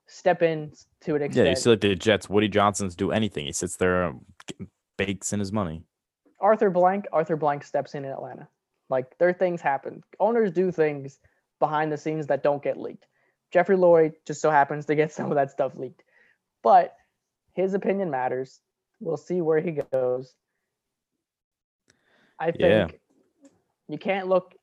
step 0.07 0.41
in 0.41 0.71
to 1.01 1.15
an 1.15 1.31
Yeah, 1.31 1.49
you 1.49 1.55
see 1.55 1.69
like 1.69 1.81
the 1.81 1.95
Jets. 1.95 2.29
Woody 2.29 2.47
Johnson's 2.47 2.95
do 2.95 3.11
anything. 3.11 3.45
He 3.45 3.51
sits 3.51 3.75
there, 3.75 4.05
um, 4.05 4.25
bakes 4.97 5.33
in 5.33 5.39
his 5.39 5.51
money. 5.51 5.83
Arthur 6.39 6.71
Blank, 6.71 7.05
Arthur 7.13 7.35
Blank 7.35 7.63
steps 7.63 7.93
in 7.93 8.05
in 8.05 8.11
Atlanta. 8.11 8.47
Like 8.89 9.17
their 9.19 9.33
things 9.33 9.61
happen. 9.61 10.03
Owners 10.19 10.51
do 10.51 10.71
things 10.71 11.19
behind 11.59 11.91
the 11.91 11.97
scenes 11.97 12.27
that 12.27 12.43
don't 12.43 12.63
get 12.63 12.77
leaked. 12.77 13.05
Jeffrey 13.51 13.75
Lloyd 13.77 14.13
just 14.25 14.41
so 14.41 14.49
happens 14.51 14.85
to 14.87 14.95
get 14.95 15.11
some 15.13 15.31
of 15.31 15.35
that 15.35 15.51
stuff 15.51 15.75
leaked. 15.75 16.03
But 16.63 16.95
his 17.53 17.73
opinion 17.73 18.09
matters. 18.09 18.59
We'll 18.99 19.17
see 19.17 19.41
where 19.41 19.59
he 19.59 19.71
goes. 19.91 20.33
I 22.39 22.51
think 22.51 22.61
Yeah. 22.61 22.87
you 23.87 23.97
can't 23.97 24.27
look 24.27 24.53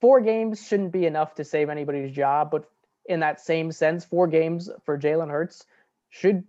four 0.00 0.20
games 0.20 0.66
shouldn't 0.66 0.92
be 0.92 1.06
enough 1.06 1.34
to 1.36 1.44
save 1.44 1.68
anybody's 1.68 2.14
job, 2.14 2.50
but 2.50 2.68
in 3.06 3.20
that 3.20 3.40
same 3.40 3.72
sense, 3.72 4.04
four 4.04 4.26
games 4.26 4.70
for 4.84 4.98
Jalen 4.98 5.30
Hurts 5.30 5.64
should 6.10 6.44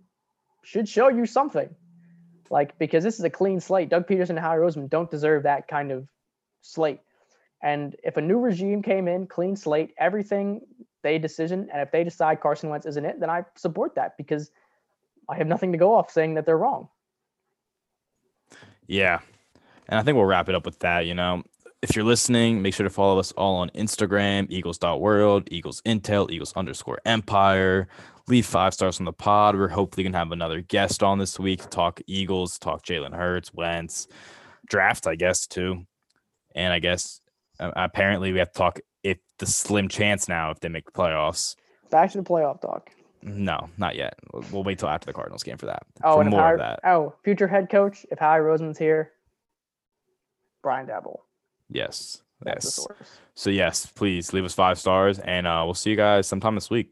should 0.64 0.88
show 0.88 1.08
you 1.08 1.26
something. 1.26 1.74
Like 2.50 2.78
because 2.78 3.04
this 3.04 3.18
is 3.18 3.24
a 3.24 3.30
clean 3.30 3.60
slate. 3.60 3.88
Doug 3.90 4.06
Pederson 4.06 4.30
and 4.30 4.38
Howie 4.38 4.58
Roseman 4.58 4.88
don't 4.88 5.10
deserve 5.10 5.42
that 5.44 5.68
kind 5.68 5.92
of 5.92 6.08
slate. 6.62 7.00
And 7.62 7.96
if 8.04 8.16
a 8.16 8.20
new 8.20 8.38
regime 8.38 8.82
came 8.82 9.08
in, 9.08 9.26
clean 9.26 9.56
slate, 9.56 9.94
everything 9.98 10.60
they 11.02 11.18
decision, 11.18 11.68
and 11.72 11.82
if 11.82 11.90
they 11.90 12.04
decide 12.04 12.40
Carson 12.40 12.70
Wentz 12.70 12.86
isn't 12.86 13.04
it, 13.04 13.20
then 13.20 13.30
I 13.30 13.44
support 13.56 13.94
that 13.96 14.16
because 14.16 14.50
I 15.28 15.36
have 15.36 15.46
nothing 15.46 15.72
to 15.72 15.78
go 15.78 15.94
off 15.94 16.10
saying 16.10 16.34
that 16.34 16.46
they're 16.46 16.58
wrong. 16.58 16.88
Yeah. 18.86 19.20
And 19.88 19.98
I 19.98 20.02
think 20.02 20.16
we'll 20.16 20.24
wrap 20.24 20.48
it 20.48 20.54
up 20.54 20.64
with 20.64 20.78
that. 20.80 21.06
You 21.06 21.14
know, 21.14 21.42
if 21.82 21.94
you're 21.94 22.04
listening, 22.04 22.62
make 22.62 22.74
sure 22.74 22.84
to 22.84 22.90
follow 22.90 23.18
us 23.18 23.32
all 23.32 23.56
on 23.56 23.70
Instagram, 23.70 24.46
eagles.world, 24.50 25.48
Eagles 25.50 25.80
Intel, 25.82 26.30
Eagles 26.30 26.52
underscore 26.54 26.98
Empire. 27.04 27.88
Leave 28.26 28.46
five 28.46 28.74
stars 28.74 28.98
on 28.98 29.06
the 29.06 29.12
pod. 29.12 29.56
We're 29.56 29.68
hopefully 29.68 30.04
going 30.04 30.12
to 30.12 30.18
have 30.18 30.32
another 30.32 30.60
guest 30.60 31.02
on 31.02 31.18
this 31.18 31.38
week 31.38 31.70
talk 31.70 32.00
Eagles, 32.06 32.58
talk 32.58 32.84
Jalen 32.84 33.14
Hurts, 33.14 33.54
Wentz, 33.54 34.06
draft, 34.68 35.06
I 35.06 35.14
guess, 35.14 35.46
too. 35.46 35.86
And 36.54 36.72
I 36.72 36.78
guess 36.78 37.20
uh, 37.60 37.70
apparently 37.76 38.32
we 38.32 38.38
have 38.38 38.52
to 38.52 38.58
talk 38.58 38.80
if 39.02 39.18
the 39.38 39.46
slim 39.46 39.88
chance 39.88 40.28
now 40.28 40.50
if 40.50 40.60
they 40.60 40.68
make 40.68 40.84
the 40.86 40.92
playoffs. 40.92 41.56
Back 41.90 42.12
to 42.12 42.18
the 42.18 42.24
playoff 42.24 42.60
talk. 42.60 42.90
No, 43.22 43.68
not 43.78 43.96
yet. 43.96 44.14
We'll, 44.32 44.44
we'll 44.52 44.64
wait 44.64 44.78
till 44.78 44.88
after 44.88 45.06
the 45.06 45.12
Cardinals 45.12 45.42
game 45.42 45.56
for 45.56 45.66
that. 45.66 45.82
Oh, 46.04 46.14
for 46.14 46.20
and 46.20 46.30
more 46.30 46.40
Howie, 46.40 46.52
of 46.54 46.58
that. 46.58 46.80
oh, 46.84 47.14
future 47.24 47.48
head 47.48 47.68
coach, 47.70 48.06
if 48.10 48.18
Howie 48.18 48.40
Roseman's 48.40 48.78
here, 48.78 49.12
Brian 50.62 50.86
Daboll. 50.86 51.20
Yes. 51.68 52.22
That's 52.40 52.78
Yes. 52.88 53.08
So 53.34 53.50
yes, 53.50 53.86
please 53.86 54.32
leave 54.32 54.44
us 54.44 54.54
five 54.54 54.78
stars, 54.78 55.18
and 55.18 55.46
uh, 55.46 55.62
we'll 55.64 55.74
see 55.74 55.90
you 55.90 55.96
guys 55.96 56.26
sometime 56.26 56.54
this 56.54 56.70
week. 56.70 56.90